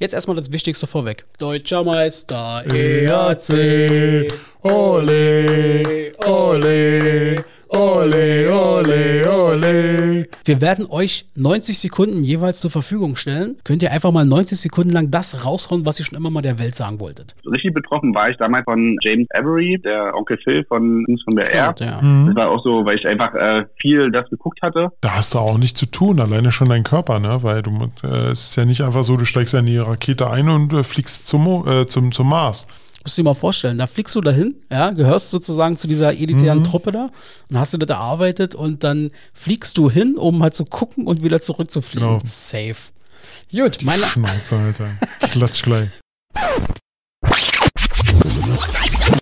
Jetzt 0.00 0.14
erstmal 0.14 0.34
das 0.36 0.50
Wichtigste 0.50 0.86
vorweg. 0.86 1.26
Deutscher 1.38 1.84
Meister, 1.84 2.64
EAC, 2.72 4.32
ole, 4.62 6.12
ole, 6.24 7.44
ole, 7.70 8.52
ole, 8.52 9.30
ole. 9.30 10.28
Wir 10.44 10.60
werden 10.60 10.86
euch 10.90 11.26
90 11.36 11.78
Sekunden 11.78 12.22
jeweils 12.22 12.60
zur 12.60 12.70
Verfügung 12.70 13.16
stellen. 13.16 13.56
Könnt 13.64 13.82
ihr 13.82 13.92
einfach 13.92 14.12
mal 14.12 14.24
90 14.24 14.58
Sekunden 14.58 14.90
lang 14.90 15.10
das 15.10 15.44
raushauen, 15.44 15.86
was 15.86 15.98
ihr 15.98 16.06
schon 16.06 16.18
immer 16.18 16.30
mal 16.30 16.42
der 16.42 16.58
Welt 16.58 16.74
sagen 16.74 17.00
wolltet. 17.00 17.34
Richtig 17.46 17.74
betroffen 17.74 18.14
war 18.14 18.30
ich 18.30 18.36
damals 18.36 18.64
von 18.64 18.96
James 19.02 19.28
Avery, 19.34 19.80
der 19.82 20.14
Onkel 20.14 20.38
Phil 20.42 20.64
von 20.64 21.02
News 21.06 21.22
von 21.24 21.36
der 21.36 21.50
Air. 21.50 21.74
Ja. 21.78 22.00
Das 22.26 22.34
war 22.34 22.50
auch 22.50 22.62
so, 22.64 22.84
weil 22.84 22.98
ich 22.98 23.06
einfach 23.06 23.34
äh, 23.34 23.64
viel 23.80 24.10
das 24.10 24.28
geguckt 24.30 24.60
hatte. 24.62 24.90
Da 25.00 25.16
hast 25.16 25.34
du 25.34 25.38
auch 25.38 25.58
nichts 25.58 25.78
zu 25.78 25.86
tun, 25.86 26.20
alleine 26.20 26.52
schon 26.52 26.68
dein 26.68 26.84
Körper, 26.84 27.18
ne? 27.18 27.42
Weil 27.42 27.62
du 27.62 27.70
äh, 28.02 28.30
es 28.30 28.50
ist 28.50 28.56
ja 28.56 28.64
nicht 28.64 28.82
einfach 28.82 29.04
so, 29.04 29.16
du 29.16 29.24
steigst 29.24 29.54
ja 29.54 29.60
in 29.60 29.66
die 29.66 29.78
Rakete 29.78 30.30
ein 30.30 30.48
und 30.48 30.72
äh, 30.72 30.84
fliegst 30.84 31.26
zum, 31.26 31.66
äh, 31.66 31.86
zum, 31.86 32.12
zum 32.12 32.28
Mars. 32.28 32.66
Musst 33.02 33.16
du 33.16 33.22
dir 33.22 33.24
mal 33.24 33.34
vorstellen, 33.34 33.78
da 33.78 33.86
fliegst 33.86 34.14
du 34.14 34.20
dahin, 34.20 34.56
ja, 34.70 34.90
gehörst 34.90 35.30
sozusagen 35.30 35.76
zu 35.76 35.88
dieser 35.88 36.12
elitären 36.12 36.62
Truppe 36.64 36.92
da 36.92 37.08
und 37.48 37.58
hast 37.58 37.72
du 37.72 37.78
das 37.78 37.88
erarbeitet 37.88 38.54
und 38.54 38.84
dann 38.84 39.10
fliegst 39.32 39.78
du 39.78 39.90
hin, 39.90 40.18
um 40.18 40.42
halt 40.42 40.54
zu 40.54 40.66
gucken 40.66 41.06
und 41.06 41.22
wieder 41.22 41.40
zurückzufliegen. 41.40 42.06
Genau. 42.06 42.20
Safe. 42.26 42.76
Gut, 43.50 43.78
meine, 43.82 44.04
Schnauze, 44.04 44.56
Alter. 44.56 44.90
Klatsch 45.20 45.62
gleich. 45.62 45.88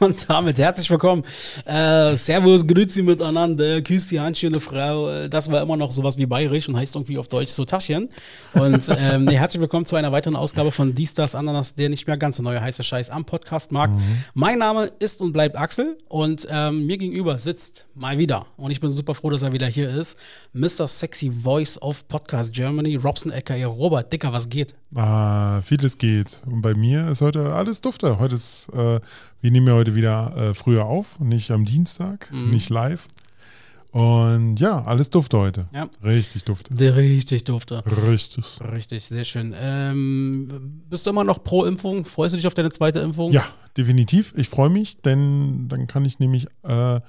Und 0.02 0.30
damit 0.30 0.56
herzlich 0.56 0.90
willkommen. 0.90 1.24
Äh, 1.66 2.16
servus, 2.16 2.66
grüezi 2.66 3.02
miteinander, 3.02 3.82
küss 3.82 4.08
die 4.08 4.18
Handschöne 4.18 4.58
Frau. 4.58 5.10
Äh, 5.10 5.28
Das 5.28 5.50
war 5.50 5.60
immer 5.60 5.76
noch 5.76 5.90
sowas 5.90 6.16
wie 6.16 6.24
bayerisch 6.24 6.70
und 6.70 6.76
heißt 6.76 6.94
irgendwie 6.94 7.18
auf 7.18 7.28
Deutsch 7.28 7.50
so 7.50 7.66
Taschen. 7.66 8.08
Und 8.54 8.80
ähm, 8.98 9.24
nee, 9.24 9.36
herzlich 9.36 9.60
willkommen 9.60 9.84
zu 9.84 9.96
einer 9.96 10.10
weiteren 10.10 10.36
Ausgabe 10.36 10.70
von 10.70 10.94
Die 10.94 11.06
Stars 11.06 11.34
Ananas, 11.34 11.74
der 11.74 11.90
nicht 11.90 12.06
mehr 12.06 12.16
ganz 12.16 12.38
so 12.38 12.42
neue 12.42 12.62
heiße 12.62 12.82
Scheiß 12.82 13.10
am 13.10 13.26
Podcastmarkt. 13.26 13.92
Mein 14.32 14.58
Name 14.58 14.90
ist 15.00 15.20
und 15.20 15.32
bleibt 15.32 15.56
Axel 15.56 15.98
und 16.08 16.48
ähm, 16.50 16.86
mir 16.86 16.96
gegenüber 16.96 17.38
sitzt 17.38 17.86
mal 17.94 18.16
wieder, 18.16 18.46
und 18.56 18.70
ich 18.70 18.80
bin 18.80 18.88
super 18.88 19.14
froh, 19.14 19.28
dass 19.28 19.42
er 19.42 19.52
wieder 19.52 19.66
hier 19.66 19.90
ist, 19.90 20.16
Mr. 20.54 20.86
Sexy 20.86 21.30
Voice 21.30 21.80
of 21.82 22.08
Podcast 22.08 22.54
Germany, 22.54 22.96
Robson 22.96 23.30
aka 23.32 23.66
Robert. 23.66 24.10
Dicker, 24.10 24.32
was 24.32 24.48
geht? 24.48 24.74
Ah, 24.94 25.60
vieles 25.60 25.98
geht. 25.98 26.42
Und 26.46 26.62
bei 26.62 26.74
mir 26.74 27.06
ist 27.08 27.20
heute 27.20 27.52
alles 27.52 27.82
dufte. 27.82 28.18
Heute 28.18 28.36
ist, 28.36 28.70
äh, 28.74 28.98
wir 29.40 29.50
nehmen 29.50 29.66
ja 29.66 29.74
heute 29.74 29.94
wieder 29.94 30.36
äh, 30.36 30.54
früher 30.54 30.86
auf, 30.86 31.18
nicht 31.20 31.50
am 31.50 31.64
Dienstag, 31.64 32.30
nicht 32.32 32.68
live. 32.70 33.08
Und 33.92 34.60
ja, 34.60 34.84
alles 34.84 35.10
dufte 35.10 35.38
heute. 35.38 35.68
Ja. 35.72 35.90
Richtig 36.04 36.44
dufte. 36.44 36.72
Der 36.74 36.94
richtig 36.94 37.44
durfte. 37.44 37.82
Richtig. 38.06 38.60
Richtig, 38.60 39.04
sehr 39.04 39.24
schön. 39.24 39.52
Ähm, 39.58 40.82
bist 40.88 41.06
du 41.06 41.10
immer 41.10 41.24
noch 41.24 41.42
pro 41.42 41.64
Impfung? 41.64 42.04
Freust 42.04 42.34
du 42.34 42.36
dich 42.36 42.46
auf 42.46 42.54
deine 42.54 42.70
zweite 42.70 43.00
Impfung? 43.00 43.32
Ja, 43.32 43.44
definitiv. 43.76 44.32
Ich 44.36 44.48
freue 44.48 44.68
mich, 44.68 44.98
denn 45.02 45.68
dann 45.68 45.88
kann 45.88 46.04
ich 46.04 46.20
nämlich, 46.20 46.46
äh, 46.62 47.00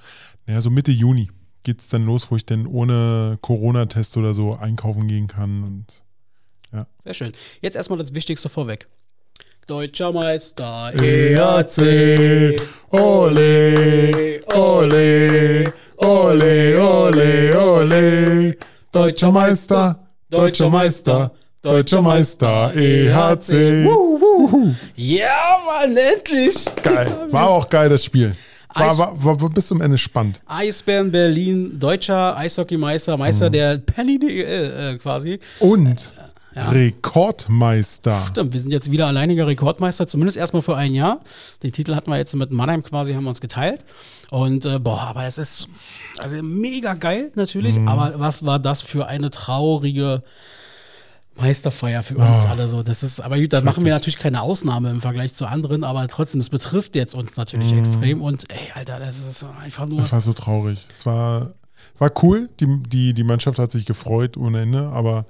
naja, 0.46 0.60
so 0.60 0.70
Mitte 0.70 0.90
Juni 0.90 1.30
geht 1.62 1.80
es 1.80 1.86
dann 1.86 2.04
los, 2.04 2.28
wo 2.32 2.36
ich 2.36 2.46
dann 2.46 2.66
ohne 2.66 3.38
Corona-Test 3.40 4.16
oder 4.16 4.34
so 4.34 4.56
einkaufen 4.56 5.06
gehen 5.06 5.28
kann. 5.28 5.62
Und 5.62 6.86
Sehr 7.04 7.14
schön. 7.14 7.32
Jetzt 7.60 7.76
erstmal 7.76 8.00
das 8.00 8.12
Wichtigste 8.12 8.48
vorweg. 8.48 8.88
Deutscher 9.66 10.12
Meister, 10.12 10.92
EAC, 11.00 12.60
ole, 12.90 14.40
ole, 14.52 15.72
ole, 15.96 16.78
ole, 16.80 17.56
ole. 17.56 18.56
Deutscher 18.90 19.30
Meister, 19.30 19.98
deutscher 20.30 20.68
Meister, 20.68 21.30
deutscher 21.62 22.02
Meister, 22.02 22.72
EHC. 22.74 23.84
Wuhu. 23.86 24.74
Ja, 24.96 25.58
Mann, 25.64 25.96
endlich! 25.96 26.64
Geil. 26.82 27.06
War 27.30 27.48
auch 27.48 27.68
geil, 27.68 27.88
das 27.88 28.04
Spiel. 28.04 28.34
Eis- 28.74 28.98
War, 28.98 29.22
war, 29.24 29.40
war 29.40 29.50
bis 29.50 29.68
zum 29.68 29.80
Ende 29.80 29.96
spannend. 29.98 30.40
Eisbären 30.46 31.12
Berlin, 31.12 31.78
deutscher 31.78 32.36
Eishockeymeister, 32.36 33.16
Meister 33.18 33.48
Mhm. 33.48 33.52
der 33.52 33.78
Penny 33.78 34.16
äh, 34.40 34.96
quasi. 34.98 35.38
Und 35.60 36.12
Rekordmeister. 36.54 38.26
Stimmt, 38.30 38.52
wir 38.52 38.60
sind 38.60 38.70
jetzt 38.72 38.90
wieder 38.90 39.06
alleiniger 39.06 39.46
Rekordmeister, 39.46 40.06
zumindest 40.06 40.36
erstmal 40.36 40.62
für 40.62 40.76
ein 40.76 40.94
Jahr. 40.94 41.20
Den 41.62 41.72
Titel 41.72 41.94
hatten 41.94 42.10
wir 42.10 42.16
jetzt 42.18 42.34
mit 42.34 42.50
Mannheim 42.50 42.82
quasi, 42.82 43.14
haben 43.14 43.24
wir 43.24 43.30
uns 43.30 43.40
geteilt. 43.40 43.84
Und 44.30 44.64
äh, 44.64 44.78
boah, 44.78 45.00
aber 45.02 45.24
es 45.24 45.38
ist 45.38 45.68
also 46.18 46.42
mega 46.42 46.94
geil 46.94 47.32
natürlich, 47.34 47.78
Mhm. 47.78 47.88
aber 47.88 48.14
was 48.16 48.44
war 48.44 48.58
das 48.58 48.80
für 48.82 49.06
eine 49.06 49.30
traurige 49.30 50.22
Meisterfeier 51.36 52.02
für 52.02 52.16
uns 52.16 52.40
Oh. 52.44 52.48
alle 52.48 52.68
so. 52.68 52.82
Das 52.82 53.02
ist, 53.02 53.20
aber 53.20 53.38
gut, 53.38 53.52
da 53.52 53.62
machen 53.62 53.84
wir 53.84 53.92
natürlich 53.92 54.18
keine 54.18 54.42
Ausnahme 54.42 54.90
im 54.90 55.00
Vergleich 55.00 55.32
zu 55.34 55.46
anderen, 55.46 55.82
aber 55.84 56.06
trotzdem, 56.08 56.40
das 56.40 56.50
betrifft 56.50 56.94
jetzt 56.94 57.14
uns 57.14 57.36
natürlich 57.36 57.72
extrem. 57.72 58.20
Und 58.20 58.50
ey, 58.52 58.58
Alter, 58.74 58.98
das 58.98 59.18
ist 59.26 59.44
einfach 59.62 59.86
nur. 59.86 59.98
Das 60.00 60.12
war 60.12 60.20
so 60.20 60.34
traurig. 60.34 60.86
Es 60.94 61.06
war, 61.06 61.52
war 61.98 62.10
cool. 62.22 62.50
Die, 62.60 62.66
die, 62.86 63.14
die 63.14 63.24
Mannschaft 63.24 63.58
hat 63.58 63.70
sich 63.70 63.86
gefreut 63.86 64.36
ohne 64.36 64.60
Ende, 64.62 64.88
aber 64.90 65.24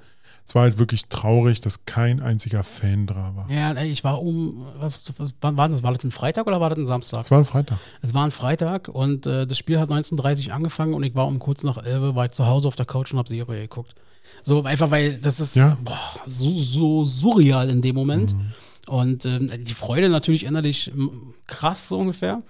es 0.45 0.55
war 0.55 0.63
halt 0.63 0.77
wirklich 0.77 1.05
traurig, 1.07 1.61
dass 1.61 1.85
kein 1.85 2.19
einziger 2.21 2.63
Fan 2.63 3.07
da 3.07 3.33
war. 3.35 3.49
Ja, 3.49 3.73
ich 3.81 4.03
war 4.03 4.21
um, 4.21 4.65
was, 4.77 5.01
was 5.17 5.33
wann 5.41 5.57
war 5.57 5.69
das? 5.69 5.83
War 5.83 5.93
das 5.93 6.03
ein 6.03 6.11
Freitag 6.11 6.47
oder 6.47 6.59
war 6.59 6.69
das 6.69 6.79
ein 6.79 6.85
Samstag? 6.85 7.25
Es 7.25 7.31
war 7.31 7.39
ein 7.39 7.45
Freitag. 7.45 7.77
Es 8.01 8.13
war 8.13 8.25
ein 8.25 8.31
Freitag 8.31 8.87
und 8.89 9.25
äh, 9.25 9.47
das 9.47 9.57
Spiel 9.57 9.79
hat 9.79 9.89
19.30 9.89 10.51
angefangen 10.51 10.93
und 10.93 11.03
ich 11.03 11.15
war 11.15 11.27
um 11.27 11.39
kurz 11.39 11.63
nach 11.63 11.77
11 11.77 12.15
war 12.15 12.25
ich 12.25 12.31
zu 12.31 12.45
Hause 12.45 12.67
auf 12.67 12.75
der 12.75 12.85
Couch 12.85 13.11
und 13.13 13.19
habe 13.19 13.29
Serie 13.29 13.61
geguckt. 13.61 13.95
So 14.43 14.63
einfach, 14.63 14.91
weil 14.91 15.15
das 15.15 15.39
ist 15.39 15.55
Ja. 15.55 15.77
boah, 15.81 15.97
so, 16.25 16.49
so 16.57 17.05
surreal 17.05 17.69
in 17.69 17.81
dem 17.81 17.95
Moment. 17.95 18.35
Und 18.87 19.25
ähm, 19.25 19.49
die 19.63 19.73
Freude 19.73 20.09
natürlich 20.09 20.45
innerlich 20.45 20.91
krass 21.47 21.87
so 21.87 21.99
ungefähr. 21.99 22.41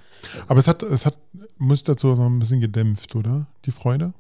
Aber 0.48 0.60
es 0.60 0.68
hat, 0.68 0.82
es 0.82 1.06
hat, 1.06 1.16
muss 1.60 1.84
dazu 1.84 2.16
so 2.16 2.24
ein 2.24 2.40
bisschen 2.40 2.60
gedämpft, 2.60 3.16
oder? 3.16 3.46
Die 3.66 3.72
Freude? 3.72 4.14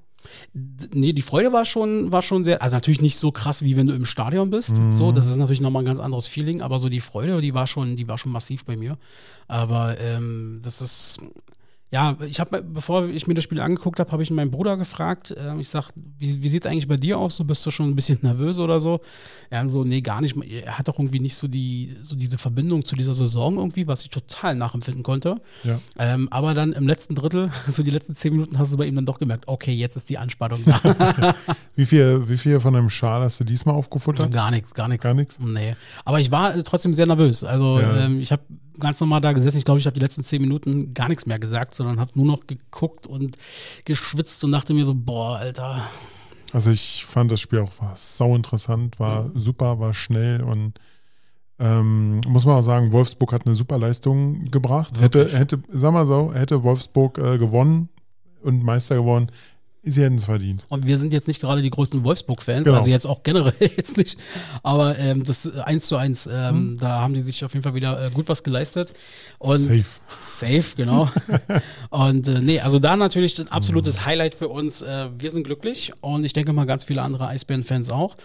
Nee, 0.53 1.13
die 1.13 1.21
Freude 1.21 1.51
war 1.51 1.65
schon, 1.65 2.11
war 2.11 2.21
schon 2.21 2.43
sehr, 2.43 2.61
also 2.61 2.75
natürlich 2.75 3.01
nicht 3.01 3.17
so 3.17 3.31
krass, 3.31 3.63
wie 3.63 3.77
wenn 3.77 3.87
du 3.87 3.93
im 3.93 4.05
Stadion 4.05 4.49
bist. 4.49 4.75
So, 4.91 5.11
das 5.11 5.27
ist 5.27 5.37
natürlich 5.37 5.61
nochmal 5.61 5.83
ein 5.83 5.85
ganz 5.85 5.99
anderes 5.99 6.27
Feeling, 6.27 6.61
aber 6.61 6.79
so 6.79 6.89
die 6.89 7.01
Freude, 7.01 7.41
die 7.41 7.53
war 7.53 7.67
schon, 7.67 7.95
die 7.95 8.07
war 8.07 8.17
schon 8.17 8.31
massiv 8.31 8.65
bei 8.65 8.75
mir. 8.75 8.97
Aber 9.47 9.99
ähm, 9.99 10.61
das 10.63 10.81
ist, 10.81 11.19
ja, 11.93 12.17
ich 12.27 12.39
habe, 12.39 12.63
bevor 12.63 13.07
ich 13.07 13.27
mir 13.27 13.35
das 13.35 13.43
Spiel 13.43 13.59
angeguckt 13.59 13.99
habe, 13.99 14.11
habe 14.11 14.23
ich 14.23 14.31
meinen 14.31 14.49
Bruder 14.49 14.77
gefragt. 14.77 15.33
Ähm, 15.37 15.59
ich 15.59 15.69
sag, 15.69 15.91
wie, 16.17 16.41
wie 16.41 16.49
sieht 16.49 16.65
es 16.65 16.71
eigentlich 16.71 16.87
bei 16.87 16.97
dir 16.97 17.19
aus? 17.19 17.35
So, 17.35 17.43
bist 17.43 17.63
du 17.67 17.69
schon 17.69 17.87
ein 17.89 17.95
bisschen 17.95 18.17
nervös 18.23 18.57
oder 18.57 18.79
so? 18.81 18.99
Er 19.51 19.69
so, 19.69 19.83
nee, 19.83 20.01
gar 20.01 20.19
nicht. 20.19 20.35
Er 20.35 20.79
hat 20.79 20.87
doch 20.87 20.97
irgendwie 20.97 21.19
nicht 21.19 21.35
so 21.35 21.47
die, 21.47 21.95
so 22.01 22.15
diese 22.15 22.39
Verbindung 22.39 22.83
zu 22.83 22.95
dieser 22.95 23.13
Saison 23.13 23.57
irgendwie, 23.57 23.85
was 23.85 24.01
ich 24.01 24.09
total 24.09 24.55
nachempfinden 24.55 25.03
konnte. 25.03 25.39
Ja. 25.63 25.79
Ähm, 25.99 26.29
aber 26.31 26.55
dann 26.55 26.73
im 26.73 26.87
letzten 26.87 27.13
Drittel, 27.13 27.51
so 27.69 27.83
die 27.83 27.91
letzten 27.91 28.15
zehn 28.15 28.33
Minuten, 28.33 28.57
hast 28.57 28.73
du 28.73 28.77
bei 28.77 28.87
ihm 28.87 28.95
dann 28.95 29.05
doch 29.05 29.19
gemerkt, 29.19 29.47
okay, 29.47 29.71
jetzt 29.73 29.95
ist 29.95 30.09
die 30.09 30.17
Anspannung 30.17 30.61
da. 30.65 31.35
Wie 31.75 31.85
viel, 31.85 32.29
wie 32.29 32.37
viel 32.37 32.59
von 32.59 32.75
einem 32.75 32.89
Schal 32.89 33.21
hast 33.23 33.39
du 33.39 33.43
diesmal 33.43 33.75
aufgefuttert? 33.75 34.31
gar 34.31 34.51
nichts, 34.51 34.73
gar 34.73 34.87
nichts. 34.87 35.03
Gar 35.03 35.13
nichts? 35.13 35.39
Nee. 35.39 35.73
Aber 36.05 36.19
ich 36.19 36.29
war 36.31 36.55
äh, 36.55 36.63
trotzdem 36.63 36.93
sehr 36.93 37.05
nervös. 37.07 37.43
Also 37.43 37.79
Ja. 37.79 38.05
ähm, 38.05 38.19
ich 38.19 38.31
habe 38.31 38.43
ganz 38.79 38.99
normal 38.99 39.21
da 39.21 39.33
gesessen. 39.33 39.57
Ich 39.57 39.65
glaube, 39.65 39.79
ich 39.79 39.85
habe 39.85 39.93
die 39.93 39.99
letzten 39.99 40.23
zehn 40.23 40.41
Minuten 40.41 40.93
gar 40.93 41.07
nichts 41.09 41.25
mehr 41.25 41.39
gesagt, 41.39 41.73
sondern 41.83 41.99
habe 41.99 42.11
nur 42.15 42.25
noch 42.25 42.47
geguckt 42.47 43.07
und 43.07 43.37
geschwitzt 43.85 44.43
und 44.43 44.51
dachte 44.51 44.73
mir 44.73 44.85
so, 44.85 44.93
boah, 44.95 45.37
Alter. 45.37 45.89
Also 46.51 46.71
ich 46.71 47.05
fand 47.05 47.31
das 47.31 47.41
Spiel 47.41 47.59
auch 47.59 47.71
war 47.79 47.95
sau 47.95 48.35
interessant, 48.35 48.99
war 48.99 49.31
super, 49.33 49.79
war 49.79 49.93
schnell 49.93 50.43
und 50.43 50.79
ähm, 51.59 52.21
muss 52.27 52.45
man 52.45 52.57
auch 52.57 52.61
sagen, 52.63 52.91
Wolfsburg 52.91 53.33
hat 53.33 53.45
eine 53.45 53.55
super 53.55 53.77
Leistung 53.77 54.45
gebracht. 54.51 54.99
Hätte, 54.99 55.29
hätte, 55.29 55.61
sag 55.71 55.93
mal 55.93 56.05
so, 56.05 56.33
hätte 56.33 56.63
Wolfsburg 56.63 57.17
äh, 57.17 57.37
gewonnen 57.37 57.89
und 58.41 58.63
Meister 58.63 58.95
geworden, 58.95 59.27
Sie 59.85 60.01
hätten 60.01 60.15
es 60.15 60.25
verdient. 60.25 60.63
Und 60.69 60.87
wir 60.87 60.97
sind 60.97 61.11
jetzt 61.11 61.27
nicht 61.27 61.41
gerade 61.41 61.61
die 61.61 61.69
größten 61.69 62.03
Wolfsburg-Fans, 62.05 62.65
Genau. 62.65 62.77
also 62.77 62.89
jetzt 62.89 63.05
auch 63.05 63.21
generell 63.23 63.53
jetzt 63.77 63.97
nicht. 63.97 64.17
Aber 64.63 64.97
ähm, 64.97 65.23
das 65.25 65.45
äh, 65.45 65.59
1 65.59 65.85
zu 65.85 65.97
1, 65.97 66.27
ähm, 66.27 66.33
Hm. 66.33 66.77
da 66.77 67.01
haben 67.01 67.13
die 67.13 67.21
sich 67.21 67.43
auf 67.43 67.53
jeden 67.53 67.63
Fall 67.63 67.73
wieder 67.75 68.01
äh, 68.01 68.09
gut 68.11 68.29
was 68.29 68.43
geleistet. 68.43 68.93
Und 69.39 69.57
Safe. 69.59 69.83
Safe, 70.17 70.63
genau. 70.77 71.09
und 71.89 72.27
äh, 72.29 72.39
nee, 72.39 72.59
also 72.61 72.79
da 72.79 72.95
natürlich 72.95 73.37
ein 73.39 73.47
Hm. 73.47 73.51
absolutes 73.51 74.05
Highlight 74.05 74.35
für 74.35 74.47
uns. 74.47 74.81
Äh, 74.81 75.09
wir 75.17 75.31
sind 75.31 75.43
glücklich 75.43 75.91
und 76.01 76.23
ich 76.23 76.31
denke 76.33 76.53
mal 76.53 76.65
ganz 76.65 76.85
viele 76.85 77.01
andere 77.01 77.27
Eisbären-Fans 77.27 77.89
auch. 77.89 78.15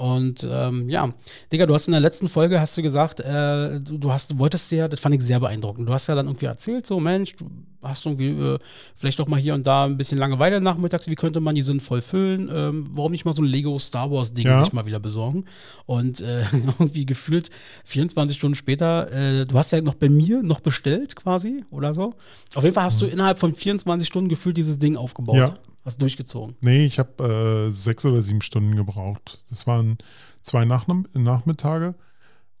Und 0.00 0.48
ähm, 0.50 0.88
ja, 0.88 1.12
Digga, 1.52 1.66
du 1.66 1.74
hast 1.74 1.86
in 1.86 1.92
der 1.92 2.00
letzten 2.00 2.30
Folge, 2.30 2.58
hast 2.58 2.74
du 2.74 2.80
gesagt, 2.80 3.20
äh, 3.20 3.78
du, 3.80 3.98
du 3.98 4.10
hast, 4.10 4.30
du 4.30 4.38
wolltest 4.38 4.72
ja, 4.72 4.88
das 4.88 4.98
fand 4.98 5.14
ich 5.14 5.20
sehr 5.20 5.38
beeindruckend. 5.40 5.86
Du 5.86 5.92
hast 5.92 6.06
ja 6.06 6.14
dann 6.14 6.24
irgendwie 6.26 6.46
erzählt, 6.46 6.86
so 6.86 6.98
Mensch, 7.00 7.36
du 7.36 7.44
hast 7.82 8.06
irgendwie 8.06 8.30
äh, 8.30 8.58
vielleicht 8.96 9.20
auch 9.20 9.26
mal 9.28 9.38
hier 9.38 9.52
und 9.52 9.66
da 9.66 9.84
ein 9.84 9.98
bisschen 9.98 10.16
Langeweile 10.16 10.62
nachmittags, 10.62 11.06
wie 11.10 11.16
könnte 11.16 11.40
man 11.40 11.54
die 11.54 11.60
sinnvoll 11.60 12.00
füllen? 12.00 12.48
Ähm, 12.50 12.86
warum 12.94 13.12
nicht 13.12 13.26
mal 13.26 13.34
so 13.34 13.42
ein 13.42 13.46
Lego 13.46 13.78
Star 13.78 14.10
Wars 14.10 14.32
Ding 14.32 14.46
Ja. 14.46 14.64
sich 14.64 14.72
mal 14.72 14.86
wieder 14.86 15.00
besorgen? 15.00 15.44
Und 15.84 16.22
äh, 16.22 16.44
irgendwie 16.78 17.04
gefühlt 17.04 17.50
24 17.84 18.38
Stunden 18.38 18.54
später, 18.54 19.12
äh, 19.12 19.44
du 19.44 19.58
hast 19.58 19.70
ja 19.70 19.82
noch 19.82 19.96
bei 19.96 20.08
mir 20.08 20.42
noch 20.42 20.60
bestellt 20.60 21.14
quasi 21.14 21.62
oder 21.70 21.92
so. 21.92 22.14
Auf 22.54 22.64
jeden 22.64 22.74
Fall 22.74 22.84
hast 22.84 23.02
du 23.02 23.06
innerhalb 23.06 23.38
von 23.38 23.52
24 23.52 24.08
Stunden 24.08 24.30
gefühlt 24.30 24.56
dieses 24.56 24.78
Ding 24.78 24.96
aufgebaut. 24.96 25.36
Ja. 25.36 25.54
Hast 25.84 26.00
durchgezogen. 26.02 26.56
Nee, 26.60 26.84
ich 26.84 26.98
habe 26.98 27.68
äh, 27.68 27.70
sechs 27.70 28.04
oder 28.04 28.20
sieben 28.20 28.42
Stunden 28.42 28.76
gebraucht. 28.76 29.44
Das 29.48 29.66
waren 29.66 29.98
zwei 30.42 30.64
Nach 30.64 30.86
Nachmittage 31.14 31.94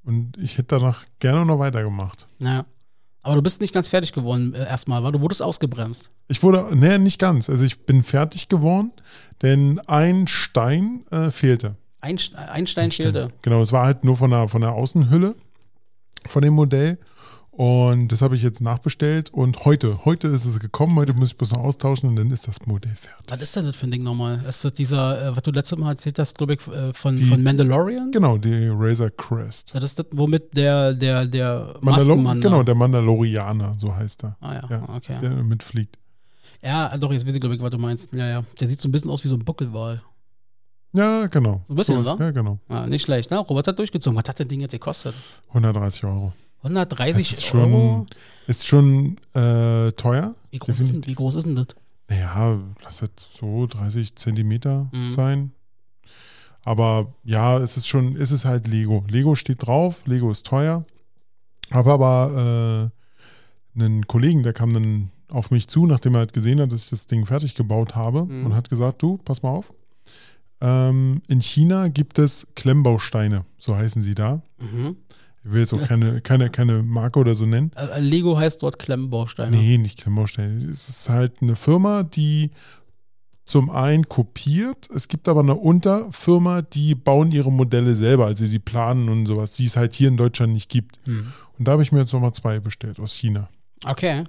und 0.04 0.38
ich 0.38 0.56
hätte 0.56 0.78
danach 0.78 1.04
gerne 1.18 1.44
noch 1.44 1.58
weitergemacht. 1.58 2.26
Ja. 2.38 2.64
Aber 3.22 3.34
du 3.34 3.42
bist 3.42 3.60
nicht 3.60 3.74
ganz 3.74 3.86
fertig 3.86 4.12
geworden 4.12 4.54
äh, 4.54 4.66
erstmal, 4.66 5.02
weil 5.02 5.12
du 5.12 5.20
wurdest 5.20 5.42
ausgebremst. 5.42 6.10
Ich 6.28 6.42
wurde, 6.42 6.74
nee, 6.74 6.96
nicht 6.96 7.18
ganz. 7.18 7.50
Also 7.50 7.64
ich 7.64 7.84
bin 7.84 8.02
fertig 8.02 8.48
geworden, 8.48 8.92
denn 9.42 9.78
ein 9.80 10.26
Stein 10.26 11.04
äh, 11.10 11.30
fehlte. 11.30 11.76
Ein, 12.00 12.18
ein 12.34 12.66
Stein 12.66 12.90
fehlte. 12.90 13.30
Genau, 13.42 13.60
es 13.60 13.72
war 13.72 13.84
halt 13.84 14.04
nur 14.04 14.16
von 14.16 14.30
der, 14.30 14.48
von 14.48 14.62
der 14.62 14.72
Außenhülle 14.72 15.36
von 16.26 16.42
dem 16.42 16.54
Modell. 16.54 16.98
Und 17.64 18.08
das 18.08 18.22
habe 18.22 18.36
ich 18.36 18.42
jetzt 18.42 18.62
nachbestellt 18.62 19.28
und 19.34 19.66
heute, 19.66 20.06
heute 20.06 20.28
ist 20.28 20.46
es 20.46 20.60
gekommen, 20.60 20.96
heute 20.96 21.12
muss 21.12 21.32
ich 21.32 21.36
bloß 21.36 21.52
noch 21.52 21.58
austauschen 21.62 22.08
und 22.08 22.16
dann 22.16 22.30
ist 22.30 22.48
das 22.48 22.64
Modell 22.64 22.94
fertig. 22.94 23.26
Was 23.28 23.42
ist 23.42 23.54
denn 23.54 23.66
das 23.66 23.76
für 23.76 23.86
ein 23.86 23.90
Ding 23.90 24.02
nochmal? 24.02 24.42
Ist 24.48 24.64
das 24.64 24.72
dieser, 24.72 25.26
äh, 25.26 25.36
was 25.36 25.42
du 25.42 25.50
letztes 25.50 25.76
Mal 25.78 25.90
erzählt 25.90 26.18
hast, 26.18 26.38
glaube 26.38 26.54
ich, 26.54 26.66
äh, 26.68 26.94
von, 26.94 27.16
Die- 27.16 27.24
von 27.24 27.42
Mandalorian? 27.42 28.12
Genau, 28.12 28.38
die 28.38 28.68
Razor 28.72 29.10
Crest. 29.10 29.74
Das 29.74 29.84
ist 29.84 29.98
das, 29.98 30.06
womit 30.10 30.56
der, 30.56 30.94
der, 30.94 31.26
der 31.26 31.74
Mandalo 31.82 32.16
Maskenmann 32.16 32.40
da- 32.40 32.48
genau, 32.48 32.62
der 32.62 32.74
Mandalorianer, 32.76 33.74
so 33.76 33.94
heißt 33.94 34.24
er. 34.24 34.36
Ah 34.40 34.54
ja, 34.54 34.62
Ja, 34.70 34.88
okay. 34.96 35.18
Der 35.20 35.28
mitfliegt. 35.30 35.98
Ja, 36.62 36.96
doch, 36.96 37.12
jetzt 37.12 37.26
weiß 37.26 37.34
ich, 37.34 37.40
glaube 37.42 37.56
ich, 37.56 37.60
was 37.60 37.70
du 37.72 37.76
meinst. 37.78 38.10
Ja, 38.14 38.26
ja. 38.26 38.44
Der 38.58 38.68
sieht 38.68 38.80
so 38.80 38.88
ein 38.88 38.92
bisschen 38.92 39.10
aus 39.10 39.22
wie 39.22 39.28
so 39.28 39.34
ein 39.34 39.44
Buckelwal. 39.44 40.00
Ja, 40.94 41.26
genau. 41.26 41.60
So 41.68 41.74
ein 41.74 41.76
bisschen, 41.76 42.00
ist- 42.00 42.08
oder? 42.08 42.24
Ja, 42.24 42.30
genau. 42.30 42.58
Ja, 42.70 42.86
nicht 42.86 43.02
schlecht, 43.02 43.30
ne? 43.30 43.36
Robert 43.36 43.66
hat 43.66 43.78
durchgezogen. 43.78 44.16
Was 44.18 44.26
hat 44.26 44.40
das 44.40 44.48
Ding 44.48 44.62
jetzt 44.62 44.72
gekostet? 44.72 45.14
130 45.48 46.04
Euro. 46.04 46.32
130 46.62 47.28
Das 47.28 47.38
ist 47.38 47.44
schon, 47.44 47.72
Euro? 47.72 48.06
ist 48.46 48.66
schon 48.66 49.16
äh, 49.34 49.92
teuer. 49.92 50.34
Wie 50.50 50.58
groß, 50.58 50.80
ist 50.80 50.92
denn, 50.92 51.06
wie 51.06 51.14
groß 51.14 51.34
ist 51.36 51.44
denn 51.46 51.56
das? 51.56 51.68
Naja, 52.08 52.58
das 52.82 53.02
wird 53.02 53.18
so 53.18 53.66
30 53.66 54.16
Zentimeter 54.16 54.88
Mhm. 54.92 55.10
sein. 55.10 55.52
Aber 56.64 57.14
ja, 57.24 57.58
es 57.58 57.76
ist 57.76 57.86
schon, 57.88 58.16
es 58.16 58.30
ist 58.32 58.44
halt 58.44 58.66
Lego. 58.66 59.04
Lego 59.08 59.34
steht 59.34 59.66
drauf, 59.66 60.02
Lego 60.06 60.30
ist 60.30 60.46
teuer. 60.46 60.84
Habe 61.70 61.92
aber 61.92 62.90
äh, 63.76 63.78
einen 63.80 64.06
Kollegen, 64.06 64.42
der 64.42 64.52
kam 64.52 64.72
dann 64.74 65.10
auf 65.28 65.50
mich 65.50 65.68
zu, 65.68 65.86
nachdem 65.86 66.14
er 66.14 66.18
halt 66.20 66.32
gesehen 66.32 66.60
hat, 66.60 66.72
dass 66.72 66.84
ich 66.84 66.90
das 66.90 67.06
Ding 67.06 67.24
fertig 67.24 67.54
gebaut 67.54 67.94
habe 67.94 68.24
Mhm. 68.26 68.46
und 68.46 68.54
hat 68.54 68.68
gesagt, 68.68 69.00
du, 69.02 69.16
pass 69.18 69.42
mal 69.42 69.50
auf. 69.50 69.72
Ähm, 70.60 71.22
in 71.28 71.40
China 71.40 71.88
gibt 71.88 72.18
es 72.18 72.46
Klemmbausteine, 72.56 73.44
so 73.56 73.74
heißen 73.76 74.02
sie 74.02 74.14
da. 74.14 74.42
Mhm. 74.58 74.96
Ich 75.44 75.52
will 75.52 75.60
jetzt 75.60 75.72
auch 75.72 75.82
keine, 75.82 76.20
keine, 76.20 76.50
keine 76.50 76.82
Marke 76.82 77.18
oder 77.18 77.34
so 77.34 77.46
nennen. 77.46 77.70
Äh, 77.74 78.00
Lego 78.00 78.36
heißt 78.36 78.62
dort 78.62 78.78
Klemmbausteine. 78.78 79.56
Nee, 79.56 79.78
nicht 79.78 80.00
Klemmbausteine. 80.00 80.64
Es 80.66 80.88
ist 80.88 81.08
halt 81.08 81.40
eine 81.40 81.56
Firma, 81.56 82.02
die 82.02 82.50
zum 83.44 83.70
einen 83.70 84.08
kopiert. 84.08 84.88
Es 84.94 85.08
gibt 85.08 85.28
aber 85.28 85.40
eine 85.40 85.54
Unterfirma, 85.56 86.62
die 86.62 86.94
bauen 86.94 87.32
ihre 87.32 87.50
Modelle 87.50 87.94
selber, 87.94 88.26
also 88.26 88.46
die 88.46 88.58
planen 88.58 89.08
und 89.08 89.26
sowas, 89.26 89.52
die 89.52 89.64
es 89.64 89.76
halt 89.76 89.94
hier 89.94 90.08
in 90.08 90.16
Deutschland 90.16 90.52
nicht 90.52 90.68
gibt. 90.68 91.00
Hm. 91.04 91.32
Und 91.58 91.66
da 91.66 91.72
habe 91.72 91.82
ich 91.82 91.90
mir 91.90 92.00
jetzt 92.00 92.12
nochmal 92.12 92.32
zwei 92.32 92.60
bestellt 92.60 93.00
aus 93.00 93.12
China. 93.12 93.48
Okay. 93.84 94.24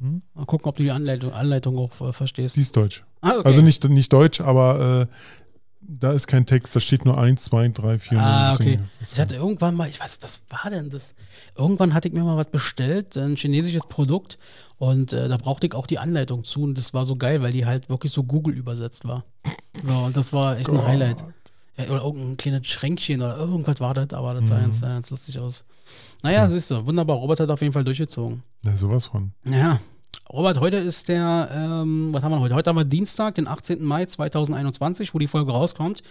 Hm? 0.00 0.22
Mal 0.34 0.44
gucken, 0.44 0.68
ob 0.68 0.76
du 0.76 0.82
die 0.82 0.90
Anleitung, 0.90 1.32
Anleitung 1.32 1.78
auch 1.78 2.00
äh, 2.00 2.12
verstehst. 2.12 2.56
Die 2.56 2.60
ist 2.60 2.76
deutsch. 2.76 3.04
Ah, 3.20 3.30
okay. 3.38 3.42
Also 3.44 3.62
nicht, 3.62 3.88
nicht 3.88 4.12
deutsch, 4.12 4.40
aber 4.40 5.08
äh, 5.08 5.14
da 5.80 6.12
ist 6.12 6.26
kein 6.26 6.44
Text, 6.46 6.74
da 6.76 6.80
steht 6.80 7.04
nur 7.04 7.18
1, 7.18 7.44
2, 7.44 7.68
3, 7.68 7.98
4. 7.98 8.18
Ah, 8.20 8.52
okay. 8.52 8.80
Ich 9.00 9.18
hatte 9.18 9.36
irgendwann 9.36 9.74
mal, 9.74 9.88
ich 9.88 10.00
weiß, 10.00 10.18
was 10.20 10.42
war 10.50 10.70
denn 10.70 10.90
das? 10.90 11.14
Irgendwann 11.56 11.94
hatte 11.94 12.08
ich 12.08 12.14
mir 12.14 12.24
mal 12.24 12.36
was 12.36 12.50
bestellt, 12.50 13.16
ein 13.16 13.36
chinesisches 13.36 13.82
Produkt, 13.88 14.38
und 14.78 15.12
äh, 15.12 15.28
da 15.28 15.36
brauchte 15.36 15.66
ich 15.66 15.74
auch 15.74 15.86
die 15.88 15.98
Anleitung 15.98 16.44
zu. 16.44 16.62
Und 16.62 16.78
das 16.78 16.94
war 16.94 17.04
so 17.04 17.16
geil, 17.16 17.42
weil 17.42 17.50
die 17.52 17.66
halt 17.66 17.88
wirklich 17.88 18.12
so 18.12 18.22
Google 18.22 18.54
übersetzt 18.54 19.06
war. 19.06 19.24
So, 19.84 19.92
und 19.98 20.16
das 20.16 20.32
war 20.32 20.56
echt 20.58 20.68
ein 20.68 20.76
Gott. 20.76 20.86
Highlight. 20.86 21.24
Ja, 21.76 21.84
oder 21.90 22.02
irgendein 22.04 22.36
kleines 22.36 22.66
Schränkchen 22.66 23.20
oder 23.22 23.36
irgendwas 23.38 23.80
war 23.80 23.94
das, 23.94 24.12
aber 24.12 24.34
das 24.34 24.48
sah 24.48 24.56
Mhm. 24.56 24.60
ganz, 24.62 24.80
ganz 24.80 25.10
lustig 25.10 25.38
aus. 25.38 25.64
Naja, 26.22 26.48
siehst 26.48 26.70
du, 26.70 26.84
wunderbar. 26.86 27.16
Robert 27.16 27.40
hat 27.40 27.50
auf 27.50 27.60
jeden 27.60 27.72
Fall 27.72 27.84
durchgezogen. 27.84 28.42
Ja, 28.64 28.76
sowas 28.76 29.06
von. 29.06 29.32
Ja. 29.44 29.80
Robert, 30.30 30.60
heute 30.60 30.76
ist 30.76 31.08
der, 31.08 31.48
ähm, 31.54 32.10
was 32.12 32.22
haben 32.22 32.32
wir 32.32 32.40
heute? 32.40 32.54
Heute 32.54 32.68
haben 32.68 32.76
wir 32.76 32.84
Dienstag, 32.84 33.36
den 33.36 33.48
18. 33.48 33.82
Mai 33.82 34.04
2021, 34.04 35.14
wo 35.14 35.18
die 35.18 35.26
Folge 35.26 35.52
rauskommt. 35.52 36.02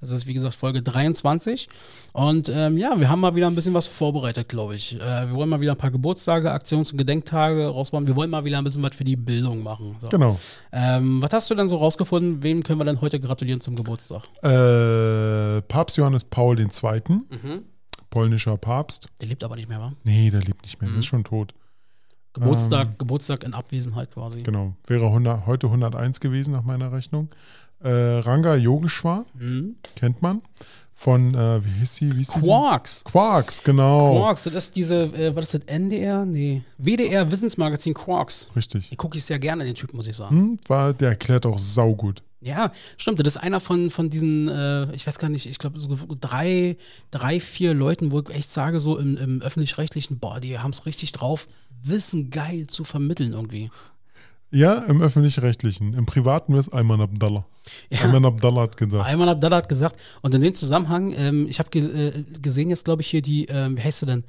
Das 0.00 0.10
ist, 0.12 0.28
wie 0.28 0.34
gesagt, 0.34 0.54
Folge 0.54 0.80
23. 0.80 1.68
Und 2.12 2.48
ähm, 2.54 2.78
ja, 2.78 3.00
wir 3.00 3.08
haben 3.08 3.18
mal 3.18 3.34
wieder 3.34 3.48
ein 3.48 3.56
bisschen 3.56 3.74
was 3.74 3.88
vorbereitet, 3.88 4.48
glaube 4.48 4.76
ich. 4.76 4.94
Äh, 4.94 5.00
wir 5.26 5.32
wollen 5.34 5.48
mal 5.48 5.60
wieder 5.60 5.72
ein 5.72 5.76
paar 5.78 5.90
Geburtstage, 5.90 6.52
Aktions- 6.52 6.92
und 6.92 6.98
Gedenktage 6.98 7.66
rausbauen. 7.66 8.06
Wir 8.06 8.14
wollen 8.14 8.30
mal 8.30 8.44
wieder 8.44 8.58
ein 8.58 8.64
bisschen 8.64 8.84
was 8.84 8.94
für 8.94 9.02
die 9.02 9.16
Bildung 9.16 9.64
machen. 9.64 9.96
So. 10.00 10.06
Genau. 10.08 10.38
Ähm, 10.70 11.20
was 11.20 11.32
hast 11.32 11.50
du 11.50 11.56
denn 11.56 11.66
so 11.66 11.76
rausgefunden? 11.78 12.44
Wem 12.44 12.62
können 12.62 12.78
wir 12.78 12.84
denn 12.84 13.00
heute 13.00 13.18
gratulieren 13.18 13.60
zum 13.60 13.74
Geburtstag? 13.74 14.22
Äh, 14.44 15.62
Papst 15.62 15.96
Johannes 15.96 16.22
Paul 16.22 16.60
II., 16.60 16.68
Mhm. 17.08 17.64
polnischer 18.08 18.56
Papst. 18.56 19.08
Der 19.20 19.26
lebt 19.26 19.42
aber 19.42 19.56
nicht 19.56 19.68
mehr, 19.68 19.80
wa? 19.80 19.92
Nee, 20.04 20.30
der 20.30 20.42
lebt 20.42 20.62
nicht 20.62 20.80
mehr, 20.80 20.88
Mhm. 20.90 20.94
der 20.94 21.00
ist 21.00 21.06
schon 21.06 21.24
tot. 21.24 21.54
Geburtstag, 22.34 22.88
Ähm, 22.88 22.94
Geburtstag 22.98 23.44
in 23.44 23.54
Abwesenheit 23.54 24.10
quasi. 24.12 24.42
Genau, 24.42 24.74
wäre 24.86 25.06
100, 25.06 25.46
heute 25.46 25.68
101 25.68 26.20
gewesen 26.20 26.52
nach 26.52 26.62
meiner 26.64 26.92
Rechnung. 26.92 27.28
Äh, 27.82 27.88
Ranga 27.90 28.54
Yogeshwar, 28.56 29.24
Mhm. 29.34 29.76
kennt 29.94 30.20
man. 30.22 30.42
Von, 31.04 31.34
äh, 31.34 31.62
wie 31.62 31.80
hieß 31.80 31.96
sie? 31.96 32.12
Wie 32.12 32.16
hieß? 32.16 32.30
Quarks. 32.30 33.04
Quarks, 33.04 33.62
genau. 33.62 34.10
Quarks, 34.10 34.44
das 34.44 34.54
ist 34.54 34.74
diese, 34.74 35.02
äh, 35.02 35.36
was 35.36 35.52
ist 35.52 35.62
das, 35.62 35.74
NDR? 35.74 36.24
Nee. 36.24 36.62
WDR 36.78 37.30
Wissensmagazin 37.30 37.92
Quarks. 37.92 38.48
Richtig. 38.56 38.88
Die 38.88 38.96
gucke 38.96 39.18
ich 39.18 39.24
sehr 39.24 39.38
gerne, 39.38 39.64
den 39.66 39.74
Typ, 39.74 39.92
muss 39.92 40.06
ich 40.06 40.16
sagen. 40.16 40.34
Hm, 40.34 40.58
war, 40.66 40.94
der 40.94 41.10
erklärt 41.10 41.44
auch 41.44 41.58
saugut. 41.58 42.22
Ja, 42.40 42.72
stimmt. 42.96 43.20
Das 43.20 43.28
ist 43.28 43.36
einer 43.36 43.60
von, 43.60 43.90
von 43.90 44.08
diesen, 44.08 44.48
äh, 44.48 44.94
ich 44.94 45.06
weiß 45.06 45.18
gar 45.18 45.28
nicht, 45.28 45.44
ich 45.44 45.58
glaube, 45.58 45.78
so 45.78 45.94
drei, 46.18 46.78
drei, 47.10 47.38
vier 47.38 47.74
Leuten, 47.74 48.10
wo 48.10 48.20
ich 48.20 48.30
echt 48.30 48.50
sage, 48.50 48.80
so 48.80 48.96
im, 48.96 49.18
im 49.18 49.42
öffentlich-rechtlichen, 49.42 50.18
boah, 50.18 50.40
die 50.40 50.58
haben 50.58 50.70
es 50.70 50.86
richtig 50.86 51.12
drauf, 51.12 51.48
Wissen 51.82 52.30
geil 52.30 52.66
zu 52.66 52.82
vermitteln 52.82 53.34
irgendwie. 53.34 53.70
Ja, 54.50 54.74
im 54.84 55.02
Öffentlich-Rechtlichen. 55.02 55.94
Im 55.94 56.06
Privaten 56.06 56.52
wäre 56.52 56.60
es 56.60 56.72
Ayman 56.72 57.00
Abdallah. 57.00 57.44
Ja. 57.90 58.02
Ayman 58.02 58.24
Abdallah 58.24 58.62
hat 58.62 58.76
gesagt. 58.76 59.08
Ayman 59.08 59.28
Abdallah 59.28 59.56
hat 59.56 59.68
gesagt, 59.68 59.96
und 60.22 60.34
in 60.34 60.42
dem 60.42 60.54
Zusammenhang, 60.54 61.12
ähm, 61.16 61.46
ich 61.48 61.58
habe 61.58 61.70
ge 61.70 62.08
äh, 62.08 62.22
gesehen 62.40 62.70
jetzt, 62.70 62.84
glaube 62.84 63.02
ich, 63.02 63.08
hier 63.08 63.22
die, 63.22 63.46
ähm, 63.46 63.76
wie 63.76 63.82
heißt 63.82 64.00
sie 64.00 64.06
denn? 64.06 64.24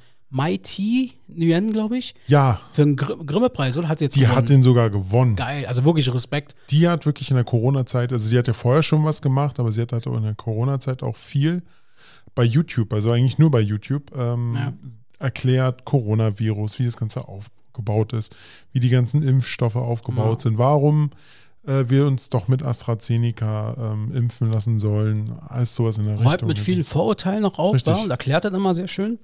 T 0.62 1.12
Nguyen, 1.28 1.72
glaube 1.72 1.96
ich, 1.98 2.14
Ja, 2.26 2.60
für 2.72 2.82
einen 2.82 2.96
Gr 2.96 3.16
Grimme-Preis, 3.24 3.76
oder? 3.76 3.88
Hat 3.88 4.00
sie 4.00 4.06
jetzt 4.06 4.16
die 4.16 4.20
gewonnen. 4.20 4.36
hat 4.36 4.48
den 4.48 4.62
sogar 4.64 4.90
gewonnen. 4.90 5.36
Geil, 5.36 5.64
also 5.66 5.84
wirklich 5.84 6.12
Respekt. 6.12 6.56
Die 6.70 6.88
hat 6.88 7.06
wirklich 7.06 7.30
in 7.30 7.36
der 7.36 7.44
Corona-Zeit, 7.44 8.12
also 8.12 8.28
die 8.28 8.36
hat 8.36 8.48
ja 8.48 8.52
vorher 8.52 8.82
schon 8.82 9.04
was 9.04 9.22
gemacht, 9.22 9.60
aber 9.60 9.70
sie 9.70 9.80
hat 9.82 9.92
halt 9.92 10.06
auch 10.08 10.16
in 10.16 10.24
der 10.24 10.34
Corona-Zeit 10.34 11.04
auch 11.04 11.14
viel 11.14 11.62
bei 12.34 12.42
YouTube, 12.42 12.92
also 12.92 13.12
eigentlich 13.12 13.38
nur 13.38 13.52
bei 13.52 13.60
YouTube, 13.60 14.10
ähm, 14.16 14.56
Ja. 14.56 14.72
erklärt 15.20 15.84
Coronavirus, 15.84 16.80
wie 16.80 16.86
das 16.86 16.96
Ganze 16.96 17.28
aufgebaut 17.76 18.12
ist, 18.12 18.34
wie 18.72 18.80
die 18.80 18.88
ganzen 18.88 19.22
Impfstoffe 19.22 19.76
aufgebaut 19.76 20.38
Ja. 20.38 20.42
sind, 20.44 20.58
warum 20.58 21.10
äh, 21.66 21.84
wir 21.88 22.06
uns 22.06 22.28
doch 22.28 22.48
mit 22.48 22.62
AstraZeneca 22.62 23.92
ähm, 23.92 24.12
impfen 24.14 24.50
lassen 24.50 24.78
sollen, 24.78 25.32
alles 25.48 25.74
sowas 25.74 25.98
in 25.98 26.04
der 26.04 26.16
Räumt 26.16 26.26
Richtung. 26.32 26.48
mit 26.48 26.58
Also, 26.58 26.64
vielen 26.64 26.84
Vorurteilen 26.84 27.42
noch 27.42 27.58
auf 27.58 27.74
Richtig. 27.74 27.94
da, 27.94 28.02
und 28.02 28.10
erklärt 28.10 28.44
das 28.44 28.52
immer 28.54 28.74
sehr 28.74 28.88
schön. 28.88 29.18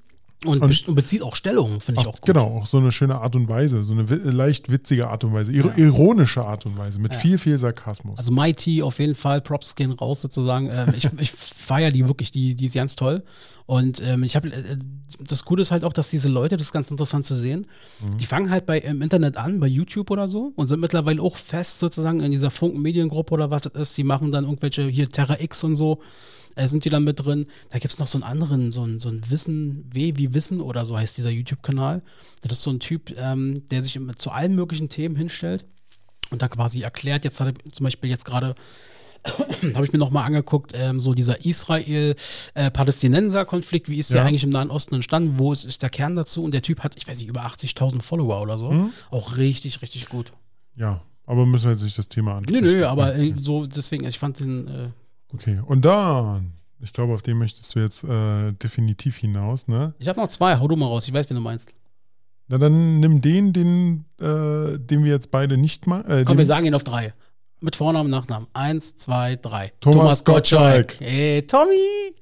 Und, 0.44 0.60
Und- 0.62 0.94
bezieht 0.94 1.22
auch 1.22 1.36
Stellung, 1.36 1.80
finde 1.80 2.00
ich 2.02 2.06
Auch, 2.06 2.14
gut. 2.20 2.26
genau, 2.26 2.58
auch 2.58 2.66
so 2.66 2.78
eine 2.78 2.90
schöne 2.92 3.20
Art 3.20 3.36
und 3.36 3.48
Weise, 3.48 3.84
so 3.84 3.92
eine 3.92 4.08
wi- 4.10 4.30
leicht 4.30 4.70
witzige 4.70 5.08
Art 5.08 5.22
und 5.24 5.32
Weise, 5.32 5.52
ir 5.52 5.72
ironische 5.76 6.44
Art 6.44 6.66
und 6.66 6.76
Weise, 6.76 6.98
mit 6.98 7.12
Ja. 7.12 7.18
viel, 7.18 7.38
viel 7.38 7.56
Sarkasmus. 7.58 8.18
Also 8.18 8.32
Mighty 8.32 8.82
auf 8.82 8.98
jeden 8.98 9.14
Fall, 9.14 9.40
Props 9.40 9.74
gehen 9.74 9.92
raus 9.92 10.20
sozusagen. 10.20 10.70
Ähm, 10.72 10.94
ich 10.96 11.08
ich 11.20 11.30
feiere 11.32 11.90
die 11.90 12.06
wirklich, 12.08 12.30
die, 12.32 12.54
die 12.56 12.64
ist 12.66 12.74
ganz 12.74 12.96
toll. 12.96 13.22
Und 13.66 14.02
ähm, 14.04 14.24
ich 14.24 14.34
habe, 14.34 14.48
äh, 14.48 14.76
das 15.20 15.44
Coole 15.44 15.62
ist 15.62 15.70
halt 15.70 15.84
auch, 15.84 15.92
dass 15.92 16.10
diese 16.10 16.28
Leute, 16.28 16.56
das 16.56 16.66
ist 16.66 16.72
ganz 16.72 16.90
interessant 16.90 17.24
zu 17.24 17.36
sehen, 17.36 17.66
die 18.18 18.26
fangen 18.26 18.50
halt 18.50 18.66
bei 18.66 18.78
im 18.78 19.00
Internet 19.02 19.36
an, 19.36 19.60
bei 19.60 19.68
YouTube 19.68 20.10
oder 20.10 20.28
so 20.28 20.52
und 20.56 20.66
sind 20.66 20.80
mittlerweile 20.80 21.22
auch 21.22 21.36
fest 21.36 21.78
sozusagen 21.78 22.20
in 22.20 22.32
dieser 22.32 22.50
Funken-Mediengruppe 22.50 23.32
oder 23.34 23.50
was 23.50 23.62
das 23.62 23.74
ist. 23.90 23.96
Die 23.98 24.04
machen 24.04 24.32
dann 24.32 24.44
irgendwelche, 24.44 24.88
hier 24.88 25.08
Terra 25.08 25.36
X 25.40 25.62
und 25.62 25.76
so, 25.76 26.00
äh, 26.56 26.66
sind 26.68 26.84
die 26.84 26.90
dann 26.90 27.04
mit 27.04 27.24
drin. 27.24 27.46
Da 27.70 27.78
gibt 27.78 27.92
es 27.94 27.98
noch 27.98 28.06
so 28.06 28.18
einen 28.18 28.24
anderen, 28.24 28.70
so 28.72 28.84
ein, 28.84 28.98
so 28.98 29.08
ein 29.08 29.22
Wissen, 29.30 29.84
W 29.92 30.12
wie 30.16 30.34
Wissen 30.34 30.60
oder 30.60 30.84
so 30.84 30.96
heißt 30.98 31.16
dieser 31.16 31.30
YouTube-Kanal. 31.30 32.02
Das 32.42 32.52
ist 32.58 32.62
so 32.62 32.70
ein 32.70 32.80
Typ, 32.80 33.14
ähm, 33.18 33.66
der 33.70 33.82
sich 33.82 33.98
zu 34.16 34.30
allen 34.30 34.54
möglichen 34.54 34.88
Themen 34.88 35.16
hinstellt 35.16 35.64
und 36.30 36.42
da 36.42 36.48
quasi 36.48 36.82
erklärt, 36.82 37.24
jetzt 37.24 37.40
hat 37.40 37.48
er 37.48 37.54
zum 37.72 37.84
Beispiel 37.84 38.10
jetzt 38.10 38.24
gerade, 38.24 38.54
habe 39.74 39.84
ich 39.86 39.92
mir 39.92 39.98
nochmal 39.98 40.24
angeguckt, 40.24 40.72
ähm, 40.74 40.98
so 41.00 41.14
dieser 41.14 41.44
Israel-Palästinenser-Konflikt, 41.44 43.88
wie 43.88 43.98
ist 43.98 44.10
der 44.10 44.18
Ja. 44.22 44.26
eigentlich 44.26 44.42
im 44.44 44.50
Nahen 44.50 44.70
Osten 44.70 44.94
entstanden, 44.96 45.38
wo 45.38 45.52
ist, 45.52 45.64
ist 45.64 45.82
der 45.82 45.90
Kern 45.90 46.16
dazu? 46.16 46.42
Und 46.42 46.52
der 46.54 46.62
Typ 46.62 46.80
hat, 46.80 46.96
ich 46.96 47.06
weiß 47.06 47.18
nicht, 47.18 47.28
über 47.28 47.42
80.000 47.46 48.02
Follower 48.02 48.40
oder 48.42 48.58
so. 48.58 48.70
Mhm. 48.72 48.90
Auch 49.10 49.36
richtig, 49.36 49.80
richtig 49.82 50.08
gut. 50.08 50.32
ja, 50.76 51.02
aber 51.24 51.46
müssen 51.46 51.66
wir 51.66 51.70
jetzt 51.72 51.84
nicht 51.84 51.96
das 51.98 52.08
Thema 52.08 52.32
Nö, 52.32 52.36
ansprechen. 52.38 52.64
nö, 52.64 52.84
aber 52.86 53.14
äh, 53.14 53.30
Okay. 53.30 53.34
so, 53.40 53.64
deswegen, 53.66 54.04
ich 54.06 54.18
fand 54.18 54.40
den, 54.40 54.66
äh, 54.66 54.88
Okay, 55.34 55.60
und 55.66 55.84
dann, 55.84 56.52
ich 56.80 56.92
glaube, 56.92 57.14
auf 57.14 57.22
den 57.22 57.38
möchtest 57.38 57.74
du 57.74 57.80
jetzt 57.80 58.04
äh, 58.04 58.52
definitiv 58.52 59.16
hinaus, 59.16 59.68
ne? 59.68 59.94
ich 59.98 60.08
habe 60.08 60.20
noch 60.20 60.28
zwei, 60.28 60.58
hau 60.58 60.68
du 60.68 60.76
mal 60.76 60.86
raus, 60.86 61.06
ich 61.06 61.14
weiß, 61.14 61.28
wen 61.30 61.36
du 61.36 61.42
meinst. 61.42 61.74
Na, 62.48 62.58
dann 62.58 63.00
nimm 63.00 63.20
den, 63.20 63.52
den, 63.52 64.04
äh, 64.20 64.78
den 64.78 65.04
wir 65.04 65.12
jetzt 65.12 65.30
beide 65.30 65.56
nicht 65.56 65.86
mal. 65.86 66.04
Äh, 66.10 66.24
Komm, 66.24 66.38
wir 66.38 66.46
sagen 66.46 66.66
ihn 66.66 66.74
auf 66.74 66.84
drei. 66.84 67.12
Mit 67.60 67.76
Vornamen, 67.76 68.10
Nachnamen. 68.10 68.48
Eins, 68.52 68.96
zwei, 68.96 69.36
drei. 69.36 69.72
Thomas 69.80 70.24
Gottschalk. 70.24 70.96
Hey, 70.98 71.42
Tommy. 71.42 72.14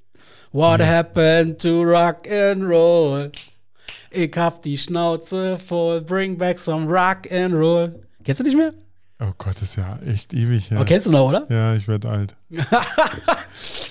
What 0.53 0.81
happened 0.81 1.61
to 1.63 1.83
rock 1.83 2.31
and 2.31 2.63
roll? 2.63 3.33
Ich 4.11 4.37
hab 4.37 4.61
die 4.63 4.77
Schnauze 4.77 5.59
voll. 5.59 6.03
Bring 6.03 6.37
back 6.37 6.59
some 6.59 6.87
rock 6.87 7.31
and 7.33 7.55
roll. 7.55 7.95
Kennst 8.23 8.41
du 8.41 8.45
nicht 8.45 8.57
mehr? 8.57 8.75
Oh 9.21 9.33
Gott, 9.37 9.57
das 9.57 9.63
ist 9.63 9.77
ja 9.77 9.99
echt 10.07 10.33
ewig 10.33 10.71
her. 10.71 10.79
Aber 10.79 10.87
kennst 10.87 11.07
du 11.07 11.11
noch, 11.11 11.29
oder? 11.29 11.47
Ja, 11.51 11.75
ich 11.75 11.87
werde 11.89 12.09
alt. 12.09 12.37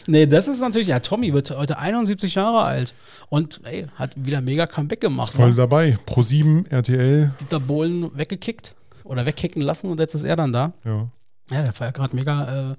Nee, 0.07 0.25
das 0.25 0.47
ist 0.47 0.59
natürlich, 0.59 0.87
ja, 0.87 0.99
Tommy 1.01 1.33
wird 1.33 1.51
heute 1.51 1.77
71 1.77 2.33
Jahre 2.33 2.63
alt 2.63 2.95
und 3.29 3.61
ey, 3.63 3.85
hat 3.93 4.13
wieder 4.17 4.41
mega 4.41 4.65
Comeback 4.65 5.01
gemacht. 5.01 5.31
Voll 5.31 5.51
ne? 5.51 5.55
dabei. 5.55 5.99
Pro7, 6.07 6.67
RTL. 6.71 7.31
Dieter 7.39 7.59
Bohlen 7.59 8.09
weggekickt 8.17 8.73
oder 9.03 9.27
wegkicken 9.27 9.61
lassen 9.61 9.87
und 9.91 9.99
jetzt 9.99 10.15
ist 10.15 10.23
er 10.23 10.35
dann 10.35 10.51
da. 10.51 10.73
Ja. 10.83 11.09
Ja, 11.51 11.61
der 11.63 11.73
feiert 11.73 11.95
gerade 11.95 12.15
mega, 12.15 12.71
äh, 12.71 12.75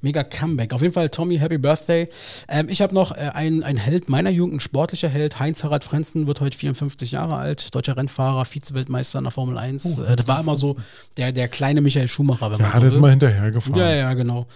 mega 0.00 0.22
Comeback. 0.22 0.72
Auf 0.72 0.82
jeden 0.82 0.94
Fall, 0.94 1.10
Tommy, 1.10 1.38
Happy 1.38 1.58
Birthday. 1.58 2.08
Ähm, 2.48 2.68
ich 2.68 2.80
habe 2.80 2.94
noch 2.94 3.10
äh, 3.12 3.30
einen, 3.34 3.62
einen 3.64 3.78
Held 3.78 4.08
meiner 4.08 4.30
Jugend, 4.30 4.56
ein 4.56 4.60
sportlicher 4.60 5.08
Held. 5.08 5.38
Heinz-Harald 5.40 5.82
Frenzen 5.84 6.26
wird 6.26 6.40
heute 6.40 6.56
54 6.56 7.10
Jahre 7.10 7.36
alt. 7.36 7.74
Deutscher 7.74 7.96
Rennfahrer, 7.96 8.44
Vize-Weltmeister 8.44 9.18
in 9.18 9.24
der 9.24 9.32
Formel 9.32 9.58
1. 9.58 9.98
Oh, 9.98 10.04
äh, 10.04 10.14
das 10.16 10.28
war 10.28 10.38
immer 10.40 10.54
so 10.56 10.76
der, 11.16 11.32
der 11.32 11.48
kleine 11.48 11.80
Michael 11.80 12.08
Schumacher, 12.08 12.52
wenn 12.52 12.58
Ja, 12.60 12.64
man 12.66 12.72
so 12.74 12.78
der 12.80 12.88
ist 12.88 12.94
will. 12.94 13.00
mal 13.02 13.10
hinterhergefahren. 13.10 13.78
Ja, 13.80 13.90
ja, 13.94 14.14
genau. 14.14 14.46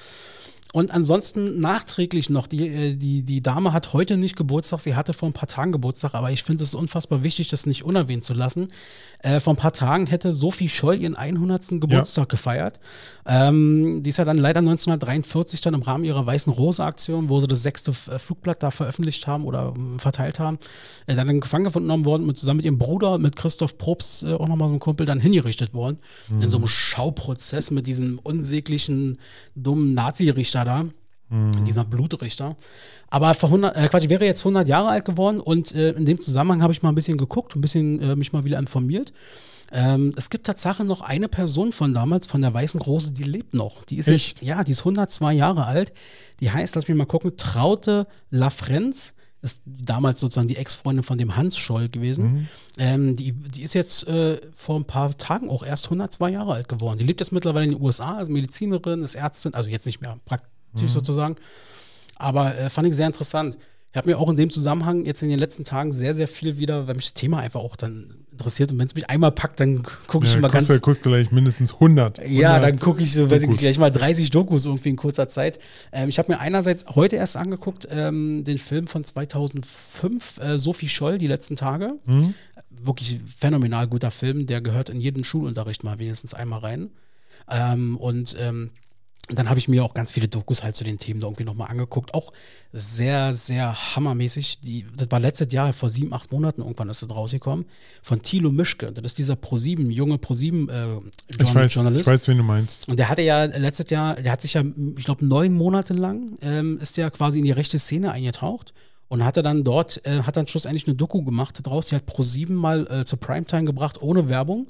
Und 0.75 0.91
ansonsten 0.91 1.61
nachträglich 1.61 2.29
noch, 2.29 2.47
die, 2.47 2.69
äh, 2.69 2.95
die, 2.95 3.23
die 3.23 3.43
Dame 3.43 3.73
hat 3.73 3.95
heute 3.95 4.19
nicht 4.19 4.37
Geburtstag, 4.37 4.81
sie 4.81 4.95
hatte 4.95 5.15
vor 5.15 5.31
ein 5.31 5.33
paar 5.33 5.49
Tagen 5.49 5.73
Geburtstag, 5.73 6.13
aber 6.13 6.31
ich 6.31 6.43
finde 6.43 6.63
es 6.63 6.75
unfassbar 6.75 7.23
wichtig, 7.23 7.49
das 7.49 7.65
nicht 7.65 7.85
unerwähnt 7.85 8.23
zu 8.23 8.35
lassen. 8.35 8.69
Äh, 9.21 9.41
vor 9.41 9.55
ein 9.55 9.57
paar 9.57 9.73
Tagen 9.73 10.07
hätte 10.07 10.35
Sophie 10.35 10.69
Scholl 10.69 11.01
ihren 11.01 11.17
100. 11.17 11.81
Geburtstag 11.81 12.29
gefeiert. 12.29 12.81
Ähm, 13.27 14.03
die 14.03 14.11
ist 14.11 14.19
ja 14.19 14.27
dann 14.27 14.37
leider 14.37 14.59
1943 14.59 15.63
dann 15.63 15.73
im 15.73 15.83
Rahmen 15.83 16.05
ihrer 16.05 16.27
Weißen 16.27 16.53
Rose-Aktion, 16.53 17.31
wo 17.31 17.41
sie 17.41 17.49
das 17.49 17.63
sechste 17.63 17.93
äh, 17.93 18.19
Flugblatt 18.19 18.63
da 18.63 18.71
veröffentlicht 18.71 19.27
haben 19.27 19.45
oder 19.45 19.73
ähm, 19.75 19.99
verteilt 19.99 20.39
haben, 20.39 20.59
äh, 21.07 21.15
dann 21.15 21.41
Gefangen 21.41 21.73
genommen 21.73 22.05
worden 22.05 22.29
und 22.29 22.37
zusammen 22.37 22.59
mit 22.59 22.67
ihrem 22.67 22.79
Bruder, 22.79 23.17
mit 23.17 23.37
Christoph 23.37 23.79
Probst, 23.79 24.23
äh, 24.23 24.35
auch 24.35 24.49
nochmal 24.49 24.69
so 24.69 24.75
ein 24.75 24.81
Kumpel, 24.81 25.07
dann 25.07 25.19
hingerichtet 25.19 25.73
worden. 25.73 25.99
In 26.31 26.49
so 26.49 26.59
einem 26.59 26.69
Schauprozess 26.69 27.71
mit 27.71 27.87
diesem 27.87 28.19
unsäglichen, 28.19 29.19
dummen 29.55 29.95
Nazi-Richter 29.95 30.58
da. 30.65 30.87
Dieser 31.67 31.85
Blutrichter. 31.85 32.57
Aber 33.11 33.35
vor 33.35 33.51
100, 33.51 33.77
äh, 33.77 33.89
Quatsch, 33.89 34.05
ich 34.05 34.09
wäre 34.09 34.25
jetzt 34.25 34.41
100 34.41 34.67
Jahre 34.67 34.89
alt 34.89 35.05
geworden 35.05 35.41
und 35.41 35.75
äh, 35.75 35.91
in 35.91 36.07
dem 36.07 36.19
Zusammenhang 36.19 36.63
habe 36.63 36.73
ich 36.73 36.83
mal 36.83 36.89
ein 36.89 36.95
bisschen 36.95 37.19
geguckt, 37.19 37.55
ein 37.55 37.61
bisschen 37.61 38.01
äh, 38.01 38.17
mich 38.17 38.33
mal 38.33 38.45
wieder 38.45 38.59
informiert. 38.59 39.13
Ähm, 39.71 40.13
es 40.17 40.31
gibt 40.31 40.47
tatsächlich 40.47 40.89
noch 40.89 41.03
eine 41.03 41.29
Person 41.29 41.73
von 41.73 41.93
damals, 41.93 42.27
von 42.27 42.41
der 42.41 42.55
Weißen 42.55 42.81
Rose, 42.81 43.13
die 43.13 43.25
lebt 43.25 43.53
noch. 43.53 43.85
Die 43.85 43.99
ist 43.99 44.09
Echt? 44.09 44.41
jetzt, 44.41 44.49
ja, 44.49 44.65
die 44.65 44.73
ist 44.73 44.81
102 44.81 45.35
Jahre 45.35 45.67
alt. 45.67 45.93
Die 46.41 46.51
heißt, 46.51 46.75
lass 46.75 46.89
mich 46.89 46.97
mal 46.97 47.05
gucken, 47.05 47.37
Traute 47.37 48.07
Lafrenz. 48.31 49.15
Ist 49.41 49.63
damals 49.65 50.19
sozusagen 50.19 50.49
die 50.49 50.57
Ex-Freundin 50.57 51.05
von 51.05 51.17
dem 51.17 51.37
Hans 51.37 51.57
Scholl 51.57 51.89
gewesen. 51.89 52.49
Ähm, 52.79 53.15
die, 53.15 53.33
die 53.33 53.63
ist 53.63 53.75
jetzt 53.75 54.07
äh, 54.09 54.41
vor 54.53 54.79
ein 54.79 54.85
paar 54.85 55.17
Tagen 55.17 55.49
auch 55.49 55.63
erst 55.63 55.87
102 55.87 56.31
Jahre 56.31 56.55
alt 56.55 56.69
geworden. 56.69 56.99
Die 56.99 57.05
lebt 57.05 57.21
jetzt 57.21 57.31
mittlerweile 57.31 57.67
in 57.67 57.73
den 57.73 57.81
USA, 57.81 58.17
als 58.17 58.29
Medizinerin, 58.29 59.03
ist 59.03 59.15
Ärztin, 59.15 59.55
also 59.55 59.69
jetzt 59.69 59.87
nicht 59.87 60.01
mehr 60.01 60.19
praktisch 60.25 60.91
sozusagen. 60.91 61.37
Aber 62.17 62.57
äh, 62.59 62.69
fand 62.69 62.89
ich 62.89 62.97
sehr 62.97 63.07
interessant. 63.07 63.57
Ich 63.93 63.97
habe 63.97 64.09
mir 64.09 64.19
auch 64.19 64.29
in 64.29 64.37
dem 64.37 64.51
Zusammenhang 64.51 65.05
jetzt 65.05 65.23
in 65.23 65.29
den 65.29 65.39
letzten 65.39 65.65
Tagen 65.65 65.93
sehr, 65.93 66.15
sehr 66.15 66.29
viel 66.29 66.59
wieder, 66.59 66.89
weil 66.89 66.95
mich 66.95 67.07
das 67.07 67.15
Thema 67.15 67.39
einfach 67.39 67.61
auch 67.61 67.77
dann 67.77 68.27
interessiert. 68.39 68.73
Und 68.73 68.79
wenn 68.79 68.87
es 68.87 68.95
mich 68.95 69.11
einmal 69.11 69.33
packt, 69.33 69.61
dann 69.61 69.83
gucke 70.07 70.27
ich 70.27 70.33
Ja, 70.33 70.39
immer 70.39 70.49
guckst, 70.49 70.69
ganz. 70.69 70.79
du, 70.79 70.85
guckst 70.85 71.05
du 71.05 71.11
gleich 71.11 71.31
mindestens 71.33 71.75
100. 71.75 72.19
Ja, 72.29 72.55
100 72.55 72.63
dann 72.63 72.79
gucke 72.79 73.03
ich 73.03 73.13
so, 73.13 73.31
weiß 73.31 73.43
ich 73.43 73.49
nicht, 73.49 73.61
gleich 73.61 73.79
mal 73.79 73.91
30 73.91 74.31
Dokus 74.31 74.67
irgendwie 74.67 74.91
in 74.91 74.97
kurzer 74.97 75.29
Zeit. 75.29 75.59
Ähm, 75.93 76.09
ich 76.09 76.19
habe 76.19 76.33
mir 76.33 76.39
einerseits 76.39 76.87
heute 76.95 77.17
erst 77.17 77.37
angeguckt, 77.37 77.87
ähm, 77.91 78.45
den 78.45 78.59
Film 78.59 78.87
von 78.87 79.05
2005, 79.05 80.39
äh, 80.41 80.59
Sophie 80.59 80.89
Scholl, 80.89 81.19
die 81.19 81.27
letzten 81.27 81.57
Tage. 81.57 81.95
Hm? 82.07 82.35
Wirklich 82.71 83.21
phänomenal 83.37 83.89
guter 83.89 84.11
Film, 84.11 84.47
der 84.47 84.61
gehört 84.61 84.89
in 84.89 85.01
jeden 85.01 85.25
Schulunterricht 85.25 85.85
mal 85.85 85.99
wenigstens 85.99 86.33
einmal 86.35 86.61
rein. 86.61 86.91
Ähm, 87.51 87.97
und 87.97 88.37
ähm, 89.29 89.37
dann 89.37 89.49
habe 89.49 89.59
ich 89.59 89.69
mir 89.69 89.85
auch 89.85 89.95
ganz 89.95 90.13
viele 90.13 90.29
Dokus 90.29 90.63
halt 90.63 90.75
zu 90.75 90.85
den 90.85 90.99
Themen 90.99 91.21
da 91.21 91.27
irgendwie 91.27 91.45
nochmal 91.45 91.71
angeguckt. 91.71 92.15
Auch 92.15 92.33
sehr, 92.73 93.33
sehr 93.33 93.97
hammermäßig. 93.97 94.61
Die, 94.61 94.87
das 94.97 95.11
war 95.11 95.21
letztes 95.21 95.53
Jahr, 95.53 95.73
vor 95.73 95.89
sieben, 95.89 96.13
acht 96.13 96.33
Monaten 96.33 96.61
irgendwann 96.61 96.89
ist 96.91 97.03
das 97.03 97.11
rausgekommen. 97.11 97.67
Von 98.03 98.23
Thilo 98.23 98.51
Mischke. 98.51 98.93
Das 98.93 99.05
ist 99.05 99.19
dieser 99.19 99.37
ProSieben, 99.37 99.91
junge 99.91 100.19
ProSieben 100.19 100.69
äh, 100.69 100.99
Ich 101.29 101.55
weiß, 101.55 101.75
Journalist. 101.75 102.07
ich 102.07 102.13
weiß, 102.13 102.29
wen 102.29 102.39
du 102.39 102.45
meinst. 102.45 102.89
Und 102.89 102.99
der 102.99 103.09
hatte 103.09 103.23
ja 103.23 103.45
letztes 103.45 103.91
Jahr, 103.91 104.17
der 104.17 104.33
hat 104.33 104.43
sich 104.43 104.55
ja, 104.55 104.63
ich 104.97 105.05
glaube, 105.05 105.25
neun 105.25 105.55
Monate 105.55 105.95
lang 105.95 106.39
ähm, 106.43 106.79
ist 106.81 106.97
der 106.97 107.11
quasi 107.11 107.39
in 107.39 107.45
die 107.45 107.53
rechte 107.53 107.79
Szene 107.79 108.13
eingetaucht 108.13 108.75
und 109.09 109.25
hatte 109.25 109.43
dann 109.43 109.65
dort, 109.65 110.05
äh, 110.07 110.23
hat 110.23 110.37
dann 110.37 110.47
schlussendlich 110.47 110.87
eine 110.87 110.97
Doku 110.97 111.23
gemacht 111.23 111.59
draus. 111.63 111.89
Die 111.89 111.97
hat 111.97 112.07
pro 112.07 112.23
sieben 112.23 112.55
mal 112.55 112.87
äh, 112.91 113.05
zur 113.05 113.19
Primetime 113.19 113.65
gebracht, 113.65 114.01
ohne 114.01 114.29
Werbung. 114.29 114.69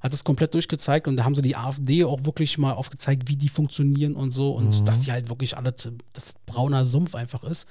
Hat 0.00 0.12
es 0.12 0.24
komplett 0.24 0.54
durchgezeigt 0.54 1.08
und 1.08 1.16
da 1.16 1.24
haben 1.24 1.34
sie 1.34 1.42
die 1.42 1.56
AfD 1.56 2.04
auch 2.04 2.24
wirklich 2.24 2.58
mal 2.58 2.72
aufgezeigt, 2.72 3.28
wie 3.28 3.36
die 3.36 3.48
funktionieren 3.48 4.14
und 4.14 4.30
so 4.30 4.52
und 4.52 4.86
dass 4.86 5.00
die 5.02 5.12
halt 5.12 5.28
wirklich 5.28 5.56
alles, 5.56 5.88
das 6.12 6.34
brauner 6.46 6.84
Sumpf 6.84 7.14
einfach 7.14 7.44
ist. 7.44 7.66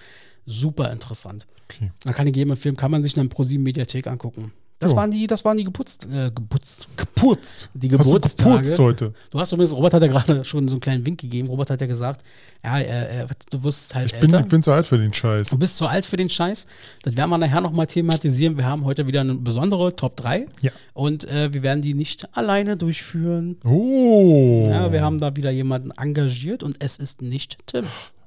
Super 0.45 0.91
interessant. 0.91 1.47
Okay. 1.65 1.91
Da 2.01 2.13
kann 2.13 2.27
ich 2.27 2.35
jedem 2.35 2.51
empfehlen, 2.51 2.75
kann 2.75 2.91
man 2.91 3.03
sich 3.03 3.13
dann 3.13 3.29
pro 3.29 3.43
sieben 3.43 3.63
Mediathek 3.63 4.07
angucken. 4.07 4.51
Das 4.85 4.91
Jo. 4.91 4.97
waren 4.97 5.09
die, 5.09 5.25
das 5.25 5.43
waren 5.43 5.57
die 5.57 5.63
geputzt, 5.63 6.07
äh, 6.13 6.29
geputzt, 6.29 6.87
Geputzt. 6.95 7.69
die 7.73 7.89
Hast 7.91 7.99
du 8.05 8.11
Geburtstage. 8.13 8.61
geputzt 8.61 8.79
heute? 8.79 9.13
Du 9.31 9.39
hast 9.39 9.51
übrigens, 9.51 9.73
Robert 9.73 9.93
hat 9.95 10.01
ja 10.03 10.07
gerade 10.09 10.43
schon 10.45 10.67
so 10.67 10.75
einen 10.75 10.79
kleinen 10.79 11.05
Wink 11.07 11.19
gegeben. 11.19 11.47
Robert 11.47 11.71
hat 11.71 11.81
ja 11.81 11.87
gesagt, 11.87 12.23
ja, 12.63 12.77
äh, 12.79 13.21
äh, 13.23 13.27
du 13.49 13.63
wirst 13.63 13.95
halt 13.95 14.07
Ich 14.13 14.19
bin, 14.19 14.29
älter. 14.31 14.45
ich 14.45 14.51
bin 14.51 14.61
zu 14.61 14.71
alt 14.71 14.85
für 14.85 14.97
den 14.99 15.11
Scheiß. 15.11 15.49
du 15.49 15.57
bist 15.57 15.75
zu 15.77 15.87
alt 15.87 16.05
für 16.05 16.17
den 16.17 16.29
Scheiß. 16.29 16.67
Das 17.03 17.17
werden 17.17 17.29
wir 17.31 17.37
nachher 17.39 17.61
nochmal 17.61 17.87
thematisieren. 17.87 18.57
Wir 18.57 18.65
haben 18.65 18.85
heute 18.85 19.07
wieder 19.07 19.21
eine 19.21 19.33
besondere 19.35 19.95
Top 19.95 20.15
3. 20.17 20.45
Ja. 20.61 20.71
Und 20.93 21.27
äh, 21.27 21.51
wir 21.51 21.63
werden 21.63 21.81
die 21.81 21.95
nicht 21.95 22.37
alleine 22.37 22.77
durchführen. 22.77 23.57
Oh. 23.65 24.67
Ja, 24.69 24.91
wir 24.91 25.01
haben 25.01 25.17
da 25.19 25.35
wieder 25.35 25.49
jemanden 25.49 25.91
engagiert 25.97 26.61
und 26.61 26.77
es 26.83 26.97
ist 26.97 27.21
nicht 27.23 27.57
Tim. 27.65 27.85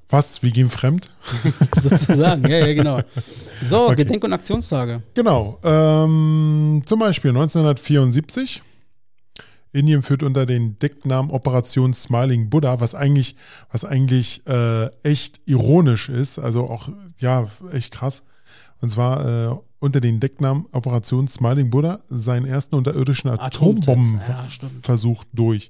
Was? 0.09 0.41
Wir 0.41 0.51
gehen 0.51 0.69
fremd? 0.69 1.13
sozusagen. 1.81 2.49
ja, 2.49 2.65
ja, 2.65 2.73
genau. 2.73 2.99
So, 3.61 3.87
Okay. 3.89 4.03
Gedenk- 4.03 4.23
und 4.23 4.33
Aktionstage. 4.33 5.03
Genau. 5.13 5.59
Ähm, 5.63 6.81
zum 6.85 6.99
Beispiel 6.99 7.29
1974. 7.29 8.63
Indien 9.71 10.01
führt 10.01 10.23
unter 10.23 10.47
den 10.47 10.79
Decknamen 10.79 11.29
Operation 11.29 11.93
Smiling 11.93 12.49
Buddha, 12.49 12.79
was 12.79 12.95
eigentlich, 12.95 13.35
was 13.71 13.85
eigentlich 13.85 14.45
äh, 14.47 14.87
echt 15.03 15.41
ironisch 15.45 16.09
ist, 16.09 16.39
also 16.39 16.67
auch, 16.67 16.89
ja, 17.19 17.45
echt 17.71 17.91
krass. 17.91 18.23
Und 18.81 18.89
zwar 18.89 19.51
äh, 19.51 19.55
unter 19.79 20.01
den 20.01 20.19
Decknamen 20.19 20.65
Operation 20.71 21.27
Smiling 21.27 21.69
Buddha 21.69 21.99
seinen 22.09 22.45
ersten 22.45 22.73
unterirdischen. 22.75 23.29
Atombombenversuch 23.29 25.23
Ja, 25.23 25.29
durch. 25.33 25.67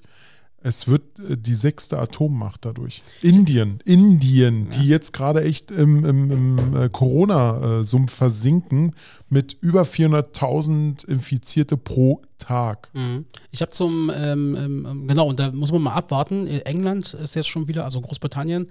Es 0.61 0.87
wird 0.87 1.03
äh, 1.19 1.37
die 1.37 1.55
sechste 1.55 1.97
Atommacht 1.97 2.65
dadurch. 2.65 3.01
Indien, 3.21 3.79
Indien, 3.85 4.69
die 4.71 4.87
jetzt 4.87 5.13
gerade 5.13 5.43
echt 5.43 5.71
im, 5.71 6.05
im, 6.05 6.31
im 6.31 6.75
äh, 6.75 6.89
Corona-Sumpf 6.89 8.13
versinken 8.13 8.93
mit 9.29 9.57
über 9.61 9.83
400.000 9.83 11.07
Infizierte 11.07 11.77
pro 11.77 12.21
Tag. 12.39 12.89
Mhm. 12.93 13.25
Ich 13.51 13.61
habe 13.61 13.71
zum, 13.71 14.11
ähm, 14.15 14.55
ähm, 14.55 15.07
genau, 15.07 15.27
und 15.27 15.39
da 15.39 15.51
muss 15.51 15.71
man 15.71 15.81
mal 15.81 15.93
abwarten. 15.93 16.47
Äh, 16.47 16.59
England 16.59 17.13
ist 17.13 17.35
jetzt 17.35 17.49
schon 17.49 17.67
wieder, 17.67 17.83
also 17.83 18.01
Großbritannien, 18.01 18.69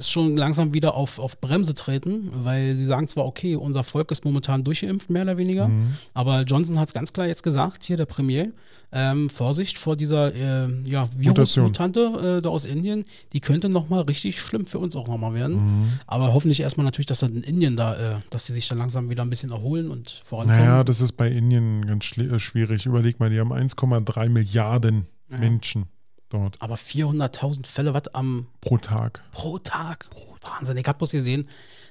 ist 0.00 0.10
schon 0.10 0.36
langsam 0.36 0.74
wieder 0.74 0.94
auf, 0.94 1.18
auf 1.18 1.40
Bremse 1.40 1.74
treten, 1.74 2.30
weil 2.32 2.76
sie 2.76 2.84
sagen 2.84 3.08
zwar, 3.08 3.26
okay, 3.26 3.54
unser 3.56 3.84
Volk 3.84 4.10
ist 4.10 4.24
momentan 4.24 4.64
durchgeimpft, 4.64 5.10
mehr 5.10 5.22
oder 5.22 5.36
weniger, 5.36 5.68
Mhm. 5.68 5.94
aber 6.14 6.42
Johnson 6.42 6.78
hat 6.78 6.88
es 6.88 6.94
ganz 6.94 7.12
klar 7.12 7.26
jetzt 7.26 7.42
gesagt, 7.42 7.84
hier 7.84 7.96
der 7.96 8.06
Premier, 8.06 8.52
ähm, 8.92 9.30
Vorsicht 9.30 9.78
vor 9.78 9.94
dieser 9.96 10.34
äh, 10.34 10.68
ja. 10.84 11.04
Virusmutante 11.16 12.38
äh, 12.38 12.42
da 12.42 12.48
aus 12.48 12.64
Indien, 12.64 13.04
die 13.32 13.40
könnte 13.40 13.68
nochmal 13.68 14.02
richtig 14.02 14.40
schlimm 14.40 14.66
für 14.66 14.78
uns 14.80 14.96
auch 14.96 15.06
nochmal 15.06 15.32
werden. 15.34 15.54
Mhm. 15.56 15.88
Aber 16.08 16.32
hoffentlich 16.32 16.60
erstmal 16.60 16.84
natürlich, 16.84 17.06
dass 17.06 17.20
dann 17.20 17.36
in 17.36 17.42
Indien 17.44 17.76
da, 17.76 18.16
äh, 18.16 18.20
dass 18.30 18.44
die 18.46 18.52
sich 18.52 18.66
dann 18.68 18.78
langsam 18.78 19.08
wieder 19.08 19.22
ein 19.22 19.30
bisschen 19.30 19.50
erholen 19.50 19.90
und 19.90 20.10
vorankommen. 20.24 20.58
Naja, 20.64 20.82
das 20.82 21.00
ist 21.00 21.12
bei 21.12 21.28
Indien 21.28 21.86
ganz 21.86 22.16
äh, 22.18 22.40
schwierig. 22.40 22.84
Überleg 22.86 23.20
mal, 23.20 23.30
die 23.30 23.38
haben 23.38 23.52
1,3 23.52 24.28
Milliarden 24.28 25.06
Ja. 25.30 25.38
Menschen 25.38 25.84
dort 26.30 26.56
aber 26.60 26.76
400.000 26.76 27.66
Fälle, 27.66 27.92
was 27.94 28.08
am 28.14 28.46
pro 28.60 28.78
Tag. 28.78 29.22
Pro 29.32 29.58
Tag. 29.58 30.08
Wahnsinn. 30.42 30.76
Ich 30.78 30.86
habe 30.86 30.96
bloß 30.98 31.10
gesehen, 31.12 31.46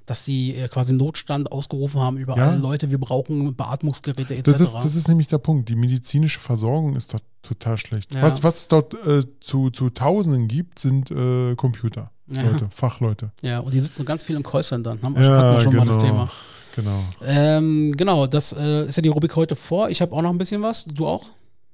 dass 0.06 0.26
sie 0.26 0.56
äh, 0.56 0.68
quasi 0.68 0.94
Notstand 0.94 1.52
ausgerufen 1.52 2.02
haben 2.02 2.18
überall. 2.18 2.54
Ja. 2.54 2.56
Leute, 2.56 2.90
wir 2.90 2.98
brauchen 2.98 3.56
Beatmungsgeräte 3.56 4.34
etc. 4.34 4.44
Das 4.44 4.60
ist, 4.60 4.74
das 4.74 4.96
ist 4.96 5.08
nämlich 5.08 5.28
der 5.28 5.38
Punkt. 5.38 5.70
Die 5.70 5.76
medizinische 5.76 6.40
Versorgung 6.40 6.96
ist 6.96 7.14
dort 7.14 7.24
total 7.44 7.78
schlecht. 7.78 8.16
Ja. 8.16 8.24
Was, 8.24 8.42
was 8.42 8.62
es 8.62 8.68
dort 8.68 8.96
äh, 9.06 9.22
zu, 9.40 9.70
zu 9.70 9.92
Tausenden 9.92 10.48
gibt, 10.48 10.80
sind 10.80 11.12
äh, 11.12 11.56
Computer. 11.56 12.10
Ja. 12.28 12.42
Leute, 12.44 12.70
Fachleute. 12.72 13.32
ja, 13.42 13.60
und 13.60 13.74
die 13.74 13.80
sitzen 13.80 14.06
ganz 14.06 14.24
viel 14.24 14.36
im 14.36 14.44
Callcentern. 14.44 15.00
Haben 15.02 15.16
Ja, 15.16 15.62
schon 15.62 15.76
mal 15.76 15.86
das 15.86 15.98
genau. 15.98 16.08
Thema. 16.08 16.32
Genau. 16.76 17.04
Ähm, 17.26 17.94
genau, 17.98 18.28
das 18.28 18.54
äh, 18.54 18.88
ist 18.88 18.96
ja 18.96 19.02
die 19.02 19.10
Rubrik 19.10 19.36
heute 19.36 19.56
vor. 19.56 19.90
Ich 19.90 20.02
habe 20.02 20.16
auch 20.16 20.22
noch 20.22 20.30
ein 20.30 20.38
bisschen 20.38 20.62
was. 20.62 20.86
Du 20.86 21.08
auch? 21.08 21.26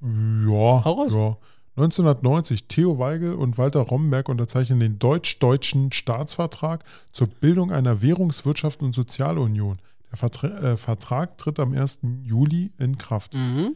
Ja, 0.01 0.83
Hau 0.83 0.91
raus. 0.93 1.11
ja. 1.13 1.37
1990, 1.77 2.67
Theo 2.67 2.99
Weigel 2.99 3.33
und 3.33 3.57
Walter 3.57 3.81
Romberg 3.81 4.29
unterzeichnen 4.29 4.79
den 4.79 4.97
deutsch-deutschen 4.97 5.91
Staatsvertrag 5.91 6.83
zur 7.11 7.27
Bildung 7.27 7.71
einer 7.71 8.01
Währungs-, 8.01 8.43
Wirtschafts- 8.45 8.81
und 8.83 8.93
Sozialunion. 8.95 9.79
Der 10.11 10.17
Vertra 10.17 10.47
äh, 10.47 10.77
Vertrag 10.77 11.37
tritt 11.37 11.59
am 11.59 11.73
1. 11.73 11.99
Juli 12.23 12.71
in 12.77 12.97
Kraft. 12.97 13.33
Mhm. 13.33 13.75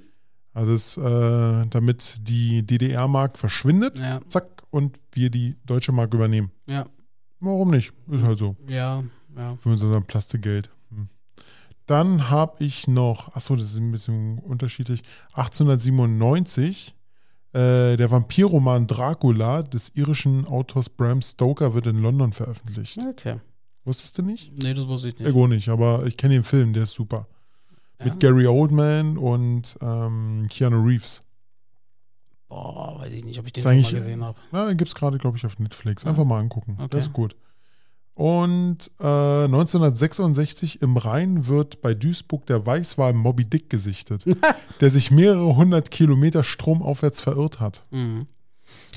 Also 0.54 0.72
es, 0.72 0.98
äh, 0.98 1.66
damit 1.70 2.28
die 2.28 2.66
DDR-Mark 2.66 3.38
verschwindet, 3.38 4.00
Ja, 4.00 4.22
zack, 4.30 4.64
und 4.72 5.00
wir 5.12 5.30
die 5.30 5.56
deutsche 5.66 5.92
Mark 5.92 6.14
übernehmen. 6.14 6.52
ja, 6.68 6.86
Warum 7.42 7.72
nicht? 7.72 7.94
Ist 8.10 8.24
halt 8.24 8.38
so. 8.38 8.56
ja, 8.68 9.04
ja. 9.38 9.56
Für 9.58 9.70
unser 9.70 10.02
Plastikgeld. 10.02 10.70
Hm. 10.90 11.08
Dann 11.86 12.30
habe 12.30 12.64
ich 12.64 12.88
noch, 12.88 13.36
achso, 13.36 13.56
das 13.56 13.72
ist 13.72 13.78
ein 13.78 13.92
bisschen 13.92 14.40
unterschiedlich, 14.40 15.02
1897, 15.34 16.96
äh, 17.54 17.98
der 17.98 18.12
Vampirroman 18.12 18.88
Dracula 18.88 19.64
des 19.64 19.90
irischen 19.96 20.46
Autors 20.46 20.90
Bram 20.90 21.22
Stoker 21.22 21.74
wird 21.74 21.88
in 21.88 22.02
London 22.02 22.34
veröffentlicht. 22.34 23.00
Okay. 23.10 23.38
Wusstest 23.86 24.18
du 24.18 24.22
nicht? 24.24 24.52
Nee, 24.62 24.74
das 24.74 24.88
wusste 24.88 25.10
ich 25.10 25.20
nicht. 25.20 25.30
Ich 25.30 25.36
auch 25.36 25.48
nicht, 25.48 25.70
aber 25.70 26.06
ich 26.06 26.18
kenne 26.18 26.36
den 26.36 26.44
Film, 26.44 26.74
der 26.74 26.84
ist 26.84 26.94
super. 26.94 27.28
Ja. 28.00 28.06
Mit 28.06 28.20
Gary 28.20 28.46
Oldman 28.46 29.18
und 29.18 29.78
ähm, 29.82 30.48
Keanu 30.50 30.84
Reeves. 30.84 31.24
Boah, 32.48 33.00
weiß 33.00 33.12
ich 33.14 33.26
nicht, 33.26 33.40
ob 33.40 33.46
ich 33.46 33.54
den 33.54 33.64
mal 33.64 33.82
gesehen 33.82 34.24
habe. 34.24 34.40
Na, 34.52 34.68
den 34.68 34.78
gibt 34.78 34.88
es 34.88 34.96
gerade, 34.96 35.18
glaube 35.18 35.38
ich, 35.38 35.46
auf 35.46 35.60
Netflix. 35.60 36.06
Einfach 36.06 36.26
mal 36.26 36.40
angucken. 36.40 36.76
Okay. 36.78 36.88
Das 36.90 37.06
ist 37.06 37.14
gut. 37.14 37.36
Und 38.20 38.92
äh, 39.00 39.46
1966 39.46 40.82
im 40.82 40.98
Rhein 40.98 41.48
wird 41.48 41.82
bei 41.82 41.94
Duisburg 41.94 42.46
der 42.48 42.66
Weißwal 42.66 43.14
Moby 43.14 43.46
Dick 43.46 43.70
gesichtet, 43.70 44.26
der 44.82 44.90
sich 44.90 45.10
mehrere 45.10 45.56
hundert 45.56 45.90
Kilometer 45.90 46.44
stromaufwärts 46.44 47.22
verirrt 47.22 47.62
hat. 47.62 47.86
Mhm. 47.92 48.28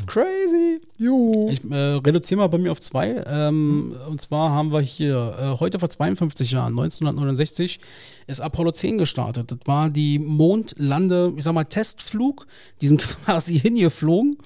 Crazy. 0.06 0.80
Jo. 0.98 1.48
Ich 1.52 1.64
äh, 1.70 1.74
reduziere 1.76 2.40
mal 2.40 2.48
bei 2.48 2.58
mir 2.58 2.72
auf 2.72 2.80
zwei. 2.80 3.22
Ähm, 3.24 3.94
Und 4.08 4.20
zwar 4.20 4.50
haben 4.50 4.72
wir 4.72 4.80
hier 4.80 5.36
äh, 5.38 5.60
heute 5.60 5.78
vor 5.78 5.88
52 5.88 6.50
Jahren, 6.50 6.72
1969, 6.72 7.78
ist 8.26 8.40
Apollo 8.40 8.72
10 8.72 8.98
gestartet. 8.98 9.52
Das 9.52 9.58
war 9.66 9.88
die 9.88 10.18
Mondlande, 10.18 11.32
ich 11.36 11.44
sag 11.44 11.52
mal, 11.52 11.62
Testflug. 11.62 12.48
Die 12.80 12.88
sind 12.88 13.02
quasi 13.24 13.56
hingeflogen, 13.60 14.36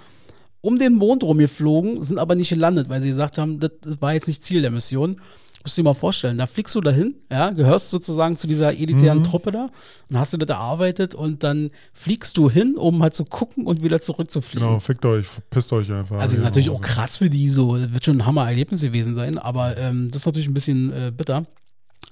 um 0.66 0.78
den 0.78 0.94
Mond 0.94 1.22
rumgeflogen, 1.22 2.02
sind 2.02 2.18
aber 2.18 2.34
nicht 2.34 2.48
gelandet, 2.48 2.88
weil 2.88 3.00
sie 3.00 3.08
gesagt 3.10 3.38
haben, 3.38 3.60
das, 3.60 3.70
das 3.82 4.02
war 4.02 4.14
jetzt 4.14 4.26
nicht 4.26 4.42
Ziel 4.42 4.62
der 4.62 4.72
Mission. 4.72 5.20
Musst 5.62 5.76
du 5.78 5.82
dir 5.82 5.88
mal 5.88 5.94
vorstellen, 5.94 6.38
da 6.38 6.46
fliegst 6.46 6.74
du 6.76 6.80
dahin, 6.80 7.14
ja, 7.30 7.50
gehörst 7.50 7.90
sozusagen 7.90 8.36
zu 8.36 8.46
dieser 8.46 8.72
elitären 8.76 9.24
Truppe 9.24 9.50
da 9.52 9.68
und 10.08 10.18
hast 10.18 10.32
du 10.32 10.36
das 10.36 10.48
erarbeitet 10.48 11.14
und 11.14 11.42
dann 11.42 11.70
fliegst 11.92 12.36
du 12.36 12.48
hin, 12.50 12.76
um 12.76 13.02
halt 13.02 13.14
zu 13.14 13.24
gucken 13.24 13.66
und 13.66 13.82
wieder 13.82 14.00
zurückzufliegen. 14.00 14.66
Genau, 14.66 14.78
fickt 14.80 15.04
euch, 15.04 15.26
pisst 15.50 15.72
euch 15.72 15.90
einfach. 15.92 16.18
Also 16.20 16.36
ist 16.36 16.42
Ja, 16.42 16.48
natürlich 16.48 16.70
auch 16.70 16.80
also. 16.82 16.94
krass 16.94 17.16
für 17.16 17.30
die 17.30 17.48
so. 17.48 17.76
Das 17.76 17.92
wird 17.92 18.04
schon 18.04 18.18
ein 18.18 18.26
Hammer-Erlebnis 18.26 18.80
gewesen 18.80 19.14
sein, 19.16 19.38
aber 19.38 19.76
ähm, 19.76 20.08
das 20.10 20.22
ist 20.22 20.26
natürlich 20.26 20.48
ein 20.48 20.54
bisschen 20.54 20.92
äh, 20.92 21.12
bitter. 21.16 21.46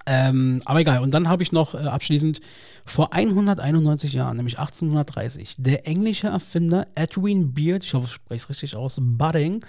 Ähm, 0.06 0.60
aber 0.66 0.80
egal. 0.80 1.00
Und 1.02 1.12
dann 1.12 1.28
habe 1.28 1.42
ich 1.42 1.50
noch 1.52 1.74
äh, 1.74 1.78
abschließend 1.78 2.40
vor 2.84 3.14
191 3.14 4.12
Jahren, 4.12 4.36
nämlich 4.36 4.58
1830, 4.58 5.56
der 5.58 5.86
englische 5.86 6.26
Erfinder 6.26 6.86
Edwin 6.94 7.54
Beard, 7.54 7.84
ich 7.84 7.94
hoffe, 7.94 8.06
ich 8.06 8.12
spreche 8.12 8.42
es 8.42 8.48
richtig 8.50 8.76
aus, 8.76 8.98
Budding, 9.00 9.64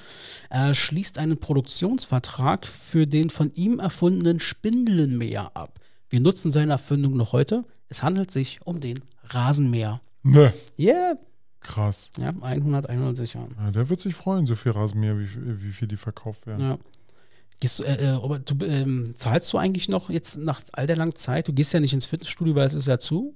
äh, 0.50 0.74
schließt 0.74 1.18
einen 1.18 1.38
Produktionsvertrag 1.40 2.68
für 2.68 3.08
den 3.08 3.30
von 3.30 3.52
ihm 3.54 3.80
erfundenen 3.80 4.40
Spindelenmäher 4.42 5.52
ab. 5.56 5.80
Wir 6.10 6.20
nutzen 6.20 6.52
seine 6.52 6.74
Erfindung 6.74 7.16
noch 7.16 7.32
heute. 7.32 7.64
Es 7.88 8.04
handelt 8.04 8.32
sich 8.32 8.60
um 8.66 8.80
den 8.82 9.00
Rasenmäher. 9.30 10.02
Ne, 10.24 10.54
Yeah. 10.78 11.16
krass. 11.62 12.12
Ja, 12.20 12.34
191 12.42 13.34
Jahren. 13.36 13.56
Ja, 13.58 13.72
der 13.72 13.90
wird 13.90 14.00
sich 14.02 14.16
freuen, 14.16 14.46
so 14.46 14.56
viel 14.56 14.72
Rasenmäher, 14.74 15.18
wie, 15.18 15.28
wie 15.64 15.72
viel 15.72 15.88
die 15.88 15.98
verkauft 15.98 16.46
werden. 16.46 16.62
Ja. 16.70 16.78
Gehst 17.60 17.80
du, 17.80 17.84
äh, 17.84 17.96
äh, 18.04 18.10
Robert, 18.12 18.50
du, 18.50 18.66
ähm, 18.66 19.14
zahlst 19.16 19.52
du 19.54 19.58
eigentlich 19.58 19.88
noch 19.90 20.10
jetzt 20.10 20.38
nach 20.38 20.62
all 20.74 20.88
der 20.88 20.98
langen 20.98 21.16
Zeit? 21.16 21.48
Du 21.48 21.54
gehst 21.54 21.74
ja 21.74 21.80
nicht 21.80 21.94
ins 21.94 22.06
Fitnessstudio, 22.06 22.56
weil 22.56 22.68
es 22.68 22.74
ist 22.74 22.88
ja 22.88 23.00
zu. 23.00 23.36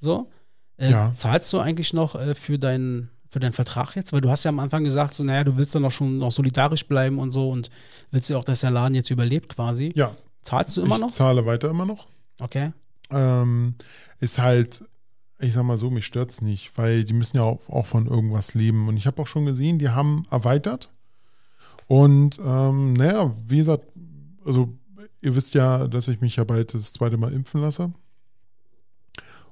So. 0.00 0.30
Äh, 0.76 0.90
Ja. 0.90 1.12
Zahlst 1.14 1.52
du 1.52 1.60
eigentlich 1.60 1.92
noch 1.92 2.14
äh, 2.16 2.34
für 2.34 2.58
deinen 2.58 3.10
für 3.28 3.40
deinen 3.40 3.52
Vertrag 3.52 3.96
jetzt? 3.96 4.12
Weil 4.12 4.20
du 4.20 4.30
hast 4.30 4.44
ja 4.44 4.48
am 4.50 4.60
Anfang 4.60 4.84
gesagt, 4.84 5.14
so, 5.14 5.24
naja, 5.24 5.44
du 5.44 5.56
willst 5.56 5.74
dann 5.74 5.82
noch 5.82 5.90
schon 5.90 6.18
noch 6.18 6.30
solidarisch 6.32 6.86
bleiben 6.86 7.18
und 7.18 7.30
so 7.32 7.50
und 7.50 7.70
willst 8.10 8.28
ja 8.30 8.36
auch, 8.38 8.44
dass 8.44 8.60
der 8.60 8.70
Laden 8.70 8.94
jetzt 8.94 9.10
überlebt 9.10 9.48
quasi. 9.54 9.92
Ja, 9.96 10.16
Zahlst 10.42 10.76
du 10.76 10.82
immer 10.82 10.96
ich 10.96 11.00
noch? 11.00 11.10
zahle 11.10 11.46
weiter 11.46 11.70
immer 11.70 11.86
noch. 11.86 12.06
Okay. 12.40 12.72
ähm, 13.10 13.74
ist 14.20 14.38
halt, 14.38 14.84
ich 15.40 15.52
sag 15.52 15.64
mal 15.64 15.78
so, 15.78 15.90
mich 15.90 16.06
stört's 16.06 16.42
nicht, 16.42 16.76
weil 16.76 17.04
die 17.04 17.12
müssen 17.12 17.38
ja 17.38 17.42
auch, 17.44 17.68
auch 17.68 17.86
von 17.86 18.06
irgendwas 18.06 18.54
leben. 18.54 18.88
Und 18.88 18.96
ich 18.96 19.06
habe 19.06 19.20
auch 19.22 19.26
schon 19.26 19.46
gesehen, 19.46 19.78
die 19.78 19.88
haben 19.90 20.26
erweitert. 20.30 20.92
Und 21.86 22.38
ähm, 22.44 22.94
naja, 22.94 23.34
wie 23.46 23.58
gesagt, 23.58 23.84
also 24.44 24.72
ihr 25.20 25.36
wisst 25.36 25.54
ja, 25.54 25.86
dass 25.88 26.08
ich 26.08 26.20
mich 26.20 26.36
ja 26.36 26.44
bald 26.44 26.74
das 26.74 26.92
zweite 26.92 27.16
Mal 27.16 27.32
impfen 27.32 27.60
lasse. 27.60 27.92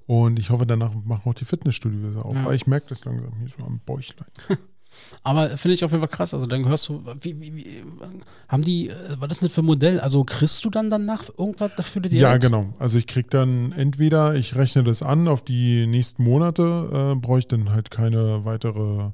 Und 0.07 0.39
ich 0.39 0.51
hoffe, 0.51 0.67
danach 0.67 0.93
machen 1.05 1.23
auch 1.25 1.35
die 1.35 1.45
Fitnessstudios 1.45 2.17
auf. 2.17 2.35
Ja. 2.35 2.45
Weil 2.45 2.57
ich 2.57 2.67
merke 2.67 2.89
das 2.89 3.05
langsam 3.05 3.33
hier 3.39 3.49
so 3.49 3.65
am 3.65 3.81
Bäuchlein. 3.81 4.29
Aber 5.23 5.57
finde 5.57 5.75
ich 5.75 5.85
auf 5.85 5.93
jeden 5.93 6.01
Fall 6.01 6.09
krass. 6.09 6.35
Also 6.35 6.47
dann 6.47 6.67
hörst 6.67 6.89
du, 6.89 7.03
wie, 7.21 7.41
wie, 7.41 7.57
wie 7.57 7.85
haben 8.49 8.63
die, 8.63 8.89
äh, 8.89 8.95
was 9.19 9.33
ist 9.33 9.43
das 9.43 9.53
für 9.53 9.63
ein 9.63 9.67
Modell? 9.67 10.01
Also 10.01 10.25
kriegst 10.25 10.65
du 10.65 10.71
dann 10.71 10.91
danach 10.91 11.29
irgendwas 11.39 11.75
dafür 11.77 12.03
direkt? 12.03 12.21
Ja, 12.21 12.37
genau. 12.37 12.73
Also 12.79 12.99
ich 12.99 13.07
krieg 13.07 13.31
dann 13.31 13.73
entweder, 13.73 14.35
ich 14.35 14.55
rechne 14.55 14.85
das 14.85 15.03
an 15.03 15.29
auf 15.29 15.43
die 15.43 15.87
nächsten 15.87 16.25
Monate, 16.25 17.13
äh, 17.15 17.19
brauche 17.19 17.39
ich 17.39 17.47
dann 17.47 17.71
halt 17.71 17.91
keine 17.91 18.45
weitere, 18.45 19.11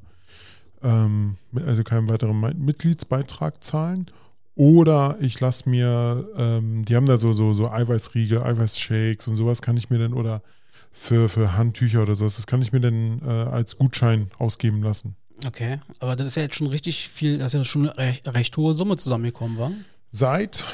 ähm, 0.83 1.37
also 1.67 1.85
keinen 1.85 2.09
weiteren 2.09 2.41
Mi- 2.41 2.55
Mitgliedsbeitrag 2.55 3.63
zahlen. 3.63 4.07
Oder 4.55 5.17
ich 5.21 5.39
lasse 5.39 5.69
mir, 5.69 6.29
ähm, 6.37 6.85
die 6.85 6.97
haben 6.97 7.07
da 7.07 7.17
so, 7.17 7.33
so, 7.33 7.55
so 7.55 7.71
Eiweißriegel, 7.71 8.43
Eiweißshakes 8.43 9.29
und 9.29 9.37
sowas 9.37 9.63
kann 9.63 9.77
ich 9.77 9.89
mir 9.89 9.99
dann, 9.99 10.13
oder 10.13 10.43
für, 10.91 11.29
für 11.29 11.57
Handtücher 11.57 12.03
oder 12.03 12.17
sowas, 12.17 12.37
das 12.37 12.49
kann 12.49 12.61
ich 12.61 12.73
mir 12.73 12.81
dann 12.81 13.23
äh, 13.25 13.31
als 13.31 13.77
Gutschein 13.79 14.31
ausgeben 14.39 14.83
lassen. 14.83 15.15
Okay, 15.47 15.79
aber 16.01 16.17
das 16.17 16.27
ist 16.27 16.35
ja 16.35 16.43
jetzt 16.43 16.57
schon 16.57 16.67
richtig 16.67 17.09
viel, 17.09 17.39
das 17.39 17.55
ist 17.55 17.59
ja 17.59 17.63
schon 17.63 17.89
eine 17.89 17.97
recht, 17.99 18.27
recht 18.27 18.57
hohe 18.57 18.75
Summe 18.75 18.97
zusammengekommen, 18.97 19.59
war? 19.59 19.71
Seit, 20.11 20.65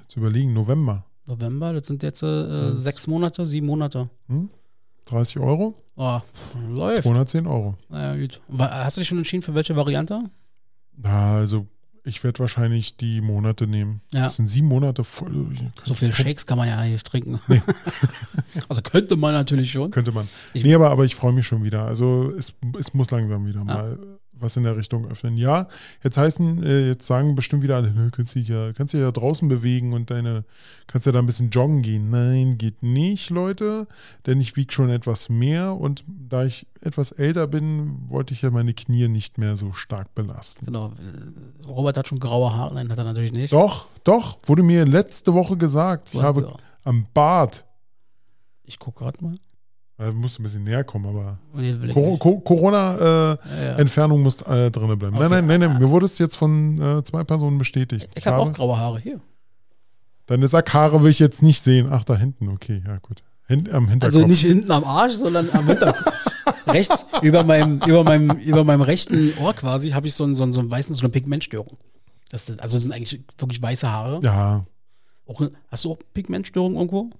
jetzt 0.00 0.16
überlegen, 0.16 0.52
November, 0.52 1.04
November, 1.26 1.72
das 1.72 1.86
sind 1.86 2.02
jetzt 2.02 2.24
äh, 2.24 2.74
sechs 2.74 3.06
Monate, 3.06 3.46
sieben 3.46 3.68
Monate. 3.68 4.10
30 5.06 5.38
Euro, 5.38 5.74
Oh, 5.96 6.20
läuft. 6.68 7.02
210 7.02 7.46
Euro. 7.46 7.74
Naja, 7.90 8.16
gut. 8.20 8.40
Hast 8.58 8.96
du 8.96 9.00
dich 9.02 9.08
schon 9.08 9.18
entschieden 9.18 9.42
für 9.42 9.54
welche 9.54 9.76
Variante? 9.76 10.30
Na, 10.96 11.34
also 11.36 11.66
Ich 12.04 12.24
werde 12.24 12.40
wahrscheinlich 12.40 12.96
die 12.96 13.20
Monate 13.20 13.66
nehmen. 13.68 14.00
Ja. 14.12 14.22
Das 14.22 14.36
sind 14.36 14.48
sieben 14.48 14.66
Monate 14.68 15.04
voll. 15.04 15.46
So 15.84 15.94
viel 15.94 16.12
Shakes 16.12 16.46
kann 16.46 16.58
man 16.58 16.66
ja 16.68 16.82
nicht 16.82 17.06
trinken. 17.06 17.38
also 18.68 18.82
könnte 18.82 19.14
man 19.16 19.32
natürlich 19.34 19.70
schon. 19.70 19.90
Könnte 19.90 20.12
man. 20.12 20.28
Ich- 20.52 20.64
nee, 20.64 20.74
aber, 20.74 20.90
aber 20.90 21.04
ich 21.04 21.14
freue 21.14 21.32
mich 21.32 21.46
schon 21.46 21.62
wieder. 21.62 21.84
Also 21.84 22.30
es, 22.36 22.54
es 22.78 22.94
muss 22.94 23.10
langsam 23.10 23.46
wieder 23.46 23.62
mal 23.64 23.98
was 24.42 24.56
in 24.56 24.64
der 24.64 24.76
Richtung 24.76 25.08
öffnen. 25.10 25.36
Ja, 25.36 25.68
jetzt 26.02 26.18
heißen, 26.18 26.62
äh, 26.62 26.88
jetzt 26.88 27.06
sagen 27.06 27.34
bestimmt 27.34 27.62
wieder 27.62 27.76
alle, 27.76 27.90
"Nö, 27.92 28.10
kannst 28.10 28.34
dich 28.34 28.48
ja, 28.48 28.72
kannst 28.72 28.92
dich 28.94 29.00
ja 29.00 29.10
draußen 29.10 29.48
bewegen 29.48 29.92
und 29.92 30.10
deine, 30.10 30.44
kannst 30.86 31.06
ja 31.06 31.12
da 31.12 31.18
ein 31.20 31.26
bisschen 31.26 31.50
joggen 31.50 31.82
gehen. 31.82 32.10
Nein, 32.10 32.58
geht 32.58 32.82
nicht, 32.82 33.30
Leute, 33.30 33.86
denn 34.26 34.40
ich 34.40 34.56
wiege 34.56 34.72
schon 34.72 34.90
etwas 34.90 35.28
mehr 35.28 35.74
und 35.74 36.04
da 36.06 36.44
ich 36.44 36.66
etwas 36.80 37.12
älter 37.12 37.46
bin, 37.46 38.08
wollte 38.08 38.34
ich 38.34 38.42
ja 38.42 38.50
meine 38.50 38.74
Knie 38.74 39.08
nicht 39.08 39.38
mehr 39.38 39.56
so 39.56 39.72
stark 39.72 40.14
belasten. 40.14 40.66
Genau. 40.66 40.92
Robert 41.66 41.96
hat 41.96 42.08
schon 42.08 42.18
graue 42.18 42.52
Haare. 42.54 42.74
Nein, 42.74 42.90
hat 42.90 42.98
er 42.98 43.04
natürlich 43.04 43.32
nicht. 43.32 43.52
Doch, 43.52 43.86
doch, 44.04 44.38
wurde 44.44 44.62
mir 44.62 44.84
letzte 44.84 45.32
Woche 45.34 45.56
gesagt. 45.56 46.10
Ich 46.12 46.20
habe 46.20 46.56
am 46.84 47.06
Bart, 47.14 47.64
Ich 48.64 48.78
gucke 48.78 49.04
gerade 49.04 49.22
mal. 49.22 49.36
Äh, 50.08 50.12
musst 50.12 50.38
ein 50.38 50.42
bisschen 50.42 50.64
näher 50.64 50.84
kommen, 50.84 51.06
aber 51.06 51.38
ich 51.60 51.92
Co 51.92 52.10
nicht. 52.10 52.20
Co 52.20 52.40
Corona, 52.40 53.34
äh, 53.34 53.86
Ja, 53.96 54.08
muss 54.08 54.42
äh, 54.42 54.70
drinne 54.70 54.96
bleiben. 54.96 55.16
Okay. 55.16 55.28
Nein, 55.28 55.46
nein, 55.46 55.60
nein, 55.60 55.70
nein. 55.70 55.78
Mir 55.82 55.90
wurde 55.90 56.06
es 56.06 56.18
jetzt 56.18 56.36
von 56.36 56.80
äh, 56.80 57.04
zwei 57.04 57.24
Personen 57.24 57.58
bestätigt. 57.58 58.08
Ich 58.14 58.26
habe 58.26 58.38
auch 58.38 58.52
graue 58.52 58.76
Haare. 58.78 58.98
Hier. 59.00 59.20
deine 60.26 60.48
Sackhaare 60.48 61.02
will 61.02 61.10
ich 61.10 61.18
jetzt 61.18 61.42
nicht 61.42 61.62
sehen. 61.62 61.88
Ach, 61.90 62.04
da 62.04 62.16
hinten, 62.16 62.48
okay, 62.48 62.82
ja 62.86 62.98
gut. 62.98 63.22
Hin, 63.46 63.68
am 63.72 63.88
Hinterkopf. 63.88 64.16
Also 64.16 64.26
nicht 64.26 64.40
hinten 64.40 64.70
am 64.70 64.84
Arsch, 64.84 65.14
sondern 65.14 65.48
am 65.52 65.66
Hinterkopf. 65.66 66.12
Rechts, 66.66 67.06
über 67.22 67.44
meinem, 67.44 67.80
über 67.86 68.04
meinem, 68.04 68.38
über 68.38 68.64
meinem 68.64 68.82
rechten 68.82 69.32
Ohr 69.40 69.52
quasi, 69.52 69.90
habe 69.90 70.06
ich 70.06 70.14
so 70.14 70.24
einen, 70.24 70.34
so 70.34 70.42
einen, 70.44 70.52
so 70.52 70.60
einen 70.60 70.70
weißen, 70.70 70.94
so 70.94 71.02
eine 71.02 71.10
Pigmentstörung. 71.10 71.76
Das 72.30 72.46
sind, 72.46 72.60
also 72.62 72.76
das 72.76 72.84
sind 72.84 72.92
eigentlich 72.92 73.20
wirklich 73.36 73.60
weiße 73.60 73.90
Haare. 73.90 74.20
Ja, 74.22 74.64
Auch, 75.26 75.42
hast 75.70 75.84
du 75.84 75.92
auch 75.92 75.98
Pigmentstörung 76.14 76.76
irgendwo? 76.76 77.10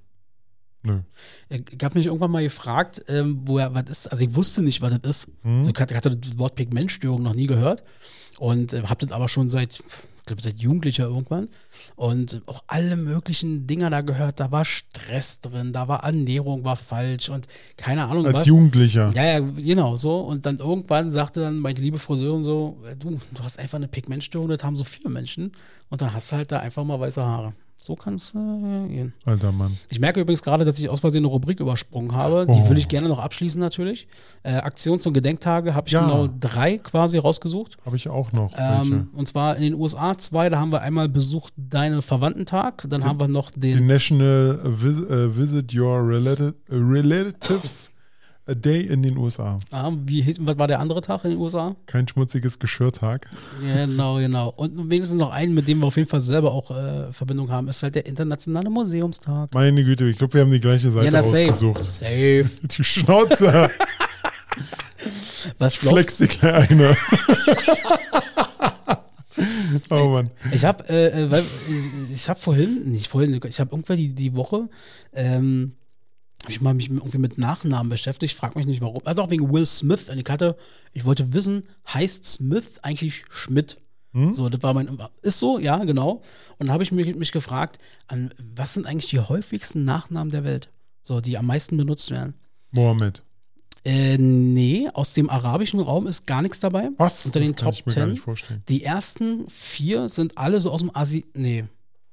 Nö. 0.83 1.01
Ich 1.49 1.83
habe 1.83 1.99
mich 1.99 2.07
irgendwann 2.07 2.31
mal 2.31 2.43
gefragt, 2.43 3.03
ähm, 3.09 3.41
woher 3.45 3.75
was 3.75 3.85
ist. 3.89 4.07
Also 4.07 4.25
ich 4.25 4.35
wusste 4.35 4.63
nicht, 4.63 4.83
was 4.83 4.99
das 4.99 5.27
ist. 5.27 5.29
Hm? 5.43 5.59
Also 5.59 5.71
ich, 5.71 5.81
hatte, 5.81 5.95
hatte 5.95 6.17
das 6.17 6.39
Wort 6.39 6.55
Pigmentstörung 6.55 7.23
noch 7.23 7.35
nie 7.35 7.47
gehört 7.47 7.83
und 8.39 8.73
äh, 8.73 8.83
habe 8.83 9.05
das 9.07 9.13
aber 9.13 9.29
schon 9.29 9.49
seit, 9.49 9.75
ich 9.75 10.27
glaube, 10.27 10.43
seit 10.43 10.59
Jugendlicher 10.59 11.05
irgendwann 11.05 11.49
und 11.97 12.43
auch 12.47 12.63
alle 12.67 12.97
möglichen 12.97 13.67
Dinger 13.67 13.91
da 13.91 14.01
gehört. 14.01 14.41
Da 14.41 14.51
war 14.51 14.65
Stress 14.65 15.41
drin, 15.41 15.73
da 15.73 15.89
war 15.89 16.05
Ernährung 16.05 16.65
war 16.65 16.77
falsch 16.77 17.29
und 17.29 17.47
keine 17.77 18.05
Ahnung 18.05 18.27
Als 18.27 18.41
was. 18.41 18.47
Jugendlicher. 18.47 19.13
Ja, 19.15 19.25
ja, 19.25 19.41
genau 19.41 19.97
so. 19.97 20.21
Und 20.21 20.47
dann 20.47 20.59
irgendwann 20.59 21.11
sagte 21.11 21.41
dann 21.41 21.59
meine 21.59 21.79
liebe 21.79 21.99
Friseurin 21.99 22.45
so, 22.45 22.79
äh, 22.91 22.97
du, 22.97 23.21
du 23.33 23.43
hast 23.43 23.59
einfach 23.59 23.77
eine 23.77 23.89
Pigmentstörung, 23.89 24.49
das 24.49 24.65
haben 24.65 24.77
so 24.77 24.85
viele 24.85 25.11
Menschen. 25.11 25.53
Und 25.91 26.01
dann 26.01 26.13
hast 26.13 26.33
du 26.33 26.37
halt 26.37 26.51
da 26.51 26.61
einfach 26.61 26.85
mal 26.85 26.99
weiße 26.99 27.23
Haare. 27.23 27.53
So 27.85 27.97
kann 27.97 28.15
es 28.15 28.31
äh, 28.33 28.89
gehen. 28.89 29.13
Alter 29.25 29.51
Mann. 29.51 29.77
Ich 29.91 29.99
merke 29.99 30.21
übrigens 30.21 30.41
gerade, 30.43 30.65
dass 30.65 30.79
ich 30.79 30.89
aus 30.89 31.01
Versehen 31.01 31.23
eine 31.25 31.27
Rubrik 31.27 31.59
übersprungen 31.59 32.13
habe. 32.13 32.47
Die 32.47 32.53
Oh. 32.53 32.71
will 32.71 32.79
ich 32.79 32.87
gerne 32.87 33.09
noch 33.09 33.19
abschließen 33.19 33.61
natürlich. 33.61 34.07
Äh, 34.45 34.53
Aktions- 34.53 35.05
und 35.05 35.15
Gedenktage 35.15 35.75
habe 35.75 35.89
ich 35.89 35.93
Ja. 35.93 36.03
genau 36.05 36.29
drei 36.39 36.79
quasi 36.79 37.19
rausgesucht. 37.19 37.79
Habe 37.85 37.97
ich 37.97 38.09
auch 38.09 38.31
noch. 38.31 38.53
Ähm, 38.57 39.09
und 39.15 39.27
zwar 39.27 39.57
in 39.57 39.63
den 39.63 39.75
USA 39.75 40.17
zwei, 40.17 40.49
da 40.49 40.61
haben 40.61 40.71
wir 40.71 40.81
einmal 40.81 41.09
besucht 41.09 41.53
Deine 41.57 42.03
Verwandtentag, 42.03 42.85
dann 42.89 43.05
haben 43.05 43.19
wir 43.19 43.27
noch 43.29 43.51
Die 43.51 43.61
den, 43.73 43.87
National 43.87 44.61
Vis 44.65 44.99
äh, 45.01 45.37
Visit 45.37 45.75
Your 45.75 46.07
Relati 46.07 46.53
Relatives 46.71 47.92
a 48.53 48.55
Day 48.55 48.83
in 48.83 49.03
den 49.03 49.17
USA. 49.17 49.59
ah, 49.71 49.91
wie 50.05 50.23
hieß, 50.23 50.37
was 50.41 50.59
war 50.59 50.69
der 50.69 50.79
andere 50.79 51.01
Tag 51.01 51.25
in 51.25 51.33
den 51.33 51.41
USA? 51.41 51.75
Kein 51.87 52.07
schmutziges 52.07 52.59
Geschirrtag. 52.59 53.29
Genau, 53.61 54.19
genau. 54.19 54.53
Und 54.57 54.91
wenigstens 54.91 55.19
noch 55.19 55.33
einen, 55.33 55.55
mit 55.55 55.67
dem 55.67 55.81
wir 55.81 55.87
auf 55.87 55.97
jeden 55.97 56.09
Fall 56.09 56.21
selber 56.21 56.53
auch 56.53 56.71
äh, 56.71 57.13
Verbindung 57.13 57.51
haben, 57.51 57.69
ist 57.69 57.83
halt 57.83 57.95
der 57.95 58.07
Internationale 58.07 58.71
Museumstag. 58.71 59.53
Meine 59.53 59.83
Güte, 59.83 60.09
ich 60.09 60.19
glaube, 60.19 60.35
wir 60.35 60.43
haben 60.43 60.51
die 60.51 60.61
gleiche 60.61 60.91
Seite 60.91 61.11
na, 61.11 61.21
ausgesucht. 61.21 61.85
Safe. 61.85 62.49
Die 62.63 62.85
Schnauze. 62.85 63.71
Was 65.59 65.75
Flex 65.75 66.19
die 66.19 66.29
kleine. 66.29 66.97
oh 69.91 70.09
Mann. 70.09 70.31
Ich 70.53 70.65
habe, 70.65 70.89
äh, 70.89 71.25
äh, 71.25 71.43
ich, 72.13 72.29
habe 72.29 72.39
vorhin, 72.39 72.91
nicht 72.91 73.09
vorhin, 73.09 73.41
ich 73.49 73.61
habe 73.61 73.73
irgendwann 73.73 73.97
die, 73.97 74.15
die 74.15 74.35
Woche, 74.35 74.69
ähm, 75.13 75.73
hab 76.43 76.51
ich 76.51 76.61
mal 76.61 76.75
mich 76.75 76.91
irgendwie 76.91 77.19
mit 77.19 77.39
Nachnamen 77.39 77.89
beschäftigt, 77.89 78.35
frag 78.35 78.57
mich 78.57 78.67
nicht 78.67 78.81
warum. 78.81 79.03
Also 79.05 79.23
auch 79.23 79.31
wegen 79.31 79.53
Will 79.53 79.67
Smith. 79.67 80.11
Und 80.11 80.19
ich 80.19 80.29
hatte, 80.29 80.57
ich 80.93 81.05
wollte 81.05 81.33
wissen, 81.33 81.65
heißt 81.93 82.25
Smith 82.25 82.79
eigentlich 82.83 83.25
Schmidt? 83.31 83.79
Hm? 84.13 84.33
So, 84.33 84.49
das 84.49 84.63
war 84.63 84.75
mein, 84.75 84.99
ist 85.23 85.39
so, 85.39 85.59
ja, 85.59 85.85
genau. 85.85 86.23
Und 86.59 86.67
dann 86.67 86.73
habe 86.73 86.83
ich 86.83 86.93
mich, 86.93 87.15
mich 87.15 87.33
gefragt, 87.33 87.79
an 88.09 88.35
was 88.55 88.75
sind 88.75 88.87
eigentlich 88.87 89.11
die 89.11 89.21
häufigsten 89.21 89.85
Nachnamen 89.85 90.31
der 90.31 90.45
Welt? 90.45 90.69
So, 91.01 91.21
die 91.21 91.39
am 91.39 91.47
meisten 91.47 91.77
benutzt 91.77 92.11
werden. 92.11 92.35
Mohammed. 92.73 93.23
Äh, 93.85 94.17
nee, 94.19 94.89
aus 94.95 95.13
dem 95.15 95.29
arabischen 95.29 95.81
Raum 95.81 96.07
ist 96.07 96.27
gar 96.27 96.43
nichts 96.43 96.61
dabei. 96.61 96.91
Was? 96.99 97.27
Unter 97.27 97.41
den 97.41 97.53
das 97.53 97.57
kann 97.57 97.71
Top 97.71 97.75
ich 97.75 97.87
mir 97.87 97.95
gar 97.95 98.05
10. 98.05 98.13
nicht 98.13 98.23
vorstellen. 98.23 98.63
Die 98.69 98.85
ersten 98.85 99.49
vier 99.49 100.09
sind 100.09 100.39
alle 100.39 100.61
so 100.61 100.71
aus 100.71 100.81
dem 100.81 100.95
Asi 100.95 101.25
nee, 101.35 101.65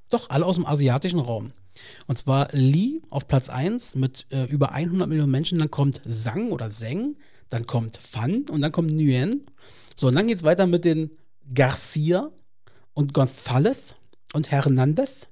doch 0.09 0.29
alle 0.29 0.45
aus 0.45 0.55
dem 0.55 0.65
asiatischen 0.65 1.19
Raum. 1.19 1.51
Und 2.07 2.17
zwar 2.17 2.49
Lee 2.51 3.01
auf 3.09 3.27
Platz 3.27 3.49
1 3.49 3.95
mit 3.95 4.25
äh, 4.31 4.45
über 4.45 4.71
100 4.71 5.07
Millionen 5.07 5.31
Menschen, 5.31 5.59
dann 5.59 5.71
kommt 5.71 6.01
Sang 6.05 6.51
oder 6.51 6.69
Zeng, 6.69 7.17
dann 7.49 7.67
kommt 7.67 7.97
Fan 7.97 8.45
und 8.49 8.61
dann 8.61 8.71
kommt 8.71 8.91
Nguyen. 8.91 9.45
So, 9.95 10.07
und 10.07 10.15
dann 10.15 10.27
geht's 10.27 10.43
weiter 10.43 10.67
mit 10.67 10.85
den 10.85 11.11
Garcia 11.53 12.31
und 12.93 13.13
González 13.13 13.77
und 14.33 14.51
Hernandez. 14.51 15.27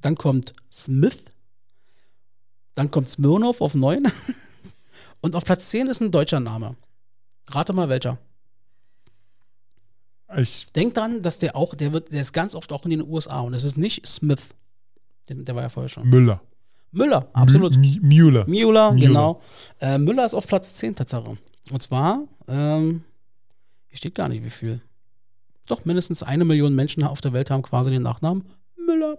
Dann 0.00 0.16
kommt 0.16 0.52
Smith. 0.72 1.24
Dann 2.74 2.90
kommt 2.90 3.08
Smirnov 3.08 3.60
auf 3.60 3.74
9. 3.74 4.10
Und 5.20 5.36
auf 5.36 5.44
Platz 5.44 5.68
10 5.68 5.86
ist 5.86 6.00
ein 6.00 6.10
deutscher 6.10 6.40
Name. 6.40 6.74
Rate 7.48 7.72
mal 7.72 7.88
welcher. 7.88 8.18
Ich, 10.36 10.66
Denk 10.74 10.94
dran, 10.94 11.22
dass 11.22 11.38
der 11.38 11.54
auch, 11.54 11.74
der 11.74 11.92
wird, 11.92 12.12
der 12.12 12.22
ist 12.22 12.32
ganz 12.32 12.54
oft 12.54 12.72
auch 12.72 12.84
in 12.84 12.90
den 12.90 13.02
USA 13.02 13.40
und 13.40 13.54
es 13.54 13.64
ist 13.64 13.76
nicht 13.76 14.06
Smith. 14.06 14.48
Den, 15.28 15.44
der 15.44 15.54
war 15.54 15.62
ja 15.62 15.68
vorher 15.68 15.88
schon. 15.88 16.08
Müller. 16.08 16.40
Müller, 16.92 17.28
absolut. 17.32 17.74
M. 17.74 17.80
Müller, 18.02 18.44
Müller. 18.46 18.94
genau. 18.94 19.40
Äh, 19.80 19.98
Müller 19.98 20.26
ist 20.26 20.34
auf 20.34 20.46
Platz 20.46 20.74
10 20.74 20.94
Tatsache. 20.94 21.38
Und 21.70 21.82
zwar, 21.82 22.22
ähm, 22.48 23.02
hier 23.88 23.96
steht 23.96 24.14
gar 24.14 24.28
nicht 24.28 24.44
wie 24.44 24.50
viel. 24.50 24.80
Doch, 25.66 25.84
mindestens 25.84 26.22
eine 26.22 26.44
Million 26.44 26.74
Menschen 26.74 27.02
auf 27.02 27.20
der 27.20 27.32
Welt 27.32 27.50
haben 27.50 27.62
quasi 27.62 27.90
den 27.90 28.02
Nachnamen 28.02 28.44
Müller. 28.76 29.18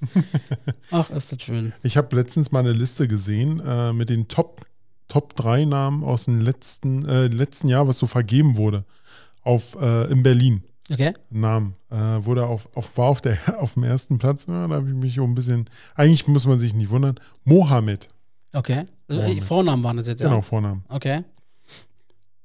Ach, 0.90 1.10
ist 1.10 1.30
das 1.30 1.42
schön. 1.42 1.72
Ich 1.82 1.96
habe 1.96 2.16
letztens 2.16 2.50
mal 2.50 2.60
eine 2.60 2.72
Liste 2.72 3.06
gesehen 3.06 3.60
äh, 3.60 3.92
mit 3.92 4.08
den 4.08 4.26
Top, 4.26 4.66
Top 5.06 5.36
3 5.36 5.64
Namen 5.66 6.02
aus 6.02 6.24
dem 6.24 6.40
letzten, 6.40 7.06
äh, 7.06 7.28
letzten 7.28 7.68
Jahr, 7.68 7.86
was 7.86 7.98
so 7.98 8.06
vergeben 8.08 8.56
wurde. 8.56 8.84
Auf, 9.42 9.76
äh, 9.80 10.10
in 10.10 10.22
Berlin. 10.22 10.64
Okay? 10.92 11.14
Namen. 11.30 11.74
Äh, 11.90 11.96
wurde 11.96 12.46
auf, 12.46 12.68
auf, 12.76 12.96
war 12.98 13.06
auf, 13.06 13.22
der, 13.22 13.38
auf 13.58 13.74
dem 13.74 13.84
ersten 13.84 14.18
Platz. 14.18 14.46
Ja, 14.46 14.68
da 14.68 14.74
habe 14.74 14.88
ich 14.88 14.94
mich 14.94 15.18
auch 15.18 15.24
ein 15.24 15.34
bisschen. 15.34 15.70
Eigentlich 15.94 16.28
muss 16.28 16.46
man 16.46 16.58
sich 16.58 16.74
nicht 16.74 16.90
wundern. 16.90 17.18
Mohammed. 17.44 18.10
Okay. 18.52 18.84
Also, 19.08 19.22
äh, 19.22 19.24
Mohammed. 19.24 19.44
Vornamen 19.44 19.84
waren 19.84 19.96
das 19.96 20.06
jetzt, 20.06 20.20
ja? 20.20 20.28
Genau, 20.28 20.42
Vornamen. 20.42 20.84
Okay. 20.88 21.24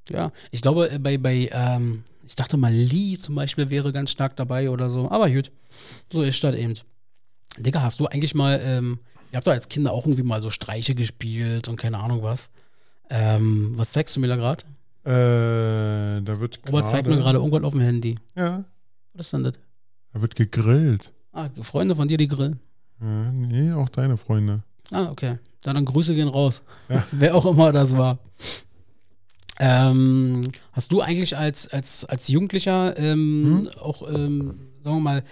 Ja, 0.10 0.32
ich 0.52 0.62
glaube, 0.62 0.90
äh, 0.90 1.00
bei, 1.00 1.18
bei 1.18 1.50
ähm, 1.52 2.04
ich 2.26 2.36
dachte 2.36 2.56
mal, 2.56 2.72
Lee 2.72 3.18
zum 3.18 3.36
Beispiel 3.36 3.70
wäre 3.70 3.92
ganz 3.92 4.12
stark 4.12 4.38
dabei 4.38 4.70
oder 4.70 4.90
so. 4.90 5.12
Aber 5.12 5.30
gut, 5.30 5.52
so 6.12 6.22
ist 6.22 6.42
das 6.44 6.56
eben. 6.56 6.76
Digga, 7.58 7.82
hast 7.82 8.00
du 8.00 8.06
eigentlich 8.06 8.36
mal, 8.36 8.62
ähm, 8.64 9.00
ihr 9.32 9.38
habt 9.38 9.48
doch 9.48 9.52
als 9.52 9.68
Kinder 9.68 9.92
auch 9.92 10.06
irgendwie 10.06 10.24
mal 10.24 10.42
so 10.42 10.50
Streiche 10.50 10.96
gespielt 10.96 11.68
und 11.68 11.76
keine 11.76 12.00
Ahnung 12.00 12.24
was. 12.24 12.50
Ähm, 13.10 13.74
was 13.76 13.92
zeigst 13.92 14.16
du 14.16 14.20
mir 14.20 14.28
da 14.28 14.36
gerade? 14.36 14.64
Äh, 15.08 16.22
da 16.22 16.40
wird 16.40 16.60
Robert 16.68 16.90
zeigt 16.90 17.08
mir 17.08 17.16
gerade 17.16 17.38
irgendwas 17.38 17.64
auf 17.64 17.72
dem 17.72 17.82
Handy. 17.82 18.20
Ja, 18.36 18.66
Was 19.14 19.28
ist 19.28 19.34
denn 19.34 19.46
das? 19.46 19.54
da 20.14 20.22
wird 20.22 20.36
gegrillt. 20.36 21.14
Ah, 21.32 21.50
Freunde 21.62 21.96
von 21.96 22.08
dir, 22.08 22.18
die 22.18 22.28
grillen. 22.28 22.60
Ja, 23.00 23.32
nee, 23.32 23.72
auch 23.72 23.90
deine 23.90 24.18
Freunde. 24.18 24.64
Ah, 24.92 25.10
okay. 25.10 25.38
Dann, 25.62 25.76
dann 25.76 25.86
Grüße 25.86 26.14
gehen 26.14 26.28
raus. 26.28 26.62
Ja. 26.90 27.06
Wer 27.12 27.36
auch 27.36 27.46
immer 27.46 27.72
das 27.72 27.96
war. 27.96 28.20
Ähm, 29.60 30.50
hast 30.74 30.92
du 30.92 31.02
eigentlich 31.02 31.38
als, 31.38 31.68
als, 31.68 32.06
als 32.06 32.28
Jugendlicher 32.28 32.98
ähm, 32.98 33.70
auch, 33.80 34.02
ähm, 34.08 34.60
sagen 34.82 34.98
wir 34.98 35.02
mal, 35.02 35.24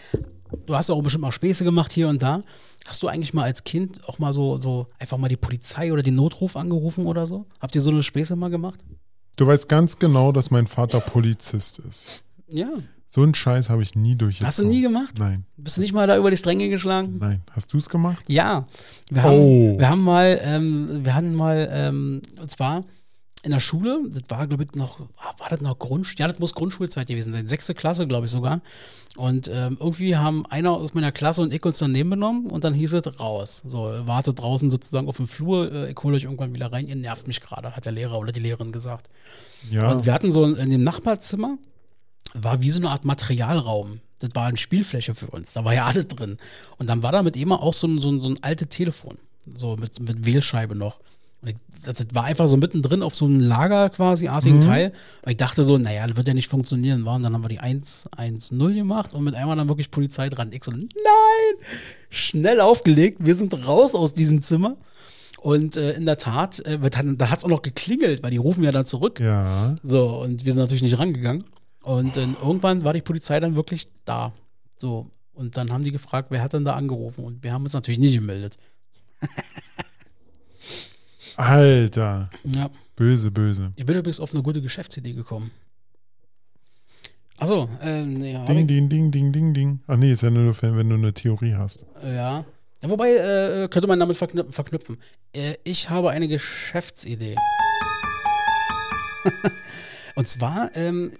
du 0.65 0.75
hast 0.75 0.89
auch 0.89 1.01
bestimmt 1.01 1.23
mal 1.23 1.31
Späße 1.31 1.63
gemacht 1.63 1.91
hier 1.91 2.07
und 2.07 2.21
da. 2.21 2.43
Hast 2.85 3.03
du 3.03 3.07
eigentlich 3.07 3.33
mal 3.33 3.43
als 3.43 3.63
Kind 3.63 4.07
auch 4.07 4.19
mal 4.19 4.31
so, 4.31 4.57
so 4.57 4.87
einfach 4.99 5.17
mal 5.17 5.27
die 5.27 5.37
Polizei 5.37 5.91
oder 5.91 6.01
den 6.03 6.15
Notruf 6.15 6.55
angerufen 6.55 7.07
oder 7.07 7.27
so? 7.27 7.45
Habt 7.59 7.75
ihr 7.75 7.81
so 7.81 7.89
eine 7.91 8.03
Späße 8.03 8.35
mal 8.35 8.49
gemacht? 8.49 8.79
Du 9.37 9.47
weißt 9.47 9.67
ganz 9.67 9.99
genau, 9.99 10.31
dass 10.31 10.51
mein 10.51 10.67
Vater 10.67 10.99
Polizist 10.99 11.79
ist. 11.79 12.23
Ja. 12.47 12.69
So 13.09 13.21
einen 13.21 13.33
Scheiß 13.33 13.69
habe 13.69 13.81
ich 13.83 13.95
nie 13.95 14.15
durchgezogen. 14.15 14.47
Hast 14.47 14.59
du 14.59 14.65
nie 14.67 14.81
gemacht? 14.81 15.15
Nein. 15.17 15.45
Bist 15.57 15.77
du 15.77 15.81
nicht 15.81 15.93
mal 15.93 16.05
da 16.07 16.17
über 16.17 16.31
die 16.31 16.37
Stränge 16.37 16.69
geschlagen? 16.69 17.17
Nein. 17.19 17.41
Hast 17.51 17.71
du 17.73 17.77
es 17.77 17.87
gemacht? 17.89 18.23
Ja, 18.27 18.67
wir 19.09 19.23
haben, 19.23 19.33
Oh. 19.37 19.79
wir 19.79 19.89
haben 19.89 20.01
mal, 20.01 20.39
ähm, 20.43 20.87
wir 21.05 21.15
hatten 21.15 21.33
mal, 21.33 21.67
ähm, 21.71 22.21
und 22.39 22.51
zwar 22.51 22.83
in 23.45 23.51
der 23.51 23.59
Schule, 23.59 24.01
das 24.09 24.23
war, 24.27 24.47
glaube 24.47 24.63
ich, 24.63 24.73
noch, 24.73 24.99
ah, 25.17 25.33
war 25.37 25.49
das 25.49 25.61
noch 25.61 25.77
Grundschule? 25.77 26.17
Ja, 26.19 26.27
das 26.27 26.39
muss 26.39 26.55
Grundschulzeit 26.55 27.07
gewesen 27.07 27.31
sein. 27.31 27.47
Sechste 27.47 27.75
Klasse, 27.75 28.07
glaube 28.07 28.25
ich 28.25 28.31
sogar. 28.31 28.61
Und 29.15 29.49
ähm, 29.53 29.77
irgendwie 29.79 30.17
haben 30.17 30.45
einer 30.47 30.71
aus 30.71 30.95
meiner 30.95 31.11
Klasse 31.11 31.43
und 31.43 31.53
ich 31.53 31.63
uns 31.63 31.77
daneben 31.77 32.09
benommen 32.09 32.47
und 32.47 32.63
dann 32.63 32.73
hieß 32.73 32.93
es 32.93 33.19
raus. 33.19 33.61
So, 33.65 33.83
wartet 34.05 34.39
draußen 34.39 34.69
sozusagen 34.71 35.07
auf 35.07 35.17
dem 35.17 35.27
Flur, 35.27 35.71
äh, 35.71 35.91
ich 35.91 35.97
hole 36.03 36.17
euch 36.17 36.23
irgendwann 36.23 36.55
wieder 36.55 36.73
rein, 36.73 36.87
ihr 36.87 36.95
nervt 36.95 37.27
mich 37.27 37.39
gerade, 37.39 37.75
hat 37.75 37.85
der 37.85 37.91
Lehrer 37.91 38.17
oder 38.17 38.31
die 38.31 38.39
Lehrerin 38.39 38.71
gesagt. 38.71 39.09
Ja, 39.69 39.91
Und 39.91 40.05
wir 40.05 40.13
hatten 40.13 40.31
so 40.31 40.43
in 40.43 40.69
dem 40.69 40.83
Nachbarzimmer, 40.83 41.57
war 42.33 42.61
wie 42.61 42.71
so 42.71 42.79
eine 42.79 42.89
Art 42.89 43.05
Materialraum. 43.05 44.01
Das 44.19 44.31
war 44.33 44.47
eine 44.47 44.57
Spielfläche 44.57 45.13
für 45.13 45.27
uns. 45.27 45.53
Da 45.53 45.63
war 45.63 45.73
ja 45.73 45.85
alles 45.85 46.07
drin. 46.07 46.37
Und 46.77 46.87
dann 46.89 47.03
war 47.03 47.11
da 47.11 47.21
mit 47.21 47.37
immer 47.37 47.61
auch 47.61 47.73
so 47.73 47.87
ein, 47.87 47.99
so 47.99 48.09
ein, 48.11 48.19
so 48.19 48.29
ein 48.29 48.41
altes 48.41 48.69
Telefon. 48.69 49.17
So 49.45 49.77
mit, 49.77 49.99
mit 49.99 50.25
Wählscheibe 50.25 50.75
noch. 50.75 50.99
Das 51.83 52.03
war 52.13 52.23
einfach 52.23 52.47
so 52.47 52.57
mittendrin 52.57 53.03
auf 53.03 53.13
so 53.13 53.25
einem 53.25 53.39
Lager 53.39 53.89
quasi 53.91 54.27
artigen 54.27 54.59
Teil. 54.59 54.91
Und 55.21 55.31
ich 55.31 55.37
dachte 55.37 55.63
so, 55.63 55.77
naja, 55.77 56.07
das 56.07 56.17
wird 56.17 56.27
ja 56.27 56.33
nicht 56.33 56.47
funktionieren. 56.47 57.05
War. 57.05 57.15
Und 57.15 57.23
dann 57.23 57.33
haben 57.33 57.43
wir 57.43 57.49
die 57.49 57.59
110 57.59 58.57
gemacht 58.75 59.13
und 59.13 59.23
mit 59.23 59.35
einmal 59.35 59.55
dann 59.55 59.69
wirklich 59.69 59.91
Polizei 59.91 60.29
dran. 60.29 60.51
Ich 60.51 60.63
so, 60.63 60.71
nein! 60.71 60.87
Schnell 62.09 62.59
aufgelegt. 62.59 63.19
Wir 63.21 63.35
sind 63.35 63.67
raus 63.67 63.93
aus 63.93 64.13
diesem 64.13 64.41
Zimmer. 64.41 64.77
Und 65.41 65.77
äh, 65.77 65.93
in 65.93 66.07
der 66.07 66.17
Tat, 66.17 66.59
äh, 66.65 66.79
dann, 66.89 67.19
da 67.19 67.29
hat 67.29 67.37
es 67.37 67.45
auch 67.45 67.49
noch 67.49 67.61
geklingelt, 67.61 68.23
weil 68.23 68.31
die 68.31 68.37
rufen 68.37 68.63
ja 68.63 68.71
dann 68.71 68.87
zurück. 68.87 69.19
ja. 69.19 69.75
So, 69.83 70.21
und 70.21 70.43
wir 70.43 70.53
sind 70.53 70.63
natürlich 70.63 70.81
nicht 70.81 70.97
rangegangen. 70.97 71.43
Und 71.83 72.17
dann 72.17 72.35
irgendwann 72.41 72.83
war 72.83 72.93
die 72.93 73.01
Polizei 73.01 73.39
dann 73.39 73.55
wirklich 73.55 73.87
da. 74.05 74.33
So, 74.75 75.05
und 75.35 75.55
dann 75.55 75.71
haben 75.71 75.83
die 75.83 75.91
gefragt, 75.91 76.31
wer 76.31 76.41
hat 76.41 76.53
denn 76.53 76.65
da 76.65 76.73
angerufen? 76.73 77.23
Und 77.23 77.43
wir 77.43 77.53
haben 77.53 77.63
uns 77.63 77.73
natürlich 77.73 77.99
nicht 77.99 78.15
gemeldet. 78.15 78.57
Alter, 81.37 82.29
Ja. 82.43 82.69
böse, 82.95 83.31
böse. 83.31 83.71
Ich 83.75 83.85
bin 83.85 83.95
übrigens 83.97 84.19
auf 84.19 84.33
eine 84.33 84.43
gute 84.43 84.61
Geschäftsidee 84.61 85.13
gekommen. 85.13 85.51
Achso, 87.37 87.69
äh, 87.81 88.03
nee, 88.05 88.35
hab 88.35 88.45
Ding, 88.45 88.65
ding, 88.65 88.87
ding, 88.87 89.11
ding, 89.11 89.31
ding, 89.33 89.53
ding. 89.53 89.79
Ach 89.87 89.97
nee, 89.97 90.11
ist 90.11 90.23
ja 90.23 90.29
nur, 90.29 90.55
wenn, 90.61 90.77
wenn 90.77 90.89
du 90.89 90.95
eine 90.95 91.13
Theorie 91.13 91.53
hast. 91.55 91.85
ja. 92.01 92.13
ja. 92.13 92.45
Wobei, 92.89 93.13
äh, 93.15 93.67
könnte 93.69 93.87
man 93.87 93.99
damit 93.99 94.15
verknüpfen. 94.15 94.51
verknüpfen. 94.53 94.97
Äh, 95.33 95.55
ich 95.63 95.89
habe 95.89 96.11
eine 96.11 96.27
Geschäftsidee. 96.27 97.35
und 100.15 100.27
zwar, 100.27 100.69
ähm, 100.75 101.11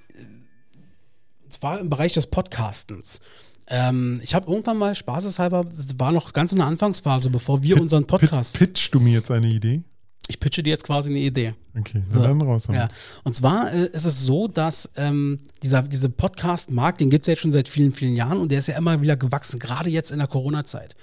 und 1.44 1.54
zwar 1.54 1.80
im 1.80 1.90
Bereich 1.90 2.14
des 2.14 2.28
Podcastens. 2.28 3.20
Ähm, 3.68 4.20
ich 4.22 4.36
habe 4.36 4.52
irgendwann 4.52 4.78
mal 4.78 4.94
spaßeshalber, 4.94 5.64
das 5.66 5.98
war 6.00 6.12
noch 6.12 6.34
ganz 6.34 6.52
in 6.52 6.60
der 6.60 6.68
Anfangsphase, 6.68 7.32
bevor 7.32 7.64
wir 7.64 7.82
unseren 7.82 8.06
Podcast. 8.06 8.60
Pit, 8.60 8.74
pitchst 8.74 8.94
du 8.94 9.00
mir 9.00 9.14
jetzt 9.14 9.32
eine 9.32 9.48
Idee? 9.48 9.82
Ich 10.28 10.40
pitche 10.40 10.64
dir 10.64 10.72
jetzt 10.72 10.84
quasi 10.84 11.10
eine 11.12 11.20
Idee. 11.20 11.54
Okay, 11.78 12.02
So. 12.12 12.22
dann 12.22 12.42
raus 12.42 12.64
damit. 12.64 12.82
Ja. 12.82 12.90
Und 13.24 13.34
zwar 13.36 13.72
äh, 13.72 13.88
ist 13.94 14.06
es 14.06 14.24
so, 14.24 14.48
dass 14.48 14.90
ähm, 14.96 15.38
dieser 15.62 15.84
diese 15.84 16.10
Podcast-Markt, 16.10 17.00
den 17.00 17.10
gibt 17.10 17.26
es 17.26 17.28
ja 17.28 17.34
jetzt 17.34 17.42
schon 17.42 17.52
seit 17.52 17.68
vielen, 17.70 17.94
vielen 17.94 18.16
Jahren 18.16 18.40
und 18.40 18.50
der 18.50 18.60
ist 18.60 18.68
ja 18.68 18.78
immer 18.78 19.02
wieder 19.02 19.18
gewachsen, 19.18 19.60
gerade 19.60 19.90
jetzt 19.90 20.12
in 20.12 20.18
der 20.18 20.28
Corona-Zeit. 20.28 20.96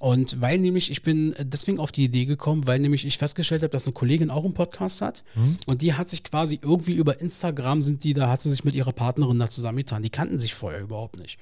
Und 0.00 0.40
weil 0.40 0.58
nämlich, 0.58 0.90
ich 0.90 1.02
bin 1.02 1.34
äh, 1.34 1.46
deswegen 1.46 1.78
auf 1.78 1.92
die 1.92 2.04
Idee 2.04 2.24
gekommen, 2.24 2.66
weil 2.66 2.80
nämlich 2.80 3.06
ich 3.06 3.16
festgestellt 3.16 3.62
habe, 3.62 3.70
dass 3.70 3.86
eine 3.86 3.92
Kollegin 3.92 4.28
auch 4.30 4.44
einen 4.44 4.54
Podcast 4.54 5.00
hat 5.00 5.22
und 5.66 5.82
die 5.82 5.94
hat 5.94 6.08
sich 6.08 6.24
quasi 6.24 6.58
irgendwie 6.60 6.94
über 6.94 7.20
Instagram 7.20 7.80
sind 7.82 8.02
die, 8.02 8.12
da 8.12 8.28
hat 8.28 8.42
sie 8.42 8.50
sich 8.50 8.64
mit 8.64 8.74
ihrer 8.74 8.92
Partnerin 8.92 9.38
da 9.38 9.48
zusammengetan. 9.48 10.02
Die 10.02 10.10
kannten 10.10 10.38
sich 10.40 10.54
vorher 10.54 10.80
überhaupt 10.80 11.18
nicht. 11.20 11.38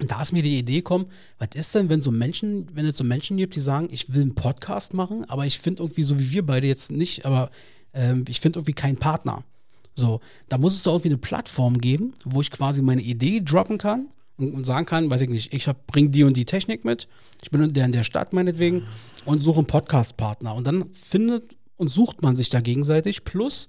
Und 0.00 0.10
da 0.10 0.22
ist 0.22 0.32
mir 0.32 0.42
die 0.42 0.58
Idee 0.58 0.76
gekommen, 0.76 1.06
was 1.38 1.50
ist 1.54 1.74
denn, 1.74 1.88
wenn 1.88 2.00
so 2.00 2.10
Menschen, 2.10 2.66
wenn 2.74 2.86
es 2.86 2.96
so 2.96 3.04
Menschen 3.04 3.36
gibt, 3.36 3.54
die 3.54 3.60
sagen, 3.60 3.88
ich 3.90 4.12
will 4.12 4.22
einen 4.22 4.34
Podcast 4.34 4.94
machen, 4.94 5.24
aber 5.28 5.46
ich 5.46 5.58
finde 5.58 5.82
irgendwie, 5.82 6.02
so 6.02 6.18
wie 6.18 6.30
wir 6.32 6.46
beide 6.46 6.66
jetzt 6.66 6.90
nicht, 6.90 7.26
aber 7.26 7.50
ähm, 7.92 8.24
ich 8.28 8.40
finde 8.40 8.58
irgendwie 8.58 8.72
keinen 8.72 8.96
Partner. 8.96 9.44
So, 9.94 10.20
da 10.48 10.56
muss 10.56 10.74
es 10.74 10.82
doch 10.82 10.92
irgendwie 10.92 11.10
eine 11.10 11.18
Plattform 11.18 11.78
geben, 11.78 12.14
wo 12.24 12.40
ich 12.40 12.50
quasi 12.50 12.80
meine 12.80 13.02
Idee 13.02 13.40
droppen 13.40 13.76
kann 13.76 14.08
und, 14.38 14.54
und 14.54 14.64
sagen 14.64 14.86
kann, 14.86 15.10
weiß 15.10 15.20
ich 15.20 15.28
nicht, 15.28 15.52
ich 15.52 15.68
bringe 15.86 16.08
die 16.08 16.24
und 16.24 16.36
die 16.36 16.46
Technik 16.46 16.84
mit, 16.84 17.08
ich 17.42 17.50
bin 17.50 17.62
in 17.62 17.74
der, 17.74 17.84
in 17.84 17.92
der 17.92 18.04
Stadt 18.04 18.32
meinetwegen 18.32 18.86
und 19.26 19.42
suche 19.42 19.58
einen 19.58 19.66
Podcast-Partner. 19.66 20.54
Und 20.54 20.66
dann 20.66 20.92
findet 20.94 21.54
und 21.76 21.88
sucht 21.88 22.22
man 22.22 22.36
sich 22.36 22.48
da 22.48 22.60
gegenseitig. 22.60 23.24
Plus, 23.24 23.68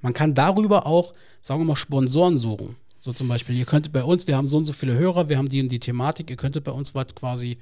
man 0.00 0.14
kann 0.14 0.34
darüber 0.34 0.86
auch, 0.86 1.14
sagen 1.40 1.60
wir 1.60 1.64
mal, 1.64 1.76
Sponsoren 1.76 2.38
suchen. 2.38 2.76
So 3.04 3.12
zum 3.12 3.28
Beispiel, 3.28 3.54
ihr 3.54 3.66
könntet 3.66 3.92
bei 3.92 4.02
uns, 4.02 4.26
wir 4.26 4.34
haben 4.34 4.46
so 4.46 4.56
und 4.56 4.64
so 4.64 4.72
viele 4.72 4.94
Hörer, 4.94 5.28
wir 5.28 5.36
haben 5.36 5.50
die 5.50 5.60
und 5.60 5.68
die 5.68 5.78
Thematik, 5.78 6.30
ihr 6.30 6.36
könntet 6.36 6.64
bei 6.64 6.72
uns 6.72 6.94
was 6.94 7.14
quasi 7.14 7.58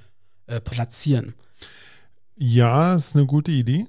äh, 0.47 0.61
platzieren. 0.61 1.33
Ja, 2.37 2.95
ist 2.95 3.13
eine 3.17 3.25
gute 3.25 3.51
Idee. 3.51 3.87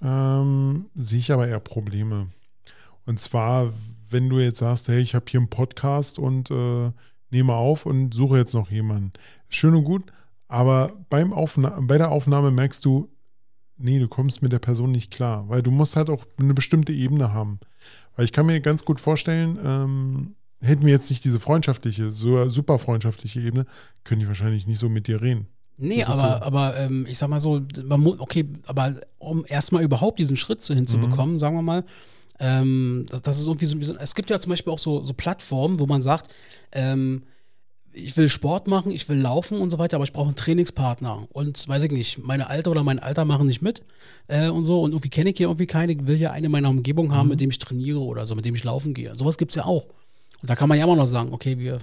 Ähm, 0.00 0.86
sehe 0.94 1.18
ich 1.18 1.30
aber 1.30 1.48
eher 1.48 1.60
Probleme. 1.60 2.28
Und 3.04 3.20
zwar, 3.20 3.74
wenn 4.08 4.30
du 4.30 4.38
jetzt 4.38 4.60
sagst, 4.60 4.88
hey, 4.88 5.00
ich 5.00 5.14
habe 5.14 5.26
hier 5.28 5.38
einen 5.40 5.50
Podcast 5.50 6.18
und 6.18 6.50
äh, 6.50 6.90
nehme 7.28 7.52
auf 7.52 7.84
und 7.84 8.14
suche 8.14 8.38
jetzt 8.38 8.54
noch 8.54 8.70
jemanden. 8.70 9.12
Schön 9.50 9.74
und 9.74 9.84
gut, 9.84 10.04
aber 10.48 10.94
beim 11.10 11.34
bei 11.86 11.98
der 11.98 12.10
Aufnahme 12.10 12.50
merkst 12.52 12.82
du, 12.86 13.10
nee, 13.76 13.98
du 13.98 14.08
kommst 14.08 14.40
mit 14.40 14.50
der 14.50 14.60
Person 14.60 14.92
nicht 14.92 15.12
klar, 15.12 15.46
weil 15.50 15.62
du 15.62 15.70
musst 15.70 15.94
halt 15.94 16.08
auch 16.08 16.24
eine 16.40 16.54
bestimmte 16.54 16.94
Ebene 16.94 17.34
haben. 17.34 17.60
Weil 18.14 18.24
ich 18.24 18.32
kann 18.32 18.46
mir 18.46 18.58
ganz 18.60 18.86
gut 18.86 18.98
vorstellen, 18.98 19.58
ähm, 19.62 20.36
hätten 20.60 20.84
wir 20.86 20.92
jetzt 20.92 21.10
nicht 21.10 21.24
diese 21.24 21.40
freundschaftliche, 21.40 22.10
so 22.10 22.48
super 22.48 22.78
freundschaftliche 22.78 23.40
Ebene, 23.40 23.66
können 24.04 24.20
die 24.20 24.28
wahrscheinlich 24.28 24.66
nicht 24.66 24.78
so 24.78 24.88
mit 24.88 25.06
dir 25.06 25.20
reden. 25.20 25.46
Nee, 25.78 26.00
Das 26.00 26.18
aber, 26.18 26.38
so. 26.38 26.44
aber 26.44 26.76
ähm, 26.78 27.06
ich 27.06 27.18
sag 27.18 27.28
mal 27.28 27.40
so, 27.40 27.62
okay, 28.18 28.46
aber 28.66 28.94
um 29.18 29.44
erstmal 29.46 29.82
überhaupt 29.82 30.18
diesen 30.18 30.36
Schritt 30.38 30.62
so 30.62 30.72
hinzubekommen, 30.72 31.34
Mhm. 31.34 31.38
sagen 31.38 31.56
wir 31.56 31.62
mal, 31.62 31.84
ähm, 32.40 33.06
das 33.22 33.38
ist 33.38 33.46
irgendwie 33.46 33.66
so, 33.66 33.94
es 33.96 34.14
gibt 34.14 34.30
ja 34.30 34.38
zum 34.38 34.50
Beispiel 34.50 34.72
auch 34.72 34.78
so, 34.78 35.04
so 35.04 35.12
Plattformen, 35.14 35.78
wo 35.80 35.86
man 35.86 36.00
sagt, 36.02 36.30
ähm, 36.72 37.24
ich 37.92 38.14
will 38.16 38.28
Sport 38.28 38.68
machen, 38.68 38.90
ich 38.92 39.08
will 39.08 39.18
laufen 39.18 39.58
und 39.58 39.70
so 39.70 39.78
weiter, 39.78 39.96
aber 39.96 40.04
ich 40.04 40.12
brauche 40.12 40.26
einen 40.26 40.36
Trainingspartner. 40.36 41.28
Und 41.32 41.66
weiß 41.66 41.82
ich 41.84 41.90
nicht, 41.92 42.18
meine 42.22 42.48
Alter 42.50 42.70
oder 42.70 42.82
mein 42.82 42.98
Alter 42.98 43.24
machen 43.24 43.46
nicht 43.46 43.62
mit 43.62 43.82
äh, 44.28 44.48
und 44.48 44.64
so. 44.64 44.82
Und 44.82 44.90
irgendwie 44.92 45.08
kenne 45.08 45.30
ich 45.30 45.38
hier 45.38 45.46
irgendwie 45.46 45.66
keine, 45.66 45.92
ich 45.92 46.06
will 46.06 46.16
ja 46.20 46.30
eine 46.30 46.46
in 46.46 46.52
meiner 46.52 46.68
Umgebung 46.68 47.14
haben, 47.14 47.30
mit 47.30 47.40
dem 47.40 47.48
ich 47.50 47.58
trainiere 47.58 48.00
oder 48.00 48.26
so, 48.26 48.34
mit 48.34 48.44
dem 48.44 48.54
ich 48.54 48.64
laufen 48.64 48.92
gehe. 48.92 49.14
Sowas 49.14 49.38
gibt 49.38 49.52
es 49.52 49.56
ja 49.56 49.64
auch. 49.64 49.86
Und 50.42 50.50
da 50.50 50.56
kann 50.56 50.68
man 50.68 50.78
ja 50.78 50.84
immer 50.84 50.96
noch 50.96 51.06
sagen, 51.06 51.32
okay, 51.32 51.58
wir 51.58 51.80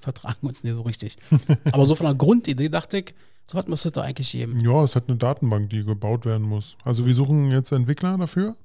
vertragen 0.00 0.46
uns 0.46 0.62
nicht 0.64 0.74
so 0.74 0.82
richtig. 0.82 1.16
aber 1.72 1.84
so 1.84 1.94
von 1.94 2.06
der 2.06 2.14
Grundidee 2.14 2.68
dachte 2.68 2.98
ich, 2.98 3.14
so 3.44 3.58
was 3.58 3.66
müsste 3.66 3.90
da 3.90 4.02
eigentlich 4.02 4.32
geben. 4.32 4.58
Ja, 4.58 4.82
es 4.82 4.96
hat 4.96 5.08
eine 5.08 5.16
Datenbank, 5.16 5.70
die 5.70 5.84
gebaut 5.84 6.26
werden 6.26 6.46
muss. 6.46 6.76
Also 6.84 7.06
wir 7.06 7.14
suchen 7.14 7.50
jetzt 7.50 7.72
Entwickler 7.72 8.18
dafür. 8.18 8.56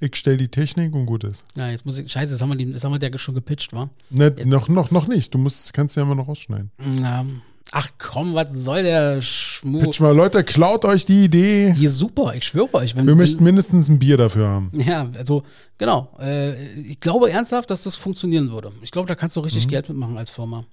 Ich 0.00 0.16
stelle 0.16 0.36
die 0.36 0.48
Technik 0.48 0.92
und 0.94 1.06
gut 1.06 1.22
ist. 1.24 1.44
Ja, 1.56 1.70
jetzt 1.70 1.86
muss 1.86 1.98
ich, 1.98 2.10
scheiße, 2.10 2.32
das 2.32 2.42
haben 2.42 2.48
wir, 2.48 2.56
die, 2.56 2.72
das 2.72 2.82
haben 2.82 2.92
wir 2.92 2.98
der 2.98 3.16
schon 3.16 3.34
gepitcht, 3.34 3.72
wa? 3.72 3.88
Ne, 4.10 4.34
noch, 4.44 4.68
noch, 4.68 4.90
noch 4.90 5.06
nicht. 5.06 5.32
Du 5.32 5.38
musst, 5.38 5.72
kannst 5.72 5.96
ja 5.96 6.02
immer 6.02 6.16
noch 6.16 6.26
rausschneiden. 6.26 6.70
Ja. 7.00 7.24
Ach 7.72 7.88
komm, 7.98 8.34
was 8.34 8.52
soll 8.52 8.82
der 8.82 9.20
Schmu? 9.22 9.80
Pitch 9.80 9.98
mal, 10.00 10.14
Leute, 10.14 10.44
klaut 10.44 10.84
euch 10.84 11.06
die 11.06 11.24
Idee. 11.24 11.72
Die 11.76 11.86
ist 11.86 11.96
super, 11.96 12.34
ich 12.34 12.44
schwöre 12.46 12.72
euch. 12.74 12.94
Wenn, 12.94 13.06
Wir 13.06 13.14
möchten 13.16 13.42
mindestens 13.42 13.88
ein 13.88 13.98
Bier 13.98 14.16
dafür 14.16 14.46
haben. 14.46 14.70
Ja, 14.74 15.10
also 15.16 15.42
genau. 15.78 16.10
Äh, 16.20 16.54
ich 16.82 17.00
glaube 17.00 17.30
ernsthaft, 17.30 17.70
dass 17.70 17.82
das 17.84 17.96
funktionieren 17.96 18.50
würde. 18.52 18.70
Ich 18.82 18.90
glaube, 18.90 19.08
da 19.08 19.14
kannst 19.14 19.34
du 19.36 19.40
Mhm. 19.40 19.44
richtig 19.44 19.66
Geld 19.68 19.88
mitmachen 19.88 20.16
als 20.16 20.30
Firma. 20.30 20.64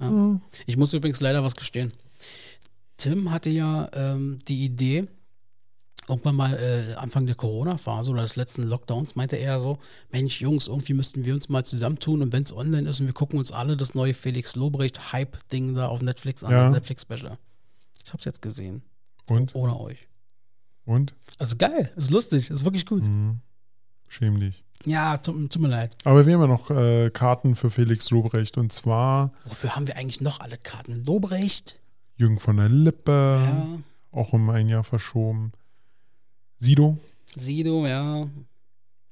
Ja. 0.00 0.40
Ich 0.66 0.76
muss 0.76 0.92
übrigens 0.94 1.20
leider 1.20 1.44
was 1.44 1.54
gestehen. 1.54 1.92
Tim 2.96 3.30
hatte 3.30 3.50
ja 3.50 3.88
ähm, 3.94 4.38
die 4.48 4.64
Idee, 4.64 5.06
irgendwann 6.08 6.34
mal 6.36 6.54
äh, 6.58 6.94
Anfang 6.94 7.26
der 7.26 7.34
Corona-Phase 7.34 8.10
oder 8.10 8.22
des 8.22 8.36
letzten 8.36 8.64
Lockdowns, 8.64 9.14
meinte 9.14 9.36
er 9.36 9.60
so: 9.60 9.78
Mensch, 10.10 10.40
Jungs, 10.40 10.66
irgendwie 10.68 10.94
müssten 10.94 11.24
wir 11.24 11.34
uns 11.34 11.48
mal 11.48 11.64
zusammentun 11.64 12.22
und 12.22 12.32
wenn 12.32 12.42
es 12.42 12.52
online 12.52 12.88
ist 12.88 13.00
und 13.00 13.06
wir 13.06 13.14
gucken 13.14 13.38
uns 13.38 13.52
alle 13.52 13.76
das 13.76 13.94
neue 13.94 14.14
Felix 14.14 14.56
Lobrecht 14.56 15.12
Hype-Ding 15.12 15.74
da 15.74 15.86
auf 15.88 16.02
Netflix 16.02 16.42
an, 16.44 16.50
Ja. 16.52 16.70
Netflix-Special. 16.70 17.38
Ich 18.04 18.12
hab's 18.12 18.24
jetzt 18.24 18.42
gesehen. 18.42 18.82
Und? 19.28 19.54
Ohne 19.54 19.78
euch. 19.78 20.08
Und? 20.84 21.14
Also 21.38 21.56
geil, 21.56 21.92
ist 21.96 22.10
lustig, 22.10 22.50
ist 22.50 22.64
wirklich 22.64 22.86
gut. 22.86 23.04
Mhm. 23.04 23.40
Schäm 24.08 24.40
dich. 24.40 24.64
Ja, 24.84 25.16
tut, 25.16 25.50
tut 25.52 25.62
mir 25.62 25.68
leid. 25.68 25.96
Aber 26.04 26.26
wir 26.26 26.34
haben 26.34 26.40
ja 26.42 26.46
noch 26.48 26.70
äh, 26.70 27.08
Karten 27.10 27.54
für 27.54 27.70
Felix 27.70 28.10
Lobrecht. 28.10 28.58
Und 28.58 28.72
zwar 28.72 29.32
Wofür 29.44 29.76
haben 29.76 29.86
wir 29.86 29.96
eigentlich 29.96 30.20
noch 30.20 30.40
alle 30.40 30.58
Karten? 30.58 31.04
Lobrecht? 31.04 31.78
Jürgen 32.16 32.38
von 32.40 32.56
der 32.56 32.68
Lippe, 32.68 33.40
Ja. 33.46 33.66
auch 34.10 34.32
um 34.32 34.50
ein 34.50 34.68
Jahr 34.68 34.84
verschoben. 34.84 35.52
Sido. 36.62 36.96
Sido, 37.34 37.86
ja. 37.86 38.28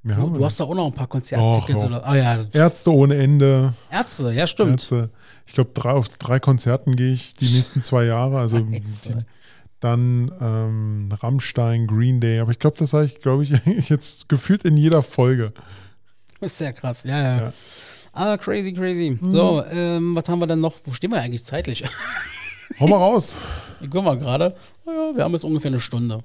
Wir 0.03 0.15
Du, 0.15 0.31
du 0.31 0.45
hast 0.45 0.61
da 0.61 0.65
auch 0.65 0.75
noch 0.75 0.87
ein 0.87 0.93
paar 0.93 1.09
Konzerttickets. 1.09 1.85
Oder, 1.85 2.07
ah 2.07 2.17
ja, 2.17 2.47
Ärzte 2.53 2.93
ohne 2.93 3.17
Ende. 3.17 3.75
Ärzte, 3.91 4.33
ja, 4.33 4.47
stimmt. 4.47 4.81
Ärzte. 4.81 5.11
Ich 5.47 5.55
glaube, 5.55 5.71
drei, 5.75 5.91
auf 5.91 6.09
drei 6.09 6.39
Konzerten 6.39 6.95
gehe 6.95 7.13
ich 7.13 7.35
die 7.35 7.51
nächsten 7.51 7.83
zwei 7.83 8.05
Jahre. 8.05 8.39
Also 8.39 8.59
die, 8.61 8.81
dann 9.81 10.31
ähm, 10.41 11.09
Rammstein, 11.21 11.89
Green 11.89 12.21
Day. 12.21 12.39
Aber 12.39 12.53
ich 12.53 12.61
glaube, 12.61 12.77
das 12.79 12.91
sage 12.91 13.07
ich, 13.07 13.21
glaube 13.21 13.43
ich, 13.43 13.51
jetzt 13.89 14.29
gefühlt 14.29 14.65
in 14.65 14.77
jeder 14.77 15.03
Folge. 15.03 15.53
Ist 16.41 16.59
sehr 16.59 16.73
krass, 16.73 17.03
ja, 17.03 17.21
ja. 17.21 17.37
Ja. 17.39 17.53
Ah, 18.13 18.37
crazy, 18.39 18.73
crazy. 18.73 19.19
So, 19.23 19.65
ähm, 19.65 20.15
was 20.15 20.29
haben 20.29 20.39
wir 20.39 20.47
denn 20.47 20.61
noch? 20.61 20.77
Wo 20.85 20.93
stehen 20.93 21.11
wir 21.11 21.21
eigentlich 21.21 21.45
zeitlich? 21.45 21.85
Hau 22.81 22.87
mal 22.87 22.97
raus. 22.97 23.35
Ich 23.81 23.91
guck 23.91 24.05
mal 24.05 24.17
gerade. 24.17 24.55
Ja, 24.87 25.17
wir 25.17 25.25
haben 25.25 25.33
jetzt 25.33 25.45
ungefähr 25.45 25.71
eine 25.71 25.81
Stunde. 25.81 26.23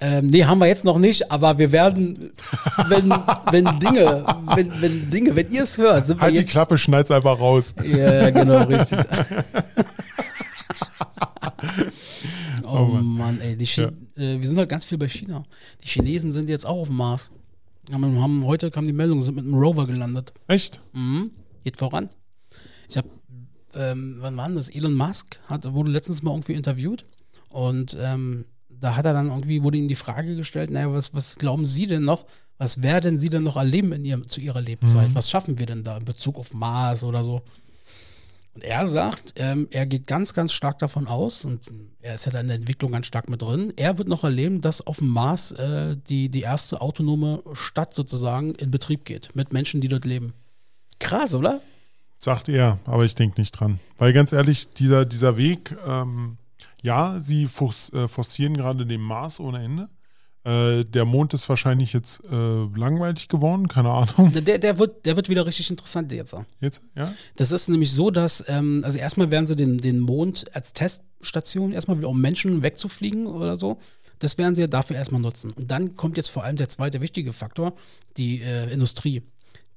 Ähm, 0.00 0.26
nee, 0.26 0.44
haben 0.44 0.58
wir 0.58 0.66
jetzt 0.66 0.84
noch 0.84 0.98
nicht, 0.98 1.30
aber 1.30 1.56
wir 1.58 1.72
werden, 1.72 2.30
wenn, 2.88 3.10
wenn 3.50 3.80
Dinge, 3.80 4.24
wenn, 4.54 4.70
wenn 4.82 5.10
Dinge, 5.10 5.34
wenn 5.36 5.50
ihr 5.50 5.62
es 5.62 5.78
hört, 5.78 6.06
sind 6.06 6.18
wir 6.18 6.22
Halt 6.22 6.34
die 6.36 6.40
jetzt. 6.40 6.50
Klappe, 6.50 6.76
schneid's 6.76 7.10
einfach 7.10 7.38
raus. 7.40 7.74
Ja, 7.82 8.28
genau, 8.30 8.62
richtig. 8.64 8.98
oh, 12.64 12.68
Oh 12.78 12.84
Mann. 12.84 13.04
Mann. 13.06 13.40
ey, 13.40 13.56
die 13.56 13.64
Chi 13.64 13.82
äh, 13.82 14.40
wir 14.40 14.46
sind 14.46 14.58
halt 14.58 14.68
ganz 14.68 14.84
viel 14.84 14.98
bei 14.98 15.08
China. 15.08 15.44
Die 15.82 15.88
Chinesen 15.88 16.32
sind 16.32 16.48
jetzt 16.48 16.66
auch 16.66 16.80
auf 16.82 16.88
dem 16.88 16.96
Mars. 16.96 17.30
Haben, 17.92 18.20
haben, 18.20 18.44
heute 18.44 18.70
kam 18.70 18.84
die 18.86 18.92
Meldung, 18.92 19.22
sind 19.22 19.36
mit 19.36 19.44
einem 19.44 19.54
Rover 19.54 19.86
gelandet. 19.86 20.32
Echt? 20.48 20.80
Mhm. 20.92 21.30
Geht 21.64 21.76
voran. 21.76 22.08
Ich 22.88 22.96
habe, 22.96 23.08
ähm, 23.74 24.16
wann 24.20 24.36
war 24.36 24.46
denn 24.46 24.56
das? 24.56 24.68
Elon 24.68 24.94
Musk 24.94 25.38
hat, 25.48 25.72
wurde 25.72 25.90
letztens 25.90 26.22
mal 26.22 26.32
irgendwie 26.32 26.52
interviewt 26.54 27.04
und 27.50 27.96
ähm, 28.00 28.44
da 28.80 28.96
hat 28.96 29.04
er 29.04 29.12
dann 29.12 29.28
irgendwie, 29.28 29.62
wurde 29.62 29.78
ihm 29.78 29.88
die 29.88 29.96
Frage 29.96 30.36
gestellt, 30.36 30.70
naja, 30.70 30.92
was, 30.92 31.14
was 31.14 31.36
glauben 31.36 31.66
Sie 31.66 31.86
denn 31.86 32.04
noch, 32.04 32.26
was 32.58 32.82
werden 32.82 33.18
Sie 33.18 33.30
denn 33.30 33.42
noch 33.42 33.56
erleben 33.56 33.92
in 33.92 34.04
ihrem, 34.04 34.28
zu 34.28 34.40
Ihrer 34.40 34.60
Lebzeit? 34.60 35.10
Mhm. 35.10 35.14
Was 35.14 35.30
schaffen 35.30 35.58
wir 35.58 35.66
denn 35.66 35.84
da 35.84 35.96
in 35.96 36.04
Bezug 36.04 36.38
auf 36.38 36.54
Mars 36.54 37.04
oder 37.04 37.22
so? 37.22 37.42
Und 38.54 38.64
er 38.64 38.88
sagt, 38.88 39.34
ähm, 39.36 39.68
er 39.70 39.84
geht 39.84 40.06
ganz, 40.06 40.32
ganz 40.32 40.50
stark 40.50 40.78
davon 40.78 41.08
aus, 41.08 41.44
und 41.44 41.60
er 42.00 42.14
ist 42.14 42.24
ja 42.24 42.32
da 42.32 42.40
in 42.40 42.46
der 42.46 42.56
Entwicklung 42.56 42.92
ganz 42.92 43.06
stark 43.06 43.28
mit 43.28 43.42
drin, 43.42 43.74
er 43.76 43.98
wird 43.98 44.08
noch 44.08 44.24
erleben, 44.24 44.62
dass 44.62 44.86
auf 44.86 44.98
dem 44.98 45.08
Mars 45.08 45.52
äh, 45.52 45.94
die, 46.08 46.30
die 46.30 46.40
erste 46.40 46.80
autonome 46.80 47.42
Stadt 47.52 47.92
sozusagen 47.92 48.54
in 48.54 48.70
Betrieb 48.70 49.04
geht, 49.04 49.28
mit 49.34 49.52
Menschen, 49.52 49.82
die 49.82 49.88
dort 49.88 50.06
leben. 50.06 50.32
Krass, 50.98 51.34
oder? 51.34 51.60
Sagt 52.18 52.48
er, 52.48 52.78
aber 52.86 53.04
ich 53.04 53.14
denke 53.14 53.38
nicht 53.38 53.52
dran. 53.52 53.78
Weil 53.98 54.14
ganz 54.14 54.32
ehrlich, 54.32 54.68
dieser, 54.70 55.04
dieser 55.04 55.36
Weg, 55.36 55.76
ähm, 55.86 56.38
ja, 56.86 57.20
sie 57.20 57.44
äh, 57.44 58.08
forcieren 58.08 58.56
gerade 58.56 58.86
den 58.86 59.00
Mars 59.00 59.40
ohne 59.40 59.62
Ende. 59.62 59.88
Äh, 60.44 60.84
der 60.84 61.04
Mond 61.04 61.34
ist 61.34 61.48
wahrscheinlich 61.48 61.92
jetzt 61.92 62.22
äh, 62.30 62.64
langweilig 62.76 63.26
geworden, 63.26 63.66
keine 63.66 63.90
Ahnung. 63.90 64.32
Der, 64.32 64.58
der, 64.58 64.78
wird, 64.78 65.04
der 65.04 65.16
wird 65.16 65.28
wieder 65.28 65.44
richtig 65.44 65.68
interessant 65.68 66.12
jetzt. 66.12 66.36
Jetzt, 66.60 66.82
ja? 66.94 67.12
Das 67.34 67.50
ist 67.50 67.68
nämlich 67.68 67.92
so, 67.92 68.12
dass, 68.12 68.44
ähm, 68.46 68.82
also 68.84 68.98
erstmal 68.98 69.32
werden 69.32 69.46
sie 69.46 69.56
den, 69.56 69.78
den 69.78 69.98
Mond 69.98 70.54
als 70.54 70.72
Teststation 70.72 71.72
erstmal 71.72 71.98
wieder, 71.98 72.08
um 72.08 72.20
Menschen 72.20 72.62
wegzufliegen 72.62 73.26
oder 73.26 73.56
so. 73.56 73.78
Das 74.20 74.38
werden 74.38 74.54
sie 74.54 74.60
ja 74.60 74.68
dafür 74.68 74.94
erstmal 74.94 75.20
nutzen. 75.20 75.50
Und 75.50 75.68
dann 75.72 75.96
kommt 75.96 76.16
jetzt 76.16 76.28
vor 76.28 76.44
allem 76.44 76.56
der 76.56 76.68
zweite 76.68 77.00
wichtige 77.00 77.32
Faktor, 77.32 77.74
die 78.16 78.40
äh, 78.40 78.72
Industrie. 78.72 79.22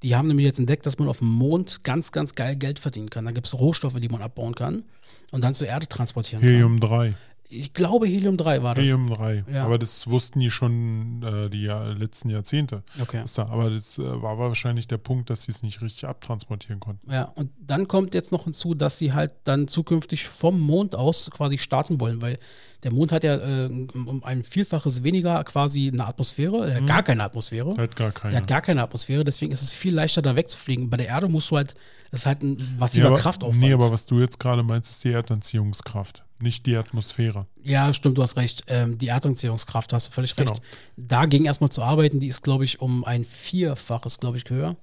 Die 0.02 0.16
haben 0.16 0.28
nämlich 0.28 0.46
jetzt 0.46 0.58
entdeckt, 0.58 0.86
dass 0.86 0.98
man 0.98 1.08
auf 1.08 1.18
dem 1.18 1.28
Mond 1.28 1.84
ganz, 1.84 2.10
ganz 2.10 2.34
geil 2.34 2.56
Geld 2.56 2.78
verdienen 2.78 3.10
kann. 3.10 3.24
Da 3.24 3.32
gibt 3.32 3.46
es 3.46 3.58
Rohstoffe, 3.58 4.00
die 4.00 4.08
man 4.08 4.22
abbauen 4.22 4.54
kann 4.54 4.84
und 5.30 5.44
dann 5.44 5.54
zur 5.54 5.66
Erde 5.66 5.86
transportieren 5.86 6.42
Helium 6.42 6.80
3. 6.80 7.14
Ich 7.52 7.72
glaube, 7.72 8.06
Helium 8.06 8.36
3 8.36 8.62
war 8.62 8.74
das. 8.76 8.82
Helium 8.82 9.08
3. 9.10 9.44
Ja. 9.52 9.64
Aber 9.64 9.76
das 9.78 10.08
wussten 10.08 10.38
die 10.38 10.50
schon 10.50 11.22
äh, 11.22 11.50
die 11.50 11.66
letzten 11.66 12.30
Jahrzehnte. 12.30 12.84
Okay. 13.02 13.24
Da- 13.34 13.46
Aber 13.48 13.70
das 13.70 13.98
äh, 13.98 14.02
war 14.22 14.38
wahrscheinlich 14.38 14.86
der 14.86 14.98
Punkt, 14.98 15.30
dass 15.30 15.42
sie 15.42 15.50
es 15.52 15.62
nicht 15.64 15.82
richtig 15.82 16.06
abtransportieren 16.06 16.78
konnten. 16.78 17.10
Ja, 17.10 17.24
und 17.24 17.50
dann 17.60 17.88
kommt 17.88 18.14
jetzt 18.14 18.30
noch 18.30 18.44
hinzu, 18.44 18.74
dass 18.74 18.98
sie 18.98 19.12
halt 19.12 19.32
dann 19.44 19.66
zukünftig 19.66 20.28
vom 20.28 20.60
Mond 20.60 20.94
aus 20.94 21.28
quasi 21.32 21.58
starten 21.58 22.00
wollen, 22.00 22.22
weil 22.22 22.38
der 22.84 22.92
Mond 22.92 23.10
hat 23.12 23.24
ja 23.24 23.34
äh, 23.36 23.66
um 23.66 24.22
ein 24.24 24.42
Vielfaches 24.44 25.02
weniger 25.02 25.42
quasi 25.44 25.90
eine 25.92 26.06
Atmosphäre, 26.06 26.72
äh, 26.76 26.80
gar 26.86 27.02
keine 27.02 27.24
Atmosphäre. 27.24 27.76
Hat 27.76 27.96
gar 27.96 28.12
keine. 28.12 28.30
Der 28.30 28.40
hat 28.42 28.46
gar 28.48 28.62
keine 28.62 28.82
Atmosphäre, 28.82 29.24
deswegen 29.24 29.52
ist 29.52 29.60
es 29.62 29.72
viel 29.72 29.92
leichter, 29.94 30.22
da 30.22 30.36
wegzufliegen. 30.36 30.88
Bei 30.88 30.96
der 30.98 31.08
Erde 31.08 31.28
musst 31.28 31.50
du 31.50 31.56
halt, 31.56 31.74
das 32.12 32.20
ist 32.20 32.26
halt 32.26 32.42
ein 32.42 32.76
massiver 32.78 33.08
aber, 33.08 33.18
Kraftaufwand. 33.18 33.60
Nee, 33.60 33.72
aber 33.72 33.90
was 33.90 34.06
du 34.06 34.20
jetzt 34.20 34.38
gerade 34.38 34.62
meinst, 34.62 34.90
ist 34.92 35.04
die 35.04 35.10
Erdanziehungskraft, 35.12 36.24
nicht 36.42 36.66
die 36.66 36.76
Atmosphäre. 36.76 37.46
Ja, 37.62 37.92
stimmt, 37.92 38.18
du 38.18 38.22
hast 38.22 38.36
recht. 38.36 38.64
Ähm, 38.68 38.98
die 38.98 39.08
Erdanziehungskraft, 39.08 39.92
hast 39.92 40.08
du 40.08 40.12
völlig 40.12 40.36
recht. 40.38 40.48
Genau. 40.48 40.60
Dagegen 40.96 41.44
erstmal 41.44 41.70
zu 41.70 41.82
arbeiten, 41.82 42.20
die 42.20 42.28
ist, 42.28 42.42
glaube 42.42 42.64
ich, 42.64 42.80
um 42.80 43.04
ein 43.04 43.24
Vierfaches, 43.24 44.18
glaube 44.18 44.36
ich, 44.36 44.48
höher. 44.48 44.76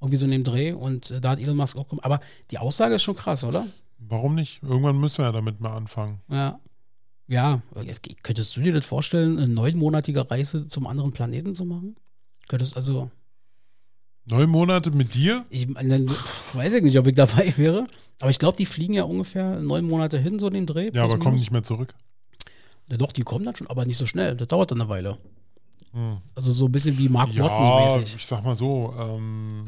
Irgendwie 0.00 0.16
so 0.16 0.24
in 0.24 0.30
dem 0.30 0.44
Dreh. 0.44 0.72
Und 0.72 1.10
äh, 1.10 1.20
da 1.20 1.30
hat 1.30 1.40
Elon 1.40 1.56
Musk 1.56 1.76
auch 1.76 1.88
kommen. 1.88 2.00
Aber 2.02 2.20
die 2.50 2.58
Aussage 2.58 2.94
ist 2.94 3.02
schon 3.02 3.16
krass, 3.16 3.44
oder? 3.44 3.66
Warum 3.98 4.34
nicht? 4.34 4.62
Irgendwann 4.62 4.98
müssen 4.98 5.18
wir 5.18 5.26
ja 5.26 5.32
damit 5.32 5.60
mal 5.60 5.72
anfangen. 5.72 6.20
Ja. 6.28 6.58
Ja, 7.28 7.62
jetzt, 7.84 8.02
könntest 8.24 8.56
du 8.56 8.60
dir 8.60 8.72
das 8.72 8.84
vorstellen, 8.84 9.38
eine 9.38 9.46
neunmonatige 9.46 10.28
Reise 10.28 10.66
zum 10.66 10.88
anderen 10.88 11.12
Planeten 11.12 11.54
zu 11.54 11.64
machen? 11.64 11.94
Könntest 12.48 12.74
also, 12.74 13.08
Neun 14.30 14.48
Monate 14.50 14.90
mit 14.90 15.14
dir? 15.14 15.44
ich 15.50 15.66
pf, 15.66 16.54
weiß 16.54 16.74
ich 16.74 16.82
nicht, 16.82 16.98
ob 16.98 17.06
ich 17.06 17.14
dabei 17.16 17.52
wäre, 17.56 17.86
aber 18.20 18.30
ich 18.30 18.38
glaube, 18.38 18.56
die 18.56 18.66
fliegen 18.66 18.94
ja 18.94 19.04
ungefähr 19.04 19.60
neun 19.60 19.86
Monate 19.86 20.18
hin, 20.18 20.38
so 20.38 20.50
den 20.50 20.66
Dreh. 20.66 20.90
Ja, 20.92 21.04
aber 21.04 21.18
kommen 21.18 21.36
nicht 21.36 21.50
mehr 21.50 21.62
zurück. 21.62 21.94
Ja, 22.88 22.96
doch, 22.96 23.12
die 23.12 23.22
kommen 23.22 23.44
dann 23.44 23.54
schon, 23.56 23.66
aber 23.68 23.84
nicht 23.84 23.96
so 23.96 24.06
schnell. 24.06 24.36
Das 24.36 24.48
dauert 24.48 24.70
dann 24.70 24.80
eine 24.80 24.88
Weile. 24.90 25.18
Hm. 25.92 26.18
Also 26.34 26.52
so 26.52 26.66
ein 26.66 26.72
bisschen 26.72 26.96
wie 26.98 27.08
Mark 27.08 27.32
Ja, 27.32 27.44
Watney-mäßig. 27.44 28.14
ich 28.16 28.26
sag 28.26 28.44
mal 28.44 28.54
so, 28.56 28.94
ähm, 28.98 29.64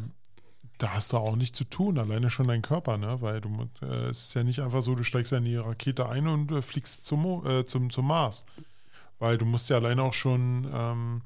da 0.79 0.94
hast 0.94 1.12
du 1.12 1.16
auch 1.16 1.37
nichts 1.37 1.57
zu 1.59 1.64
tun, 1.64 1.98
alleine 1.98 2.31
schon 2.31 2.48
dein 2.48 2.62
Körper, 2.62 2.96
ne? 2.98 3.16
Weil 3.20 3.40
du 3.40 3.68
äh, 3.83 4.09
es 4.09 4.27
ist 4.29 4.35
ja 4.35 4.42
nicht 4.44 4.61
einfach 4.61 4.83
so, 4.83 4.94
du 4.94 5.03
steigst 5.05 5.33
ja 5.33 5.38
in 5.38 5.44
die 5.44 5.57
Rakete 5.57 6.09
ein 6.09 6.27
und 6.29 6.51
äh, 6.53 6.62
fliegst 6.62 7.07
zum, 7.07 7.22
Mo- 7.22 7.44
äh, 7.44 7.64
zum, 7.66 7.90
zum 7.90 8.07
Mars. 8.07 8.44
Weil 9.18 9.38
du 9.38 9.44
musst 9.44 9.70
ja 9.70 9.77
alleine 9.77 10.03
auch 10.03 10.12
schon 10.12 10.68
ähm, 10.72 11.22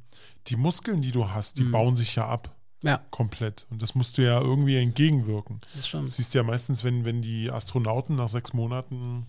die 0.48 0.56
Muskeln, 0.56 1.00
die 1.00 1.12
du 1.12 1.28
hast, 1.30 1.58
die 1.58 1.64
Mhm. 1.64 1.70
bauen 1.72 1.94
sich 1.94 2.14
ja 2.16 2.28
ab 2.28 2.54
Ja, 2.86 3.00
komplett. 3.10 3.66
Und 3.70 3.82
das 3.82 3.94
musst 3.94 4.18
du 4.18 4.22
ja 4.22 4.40
irgendwie 4.40 4.76
entgegenwirken. 4.76 5.60
das 5.74 5.88
stimmt. 5.88 6.04
Das 6.04 6.16
siehst 6.16 6.34
du 6.34 6.38
ja 6.38 6.44
meistens, 6.44 6.84
wenn, 6.84 7.04
wenn 7.04 7.22
die 7.22 7.50
Astronauten 7.50 8.16
nach 8.16 8.28
sechs 8.28 8.52
Monaten 8.52 9.26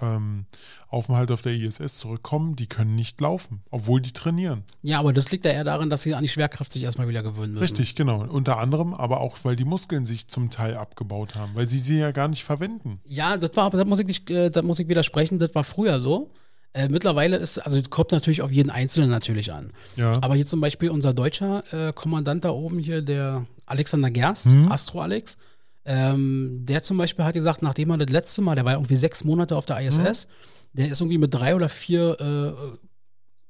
ähm, 0.00 0.46
Aufenthalt 0.88 1.30
auf 1.30 1.42
der 1.42 1.52
ISS 1.52 1.98
zurückkommen, 1.98 2.56
die 2.56 2.66
können 2.66 2.94
nicht 2.94 3.20
laufen, 3.20 3.62
obwohl 3.70 4.00
die 4.00 4.12
trainieren. 4.12 4.64
Ja, 4.82 4.98
aber 5.00 5.12
das 5.12 5.30
liegt 5.30 5.44
ja 5.44 5.50
eher 5.52 5.64
daran, 5.64 5.90
dass 5.90 6.02
sie 6.02 6.14
an 6.14 6.22
die 6.22 6.28
Schwerkraft 6.28 6.72
sich 6.72 6.82
erstmal 6.82 7.08
wieder 7.08 7.22
gewöhnen 7.22 7.52
müssen. 7.52 7.62
Richtig, 7.62 7.94
genau. 7.94 8.22
Unter 8.24 8.58
anderem 8.58 8.94
aber 8.94 9.20
auch, 9.20 9.36
weil 9.42 9.56
die 9.56 9.64
Muskeln 9.64 10.06
sich 10.06 10.28
zum 10.28 10.50
Teil 10.50 10.76
abgebaut 10.76 11.34
haben, 11.36 11.54
weil 11.54 11.66
sie 11.66 11.78
sie 11.78 11.98
ja 11.98 12.12
gar 12.12 12.28
nicht 12.28 12.44
verwenden. 12.44 13.00
Ja, 13.04 13.36
das 13.36 13.56
war, 13.56 13.64
aber 13.64 13.78
da 13.78 13.84
muss 13.84 13.98
ich 13.98 14.06
nicht, 14.06 14.30
äh, 14.30 14.50
da 14.50 14.62
muss 14.62 14.78
ich 14.78 14.88
widersprechen, 14.88 15.38
das 15.38 15.54
war 15.54 15.64
früher 15.64 15.98
so. 15.98 16.30
Äh, 16.76 16.88
mittlerweile 16.90 17.36
ist, 17.38 17.58
also 17.58 17.80
kommt 17.88 18.12
natürlich 18.12 18.42
auf 18.42 18.52
jeden 18.52 18.68
Einzelnen 18.68 19.08
natürlich 19.08 19.50
an. 19.52 19.72
Ja. 19.96 20.12
Aber 20.20 20.34
hier 20.34 20.44
zum 20.44 20.60
Beispiel 20.60 20.90
unser 20.90 21.14
deutscher 21.14 21.64
äh, 21.72 21.92
Kommandant 21.94 22.44
da 22.44 22.50
oben 22.50 22.78
hier, 22.78 23.00
der 23.00 23.46
Alexander 23.64 24.10
Gerst, 24.10 24.46
Mhm. 24.46 24.70
Astro 24.70 25.00
Alex, 25.00 25.38
ähm, 25.86 26.66
der 26.66 26.82
zum 26.82 26.98
Beispiel 26.98 27.24
hat 27.24 27.32
gesagt, 27.34 27.62
nachdem 27.62 27.90
er 27.90 27.98
das 27.98 28.10
letzte 28.10 28.42
Mal, 28.42 28.56
der 28.56 28.66
war 28.66 28.74
irgendwie 28.74 28.96
sechs 28.96 29.24
Monate 29.24 29.56
auf 29.56 29.64
der 29.64 29.80
ISS, 29.80 30.28
der 30.74 30.88
ist 30.90 31.00
irgendwie 31.00 31.16
mit 31.18 31.32
drei 31.32 31.54
oder 31.56 31.70
vier 31.70 32.16
äh, 32.20 32.76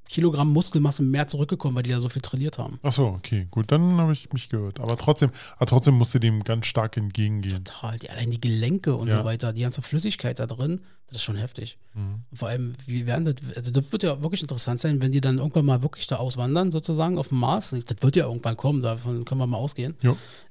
Kilogramm 0.08 0.52
Muskelmasse 0.52 1.02
mehr 1.02 1.26
zurückgekommen, 1.26 1.74
weil 1.76 1.82
die 1.82 1.90
da 1.90 2.00
so 2.00 2.08
viel 2.08 2.22
trainiert 2.22 2.58
haben. 2.58 2.78
Ach 2.82 2.92
so, 2.92 3.06
okay, 3.08 3.46
gut, 3.50 3.72
dann 3.72 3.98
habe 3.98 4.12
ich 4.12 4.32
mich 4.32 4.48
gehört. 4.48 4.80
Aber 4.80 4.96
trotzdem, 4.96 5.30
aber 5.56 5.66
trotzdem 5.66 5.94
musste 5.94 6.20
dem 6.20 6.44
ganz 6.44 6.66
stark 6.66 6.96
entgegengehen. 6.96 7.64
Total, 7.64 7.98
die, 7.98 8.10
allein 8.10 8.30
die 8.30 8.40
Gelenke 8.40 8.94
und 8.96 9.08
Ja. 9.08 9.18
so 9.18 9.24
weiter, 9.24 9.52
die 9.52 9.62
ganze 9.62 9.82
Flüssigkeit 9.82 10.38
da 10.38 10.46
drin, 10.46 10.80
das 11.08 11.16
ist 11.18 11.22
schon 11.24 11.36
heftig. 11.36 11.78
Mhm. 11.94 12.22
Vor 12.32 12.48
allem, 12.48 12.74
wie 12.86 13.06
werden 13.06 13.24
das, 13.26 13.34
also 13.56 13.70
das 13.70 13.92
wird 13.92 14.02
ja 14.02 14.22
wirklich 14.22 14.42
interessant 14.42 14.80
sein, 14.80 15.00
wenn 15.00 15.12
die 15.12 15.20
dann 15.20 15.38
irgendwann 15.38 15.64
mal 15.64 15.82
wirklich 15.82 16.06
da 16.06 16.16
auswandern, 16.16 16.72
sozusagen 16.72 17.18
auf 17.18 17.28
dem 17.28 17.38
Mars. 17.38 17.70
Das 17.86 18.02
wird 18.02 18.16
ja 18.16 18.26
irgendwann 18.26 18.56
kommen, 18.56 18.82
davon 18.82 19.24
können 19.24 19.40
wir 19.40 19.46
mal 19.46 19.56
ausgehen. 19.58 19.96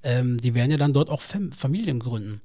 Ähm, 0.03 0.37
die 0.37 0.53
werden 0.53 0.71
ja 0.71 0.77
dann 0.77 0.93
dort 0.93 1.09
auch 1.09 1.21
Fam 1.21 1.51
Familien 1.51 1.99
gründen. 1.99 2.41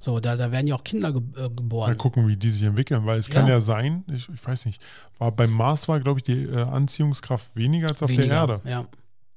So, 0.00 0.20
da, 0.20 0.36
da 0.36 0.50
werden 0.52 0.66
ja 0.66 0.74
auch 0.74 0.84
Kinder 0.84 1.12
ge 1.12 1.22
äh, 1.36 1.40
Mal 1.42 1.48
geboren. 1.54 1.98
gucken, 1.98 2.28
wie 2.28 2.36
die 2.36 2.50
sich 2.50 2.62
entwickeln, 2.62 3.06
weil 3.06 3.18
es 3.18 3.30
kann 3.30 3.46
Ja. 3.46 3.54
ja 3.54 3.60
sein, 3.60 4.04
ich, 4.08 4.28
ich 4.28 4.46
weiß 4.46 4.66
nicht, 4.66 4.82
war 5.18 5.32
beim 5.32 5.50
Mars 5.52 5.88
war, 5.88 5.98
glaube 6.00 6.18
ich, 6.20 6.24
die 6.24 6.42
äh, 6.44 6.62
Anziehungskraft 6.62 7.54
weniger 7.56 7.88
als 7.88 8.02
auf 8.02 8.10
der 8.10 8.18
Weniger, 8.18 8.34
Erde. 8.34 8.60
Ja, 8.64 8.86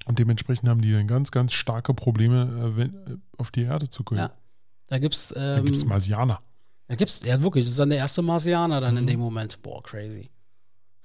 Und 0.06 0.20
dementsprechend 0.20 0.68
haben 0.68 0.82
die 0.82 0.92
dann 0.92 1.08
ganz, 1.08 1.32
ganz 1.32 1.54
starke 1.54 1.94
Probleme, 1.94 2.74
äh, 2.74 2.78
wenn, 2.78 2.94
äh, 2.96 3.18
auf 3.38 3.52
die 3.52 3.62
Erde 3.64 3.88
zu 3.90 4.04
kommen. 4.04 4.20
ja. 4.20 4.32
Da 4.90 5.00
gibt's, 5.00 5.30
Dann 5.30 5.60
ähm, 5.60 5.66
gibt 5.66 5.78
es 5.78 5.86
Marsianer. 5.86 6.40
da 6.88 6.96
gibt's, 6.96 7.22
ja 7.26 7.42
wirklich, 7.44 7.66
das 7.66 7.72
ist 7.72 7.80
dann 7.80 7.90
der 7.90 8.00
erste 8.00 8.22
Marsianer 8.22 8.80
dann 8.82 8.96
in 8.98 9.04
Mhm. 9.04 9.08
dem 9.08 9.20
Moment. 9.20 9.62
Boah, 9.62 9.84
crazy. 9.84 10.30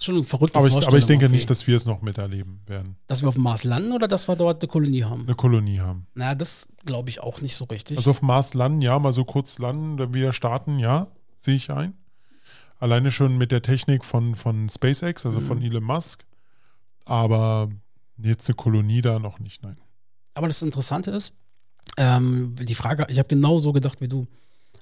Schon 0.03 0.17
eine 0.17 0.25
verrückte 0.25 0.59
Aber 0.59 0.67
ich, 0.69 0.75
aber 0.87 0.99
ich 0.99 1.07
denke 1.07 1.25
irgendwie. 1.27 1.37
nicht, 1.39 1.51
dass 1.51 1.67
wir 1.67 1.77
es 1.77 1.87
noch 1.87 2.03
miterleben 2.03 2.61
werden. 2.67 2.97
dass 3.07 3.23
wir 3.23 3.29
auf 3.29 3.35
dem 3.35 3.45
Mars 3.45 3.63
landen 3.65 3.93
oder 3.93 4.09
dass 4.09 4.29
wir 4.29 4.37
dort 4.37 4.63
eine 4.63 4.69
Kolonie 4.69 5.05
haben. 5.05 5.23
Eine 5.23 5.35
Kolonie 5.35 5.81
haben. 5.81 6.07
Na, 6.15 6.35
das 6.35 6.67
glaube 6.85 7.09
ich 7.11 7.21
auch 7.21 7.41
nicht 7.41 7.55
so 7.55 7.65
richtig. 7.67 7.97
Also 7.99 8.11
auf 8.11 8.19
dem 8.19 8.27
Mars 8.27 8.55
landen, 8.55 8.83
ja, 8.83 8.99
mal 8.99 9.13
so 9.13 9.25
kurz 9.25 9.59
landen, 9.59 9.97
dann 9.97 10.13
wieder 10.15 10.33
starten, 10.33 10.79
ja, 10.79 11.09
sehe 11.37 11.55
ich 11.55 11.71
ein. 11.71 11.95
Alleine 12.79 13.13
schon 13.13 13.39
mit 13.39 13.53
der 13.53 13.63
Technik 13.63 14.05
von, 14.05 14.35
von 14.35 14.69
SpaceX, 14.69 15.25
also 15.25 15.39
Mhm. 15.41 15.47
von 15.47 15.63
Elon 15.63 15.85
Musk. 15.85 16.25
Aber 17.05 17.69
jetzt 18.19 18.49
eine 18.49 18.57
Kolonie 18.57 19.01
da 19.01 19.19
noch 19.19 19.39
nicht, 19.39 19.63
nein. 19.63 19.77
Aber 20.35 20.49
das 20.49 20.63
Interessante 20.63 21.11
ist, 21.13 21.33
ähm, 21.97 22.55
die 22.59 22.75
Frage, 22.75 23.07
ich 23.09 23.19
habe 23.19 23.29
genau 23.29 23.59
so 23.59 23.73
gedacht 23.73 24.01
wie 24.01 24.09
du 24.09 24.27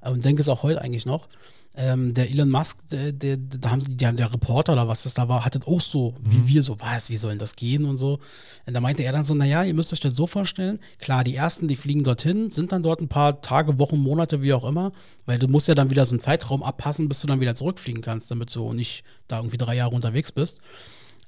und 0.02 0.24
denke 0.24 0.42
es 0.42 0.48
auch 0.48 0.62
heute 0.62 0.80
eigentlich 0.82 1.06
noch. 1.06 1.28
Ähm, 1.76 2.14
der 2.14 2.28
Elon 2.28 2.50
Musk, 2.50 2.78
der, 2.90 3.12
der, 3.12 3.36
da 3.36 3.70
haben 3.70 3.80
sie, 3.80 3.96
der, 3.96 4.12
der 4.12 4.32
Reporter 4.32 4.72
oder 4.72 4.88
was 4.88 5.04
das 5.04 5.14
da 5.14 5.28
war, 5.28 5.44
hat 5.44 5.54
das 5.54 5.68
auch 5.68 5.80
so, 5.80 6.16
Mhm. 6.20 6.32
wie 6.32 6.48
wir 6.48 6.62
so, 6.64 6.76
was, 6.80 7.10
wie 7.10 7.16
soll 7.16 7.30
denn 7.30 7.38
das 7.38 7.54
gehen 7.54 7.84
und 7.84 7.96
so. 7.96 8.18
Und 8.66 8.74
da 8.74 8.80
meinte 8.80 9.04
er 9.04 9.12
dann 9.12 9.22
so, 9.22 9.34
naja, 9.34 9.62
ihr 9.62 9.72
müsst 9.72 9.92
euch 9.92 10.00
das 10.00 10.16
so 10.16 10.26
vorstellen, 10.26 10.80
klar, 10.98 11.22
die 11.22 11.36
ersten, 11.36 11.68
die 11.68 11.76
fliegen 11.76 12.02
dorthin, 12.02 12.50
sind 12.50 12.72
dann 12.72 12.82
dort 12.82 13.00
ein 13.00 13.08
paar 13.08 13.40
Tage, 13.40 13.78
Wochen, 13.78 13.98
Monate, 13.98 14.42
wie 14.42 14.52
auch 14.52 14.64
immer, 14.64 14.90
weil 15.26 15.38
du 15.38 15.46
musst 15.46 15.68
ja 15.68 15.76
dann 15.76 15.90
wieder 15.90 16.04
so 16.06 16.14
einen 16.14 16.20
Zeitraum 16.20 16.64
abpassen, 16.64 17.08
bis 17.08 17.20
du 17.20 17.28
dann 17.28 17.38
wieder 17.40 17.54
zurückfliegen 17.54 18.02
kannst, 18.02 18.32
damit 18.32 18.54
du 18.54 18.72
nicht 18.72 19.04
da 19.28 19.38
irgendwie 19.38 19.58
drei 19.58 19.76
Jahre 19.76 19.94
unterwegs 19.94 20.32
bist. 20.32 20.60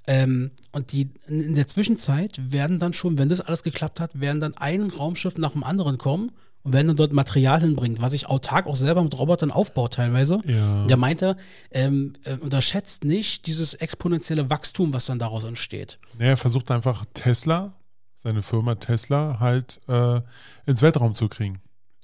Ähm, 0.08 0.50
und 0.72 0.90
die 0.90 1.11
in 1.28 1.54
der 1.54 1.68
Zwischenzeit 1.68 2.40
werden 2.50 2.80
dann 2.80 2.92
schon, 2.94 3.16
wenn 3.16 3.28
das 3.28 3.40
alles 3.40 3.62
geklappt 3.62 4.00
hat, 4.00 4.18
werden 4.18 4.40
dann 4.40 4.56
ein 4.56 4.90
Raumschiff 4.90 5.38
nach 5.38 5.52
dem 5.52 5.62
anderen 5.62 5.98
kommen 5.98 6.32
und 6.62 6.72
werden 6.72 6.88
dann 6.88 6.96
dort 6.96 7.12
Material 7.12 7.61
hinbringen, 7.61 8.01
was 8.01 8.12
ich 8.12 8.27
autark 8.27 8.66
auch 8.66 8.77
selber 8.77 9.03
mit 9.03 9.18
Robotern 9.18 9.51
aufbaut 9.51 9.94
teilweise. 9.94 10.40
Ja. 10.44 10.87
Der 10.87 10.96
meinte, 10.96 11.37
ähm, 11.71 12.15
äh, 12.25 12.35
unterschätzt 12.35 13.04
nicht 13.04 13.46
dieses 13.46 13.75
exponentielle 13.75 14.48
Wachstum, 14.48 14.92
was 14.92 15.06
dann 15.06 15.19
daraus 15.19 15.44
entsteht. 15.44 15.98
Nee, 16.19 16.29
er 16.29 16.37
versucht 16.37 16.71
einfach 16.71 17.04
Tesla, 17.15 17.75
seine 18.15 18.42
Firma 18.42 18.77
Tesla, 18.77 19.38
halt 19.40 19.81
äh, 19.88 20.21
ins 20.67 20.83
Weltraum 20.83 21.15
zu 21.15 21.29
kriegen. 21.29 21.60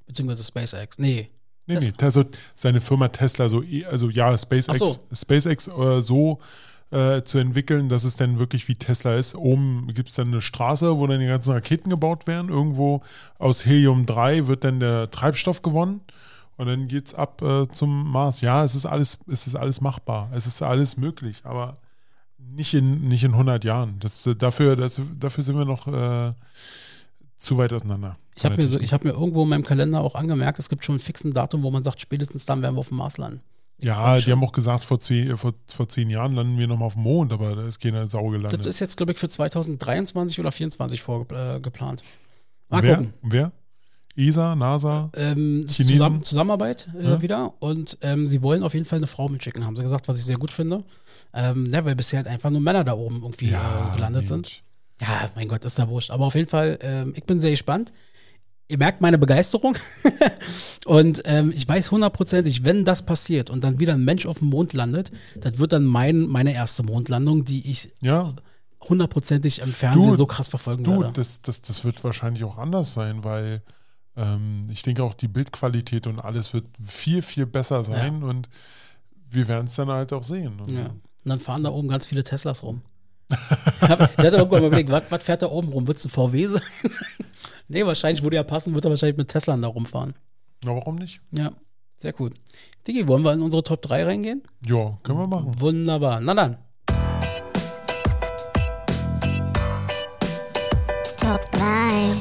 Beziehungsweise 0.06 0.44
SpaceX. 0.44 0.98
Nee. 0.98 1.30
Nee, 1.66 1.74
Tesla. 1.74 1.90
nee, 1.90 2.04
also 2.04 2.24
seine 2.54 2.80
Firma 2.80 3.08
Tesla, 3.08 3.48
so, 3.48 3.62
also 3.88 4.08
ja, 4.08 4.36
SpaceX, 4.36 4.78
so. 4.78 4.96
SpaceX 5.12 5.68
äh, 5.68 6.00
so 6.00 6.40
äh, 6.90 7.22
zu 7.22 7.38
entwickeln, 7.38 7.88
dass 7.88 8.04
es 8.04 8.16
dann 8.16 8.38
wirklich 8.38 8.68
wie 8.68 8.74
Tesla 8.74 9.14
ist. 9.14 9.34
Oben 9.34 9.88
gibt 9.94 10.08
es 10.08 10.14
dann 10.14 10.28
eine 10.28 10.40
Straße, 10.40 10.98
wo 10.98 11.06
dann 11.06 11.20
die 11.20 11.26
ganzen 11.26 11.52
Raketen 11.52 11.90
gebaut 11.90 12.26
werden. 12.26 12.48
Irgendwo 12.48 13.02
aus 13.38 13.66
Helium-3 13.66 14.46
wird 14.46 14.64
dann 14.64 14.80
der 14.80 15.10
Treibstoff 15.10 15.62
gewonnen. 15.62 16.00
Und 16.56 16.66
dann 16.66 16.88
geht 16.88 17.06
es 17.08 17.14
ab 17.14 17.40
äh, 17.42 17.68
zum 17.68 18.10
Mars. 18.10 18.40
Ja, 18.40 18.64
es 18.64 18.74
ist 18.74 18.86
alles, 18.86 19.18
es 19.30 19.46
ist 19.46 19.54
alles 19.54 19.80
machbar. 19.80 20.30
Es 20.34 20.46
ist 20.46 20.60
alles 20.62 20.96
möglich, 20.96 21.42
aber 21.44 21.76
nicht 22.38 22.74
in, 22.74 23.06
nicht 23.06 23.22
in 23.22 23.32
100 23.32 23.64
Jahren. 23.64 23.96
Das, 24.00 24.28
dafür, 24.38 24.74
das, 24.74 25.00
dafür 25.20 25.44
sind 25.44 25.56
wir 25.56 25.64
noch 25.64 25.86
äh, 25.86 26.32
zu 27.36 27.58
weit 27.58 27.72
auseinander. 27.72 28.16
Ich 28.34 28.44
habe 28.44 28.56
mir, 28.56 28.66
so, 28.66 28.80
ich 28.80 28.92
hab 28.92 29.04
mir 29.04 29.10
irgendwo 29.10 29.42
in 29.42 29.48
meinem 29.48 29.64
Kalender 29.64 30.00
auch 30.00 30.14
angemerkt, 30.14 30.58
es 30.58 30.68
gibt 30.68 30.84
schon 30.84 30.96
ein 30.96 31.00
fixen 31.00 31.32
Datum, 31.32 31.62
wo 31.62 31.70
man 31.70 31.82
sagt, 31.82 32.00
spätestens 32.00 32.46
dann 32.46 32.62
werden 32.62 32.74
wir 32.76 32.80
auf 32.80 32.88
dem 32.88 32.96
Mars 32.96 33.18
landen. 33.18 33.40
Ja, 33.80 34.20
die 34.20 34.32
haben 34.32 34.42
auch 34.42 34.52
gesagt, 34.52 34.84
vor, 34.84 34.98
zehn, 34.98 35.36
vor, 35.36 35.54
vor 35.66 35.88
zehn 35.88 36.10
Jahren 36.10 36.34
landen 36.34 36.58
wir 36.58 36.66
nochmal 36.66 36.86
auf 36.86 36.94
dem 36.94 37.04
Mond, 37.04 37.32
aber 37.32 37.54
da 37.54 37.66
ist 37.66 37.78
keine 37.78 38.08
Sau 38.08 38.28
gelandet. 38.28 38.60
Das 38.60 38.66
ist 38.66 38.80
jetzt, 38.80 38.96
glaube 38.96 39.12
ich, 39.12 39.18
für 39.18 39.28
2023 39.28 40.38
oder 40.40 40.50
2024 40.50 41.02
vorgeplant. 41.02 42.02
Mal 42.68 42.82
wer? 42.82 42.96
gucken. 42.96 43.14
Wer? 43.22 43.52
ESA, 44.16 44.56
NASA? 44.56 45.10
Ähm? 45.14 45.64
Zusammen 45.68 46.22
Zusammenarbeit 46.24 46.88
äh, 46.98 47.04
Ja. 47.04 47.22
wieder 47.22 47.54
und 47.60 47.98
ähm, 48.02 48.26
sie 48.26 48.42
wollen 48.42 48.64
auf 48.64 48.74
jeden 48.74 48.84
Fall 48.84 48.96
eine 48.96 49.06
Frau 49.06 49.28
mitschicken, 49.28 49.64
haben 49.64 49.76
sie 49.76 49.84
gesagt, 49.84 50.08
was 50.08 50.18
ich 50.18 50.24
sehr 50.24 50.38
gut 50.38 50.50
finde. 50.50 50.82
Ähm, 51.32 51.66
ja, 51.70 51.84
weil 51.84 51.94
bisher 51.94 52.18
halt 52.18 52.26
einfach 52.26 52.50
nur 52.50 52.60
Männer 52.60 52.82
da 52.82 52.94
oben 52.94 53.22
irgendwie 53.22 53.50
äh, 53.50 53.94
gelandet 53.94 54.26
sind. 54.26 54.38
Mensch. 54.46 54.62
Ja, 55.00 55.30
mein 55.36 55.46
Gott, 55.46 55.64
ist 55.64 55.78
da 55.78 55.88
wurscht. 55.88 56.10
Aber 56.10 56.24
auf 56.26 56.34
jeden 56.34 56.48
Fall, 56.48 56.80
ähm, 56.82 57.12
ich 57.14 57.22
bin 57.22 57.38
sehr 57.38 57.52
gespannt. 57.52 57.92
Ihr 58.70 58.78
merkt 58.78 59.00
meine 59.00 59.16
Begeisterung. 59.18 59.76
und 60.86 61.22
ähm, 61.24 61.52
ich 61.56 61.66
weiß 61.66 61.90
hundertprozentig, 61.90 62.64
wenn 62.64 62.84
das 62.84 63.02
passiert 63.02 63.48
und 63.50 63.64
dann 63.64 63.78
wieder 63.80 63.94
ein 63.94 64.04
Mensch 64.04 64.26
auf 64.26 64.38
dem 64.40 64.48
Mond 64.48 64.72
landet, 64.74 65.10
das 65.36 65.58
wird 65.58 65.72
dann 65.72 65.84
mein, 65.84 66.26
meine 66.26 66.52
erste 66.52 66.82
Mondlandung, 66.82 67.44
die 67.44 67.70
ich 67.70 67.92
Ja, 68.00 68.34
hundertprozentig 68.88 69.60
im 69.62 69.72
Fernsehen 69.72 70.10
Du- 70.10 70.16
so 70.16 70.26
krass 70.26 70.48
verfolgen 70.48 70.84
du, 70.84 71.00
werde. 71.00 71.12
das, 71.14 71.40
das, 71.42 71.62
das 71.62 71.84
wird 71.84 72.02
wahrscheinlich 72.04 72.44
auch 72.44 72.58
anders 72.58 72.92
sein, 72.92 73.24
weil 73.24 73.62
ähm, 74.16 74.68
ich 74.70 74.82
denke 74.82 75.02
auch 75.02 75.14
die 75.14 75.28
Bildqualität 75.28 76.06
und 76.06 76.20
alles 76.20 76.52
wird 76.52 76.66
viel, 76.86 77.22
viel 77.22 77.46
besser 77.46 77.84
sein 77.84 78.22
und 78.22 78.48
wir 79.30 79.48
werden 79.48 79.66
es 79.66 79.76
dann 79.76 79.88
halt 79.88 80.12
auch 80.12 80.24
sehen. 80.24 80.60
Und 80.60 80.70
Ja. 80.72 80.86
Und 80.86 81.00
dann 81.24 81.38
fahren 81.40 81.62
da 81.64 81.70
oben 81.70 81.88
ganz 81.88 82.06
viele 82.06 82.22
Teslas 82.24 82.62
rum. 82.62 82.82
ich 83.30 83.36
hatte 83.90 84.36
irgendwann 84.36 84.60
mal 84.62 84.66
überlegt, 84.68 84.90
was, 84.90 85.02
was 85.10 85.22
fährt 85.22 85.42
da 85.42 85.48
oben 85.48 85.68
rum? 85.68 85.86
Wird 85.86 85.98
es 85.98 86.04
ein 86.06 86.10
VW 86.10 86.46
sein? 86.46 86.62
nee, 87.68 87.84
wahrscheinlich 87.84 88.22
würde 88.22 88.36
ja 88.36 88.42
passen, 88.42 88.74
wird 88.74 88.84
er 88.84 88.90
wahrscheinlich 88.90 89.18
mit 89.18 89.28
Tesla 89.28 89.56
da 89.56 89.68
rumfahren. 89.68 90.14
Na, 90.64 90.74
warum 90.74 90.96
nicht? 90.96 91.20
Ja, 91.30 91.52
sehr 91.96 92.12
gut. 92.12 92.34
Digi, 92.86 93.06
wollen 93.06 93.22
wir 93.22 93.32
in 93.32 93.42
unsere 93.42 93.62
Top 93.62 93.82
3 93.82 94.04
reingehen? 94.04 94.42
Ja, 94.66 94.98
können 95.02 95.18
wir 95.18 95.26
machen. 95.26 95.60
Wunderbar. 95.60 96.20
Na 96.20 96.34
dann. 96.34 96.56
Top 101.16 101.50
3. 101.52 102.14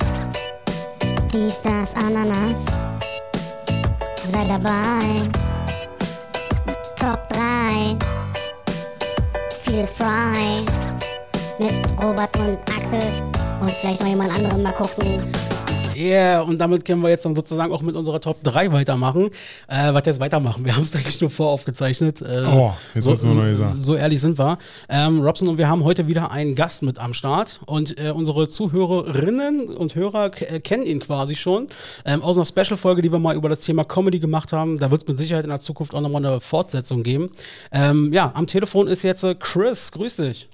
Dies, 1.33 1.59
das, 1.61 1.95
Ananas. 1.95 2.65
Sei 4.23 4.45
dabei. 4.45 5.29
Top 6.95 7.27
3. 7.29 7.97
Feel 9.61 9.87
frei. 9.87 10.63
Mit 11.59 11.73
Robert 12.01 12.35
und 12.37 12.59
Axel. 12.69 13.36
Und 13.61 13.71
vielleicht 13.79 14.01
noch 14.01 14.07
jemand 14.07 14.33
anderen 14.35 14.61
mal 14.61 14.71
gucken. 14.73 15.23
Yeah, 15.95 16.41
und 16.43 16.59
damit 16.59 16.85
können 16.85 17.01
wir 17.01 17.09
jetzt 17.09 17.25
dann 17.25 17.33
sozusagen 17.33 17.73
auch 17.73 17.81
mit 17.81 17.95
unserer 17.95 18.21
Top 18.21 18.43
3 18.43 18.71
weitermachen. 18.71 19.31
Äh, 19.67 19.93
was 19.93 20.03
jetzt 20.05 20.19
weitermachen? 20.19 20.63
Wir 20.63 20.75
haben 20.75 20.83
es 20.83 20.95
eigentlich 20.95 21.19
nur 21.21 21.31
voraufgezeichnet. 21.31 22.21
Äh, 22.21 22.45
Oh, 22.45 22.71
jetzt 22.93 23.05
so, 23.05 23.11
hast 23.13 23.23
du 23.23 23.29
neu 23.29 23.49
gesagt. 23.49 23.81
so 23.81 23.95
ehrlich 23.95 24.21
sind 24.21 24.37
wir. 24.37 24.59
Ähm, 24.89 25.21
Robson 25.21 25.47
und 25.47 25.57
wir 25.57 25.67
haben 25.67 25.83
heute 25.83 26.05
wieder 26.05 26.29
einen 26.31 26.53
Gast 26.53 26.83
mit 26.83 26.99
am 26.99 27.15
Start 27.15 27.61
und 27.65 27.99
äh, 27.99 28.11
unsere 28.11 28.47
Zuhörerinnen 28.47 29.69
und 29.69 29.95
Hörer 29.95 30.31
äh, 30.39 30.59
kennen 30.59 30.83
ihn 30.83 30.99
quasi 30.99 31.35
schon 31.35 31.65
ähm, 32.05 32.21
aus 32.21 32.37
einer 32.37 32.45
Special-Folge, 32.45 33.01
die 33.01 33.11
wir 33.11 33.17
mal 33.17 33.35
über 33.35 33.49
das 33.49 33.61
Thema 33.61 33.83
Comedy 33.83 34.19
gemacht 34.19 34.53
haben. 34.53 34.77
Da 34.77 34.91
wird 34.91 35.01
es 35.01 35.07
mit 35.07 35.17
Sicherheit 35.17 35.45
in 35.45 35.49
der 35.49 35.59
Zukunft 35.59 35.95
auch 35.95 36.01
nochmal 36.01 36.23
eine 36.23 36.41
Fortsetzung 36.41 37.01
geben. 37.01 37.31
Ähm, 37.71 38.13
ja, 38.13 38.29
am 38.35 38.45
Telefon 38.45 38.87
ist 38.87 39.01
jetzt 39.01 39.23
äh, 39.23 39.33
Chris. 39.33 39.91
Grüß 39.91 40.17
dich. 40.17 40.47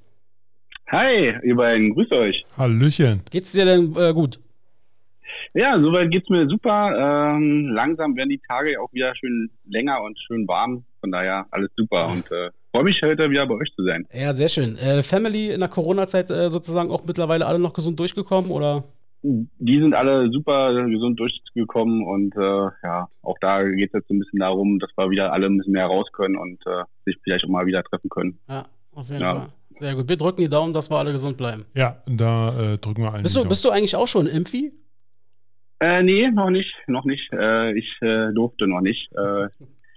Hi, 0.92 1.34
ihr 1.44 1.56
beiden, 1.56 1.94
grüßt 1.94 2.12
euch. 2.14 2.46
Hallöchen. 2.58 3.22
Geht's 3.32 3.52
dir 3.52 3.66
denn 3.66 3.96
äh, 3.98 4.14
gut? 4.14 4.40
Ja, 5.54 5.80
soweit 5.80 6.12
geht's 6.12 6.30
mir 6.30 6.48
super. 6.48 7.36
Ähm, 7.36 7.70
langsam 7.74 8.16
werden 8.16 8.30
die 8.30 8.42
Tage 8.48 8.80
auch 8.80 8.92
wieder 8.94 9.16
schön 9.16 9.50
länger 9.66 10.02
und 10.04 10.20
schön 10.20 10.48
warm. 10.48 10.84
Von 11.02 11.12
daher 11.12 11.46
alles 11.52 11.70
super 11.76 12.10
und 12.10 12.30
äh, 12.32 12.50
freue 12.72 12.84
mich 12.84 13.02
heute 13.02 13.30
wieder 13.30 13.46
bei 13.46 13.56
euch 13.56 13.74
zu 13.76 13.84
sein. 13.86 14.06
Ja, 14.14 14.34
sehr 14.34 14.50
schön. 14.50 14.78
Äh, 14.78 15.04
Family 15.04 15.52
in 15.52 15.60
der 15.60 15.70
Corona-Zeit 15.70 16.30
äh, 16.30 16.50
sozusagen 16.50 16.92
auch 16.92 17.04
mittlerweile 17.06 17.46
alle 17.46 17.60
noch 17.60 17.74
gesund 17.74 18.00
durchgekommen 18.00 18.52
oder? 18.52 18.84
Die 19.24 19.80
sind 19.80 19.94
alle 19.96 20.30
super 20.32 20.74
gesund 20.86 21.20
durchgekommen 21.20 22.04
und 22.06 22.36
äh, 22.36 22.70
ja, 22.84 23.08
auch 23.22 23.38
da 23.40 23.64
geht's 23.64 23.94
jetzt 23.94 24.08
so 24.10 24.14
ein 24.14 24.20
bisschen 24.20 24.40
darum, 24.40 24.80
dass 24.80 24.92
wir 24.98 25.10
wieder 25.10 25.32
alle 25.32 25.48
ein 25.48 25.58
bisschen 25.58 25.74
mehr 25.74 25.86
raus 25.88 26.08
können 26.12 26.36
und 26.38 26.60
äh, 26.68 26.84
sich 27.06 27.18
vielleicht 27.24 27.46
auch 27.46 27.50
mal 27.50 27.66
wieder 27.66 27.84
treffen 27.84 28.10
können. 28.10 28.38
Ja, 28.50 28.66
auf 28.94 29.10
jeden 29.10 29.22
Ja. 29.22 29.36
Fall. 29.36 29.48
Sehr 29.80 29.96
gut. 29.96 30.08
Wir 30.10 30.18
drücken 30.18 30.42
die 30.42 30.50
Daumen, 30.50 30.74
dass 30.74 30.90
wir 30.90 30.98
alle 30.98 31.12
gesund 31.12 31.38
bleiben. 31.38 31.66
Ja, 31.76 32.02
da 32.06 32.74
äh, 32.74 32.78
drücken 32.78 33.02
wir 33.04 33.14
einen. 33.14 33.24
Bist 33.24 33.36
du, 33.36 33.46
bist 33.46 33.64
du 33.66 33.70
eigentlich 33.70 33.96
auch 33.96 34.08
schon 34.08 34.28
Impfi? 34.28 34.72
Äh, 35.80 36.02
nee, 36.04 36.30
noch 36.30 36.50
nicht, 36.50 36.74
noch 36.88 37.04
nicht. 37.06 37.32
Äh, 37.34 37.74
ich 37.78 37.98
äh, 38.02 38.32
durfte 38.34 38.68
noch 38.68 38.82
nicht. 38.82 39.12
Äh, 39.14 39.48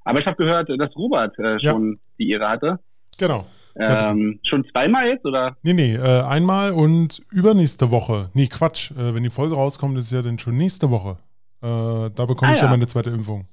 aber 0.05 0.19
ich 0.21 0.27
habe 0.27 0.37
gehört, 0.37 0.69
dass 0.69 0.97
Robert 0.97 1.39
äh, 1.39 1.57
Ja. 1.59 1.73
schon 1.73 1.99
die 2.19 2.31
Ehre 2.31 2.49
hatte. 2.49 2.79
Genau. 3.19 3.47
Ähm, 3.79 4.41
schon 4.43 4.65
zweimal 4.73 5.07
jetzt, 5.09 5.25
oder? 5.27 5.55
Nee, 5.63 5.75
nee, 5.75 5.95
äh, 5.97 6.23
einmal 6.23 6.73
und 6.73 7.23
übernächste 7.31 7.91
Woche. 7.91 8.31
Nee, 8.33 8.47
Quatsch. 8.47 8.91
Äh, 8.93 9.15
wenn 9.15 9.23
die 9.23 9.31
Folge 9.31 9.55
rauskommt, 9.55 9.99
ist 9.99 10.07
es 10.07 10.11
ja 10.13 10.23
dann 10.23 10.39
schon 10.39 10.57
nächste 10.57 10.91
Woche. 10.91 11.19
Äh, 11.63 12.11
da 12.15 12.25
bekomme 12.27 12.53
Ah, 12.53 12.55
ich 12.55 12.59
ja 12.61 12.65
ja. 12.65 12.71
meine 12.71 12.87
zweite 12.87 13.11
Impfung. 13.11 13.47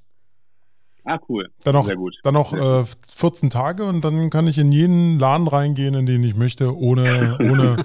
Ah, 1.06 1.20
cool. 1.28 1.50
Dann 1.64 1.74
noch, 1.74 1.86
Sehr 1.86 1.98
gut. 1.98 2.16
dann 2.24 2.34
noch 2.34 2.52
Sehr 2.54 2.82
äh, 2.82 2.86
14 3.16 3.50
Tage 3.50 3.84
und 3.84 4.06
dann 4.06 4.30
kann 4.30 4.48
ich 4.48 4.58
in 4.58 4.72
jeden 4.72 5.20
Laden 5.20 5.48
reingehen, 5.48 5.96
in 5.96 6.06
den 6.06 6.24
ich 6.24 6.36
möchte, 6.36 6.76
ohne, 6.78 7.38
ohne 7.42 7.76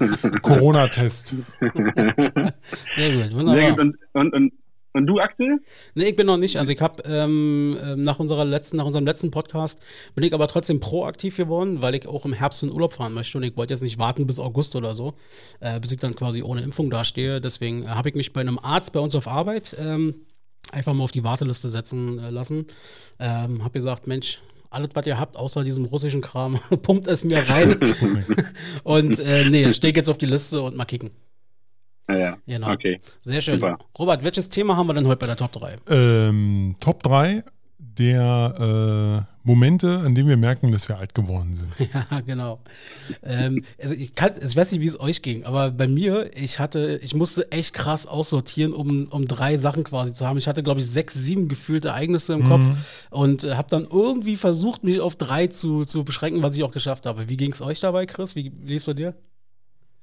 Corona-Test. 0.42 1.34
Sehr 1.58 1.72
gut, 1.72 2.54
Sehr 2.94 3.32
wunderbar. 3.32 3.70
gut. 3.70 3.80
Und, 3.80 3.96
und, 4.12 4.34
und, 4.34 4.52
und 4.92 5.06
du, 5.06 5.18
Axel? 5.18 5.60
Nee, 5.96 6.10
ich 6.10 6.16
bin 6.16 6.26
noch 6.26 6.36
nicht. 6.38 6.58
Also 6.58 6.72
ich 6.72 6.80
habe 6.80 7.02
ähm, 7.06 7.76
ähm, 7.82 8.02
nach 8.04 8.18
unserer 8.20 8.44
letzten, 8.44 8.76
nach 8.78 8.86
unserem 8.86 9.04
letzten 9.04 9.30
Podcast 9.30 9.80
bin 10.14 10.24
ich 10.24 10.32
aber 10.32 10.46
trotzdem 10.48 10.80
proaktiv 10.80 11.36
geworden, 11.36 11.82
weil 11.82 11.94
ich 11.94 12.06
auch 12.06 12.24
im 12.24 12.32
Herbst 12.32 12.62
in 12.62 12.72
Urlaub 12.72 12.94
fahren 12.94 13.14
möchte 13.14 13.36
und 13.38 13.44
ich 13.44 13.56
wollte 13.56 13.74
jetzt 13.74 13.82
nicht 13.82 13.98
warten 13.98 14.26
bis 14.26 14.38
August 14.38 14.76
oder 14.76 14.94
so, 14.94 15.14
äh, 15.60 15.78
bis 15.80 15.92
ich 15.92 15.98
dann 15.98 16.14
quasi 16.16 16.42
ohne 16.42 16.62
Impfung 16.62 16.88
dastehe. 16.90 17.40
Deswegen 17.40 17.82
äh, 17.82 17.88
habe 17.88 18.08
ich 18.08 18.14
mich 18.14 18.32
bei 18.32 18.40
einem 18.40 18.58
Arzt 18.60 18.92
bei 18.92 19.00
uns 19.00 19.14
auf 19.14 19.28
Arbeit 19.28 19.76
ähm, 19.80 20.14
einfach 20.72 20.92
mal 20.92 21.04
auf 21.04 21.12
die 21.12 21.24
Warteliste 21.24 21.68
setzen 21.68 22.18
äh, 22.18 22.30
lassen. 22.30 22.66
Ähm, 23.18 23.62
habe 23.62 23.72
gesagt, 23.72 24.06
Mensch, 24.06 24.40
alles, 24.70 24.90
was 24.94 25.06
ihr 25.06 25.18
habt, 25.18 25.36
außer 25.36 25.64
diesem 25.64 25.84
russischen 25.86 26.20
Kram, 26.20 26.58
pumpt 26.82 27.08
es 27.08 27.24
mir 27.24 27.48
rein. 27.48 27.78
und 28.84 29.18
äh, 29.18 29.48
nee, 29.48 29.72
stehe 29.72 29.90
ich 29.90 29.96
jetzt 29.96 30.08
auf 30.08 30.18
die 30.18 30.26
Liste 30.26 30.62
und 30.62 30.76
mal 30.76 30.84
kicken. 30.84 31.10
Ja, 32.08 32.16
ja. 32.16 32.36
Genau. 32.46 32.72
Okay. 32.72 33.00
Sehr 33.20 33.40
schön. 33.40 33.58
Super. 33.58 33.78
Robert, 33.98 34.24
welches 34.24 34.48
Thema 34.48 34.76
haben 34.76 34.86
wir 34.86 34.94
denn 34.94 35.06
heute 35.06 35.18
bei 35.18 35.26
der 35.26 35.36
Top 35.36 35.52
3? 35.52 35.76
Ähm, 35.88 36.76
Top 36.80 37.02
3 37.02 37.44
der 37.78 39.26
äh, 39.28 39.37
Momente, 39.48 40.02
an 40.04 40.14
denen 40.14 40.28
wir 40.28 40.36
merken, 40.36 40.70
dass 40.70 40.88
wir 40.88 40.98
alt 40.98 41.14
geworden 41.14 41.54
sind. 41.54 41.68
Ja, 42.10 42.20
genau. 42.20 42.60
ähm, 43.24 43.64
also 43.82 43.94
ich, 43.94 44.14
kann, 44.14 44.32
ich 44.46 44.54
weiß 44.54 44.72
nicht, 44.72 44.80
wie 44.82 44.86
es 44.86 45.00
euch 45.00 45.22
ging, 45.22 45.44
aber 45.44 45.70
bei 45.70 45.88
mir, 45.88 46.30
ich 46.36 46.58
hatte, 46.58 47.00
ich 47.02 47.14
musste 47.14 47.50
echt 47.50 47.72
krass 47.72 48.06
aussortieren, 48.06 48.74
um, 48.74 49.08
um 49.10 49.24
drei 49.24 49.56
Sachen 49.56 49.84
quasi 49.84 50.12
zu 50.12 50.26
haben. 50.26 50.36
Ich 50.36 50.46
hatte, 50.46 50.62
glaube 50.62 50.80
ich, 50.80 50.86
sechs, 50.86 51.14
sieben 51.14 51.48
gefühlte 51.48 51.88
Ereignisse 51.88 52.34
im 52.34 52.46
Kopf 52.46 52.62
und 53.10 53.44
äh, 53.44 53.54
habe 53.54 53.68
dann 53.70 53.86
irgendwie 53.90 54.36
versucht, 54.36 54.84
mich 54.84 55.00
auf 55.00 55.16
drei 55.16 55.46
zu, 55.46 55.84
zu 55.84 56.04
beschränken, 56.04 56.42
was 56.42 56.56
ich 56.56 56.62
auch 56.62 56.72
geschafft 56.72 57.06
habe. 57.06 57.28
Wie 57.28 57.36
ging 57.36 57.52
es 57.52 57.62
euch 57.62 57.80
dabei, 57.80 58.04
Chris? 58.06 58.36
Wie 58.36 58.52
lief 58.64 58.82
es 58.82 58.84
bei 58.84 58.94
dir? 58.94 59.14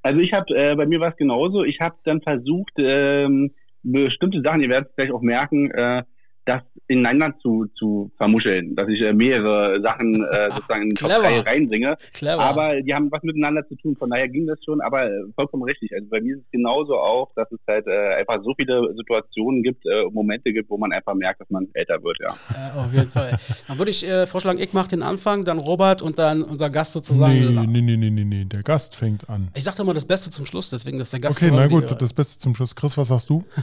Also 0.01 0.19
ich 0.19 0.33
habe, 0.33 0.55
äh, 0.55 0.75
bei 0.75 0.87
mir 0.87 0.99
war 0.99 1.09
es 1.09 1.17
genauso. 1.17 1.63
Ich 1.63 1.79
habe 1.79 1.95
dann 2.03 2.21
versucht, 2.21 2.73
ähm, 2.77 3.51
bestimmte 3.83 4.41
Sachen, 4.41 4.61
ihr 4.61 4.69
werdet 4.69 4.89
es 4.89 4.95
gleich 4.95 5.11
auch 5.11 5.21
merken, 5.21 5.69
äh, 5.71 6.03
das 6.45 6.61
ineinander 6.87 7.33
zu, 7.41 7.65
zu 7.75 8.11
vermuscheln, 8.17 8.75
dass 8.75 8.87
ich 8.87 9.01
äh, 9.01 9.11
mehrere 9.11 9.81
Sachen 9.81 10.23
äh, 10.23 10.49
sozusagen 10.53 10.83
in 10.83 10.89
die 10.89 10.95
Top 10.95 11.09
Clever. 11.09 11.23
3 11.23 11.39
reinbringe. 11.39 11.97
Clever. 12.13 12.39
Aber 12.39 12.75
die 12.79 12.93
haben 12.93 13.11
was 13.11 13.23
miteinander 13.23 13.67
zu 13.67 13.75
tun, 13.75 13.95
von 13.97 14.11
daher 14.11 14.29
ging 14.29 14.45
das 14.45 14.59
schon, 14.63 14.81
aber 14.81 15.07
äh, 15.07 15.23
vollkommen 15.35 15.63
richtig. 15.63 15.91
Also 15.93 16.07
bei 16.09 16.21
mir 16.21 16.35
ist 16.35 16.43
es 16.43 16.51
genauso 16.51 16.97
auch, 16.97 17.31
dass 17.35 17.51
es 17.51 17.59
halt 17.67 17.87
äh, 17.87 18.15
einfach 18.15 18.43
so 18.43 18.53
viele 18.57 18.93
Situationen 18.95 19.63
gibt, 19.63 19.85
äh, 19.87 20.03
Momente 20.11 20.53
gibt, 20.53 20.69
wo 20.69 20.77
man 20.77 20.91
einfach 20.91 21.15
merkt, 21.15 21.41
dass 21.41 21.49
man 21.49 21.67
älter 21.73 22.01
wird, 22.03 22.17
ja. 22.19 22.27
Auf 22.75 22.93
jeden 22.93 23.09
Fall. 23.09 23.37
Dann 23.67 23.77
würde 23.77 23.91
ich 23.91 24.07
äh, 24.07 24.27
vorschlagen, 24.27 24.59
ich 24.59 24.73
mache 24.73 24.89
den 24.89 25.01
Anfang, 25.01 25.43
dann 25.43 25.57
Robert 25.57 26.01
und 26.01 26.19
dann 26.19 26.43
unser 26.43 26.69
Gast 26.69 26.93
sozusagen. 26.93 27.33
Nee, 27.33 27.67
nee, 27.67 27.81
nee, 27.81 27.97
nee, 27.97 28.09
nee, 28.11 28.23
nee. 28.23 28.45
Der 28.45 28.61
Gast 28.61 28.95
fängt 28.95 29.27
an. 29.29 29.49
Ich 29.55 29.63
dachte 29.63 29.81
immer 29.81 29.93
das 29.93 30.05
Beste 30.05 30.29
zum 30.29 30.45
Schluss, 30.45 30.69
deswegen 30.69 30.99
dass 30.99 31.09
der 31.09 31.19
Gast. 31.19 31.37
Okay, 31.37 31.51
na 31.51 31.67
gut, 31.67 31.99
das 31.99 32.13
Beste 32.13 32.39
zum 32.39 32.53
Schluss. 32.53 32.75
Chris, 32.75 32.95
was 32.97 33.07
sagst 33.07 33.29
du? 33.29 33.43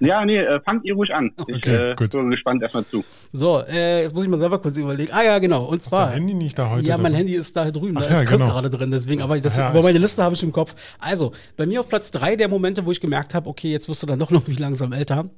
Ja, 0.00 0.24
nee, 0.24 0.36
äh, 0.38 0.60
fangt 0.60 0.84
ihr 0.84 0.94
ruhig 0.94 1.12
an. 1.12 1.32
Ich 1.48 1.56
Okay, 1.56 1.90
äh, 1.90 1.94
gut. 1.96 2.10
bin 2.12 2.30
gespannt 2.30 2.62
erstmal 2.62 2.84
zu. 2.86 3.04
So, 3.32 3.62
äh, 3.68 4.02
jetzt 4.02 4.14
muss 4.14 4.22
ich 4.24 4.30
mal 4.30 4.38
selber 4.38 4.60
kurz 4.60 4.76
überlegen. 4.76 5.12
Ah 5.12 5.24
ja, 5.24 5.38
genau. 5.38 5.64
Und 5.64 5.78
Ist 5.78 5.86
zwar. 5.86 6.06
dein 6.06 6.14
Handy 6.14 6.34
nicht 6.34 6.58
da 6.58 6.70
heute? 6.70 6.86
Ja, 6.86 6.96
mein 6.96 7.06
drin? 7.06 7.14
Handy 7.16 7.34
ist 7.34 7.56
da 7.56 7.70
drüben, 7.70 7.94
da 7.96 8.02
Ach 8.04 8.10
ja, 8.10 8.20
ist 8.20 8.28
Chris 8.28 8.40
genau. 8.40 8.52
gerade 8.52 8.70
drin, 8.70 8.90
deswegen, 8.90 9.22
aber 9.22 9.38
das, 9.40 9.56
ja, 9.56 9.70
über 9.70 9.82
meine. 9.82 9.98
Liste 9.98 10.22
habe 10.22 10.34
ich 10.36 10.42
im 10.42 10.52
Kopf. 10.52 10.74
Also, 11.00 11.32
bei 11.56 11.66
mir 11.66 11.80
auf 11.80 11.88
Platz 11.88 12.10
drei 12.12 12.36
der 12.36 12.48
Momente, 12.48 12.86
wo 12.86 12.92
ich 12.92 13.00
gemerkt 13.00 13.34
habe, 13.34 13.48
okay, 13.48 13.72
jetzt 13.72 13.88
wirst 13.88 14.02
du 14.02 14.06
dann 14.06 14.18
doch 14.20 14.30
noch 14.30 14.46
wie 14.46 14.54
langsam 14.54 14.92
älter, 14.92 15.28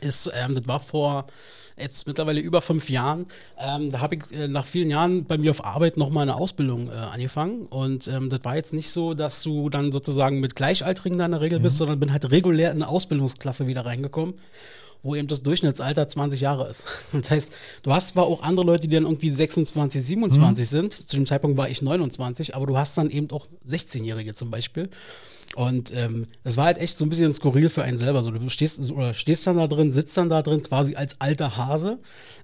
ist, 0.00 0.30
ähm, 0.34 0.54
das 0.54 0.68
war 0.68 0.78
vor 0.80 1.26
jetzt 1.76 2.06
mittlerweile 2.06 2.40
über 2.40 2.60
fünf 2.62 2.88
Jahren. 2.88 3.26
Ähm, 3.58 3.90
da 3.90 4.00
habe 4.00 4.16
ich 4.16 4.32
äh, 4.32 4.48
nach 4.48 4.64
vielen 4.64 4.90
Jahren 4.90 5.24
bei 5.24 5.38
mir 5.38 5.50
auf 5.50 5.64
Arbeit 5.64 5.96
noch 5.96 6.10
mal 6.10 6.22
eine 6.22 6.36
Ausbildung 6.36 6.88
äh, 6.88 6.92
angefangen. 6.92 7.66
Und 7.66 8.08
ähm, 8.08 8.30
das 8.30 8.40
war 8.44 8.56
jetzt 8.56 8.72
nicht 8.72 8.90
so, 8.90 9.14
dass 9.14 9.42
du 9.42 9.68
dann 9.70 9.90
sozusagen 9.92 10.40
mit 10.40 10.54
Gleichaltrigen 10.56 11.18
da 11.18 11.26
in 11.26 11.32
der 11.32 11.40
Regel 11.40 11.58
Mhm. 11.58 11.64
bist, 11.64 11.78
sondern 11.78 11.98
bin 12.00 12.12
halt 12.12 12.30
regulär 12.30 12.70
in 12.70 12.78
eine 12.82 12.88
Ausbildungsklasse 12.88 13.66
wieder 13.66 13.84
reingekommen 13.86 14.34
wo 15.04 15.14
eben 15.14 15.28
das 15.28 15.42
Durchschnittsalter 15.42 16.08
20 16.08 16.40
Jahre 16.40 16.68
ist. 16.68 16.84
Das 17.12 17.30
heißt, 17.30 17.52
du 17.82 17.92
hast 17.92 18.08
zwar 18.10 18.24
auch 18.24 18.42
andere 18.42 18.66
Leute, 18.66 18.88
die 18.88 18.94
dann 18.94 19.04
irgendwie 19.04 19.30
26, 19.30 20.02
27 20.02 20.68
sind. 20.68 20.92
Zu 20.92 21.16
dem 21.16 21.26
Zeitpunkt 21.26 21.56
war 21.56 21.68
ich 21.68 21.80
29, 21.80 22.56
aber 22.56 22.66
du 22.66 22.76
hast 22.76 22.98
dann 22.98 23.10
eben 23.10 23.30
auch 23.30 23.46
16-Jährige 23.68 24.34
zum 24.34 24.50
Beispiel. 24.50 24.88
Und 25.54 25.94
ähm, 25.94 26.24
das 26.42 26.56
war 26.56 26.64
halt 26.64 26.78
echt 26.78 26.98
so 26.98 27.04
ein 27.04 27.10
bisschen 27.10 27.32
skurril 27.32 27.68
für 27.68 27.84
einen 27.84 27.98
selber. 27.98 28.22
So, 28.22 28.32
du 28.32 28.48
stehst, 28.48 28.90
oder 28.90 29.14
stehst 29.14 29.46
dann 29.46 29.58
da 29.58 29.68
drin, 29.68 29.92
sitzt 29.92 30.16
dann 30.16 30.28
da 30.28 30.42
drin, 30.42 30.62
quasi 30.62 30.96
als 30.96 31.20
alter 31.20 31.56
Hase. 31.56 31.98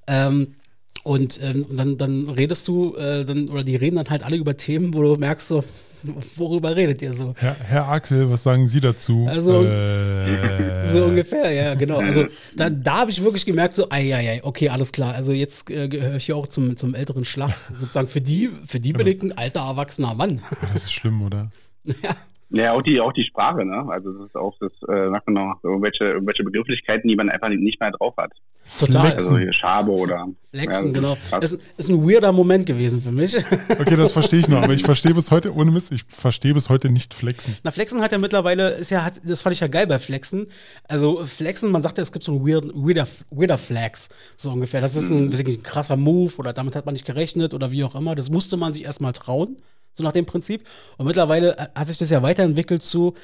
Ähm, 0.07 0.55
und 1.03 1.41
ähm, 1.43 1.67
dann, 1.71 1.97
dann 1.99 2.29
redest 2.29 2.69
du, 2.69 2.95
äh, 2.97 3.25
dann, 3.25 3.49
oder 3.49 3.65
die 3.65 3.77
reden 3.77 3.97
dann 3.97 4.09
halt 4.11 4.23
alle 4.23 4.37
über 4.37 4.57
Themen, 4.57 4.93
wo 4.95 5.03
du 5.03 5.17
merkst, 5.17 5.49
so, 5.49 5.65
worüber 6.37 6.77
redet 6.77 7.03
ihr 7.03 7.13
so? 7.15 7.35
Herr, 7.39 7.57
Herr 7.59 7.89
Axel, 7.89 8.31
was 8.31 8.43
sagen 8.43 8.69
Sie 8.69 8.81
dazu? 8.81 9.27
Also- 9.29 9.65
äh, 9.65 10.71
So 10.93 11.05
ungefähr, 11.05 11.53
ja, 11.53 11.75
genau. 11.75 11.99
Also 11.99 12.25
da, 12.57 12.69
da 12.69 12.99
habe 12.99 13.13
ich 13.13 13.23
wirklich 13.23 13.47
gemerkt, 13.47 13.77
so, 13.77 13.87
ei, 13.91 14.13
ei, 14.13 14.29
ei, 14.29 14.41
okay, 14.43 14.71
alles 14.71 14.91
klar. 14.91 15.15
Also 15.15 15.31
jetzt 15.31 15.71
äh, 15.71 15.87
gehöre 15.87 16.17
ich 16.17 16.27
hier 16.27 16.37
auch 16.37 16.49
zum, 16.49 16.77
zum 16.77 16.97
älteren 16.97 17.25
Schlag. 17.25 17.53
Sozusagen 17.77 18.09
für 18.09 18.21
die, 18.21 18.51
für 18.67 18.81
die 18.81 18.93
bin 18.93 19.07
ich 19.07 19.23
ein 19.23 19.31
alter, 19.39 19.61
erwachsener 19.61 20.15
Mann. 20.15 20.41
Das 20.73 20.83
ist 20.85 20.93
schlimm, 20.93 21.23
oder? 21.23 21.53
ja. 21.85 22.17
Ja, 22.51 22.73
auch 22.73 22.83
die, 22.83 23.01
auch 23.01 23.13
die 23.13 23.23
Sprache, 23.23 23.65
ne? 23.65 23.87
Also 23.89 24.13
das 24.13 24.27
ist 24.27 24.37
auch 24.37 24.57
das, 24.59 24.73
äh, 24.89 25.09
sagt 25.09 25.29
man 25.29 25.35
noch, 25.35 25.61
irgendwelche, 25.63 26.05
irgendwelche 26.05 26.43
Begrifflichkeiten, 26.43 27.09
die 27.09 27.15
man 27.15 27.31
einfach 27.31 27.49
nicht 27.49 27.81
mehr 27.81 27.93
drauf 27.93 28.15
hat. 28.17 28.33
Total. 28.79 29.03
Flexen. 29.03 29.29
Also 29.29 29.39
hier 29.39 29.53
Schabe 29.53 29.91
oder 29.93 30.29
Flexen, 30.51 30.87
ja, 30.87 30.93
genau. 30.93 31.17
Das 31.31 31.53
ist, 31.53 31.63
ist 31.77 31.89
ein 31.89 32.09
weirder 32.09 32.33
Moment 32.33 32.67
gewesen 32.67 33.01
für 33.01 33.13
mich. 33.13 33.37
Okay, 33.81 33.97
das 33.97 34.13
verstehe 34.13 34.41
ich 34.41 34.49
noch, 34.49 34.63
aber 34.63 34.75
ich 34.75 34.83
verstehe 34.83 35.15
bis 35.15 35.31
heute, 35.31 35.55
ohne 35.55 35.71
Mist, 35.71 35.91
ich 35.93 36.05
verstehe 36.05 36.53
bis 36.53 36.69
heute 36.69 36.91
nicht 36.91 37.15
flexen. 37.15 37.57
Na, 37.63 37.71
Flexen 37.71 38.03
hat 38.03 38.13
ja 38.13 38.19
mittlerweile, 38.19 38.71
ist 38.71 38.91
ja, 38.91 39.05
hat, 39.05 39.21
das 39.25 39.43
fand 39.43 39.55
ich 39.55 39.61
ja 39.61 39.69
geil 39.69 39.87
bei 39.87 39.99
Flexen. 39.99 40.47
Also 40.87 41.25
Flexen, 41.25 41.71
man 41.71 41.83
sagt 41.83 41.97
ja, 41.99 42.03
es 42.03 42.13
gibt 42.13 42.25
so 42.25 42.33
einen 42.33 42.47
weird, 42.47 42.67
weirder, 42.75 43.07
weirder 43.31 43.59
Flex, 43.59 44.09
so 44.37 44.51
ungefähr. 44.51 44.81
Das 44.81 44.97
ist 44.97 45.11
ein, 45.11 45.29
nicht, 45.29 45.47
ein 45.47 45.63
krasser 45.63 45.97
Move 45.97 46.35
oder 46.37 46.53
damit 46.53 46.75
hat 46.75 46.85
man 46.85 46.93
nicht 46.93 47.07
gerechnet 47.07 47.55
oder 47.55 47.71
wie 47.71 47.85
auch 47.85 47.95
immer. 47.95 48.15
Das 48.15 48.31
musste 48.31 48.57
man 48.57 48.73
sich 48.73 48.85
erstmal 48.85 49.13
trauen, 49.13 49.57
so 49.93 50.03
nach 50.03 50.13
dem 50.13 50.27
Prinzip. 50.27 50.67
Und 50.97 51.07
mittlerweile 51.07 51.57
äh, 51.57 51.67
hat 51.75 51.87
sich 51.87 51.99
das 51.99 52.11
ja 52.11 52.23
weiterentwickelt 52.23 52.83
zu, 52.83 53.15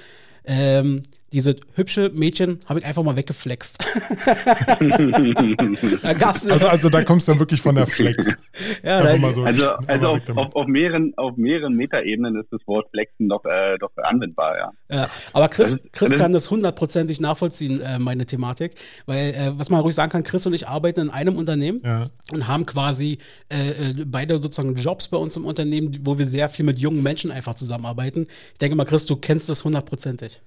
ähm, 0.44 1.02
diese 1.32 1.56
hübsche 1.74 2.10
Mädchen 2.14 2.60
habe 2.66 2.78
ich 2.78 2.86
einfach 2.86 3.02
mal 3.02 3.16
weggeflext. 3.16 3.78
da 6.02 6.12
gab's 6.14 6.44
eine, 6.44 6.52
Also, 6.54 6.68
also 6.68 6.88
da 6.88 7.02
kommst 7.04 7.28
du 7.28 7.32
dann 7.32 7.38
wirklich 7.40 7.60
von 7.60 7.74
der 7.74 7.86
Flex. 7.86 8.36
ja, 8.82 8.98
Einfach 8.98 9.12
da, 9.12 9.18
mal 9.18 9.34
so. 9.34 9.44
Also, 9.44 9.70
also 9.86 10.06
auf, 10.08 10.20
auf, 10.36 10.54
auf, 10.54 10.66
mehreren, 10.66 11.12
auf 11.16 11.36
mehreren 11.36 11.74
Metaebenen 11.74 12.36
ist 12.36 12.48
das 12.52 12.60
Wort 12.66 12.88
Flexen 12.90 13.28
doch, 13.28 13.44
äh, 13.44 13.76
doch 13.78 13.90
anwendbar, 13.96 14.56
ja. 14.56 14.72
Ja, 14.88 15.10
aber 15.32 15.48
Chris, 15.48 15.74
ist- 15.74 15.92
Chris 15.92 16.10
das- 16.10 16.18
kann 16.18 16.32
das 16.32 16.50
hundertprozentig 16.50 17.20
nachvollziehen, 17.20 17.80
äh, 17.80 17.98
meine 17.98 18.26
Thematik. 18.26 18.74
Weil, 19.06 19.34
äh, 19.34 19.52
was 19.58 19.70
man 19.70 19.80
ruhig 19.80 19.94
sagen 19.94 20.10
kann, 20.12 20.22
Chris 20.22 20.46
und 20.46 20.54
ich 20.54 20.68
arbeiten 20.68 21.00
in 21.00 21.10
einem 21.10 21.36
Unternehmen 21.36 21.80
Ja. 21.84 22.06
und 22.32 22.46
haben 22.48 22.66
quasi 22.66 23.18
äh, 23.48 23.90
äh, 23.90 24.04
beide 24.06 24.38
sozusagen 24.38 24.74
Jobs 24.76 25.08
bei 25.08 25.16
uns 25.16 25.36
im 25.36 25.44
Unternehmen, 25.44 25.98
wo 26.02 26.18
wir 26.18 26.26
sehr 26.26 26.48
viel 26.48 26.64
mit 26.64 26.78
jungen 26.78 27.02
Menschen 27.02 27.30
einfach 27.30 27.54
zusammenarbeiten. 27.54 28.26
Ich 28.52 28.58
denke 28.58 28.76
mal, 28.76 28.84
Chris, 28.84 29.06
du 29.06 29.16
kennst 29.16 29.48
das 29.48 29.64
hundertprozentig. 29.64 30.40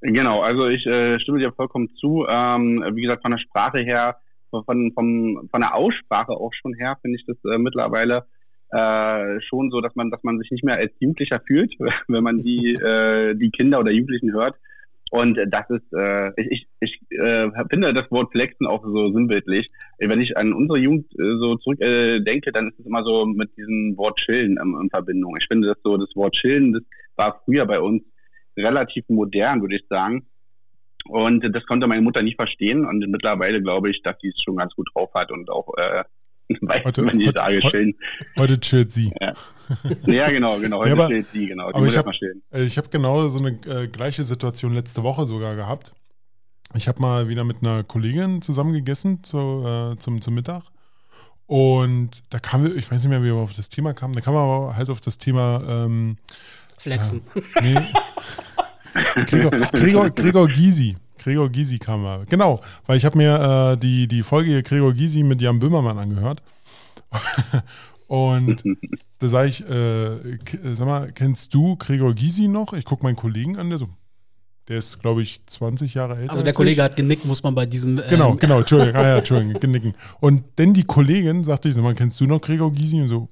Genau, 0.00 0.40
also 0.40 0.68
ich 0.68 0.86
äh, 0.86 1.18
stimme 1.18 1.38
dir 1.40 1.52
vollkommen 1.52 1.90
zu. 1.96 2.24
Ähm, 2.28 2.84
wie 2.94 3.02
gesagt, 3.02 3.22
von 3.22 3.32
der 3.32 3.38
Sprache 3.38 3.78
her, 3.78 4.16
von, 4.50 4.92
von, 4.92 5.48
von 5.50 5.60
der 5.60 5.74
Aussprache 5.74 6.32
auch 6.32 6.52
schon 6.52 6.74
her, 6.74 6.96
finde 7.02 7.18
ich 7.18 7.26
das 7.26 7.36
äh, 7.52 7.58
mittlerweile 7.58 8.26
äh, 8.70 9.40
schon 9.40 9.70
so, 9.70 9.80
dass 9.80 9.96
man, 9.96 10.10
dass 10.10 10.22
man 10.22 10.38
sich 10.38 10.50
nicht 10.50 10.64
mehr 10.64 10.76
als 10.76 10.92
Jugendlicher 11.00 11.40
fühlt, 11.46 11.74
wenn 12.08 12.22
man 12.22 12.42
die, 12.42 12.74
äh, 12.74 13.34
die 13.34 13.50
Kinder 13.50 13.80
oder 13.80 13.90
Jugendlichen 13.90 14.32
hört. 14.32 14.56
Und 15.10 15.38
das 15.48 15.70
ist, 15.70 15.92
äh, 15.94 16.32
ich, 16.36 16.68
ich, 16.80 17.00
ich 17.08 17.18
äh, 17.18 17.50
finde 17.70 17.94
das 17.94 18.10
Wort 18.10 18.30
Flexen 18.30 18.66
auch 18.66 18.84
so 18.84 19.10
sinnbildlich. 19.10 19.70
Wenn 19.98 20.20
ich 20.20 20.36
an 20.36 20.52
unsere 20.52 20.78
Jugend 20.78 21.10
äh, 21.18 21.38
so 21.40 21.56
zurück 21.56 21.80
äh, 21.80 22.20
dann 22.20 22.68
ist 22.68 22.78
es 22.78 22.86
immer 22.86 23.02
so 23.04 23.24
mit 23.24 23.56
diesem 23.56 23.96
Wort 23.96 24.18
Chillen 24.18 24.58
ähm, 24.60 24.78
in 24.80 24.90
Verbindung. 24.90 25.34
Ich 25.38 25.46
finde 25.48 25.68
das 25.68 25.78
so, 25.82 25.96
das 25.96 26.14
Wort 26.14 26.34
Chillen, 26.34 26.74
das 26.74 26.82
war 27.16 27.40
früher 27.46 27.64
bei 27.64 27.80
uns 27.80 28.02
relativ 28.58 29.04
modern, 29.08 29.60
würde 29.62 29.76
ich 29.76 29.84
sagen. 29.88 30.26
Und 31.08 31.42
das 31.54 31.64
konnte 31.66 31.86
meine 31.86 32.02
Mutter 32.02 32.22
nicht 32.22 32.36
verstehen. 32.36 32.84
Und 32.84 32.98
mittlerweile 33.08 33.62
glaube 33.62 33.90
ich, 33.90 34.02
dass 34.02 34.16
sie 34.20 34.28
es 34.28 34.42
schon 34.42 34.56
ganz 34.56 34.74
gut 34.74 34.88
drauf 34.94 35.10
hat 35.14 35.30
und 35.32 35.48
auch 35.50 35.66
äh, 35.78 36.04
weiß, 36.60 36.84
Heute- 36.84 37.06
wenn 37.06 37.20
sage, 37.32 37.56
heute- 37.56 37.70
chillen. 37.70 37.94
Heute 38.36 38.60
chillt 38.60 38.92
sie. 38.92 39.12
Ja, 40.06 40.30
genau, 40.30 40.58
genau. 40.58 40.78
Heute 40.80 40.88
Ja, 40.88 40.94
aber- 40.94 41.08
chillt 41.08 41.26
sie, 41.32 41.46
genau. 41.46 41.68
Die 41.70 41.74
aber 41.76 41.86
ich 41.86 41.96
hab- 41.96 42.10
chillen. 42.12 42.42
Äh, 42.50 42.66
habe 42.68 42.88
genau 42.88 43.28
so 43.28 43.38
eine 43.38 43.58
äh, 43.66 43.86
gleiche 43.88 44.24
Situation 44.24 44.74
letzte 44.74 45.02
Woche 45.02 45.24
sogar 45.26 45.56
gehabt. 45.56 45.92
Ich 46.74 46.86
habe 46.88 47.00
mal 47.00 47.28
wieder 47.28 47.44
mit 47.44 47.58
einer 47.62 47.82
Kollegin 47.84 48.42
zusammen 48.42 48.74
gegessen 48.74 49.22
zu, 49.24 49.64
äh, 49.66 49.96
zum, 49.98 50.20
zum 50.20 50.34
Mittag. 50.34 50.64
Und 51.46 52.22
da 52.28 52.38
kam, 52.38 52.64
wir- 52.64 52.76
ich 52.76 52.90
weiß 52.90 53.02
nicht 53.02 53.10
mehr, 53.10 53.22
wie 53.22 53.26
wir 53.26 53.34
auf 53.36 53.54
das 53.54 53.70
Thema 53.70 53.94
kamen, 53.94 54.12
da 54.14 54.20
kam 54.20 54.34
wir 54.34 54.40
aber 54.40 54.76
halt 54.76 54.90
auf 54.90 55.00
das 55.00 55.16
Thema, 55.16 55.62
ähm, 55.66 56.16
Flexen. 56.78 57.22
nee, 57.60 57.76
Gregor, 59.26 59.50
Gregor, 59.72 60.10
Gregor 60.10 60.48
Gysi. 60.48 60.96
Gregor 61.18 61.48
Gysi 61.50 61.78
kam 61.78 62.02
mal. 62.02 62.24
Genau, 62.28 62.60
weil 62.86 62.96
ich 62.96 63.04
habe 63.04 63.18
mir 63.18 63.72
äh, 63.72 63.76
die, 63.76 64.08
die 64.08 64.22
Folge 64.22 64.62
Gregor 64.62 64.94
Gysi 64.94 65.22
mit 65.22 65.40
Jan 65.40 65.58
Böhmermann 65.58 65.98
angehört. 65.98 66.42
Und 68.06 68.64
da 69.18 69.28
sage 69.28 69.48
ich, 69.48 69.68
äh, 69.68 70.74
sag 70.74 70.86
mal, 70.86 71.12
kennst 71.12 71.52
du 71.52 71.76
Gregor 71.76 72.14
Gysi 72.14 72.48
noch? 72.48 72.72
Ich 72.72 72.84
gucke 72.84 73.04
meinen 73.04 73.16
Kollegen 73.16 73.58
an, 73.58 73.68
der 73.68 73.78
so, 73.78 73.88
der 74.68 74.78
ist, 74.78 75.00
glaube 75.00 75.20
ich, 75.20 75.44
20 75.44 75.94
Jahre 75.94 76.16
älter. 76.16 76.32
Also 76.32 76.42
der 76.42 76.54
Kollege 76.54 76.80
ich. 76.80 76.84
hat 76.84 76.96
genickt, 76.96 77.26
muss 77.26 77.42
man 77.42 77.54
bei 77.54 77.66
diesem. 77.66 77.98
ähm, 77.98 78.04
Genau, 78.08 78.34
genau, 78.34 78.60
Entschuldigung, 78.60 78.96
ah, 78.96 79.02
ja, 79.02 79.18
Entschuldigung, 79.18 79.60
genicken. 79.60 79.94
Und 80.20 80.44
denn 80.56 80.72
die 80.72 80.84
Kollegin 80.84 81.44
sagte 81.44 81.68
ich, 81.68 81.74
sag 81.74 81.82
mal, 81.82 81.94
kennst 81.94 82.18
du 82.20 82.26
noch 82.26 82.40
Gregor 82.40 82.72
Gysi? 82.72 83.00
Und 83.02 83.08
so, 83.08 83.28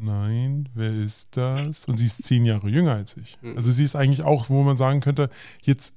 nein, 0.00 0.68
wer 0.74 0.92
ist 0.92 1.36
das? 1.36 1.86
Und 1.86 1.96
sie 1.96 2.06
ist 2.06 2.24
zehn 2.24 2.44
Jahre 2.44 2.68
jünger 2.68 2.94
als 2.94 3.16
ich. 3.16 3.38
Mhm. 3.42 3.56
Also 3.56 3.70
sie 3.70 3.84
ist 3.84 3.96
eigentlich 3.96 4.24
auch, 4.24 4.48
wo 4.48 4.62
man 4.62 4.76
sagen 4.76 5.00
könnte, 5.00 5.28
jetzt, 5.62 5.94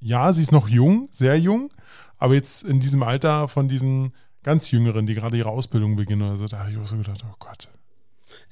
ja, 0.00 0.32
sie 0.32 0.42
ist 0.42 0.52
noch 0.52 0.68
jung, 0.68 1.08
sehr 1.10 1.38
jung, 1.38 1.70
aber 2.18 2.34
jetzt 2.34 2.64
in 2.64 2.80
diesem 2.80 3.02
Alter 3.02 3.48
von 3.48 3.68
diesen 3.68 4.12
ganz 4.42 4.70
Jüngeren, 4.70 5.06
die 5.06 5.14
gerade 5.14 5.36
ihre 5.36 5.50
Ausbildung 5.50 5.96
beginnen 5.96 6.22
oder 6.22 6.36
so, 6.36 6.46
da 6.46 6.60
habe 6.60 6.70
ich 6.70 6.78
auch 6.78 6.86
so 6.86 6.96
gedacht, 6.96 7.24
oh 7.28 7.34
Gott. 7.38 7.68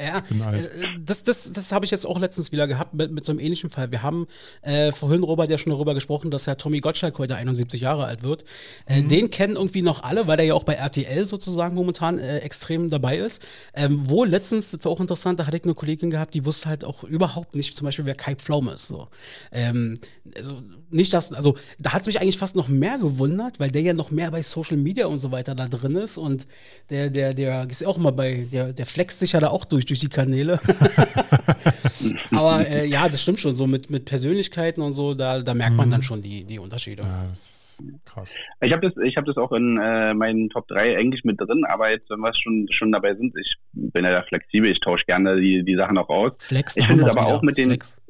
Ja, 0.01 0.19
äh, 0.19 0.69
das, 0.99 1.23
das, 1.23 1.53
das 1.53 1.73
habe 1.73 1.85
ich 1.85 1.91
jetzt 1.91 2.07
auch 2.07 2.19
letztens 2.19 2.51
wieder 2.51 2.67
gehabt 2.67 2.95
mit, 2.95 3.13
mit 3.13 3.25
so 3.25 3.33
einem 3.33 3.39
ähnlichen 3.39 3.71
Fall. 3.71 3.93
Wir 3.93 4.03
haben 4.03 4.27
äh, 4.63 4.91
vorhin, 4.93 5.23
Robert, 5.23 5.51
ja 5.51 5.59
schon 5.59 5.71
darüber 5.71 5.95
gesprochen, 5.95 6.31
dass 6.31 6.47
Herr 6.47 6.57
Tommy 6.57 6.81
Gottschalk 6.81 7.19
heute 7.19 7.37
71 7.37 7.81
Jahre 7.81 8.07
alt 8.07 8.23
wird. 8.23 8.45
Äh, 8.87 9.03
Mhm. 9.05 9.09
Den 9.09 9.31
kennen 9.31 9.57
irgendwie 9.57 9.83
noch 9.83 10.03
alle, 10.03 10.27
weil 10.27 10.37
der 10.37 10.47
ja 10.47 10.55
auch 10.55 10.63
bei 10.65 10.75
RTL 10.75 11.25
sozusagen 11.25 11.75
momentan 11.75 12.19
äh, 12.19 12.39
extrem 12.39 12.89
dabei 12.89 13.19
ist. 13.19 13.43
Ähm, 13.75 14.01
wo 14.05 14.25
letztens, 14.25 14.71
das 14.71 14.85
war 14.85 14.93
auch 14.93 15.01
interessant, 15.01 15.39
da 15.39 15.47
hatte 15.47 15.57
ich 15.57 15.65
eine 15.65 15.75
Kollegin 15.75 16.11
gehabt, 16.11 16.35
die 16.35 16.45
wusste 16.45 16.69
halt 16.69 16.85
auch 16.85 17.05
überhaupt 17.05 17.55
nicht, 17.55 17.77
zum 17.77 17.85
Beispiel, 17.85 18.05
wer 18.05 18.15
Kai 18.15 18.35
Pflaume 18.35 18.73
ist. 18.73 18.89
So. 18.89 19.09
Ähm, 19.53 19.99
also 20.37 20.63
nicht 20.91 21.13
das, 21.13 21.33
also 21.33 21.57
da 21.79 21.93
hat 21.93 22.03
es 22.03 22.07
mich 22.07 22.21
eigentlich 22.21 22.39
fast 22.39 22.57
noch 22.57 22.69
mehr 22.69 22.99
gewundert, 22.99 23.59
weil 23.61 23.71
der 23.71 23.83
ja 23.83 23.95
noch 23.95 24.11
mehr 24.11 24.31
bei 24.31 24.43
Social 24.43 24.77
Media 24.77 25.07
und 25.07 25.19
so 25.19 25.33
weiter 25.33 25.55
da 25.55 25.69
drin 25.69 25.97
ist 25.97 26.19
und 26.19 26.47
der, 26.91 27.11
der, 27.11 27.35
der 27.35 27.69
ist 27.69 27.81
ja 27.81 27.89
auch 27.89 27.97
immer 27.97 28.13
bei, 28.13 28.47
der, 28.53 28.73
der 28.73 28.87
flext 28.87 29.19
sich 29.19 29.33
ja 29.33 29.41
da 29.41 29.49
auch 29.49 29.65
durch, 29.65 29.74
durch 29.83 30.01
die 30.01 30.09
Kanäle. 30.09 30.61
Aber 32.31 32.67
äh, 32.69 32.87
ja, 32.87 33.09
das 33.09 33.23
stimmt 33.23 33.41
schon, 33.41 33.55
so 33.55 33.67
mit, 33.67 33.91
mit 33.91 34.05
Persönlichkeiten 34.05 34.83
und 34.83 34.93
so, 34.93 35.15
da, 35.15 35.41
da 35.41 35.55
merkt 35.55 35.77
man 35.77 35.91
dann 35.91 36.03
schon 36.03 36.23
die, 36.23 36.45
die 36.45 36.59
Unterschiede. 36.59 37.03
Ja, 37.03 37.27
das 37.29 37.39
ist, 37.41 37.83
krass. 38.05 38.37
Ich 38.61 38.73
habe 38.73 38.89
das, 38.89 39.05
ich 39.05 39.17
hab 39.17 39.25
das 39.25 39.37
auch 39.37 39.53
in 39.53 39.79
äh, 39.79 40.15
meinen 40.15 40.51
Top 40.51 40.69
3 40.69 40.97
eigentlich 40.97 41.25
mit 41.25 41.41
drin, 41.41 41.65
aber 41.65 41.91
jetzt, 41.91 42.09
wenn 42.11 42.21
wir 42.21 42.33
schon, 42.35 42.67
schon 42.71 42.93
dabei 42.93 43.15
sind, 43.15 43.35
ich 43.37 43.55
bin 43.73 44.05
ja 44.05 44.13
da 44.13 44.23
flexibel, 44.23 44.71
ich 44.71 44.81
tausche 44.81 45.05
gerne 45.07 45.37
die, 45.41 45.65
die 45.65 45.77
Sachen 45.77 45.99
auch 45.99 46.09
aus. 46.09 46.33
Flex, 46.39 46.77
Ich 46.77 46.87
finde 46.87 47.07
es 47.07 47.17
aber 47.17 47.27
auch 47.27 47.43
mit 47.43 47.59
den 47.59 47.67
Flex. 47.67 47.97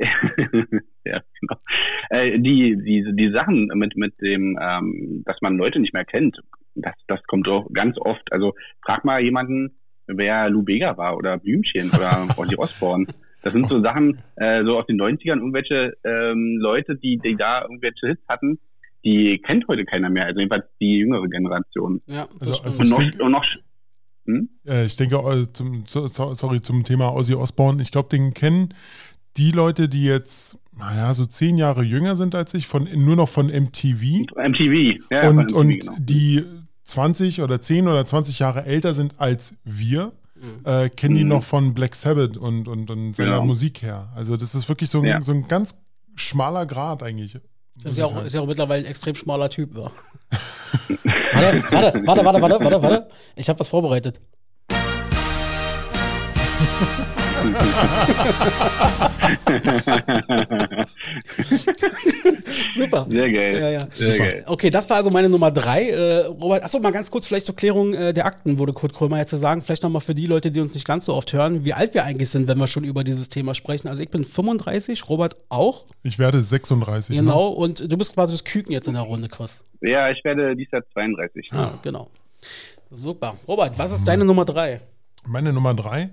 ja, 1.05 1.21
genau. 1.41 1.57
Äh, 2.11 2.39
die, 2.39 2.77
die, 2.77 3.05
die 3.15 3.31
Sachen 3.33 3.67
mit, 3.75 3.97
mit 3.97 4.21
dem, 4.21 4.59
ähm, 4.61 5.23
dass 5.25 5.41
man 5.41 5.57
Leute 5.57 5.81
nicht 5.81 5.95
mehr 5.95 6.05
kennt, 6.05 6.39
das, 6.75 6.95
das 7.07 7.23
kommt 7.25 7.49
auch 7.49 7.67
ganz 7.73 7.97
oft. 7.99 8.33
Also 8.33 8.55
frag 8.85 9.05
mal 9.05 9.21
jemanden, 9.21 9.77
wer 10.07 10.49
Lou 10.51 10.63
Bega 10.63 10.97
war 10.97 11.17
oder 11.17 11.39
Blümchen 11.39 11.91
oder 11.91 12.27
Ozzy 12.37 12.57
Osbourne. 12.57 13.07
Das 13.43 13.53
sind 13.53 13.69
so 13.69 13.83
Sachen, 13.83 14.19
äh, 14.37 14.65
so 14.65 14.79
aus 14.79 14.87
den 14.87 14.99
90ern, 15.01 15.37
irgendwelche 15.39 15.95
ähm, 16.05 16.57
Leute, 16.61 16.97
die, 16.97 17.19
die 17.19 17.37
da 17.37 17.63
irgendwelche 17.63 18.09
Hits 18.09 18.23
hatten, 18.29 18.59
die 19.05 19.39
kennt 19.39 19.69
heute 19.69 19.85
keiner 19.85 20.09
mehr, 20.09 20.25
also 20.27 20.39
jedenfalls 20.41 20.65
die 20.81 20.99
jüngere 20.99 21.29
Generation. 21.29 22.01
Ja, 22.07 22.27
das 22.39 22.63
Also- 22.63 22.63
also 22.65 22.81
Und 22.81 22.85
Ich 22.87 22.91
noch, 22.91 22.99
denk- 23.01 23.21
und 23.23 23.31
noch 23.33 23.45
hm? 24.27 24.49
Äh, 24.67 24.87
ich 24.87 24.97
denke, 24.97 25.17
äh, 25.17 25.53
zum, 25.53 25.85
so, 25.87 26.07
so- 26.07 26.33
sorry, 26.33 26.63
zum 26.63 26.83
Thema 26.85 27.13
Ozzy 27.15 27.35
Osbourne, 27.35 27.83
ich 27.83 27.93
glaube, 27.93 28.09
den 28.09 28.33
kennen 28.33 28.73
die 29.37 29.51
Leute, 29.51 29.89
die 29.91 30.05
jetzt, 30.05 30.57
naja, 30.79 31.13
so 31.13 31.27
zehn 31.27 31.59
Jahre 31.59 31.83
jünger 31.83 32.17
sind 32.17 32.35
als 32.35 32.55
ich, 32.55 32.67
von, 32.67 32.89
nur 32.95 33.17
noch 33.17 33.29
von 33.29 33.49
MTV. 33.51 34.25
MTV. 34.37 35.01
Ja, 35.11 35.29
und 35.29 35.37
MTV, 35.37 35.57
und 35.59 35.69
genau. 35.81 35.93
die 35.99 36.45
20 36.85 37.43
oder 37.43 37.61
10 37.61 37.89
oder 37.89 38.05
20 38.05 38.39
Jahre 38.39 38.65
älter 38.67 38.95
sind 38.95 39.15
als 39.19 39.55
wir, 39.65 40.13
Mhm. 40.37 40.67
äh, 40.67 40.89
kennen 40.91 41.17
die 41.17 41.23
Mhm. 41.25 41.31
noch 41.31 41.43
von 41.43 41.75
Black 41.75 41.95
Sabbath 41.95 42.37
und, 42.37 42.69
und, 42.69 42.91
und 42.91 43.15
seiner 43.17 43.31
Genau. 43.33 43.45
Musik 43.47 43.83
her. 43.83 44.09
Also 44.15 44.37
das 44.37 44.55
ist 44.55 44.69
wirklich 44.69 44.91
so 44.91 44.99
ein, 44.99 45.05
Ja. 45.07 45.23
so 45.23 45.33
ein 45.33 45.49
ganz 45.49 45.75
schmaler 46.17 46.67
Grad 46.67 47.03
eigentlich. 47.03 47.39
Ist 47.83 47.97
ja, 47.99 48.05
auch, 48.05 48.23
ist 48.25 48.35
ja 48.35 48.41
auch 48.41 48.47
mittlerweile 48.47 48.85
ein 48.85 48.91
extrem 48.91 49.15
schmaler 49.15 49.49
Typ. 49.51 49.75
Ja. 49.77 49.91
warte, 51.33 51.63
warte, 51.71 52.07
warte, 52.07 52.25
warte, 52.25 52.43
warte, 52.43 52.61
warte, 52.65 52.83
warte. 52.83 53.09
Ich 53.37 53.49
habe 53.49 53.59
was 53.59 53.69
vorbereitet. 53.69 54.21
Super. 62.75 63.07
Sehr 63.09 63.33
geil. 63.33 63.61
Ja, 63.61 63.71
ja. 63.71 63.87
Sehr 63.93 64.19
geil. 64.19 64.45
Okay, 64.47 64.71
das 64.71 64.89
war 64.89 64.97
also 64.97 65.11
meine 65.11 65.29
Nummer 65.29 65.51
drei. 65.51 65.91
Äh, 65.91 66.27
Robert, 66.27 66.65
achso, 66.65 66.79
mal 66.81 66.93
ganz 66.93 67.11
kurz 67.11 67.27
vielleicht 67.27 67.47
zur 67.47 67.57
Klärung 67.57 67.95
äh, 67.95 68.13
der 68.13 68.27
Akten, 68.27 68.59
würde 68.59 68.73
Kurt 68.73 68.95
Krömer 68.95 69.19
jetzt 69.19 69.31
sagen. 69.31 69.63
Vielleicht 69.63 69.83
nochmal 69.83 70.01
für 70.01 70.15
die 70.15 70.27
Leute, 70.27 70.51
die 70.51 70.61
uns 70.61 70.75
nicht 70.75 70.87
ganz 70.87 71.07
so 71.07 71.15
oft 71.15 71.33
hören, 71.33 71.65
wie 71.65 71.73
alt 71.73 71.95
wir 71.95 72.05
eigentlich 72.05 72.31
sind, 72.31 72.49
wenn 72.49 72.59
wir 72.59 72.67
schon 72.67 72.85
über 72.85 73.05
dieses 73.05 73.29
Thema 73.29 73.55
sprechen. 73.55 73.89
Also 73.89 74.03
ich 74.03 74.11
bin 74.11 74.25
35, 74.25 75.09
Robert 75.09 75.37
auch. 75.49 75.85
Ich 76.03 76.19
werde 76.19 76.43
36. 76.43 77.17
Genau. 77.17 77.49
Und 77.49 77.91
du 77.91 77.97
bist 77.97 78.15
quasi 78.15 78.33
das 78.33 78.45
Küken 78.45 78.73
jetzt 78.73 78.89
in 78.89 78.95
der 78.95 79.03
Runde, 79.03 79.29
Chris. 79.29 79.63
Ja, 79.81 80.11
ich 80.11 80.25
werde 80.25 80.57
dies 80.57 80.71
Jahr 80.71 80.83
32. 80.93 81.49
Ah, 81.53 81.79
genau. 81.83 82.09
Super. 82.91 83.37
Robert, 83.47 83.79
was 83.79 83.93
ist 83.93 84.07
deine 84.07 84.25
Nummer 84.25 84.45
drei? 84.45 84.75
Ne? 84.75 84.81
Meine 85.27 85.53
Nummer 85.53 85.75
drei 85.75 86.11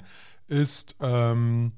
ist 0.52 0.97
ähm, 0.99 1.72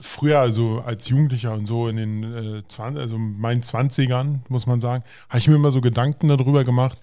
früher, 0.00 0.38
also 0.40 0.80
als 0.80 1.08
Jugendlicher 1.08 1.54
und 1.54 1.66
so 1.66 1.88
in 1.88 1.96
den 1.96 2.22
äh, 2.22 2.62
20, 2.68 3.00
also 3.00 3.18
meinen 3.18 3.62
20ern, 3.62 4.40
muss 4.48 4.66
man 4.66 4.80
sagen, 4.80 5.04
habe 5.28 5.38
ich 5.38 5.48
mir 5.48 5.56
immer 5.56 5.70
so 5.70 5.80
Gedanken 5.80 6.28
darüber 6.28 6.64
gemacht, 6.64 6.98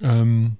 ähm, 0.00 0.56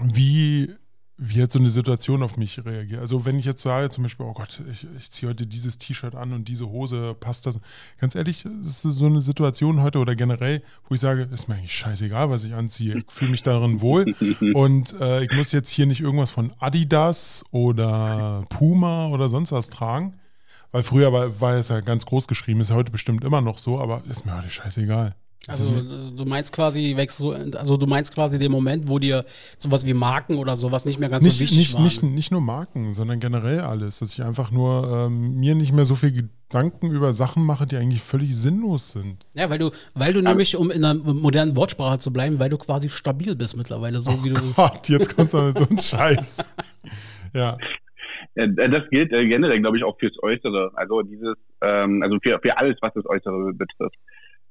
wie, 0.00 0.74
wie 1.18 1.38
jetzt 1.38 1.52
so 1.52 1.58
eine 1.58 1.70
Situation 1.70 2.22
auf 2.22 2.36
mich 2.36 2.64
reagiert. 2.64 3.00
Also 3.00 3.24
wenn 3.24 3.38
ich 3.38 3.44
jetzt 3.44 3.62
sage, 3.62 3.90
zum 3.90 4.02
Beispiel, 4.02 4.26
oh 4.26 4.32
Gott, 4.32 4.62
ich, 4.70 4.86
ich 4.96 5.10
ziehe 5.10 5.30
heute 5.30 5.46
dieses 5.46 5.78
T-Shirt 5.78 6.14
an 6.14 6.32
und 6.32 6.48
diese 6.48 6.68
Hose, 6.68 7.14
passt 7.14 7.46
das? 7.46 7.60
Ganz 8.00 8.14
ehrlich, 8.14 8.44
es 8.44 8.84
ist 8.84 8.98
so 8.98 9.06
eine 9.06 9.20
Situation 9.20 9.82
heute 9.82 9.98
oder 9.98 10.16
generell, 10.16 10.62
wo 10.88 10.94
ich 10.94 11.00
sage, 11.00 11.28
ist 11.32 11.48
mir 11.48 11.56
eigentlich 11.56 11.74
scheißegal, 11.74 12.30
was 12.30 12.44
ich 12.44 12.54
anziehe. 12.54 12.98
Ich 12.98 13.04
fühle 13.08 13.30
mich 13.30 13.42
darin 13.42 13.80
wohl 13.80 14.14
und 14.54 14.98
äh, 15.00 15.22
ich 15.22 15.32
muss 15.32 15.52
jetzt 15.52 15.70
hier 15.70 15.86
nicht 15.86 16.00
irgendwas 16.00 16.30
von 16.30 16.52
Adidas 16.58 17.44
oder 17.50 18.44
Puma 18.48 19.08
oder 19.08 19.28
sonst 19.28 19.52
was 19.52 19.68
tragen. 19.68 20.14
Weil 20.72 20.82
früher 20.82 21.12
war, 21.12 21.40
war 21.40 21.56
es 21.56 21.68
ja 21.68 21.80
ganz 21.80 22.06
groß 22.06 22.26
geschrieben, 22.26 22.60
ist 22.60 22.70
ja 22.70 22.76
heute 22.76 22.90
bestimmt 22.90 23.24
immer 23.24 23.42
noch 23.42 23.58
so, 23.58 23.78
aber 23.78 24.02
ist 24.08 24.24
mir 24.24 24.36
heute 24.36 24.50
scheißegal. 24.50 25.14
Also 25.48 25.70
mir- 25.70 25.82
du 26.16 26.24
meinst 26.24 26.52
quasi, 26.52 26.96
also 27.56 27.76
du 27.76 27.86
meinst 27.86 28.14
quasi 28.14 28.38
den 28.38 28.52
Moment, 28.52 28.88
wo 28.88 28.98
dir 29.00 29.24
sowas 29.58 29.84
wie 29.84 29.92
Marken 29.94 30.36
oder 30.36 30.54
sowas 30.56 30.84
nicht 30.84 31.00
mehr 31.00 31.08
ganz 31.08 31.24
nicht, 31.24 31.34
so 31.38 31.40
wichtig 31.42 31.58
nicht, 31.58 31.74
waren. 31.74 31.82
nicht, 31.84 32.02
nicht 32.04 32.30
nur 32.30 32.40
Marken, 32.40 32.94
sondern 32.94 33.18
generell 33.18 33.60
alles. 33.60 33.98
Dass 33.98 34.12
ich 34.12 34.22
einfach 34.22 34.50
nur 34.52 35.06
ähm, 35.06 35.40
mir 35.40 35.54
nicht 35.56 35.72
mehr 35.72 35.84
so 35.84 35.96
viel 35.96 36.12
Gedanken 36.12 36.90
über 36.92 37.12
Sachen 37.12 37.44
mache, 37.44 37.66
die 37.66 37.76
eigentlich 37.76 38.02
völlig 38.02 38.36
sinnlos 38.36 38.92
sind. 38.92 39.26
Ja, 39.34 39.50
weil 39.50 39.58
du, 39.58 39.70
weil 39.94 40.12
du 40.12 40.20
nämlich, 40.22 40.54
um 40.56 40.70
in 40.70 40.84
einer 40.84 40.94
modernen 41.02 41.56
Wortsprache 41.56 41.98
zu 41.98 42.12
bleiben, 42.12 42.38
weil 42.38 42.50
du 42.50 42.58
quasi 42.58 42.88
stabil 42.88 43.34
bist 43.34 43.56
mittlerweile, 43.56 44.00
so 44.00 44.22
wie 44.22 44.28
du. 44.28 44.40
Gott, 44.56 44.88
jetzt 44.88 45.16
kommst 45.16 45.34
du 45.34 45.42
mit 45.42 45.58
so 45.58 45.66
einem 45.66 45.78
Scheiß. 45.80 46.44
Ja, 47.34 47.56
Ja, 48.36 48.46
das 48.46 48.82
gilt 48.90 49.12
äh, 49.12 49.26
generell, 49.26 49.60
glaube 49.60 49.76
ich, 49.76 49.82
auch 49.82 49.98
fürs 49.98 50.14
Äußere. 50.22 50.70
Also 50.74 51.02
dieses, 51.02 51.34
ähm, 51.62 52.00
also 52.02 52.18
für, 52.22 52.38
für 52.40 52.56
alles, 52.56 52.76
was 52.80 52.92
das 52.94 53.06
Äußere 53.06 53.52
betrifft. 53.54 53.96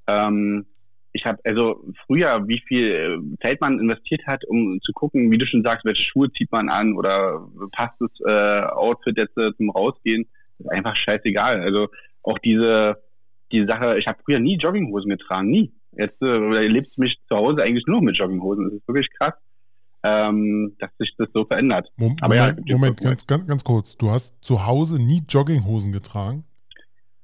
Ähm, 0.07 0.65
ich 1.13 1.25
habe 1.25 1.39
also 1.43 1.83
früher, 2.05 2.47
wie 2.47 2.59
viel 2.59 2.91
äh, 2.91 3.37
Zeit 3.41 3.61
man 3.61 3.79
investiert 3.79 4.25
hat, 4.27 4.45
um 4.45 4.79
zu 4.81 4.93
gucken, 4.93 5.29
wie 5.31 5.37
du 5.37 5.45
schon 5.45 5.63
sagst, 5.63 5.85
welche 5.85 6.03
Schuhe 6.03 6.31
zieht 6.31 6.51
man 6.51 6.69
an 6.69 6.95
oder 6.95 7.47
passt 7.71 7.95
das 7.99 8.11
äh, 8.25 8.65
Outfit 8.67 9.17
jetzt 9.17 9.37
äh, 9.37 9.53
zum 9.57 9.69
Rausgehen, 9.71 10.25
ist 10.59 10.71
einfach 10.71 10.95
scheißegal. 10.95 11.61
Also 11.61 11.89
auch 12.23 12.39
diese 12.39 12.97
die 13.51 13.65
Sache, 13.65 13.97
ich 13.97 14.07
habe 14.07 14.19
früher 14.23 14.39
nie 14.39 14.57
Jogginghosen 14.57 15.09
getragen, 15.09 15.49
nie. 15.49 15.71
Jetzt 15.97 16.21
äh, 16.21 16.67
lebst 16.67 16.97
mich 16.97 17.19
zu 17.27 17.35
Hause 17.35 17.63
eigentlich 17.63 17.85
nur 17.85 18.01
mit 18.01 18.17
Jogginghosen. 18.17 18.65
Das 18.65 18.73
ist 18.73 18.87
wirklich 18.87 19.09
krass, 19.11 19.33
ähm, 20.03 20.73
dass 20.79 20.89
sich 20.97 21.13
das 21.17 21.27
so 21.33 21.43
verändert. 21.45 21.91
Mom 21.97 22.15
Aber 22.21 22.35
ja, 22.35 22.47
Moment, 22.47 22.69
Moment 22.69 23.01
ganz, 23.01 23.27
ganz, 23.27 23.47
ganz 23.47 23.63
kurz. 23.63 23.97
Du 23.97 24.09
hast 24.09 24.33
zu 24.41 24.65
Hause 24.65 25.01
nie 25.01 25.21
Jogginghosen 25.27 25.91
getragen? 25.91 26.45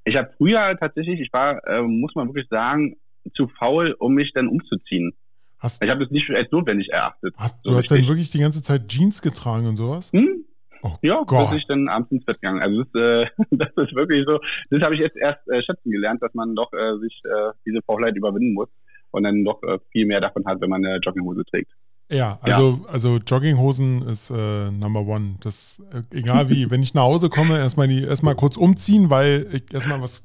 Ich 0.04 0.16
habe 0.16 0.32
früher 0.38 0.78
tatsächlich, 0.78 1.20
ich 1.22 1.34
war, 1.34 1.66
äh, 1.68 1.82
muss 1.82 2.16
man 2.16 2.28
wirklich 2.28 2.48
sagen, 2.50 2.98
zu 3.34 3.48
faul, 3.48 3.96
um 4.00 4.14
mich 4.14 4.34
dann 4.34 4.48
umzuziehen. 4.48 5.14
Hast, 5.60 5.84
Ich 5.84 5.90
habe 5.90 6.04
das 6.04 6.12
nicht 6.12 6.30
als 6.30 6.52
notwendig 6.52 6.90
erachtet. 6.90 7.34
hast, 7.38 7.56
so 7.64 7.72
du 7.72 7.78
hast 7.78 7.90
dann 7.90 8.08
wirklich 8.08 8.30
die 8.30 8.40
ganze 8.40 8.62
Zeit 8.62 8.88
Jeans 8.90 9.22
getragen 9.22 9.66
und 9.68 9.76
sowas? 9.76 10.12
Hm? 10.12 10.46
Oh 10.84 10.92
Ja, 11.02 11.24
Gott. 11.26 11.50
bis 11.50 11.60
ich 11.62 11.68
dann 11.68 11.88
abends 11.90 12.12
ins 12.12 12.26
Bett 12.26 12.40
gegangen. 12.40 12.62
Also 12.62 12.84
das, 12.84 13.02
äh, 13.02 13.26
das 13.52 13.70
ist 13.76 13.96
wirklich 13.96 14.24
so. 14.28 14.40
Das 14.70 14.82
habe 14.84 14.94
ich 14.94 15.00
jetzt 15.02 15.18
erst 15.18 15.48
äh, 15.50 15.62
schätzen 15.64 15.90
gelernt, 15.92 16.22
dass 16.22 16.34
man 16.36 16.56
doch 16.56 16.72
äh, 16.74 17.00
sich 17.00 17.20
äh, 17.26 17.52
diese 17.66 17.82
Faulheit 17.82 18.16
überwinden 18.16 18.54
muss 18.54 18.70
und 19.12 19.24
dann 19.24 19.44
doch 19.44 19.62
äh, 19.64 19.80
viel 19.92 20.06
mehr 20.06 20.22
davon 20.22 20.46
hat, 20.46 20.62
wenn 20.62 20.70
man 20.70 20.86
eine 20.86 20.98
Jogginghose 20.98 21.44
trägt. 21.46 21.72
Ja, 22.10 22.38
also, 22.42 22.86
also 22.90 23.18
Jogginghosen 23.18 24.04
ist 24.04 24.30
äh, 24.30 24.72
Number 24.72 25.02
One. 25.02 25.36
Das, 25.42 25.82
äh, 25.92 26.18
egal 26.18 26.48
wie, 26.50 26.70
wenn 26.72 26.82
ich 26.82 26.94
nach 26.94 27.02
Hause 27.04 27.28
komme, 27.30 27.58
erstmal 27.58 27.88
die, 27.90 28.04
erstmal 28.04 28.36
kurz 28.36 28.56
umziehen, 28.56 29.10
weil 29.10 29.48
ich 29.52 29.74
erstmal 29.74 30.02
was 30.02 30.24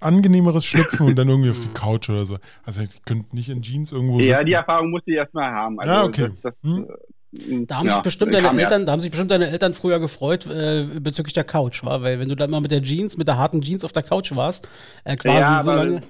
angenehmeres 0.00 0.64
schlüpfen 0.64 1.06
und 1.06 1.16
dann 1.16 1.28
irgendwie 1.28 1.50
auf 1.50 1.60
die 1.60 1.68
Couch 1.68 2.08
oder 2.10 2.24
so. 2.26 2.38
Also 2.64 2.82
ich 2.82 3.02
könnte 3.04 3.34
nicht 3.34 3.48
in 3.48 3.62
Jeans 3.62 3.92
irgendwo 3.92 4.20
Ja, 4.20 4.36
sitzen. 4.36 4.46
die 4.46 4.52
Erfahrung 4.52 4.90
musste 4.90 5.10
ich 5.10 5.16
erstmal 5.16 5.50
haben. 5.50 5.78
Also 5.80 5.92
Ja, 5.92 6.04
okay. 6.04 6.28
Das, 6.30 6.40
das, 6.42 6.54
Hm. 6.62 6.84
äh, 7.32 7.66
Da 7.66 7.76
haben, 7.78 7.86
ja, 7.86 7.94
sich 7.94 8.02
bestimmt 8.02 8.32
deine 8.32 8.46
kam 8.46 8.58
erst. 8.58 8.72
Eltern, 8.72 8.86
da 8.86 8.92
haben 8.92 9.00
sich 9.00 9.10
bestimmt 9.10 9.30
deine 9.30 9.48
Eltern 9.50 9.74
früher 9.74 9.98
gefreut 10.00 10.46
äh, 10.46 10.84
bezüglich 11.00 11.34
der 11.34 11.44
Couch, 11.44 11.84
war, 11.84 12.02
weil 12.02 12.18
wenn 12.20 12.28
du 12.28 12.34
dann 12.36 12.50
mal 12.50 12.60
mit 12.60 12.70
der 12.70 12.82
Jeans, 12.82 13.16
mit 13.18 13.28
der 13.28 13.36
harten 13.36 13.60
Jeans 13.60 13.84
auf 13.84 13.92
der 13.92 14.02
Couch 14.02 14.34
warst, 14.34 14.68
äh, 15.04 15.14
quasi 15.16 15.36
Ja, 15.38 15.62
so 15.62 15.70
aber- 15.70 15.84
lange. 15.84 16.00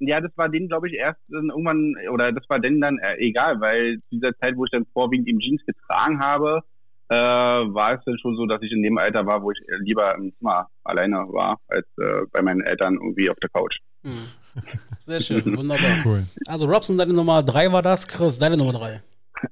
Ja, 0.00 0.20
das 0.20 0.30
war 0.36 0.48
denen, 0.48 0.68
glaube 0.68 0.88
ich, 0.88 0.94
erst 0.94 1.18
dann 1.28 1.48
irgendwann, 1.48 1.94
oder 2.12 2.30
das 2.30 2.44
war 2.48 2.60
denen 2.60 2.80
dann 2.80 2.98
äh, 2.98 3.16
egal, 3.18 3.60
weil 3.60 3.96
zu 4.02 4.10
dieser 4.12 4.36
Zeit, 4.38 4.56
wo 4.56 4.64
ich 4.64 4.70
dann 4.70 4.86
vorwiegend 4.92 5.26
eben 5.28 5.40
Jeans 5.40 5.60
getragen 5.66 6.20
habe, 6.20 6.62
äh, 7.10 7.14
war 7.14 7.94
es 7.94 8.04
dann 8.04 8.18
schon 8.18 8.36
so, 8.36 8.46
dass 8.46 8.62
ich 8.62 8.72
in 8.72 8.82
dem 8.82 8.98
Alter 8.98 9.26
war, 9.26 9.42
wo 9.42 9.50
ich 9.50 9.58
äh, 9.68 9.76
lieber 9.80 10.14
im 10.14 10.32
Zimmer 10.36 10.68
alleine 10.84 11.16
war, 11.30 11.58
als 11.68 11.86
äh, 11.98 12.26
bei 12.32 12.42
meinen 12.42 12.60
Eltern 12.62 12.94
irgendwie 12.94 13.30
auf 13.30 13.38
der 13.38 13.50
Couch. 13.50 13.78
Hm. 14.02 14.12
Sehr 14.98 15.20
schön, 15.20 15.44
wunderbar. 15.56 15.98
Cool. 16.04 16.24
Also 16.46 16.66
Robson, 16.66 16.98
deine 16.98 17.14
Nummer 17.14 17.42
drei 17.42 17.72
war 17.72 17.82
das, 17.82 18.06
Chris, 18.06 18.38
deine 18.38 18.56
Nummer 18.56 18.72
drei. 18.72 19.02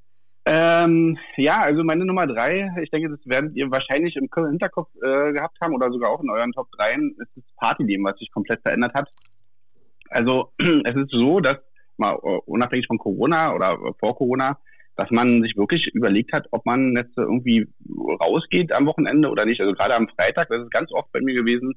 Ähm, 0.48 1.18
ja, 1.36 1.61
also 1.61 1.82
meine 1.82 2.04
Nummer 2.04 2.24
drei, 2.24 2.72
ich 2.80 2.88
denke, 2.90 3.11
das 3.11 3.18
werdet 3.24 3.57
ihr 3.57 3.68
wahrscheinlich 3.68 4.14
im 4.14 4.28
Hinterkopf 4.32 4.88
äh, 5.02 5.32
gehabt 5.32 5.59
haben 5.61 5.74
oder 5.74 5.90
sogar 5.90 6.11
auch 6.11 6.22
in 6.22 6.30
euren 6.30 6.52
Top 6.52 6.70
3, 6.70 6.92
ist 7.18 7.30
das 7.34 7.44
Partyleben, 7.57 8.04
was 8.04 8.16
sich 8.20 8.30
komplett 8.30 8.62
verändert 8.62 8.94
hat. 8.94 9.12
Also 10.09 10.52
es 10.84 10.94
ist 10.94 11.11
so, 11.11 11.40
dass 11.40 11.57
mal 11.96 12.14
äh, 12.22 12.38
unabhängig 12.46 12.86
von 12.86 12.98
Corona 12.98 13.54
oder 13.54 13.72
äh, 13.72 13.92
vor 13.98 14.16
Corona, 14.16 14.59
dass 14.97 15.11
man 15.11 15.42
sich 15.42 15.57
wirklich 15.57 15.88
überlegt 15.94 16.32
hat, 16.32 16.47
ob 16.53 16.64
man 16.66 16.97
jetzt 16.97 17.16
irgendwie 17.16 17.68
rausgeht 18.20 18.72
am 18.72 18.86
Wochenende 18.86 19.30
oder 19.30 19.44
nicht. 19.44 19.61
Also 19.61 19.72
gerade 19.74 19.94
am 19.94 20.09
Freitag, 20.09 20.49
das 20.49 20.62
ist 20.62 20.70
ganz 20.70 20.90
oft 20.92 21.11
bei 21.12 21.20
mir 21.20 21.34
gewesen, 21.34 21.74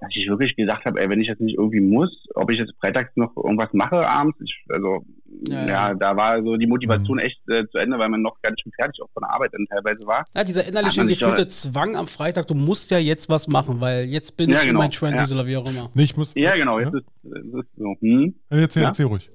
dass 0.00 0.14
ich 0.14 0.28
wirklich 0.28 0.54
gesagt 0.54 0.84
habe, 0.84 1.00
ey, 1.00 1.10
wenn 1.10 1.20
ich 1.20 1.26
jetzt 1.26 1.40
nicht 1.40 1.56
irgendwie 1.56 1.80
muss, 1.80 2.28
ob 2.34 2.52
ich 2.52 2.58
jetzt 2.60 2.72
freitags 2.78 3.10
noch 3.16 3.36
irgendwas 3.36 3.72
mache 3.72 4.06
abends. 4.08 4.38
Ich, 4.40 4.56
also 4.68 5.04
Ja, 5.48 5.60
ja, 5.62 5.68
ja. 5.88 5.94
da 5.94 6.16
war 6.16 6.40
so 6.44 6.56
die 6.56 6.68
Motivation 6.68 7.18
echt 7.18 7.40
äh, 7.48 7.66
zu 7.68 7.78
Ende, 7.78 7.98
weil 7.98 8.08
man 8.08 8.22
noch 8.22 8.40
gar 8.40 8.50
nicht 8.50 8.62
schon 8.62 8.70
fertig 8.78 9.02
auch 9.02 9.10
von 9.12 9.22
der 9.22 9.30
Arbeit 9.32 9.54
dann 9.54 9.66
teilweise 9.66 10.06
war. 10.06 10.24
Ja, 10.36 10.44
dieser 10.44 10.64
innerliche 10.68 11.04
gefühlte 11.04 11.48
Zwang 11.48 11.96
am 11.96 12.06
Freitag, 12.06 12.46
du 12.46 12.54
musst 12.54 12.92
ja 12.92 12.98
jetzt 12.98 13.28
was 13.28 13.48
machen, 13.48 13.80
weil 13.80 14.04
jetzt 14.04 14.36
bin 14.36 14.50
Ja, 14.50 14.58
ich 14.58 14.62
in 14.64 14.68
genau, 14.68 14.80
mein 14.80 14.92
Trend 14.92 15.16
ja. 15.16 15.34
oder 15.34 15.46
wie 15.46 15.56
auch 15.56 15.66
immer. 15.68 15.90
Nee, 15.94 16.04
ich 16.04 16.16
muss. 16.16 16.32
Ja, 16.36 16.54
genau, 16.54 16.78
jetzt 16.78 16.94
ist, 16.94 17.04
es 17.24 17.54
ist 17.54 17.68
so. 17.76 17.96
Hm? 18.00 18.34
Erzähl, 18.50 18.82
Ja? 18.82 18.88
erzähl 18.90 19.06
ruhig. 19.06 19.30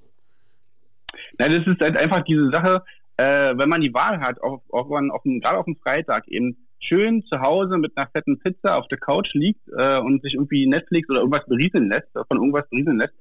Nein, 1.40 1.52
das 1.52 1.68
ist 1.68 1.82
halt 1.82 1.98
einfach 1.98 2.24
diese 2.24 2.50
Sache, 2.52 2.84
äh, 3.18 3.58
wenn 3.58 3.70
man 3.70 3.82
die 3.82 3.94
Wahl 3.94 4.20
hat, 4.20 4.38
man 4.90 5.12
auf 5.12 5.24
dem, 5.24 5.40
gerade 5.40 5.58
auf 5.58 5.66
dem 5.66 5.78
Freitag 5.78 6.28
eben 6.28 6.58
schön 6.80 7.24
zu 7.26 7.40
Hause 7.40 7.78
mit 7.78 7.96
einer 7.96 8.08
fetten 8.08 8.40
Pizza 8.40 8.78
auf 8.78 8.88
der 8.88 8.98
Couch 8.98 9.34
liegt 9.34 9.62
äh, 9.78 10.00
und 10.00 10.22
sich 10.22 10.34
irgendwie 10.34 10.68
Netflix 10.68 11.10
oder 11.10 11.20
irgendwas 11.20 11.46
berieseln 11.46 11.90
lässt, 11.90 12.10
von 12.14 12.38
irgendwas 12.38 12.68
berieseln 12.70 12.98
lässt, 12.98 13.14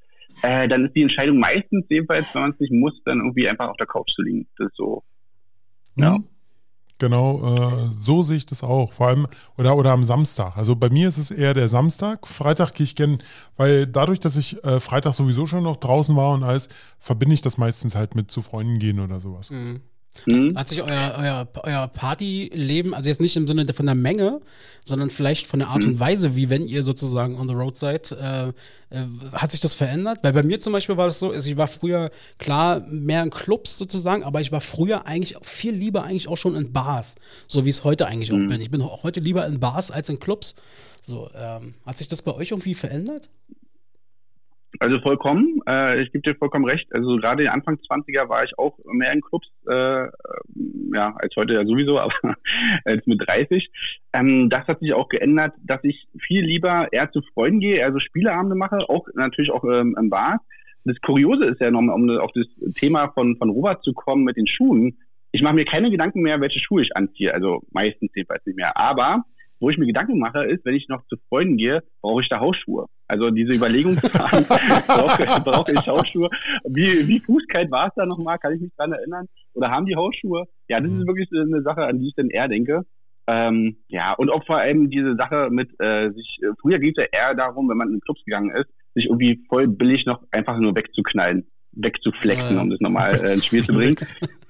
äh, 0.42 0.66
dann 0.68 0.86
ist 0.86 0.96
die 0.96 1.02
Entscheidung 1.02 1.38
meistens 1.38 1.84
jedenfalls, 1.88 2.26
wenn 2.34 2.42
man 2.42 2.50
es 2.52 2.60
nicht 2.60 2.72
muss, 2.72 3.00
dann 3.04 3.18
irgendwie 3.18 3.48
einfach 3.48 3.68
auf 3.68 3.76
der 3.76 3.86
Couch 3.86 4.10
zu 4.14 4.22
liegen. 4.22 4.46
Das 4.58 4.68
ist 4.68 4.76
so. 4.76 5.02
Ja. 5.96 6.18
Mhm. 6.18 6.28
Genau, 7.02 7.42
äh, 7.42 7.88
so 7.90 8.22
sehe 8.22 8.36
ich 8.36 8.46
das 8.46 8.62
auch. 8.62 8.92
Vor 8.92 9.08
allem, 9.08 9.26
oder, 9.58 9.76
oder 9.76 9.90
am 9.90 10.04
Samstag. 10.04 10.56
Also 10.56 10.76
bei 10.76 10.88
mir 10.88 11.08
ist 11.08 11.18
es 11.18 11.32
eher 11.32 11.52
der 11.52 11.66
Samstag. 11.66 12.28
Freitag 12.28 12.74
gehe 12.74 12.84
ich 12.84 12.94
gern, 12.94 13.18
weil 13.56 13.88
dadurch, 13.88 14.20
dass 14.20 14.36
ich 14.36 14.62
äh, 14.62 14.78
Freitag 14.78 15.14
sowieso 15.14 15.48
schon 15.48 15.64
noch 15.64 15.78
draußen 15.78 16.14
war 16.14 16.32
und 16.32 16.44
alles, 16.44 16.68
verbinde 17.00 17.34
ich 17.34 17.40
das 17.40 17.58
meistens 17.58 17.96
halt 17.96 18.14
mit 18.14 18.30
zu 18.30 18.40
Freunden 18.40 18.78
gehen 18.78 19.00
oder 19.00 19.18
sowas. 19.18 19.50
Mhm. 19.50 19.80
Mhm. 20.26 20.56
Hat 20.56 20.68
sich 20.68 20.82
euer, 20.82 21.14
euer, 21.18 21.48
euer 21.62 21.88
Partyleben, 21.88 22.94
also 22.94 23.08
jetzt 23.08 23.20
nicht 23.20 23.36
im 23.36 23.48
Sinne 23.48 23.72
von 23.72 23.86
der 23.86 23.94
Menge, 23.94 24.40
sondern 24.84 25.10
vielleicht 25.10 25.46
von 25.46 25.58
der 25.58 25.68
Art 25.68 25.84
und 25.84 25.98
Weise, 26.00 26.36
wie 26.36 26.50
wenn 26.50 26.66
ihr 26.66 26.82
sozusagen 26.82 27.38
on 27.38 27.48
the 27.48 27.54
road 27.54 27.76
seid, 27.78 28.12
äh, 28.12 28.48
äh, 28.48 28.52
hat 29.32 29.50
sich 29.50 29.60
das 29.60 29.74
verändert? 29.74 30.18
Weil 30.22 30.32
bei 30.32 30.42
mir 30.42 30.60
zum 30.60 30.72
Beispiel 30.72 30.96
war 30.96 31.06
das 31.06 31.18
so, 31.18 31.30
also 31.30 31.48
ich 31.48 31.56
war 31.56 31.66
früher 31.66 32.10
klar 32.38 32.80
mehr 32.88 33.22
in 33.22 33.30
Clubs 33.30 33.78
sozusagen, 33.78 34.22
aber 34.22 34.40
ich 34.40 34.52
war 34.52 34.60
früher 34.60 35.06
eigentlich 35.06 35.36
viel 35.42 35.74
lieber 35.74 36.04
eigentlich 36.04 36.28
auch 36.28 36.36
schon 36.36 36.56
in 36.56 36.72
Bars, 36.72 37.16
so 37.48 37.64
wie 37.64 37.70
es 37.70 37.84
heute 37.84 38.06
eigentlich 38.06 38.32
auch 38.32 38.36
bin. 38.36 38.60
Ich 38.60 38.70
bin 38.70 38.82
auch 38.82 39.02
heute 39.02 39.20
lieber 39.20 39.46
in 39.46 39.60
Bars 39.60 39.90
als 39.90 40.08
in 40.08 40.18
Clubs. 40.18 40.54
So, 41.02 41.30
ähm, 41.34 41.74
hat 41.86 41.98
sich 41.98 42.08
das 42.08 42.22
bei 42.22 42.32
euch 42.32 42.50
irgendwie 42.50 42.74
verändert? 42.74 43.28
Also 44.78 45.00
vollkommen. 45.00 45.60
Äh, 45.68 46.02
ich 46.02 46.12
gebe 46.12 46.22
dir 46.22 46.36
vollkommen 46.36 46.64
recht. 46.64 46.88
Also 46.94 47.16
gerade 47.16 47.44
in 47.44 47.48
Anfang 47.48 47.76
20er 47.76 48.28
war 48.28 48.44
ich 48.44 48.58
auch 48.58 48.78
mehr 48.84 49.12
in 49.12 49.20
Clubs, 49.20 49.48
äh, 49.68 50.06
ja, 50.94 51.14
als 51.16 51.36
heute 51.36 51.54
ja 51.54 51.64
sowieso, 51.64 51.98
aber 52.00 52.14
als 52.84 53.06
mit 53.06 53.26
30. 53.26 53.70
Ähm, 54.12 54.50
das 54.50 54.66
hat 54.66 54.80
sich 54.80 54.94
auch 54.94 55.08
geändert, 55.08 55.54
dass 55.62 55.80
ich 55.84 56.08
viel 56.18 56.44
lieber 56.44 56.88
eher 56.92 57.10
zu 57.10 57.22
Freunden 57.34 57.60
gehe, 57.60 57.84
also 57.84 57.98
Spieleabende 57.98 58.56
mache, 58.56 58.78
auch 58.88 59.06
natürlich 59.14 59.50
auch 59.50 59.64
ähm, 59.64 59.96
im 59.98 60.10
Bar. 60.10 60.40
Das 60.84 61.00
Kuriose 61.00 61.44
ist 61.44 61.60
ja 61.60 61.70
nochmal, 61.70 61.94
um 61.94 62.10
auf 62.18 62.32
das 62.34 62.46
Thema 62.74 63.12
von, 63.12 63.36
von 63.36 63.50
Robert 63.50 63.84
zu 63.84 63.92
kommen 63.92 64.24
mit 64.24 64.36
den 64.36 64.46
Schuhen. 64.46 64.98
Ich 65.30 65.42
mache 65.42 65.54
mir 65.54 65.64
keine 65.64 65.90
Gedanken 65.90 66.22
mehr, 66.22 66.40
welche 66.40 66.58
Schuhe 66.58 66.82
ich 66.82 66.96
anziehe. 66.96 67.32
Also 67.32 67.62
meistens 67.70 68.10
jedenfalls 68.14 68.44
nicht 68.46 68.56
mehr. 68.56 68.76
Aber 68.76 69.24
wo 69.62 69.70
ich 69.70 69.78
mir 69.78 69.86
Gedanken 69.86 70.18
mache, 70.18 70.42
ist, 70.44 70.64
wenn 70.64 70.74
ich 70.74 70.88
noch 70.88 71.06
zu 71.06 71.16
Freunden 71.28 71.56
gehe, 71.56 71.84
brauche 72.02 72.20
ich 72.20 72.28
da 72.28 72.40
Hausschuhe. 72.40 72.86
Also 73.06 73.30
diese 73.30 73.54
Überlegung 73.54 73.96
zu 73.96 74.12
haben, 74.12 74.44
brauche, 74.86 75.40
brauche 75.40 75.72
ich 75.72 75.86
Hausschuhe. 75.86 76.28
Wie, 76.64 77.06
wie 77.06 77.20
fußkalt 77.20 77.70
war 77.70 77.86
es 77.86 77.92
da 77.94 78.04
nochmal? 78.04 78.38
Kann 78.38 78.54
ich 78.54 78.60
mich 78.60 78.72
dran 78.76 78.92
erinnern? 78.92 79.28
Oder 79.54 79.70
haben 79.70 79.86
die 79.86 79.94
Hausschuhe? 79.94 80.46
Ja, 80.68 80.80
das 80.80 80.90
ist 80.90 81.06
wirklich 81.06 81.28
eine 81.32 81.62
Sache, 81.62 81.86
an 81.86 82.00
die 82.00 82.08
ich 82.08 82.14
dann 82.16 82.28
eher 82.28 82.48
denke. 82.48 82.82
Ähm, 83.28 83.76
ja, 83.86 84.12
und 84.14 84.30
auch 84.30 84.44
vor 84.44 84.58
allem 84.58 84.90
diese 84.90 85.14
Sache 85.14 85.48
mit 85.50 85.70
äh, 85.78 86.10
sich, 86.10 86.40
äh, 86.42 86.48
früher 86.60 86.80
ging 86.80 86.92
es 86.96 87.00
ja 87.00 87.06
eher 87.12 87.34
darum, 87.36 87.68
wenn 87.70 87.76
man 87.76 87.92
in 87.92 88.00
Clubs 88.00 88.24
gegangen 88.24 88.50
ist, 88.50 88.66
sich 88.94 89.06
irgendwie 89.06 89.44
voll 89.48 89.68
billig 89.68 90.06
noch 90.06 90.24
einfach 90.32 90.58
nur 90.58 90.74
wegzuknallen, 90.74 91.46
wegzuflexen, 91.70 92.56
Ja, 92.56 92.62
um 92.62 92.70
das 92.70 92.80
nochmal 92.80 93.14
äh, 93.14 93.32
ins 93.32 93.46
Spiel 93.46 93.64
zu 93.64 93.74
bringen. 93.74 93.94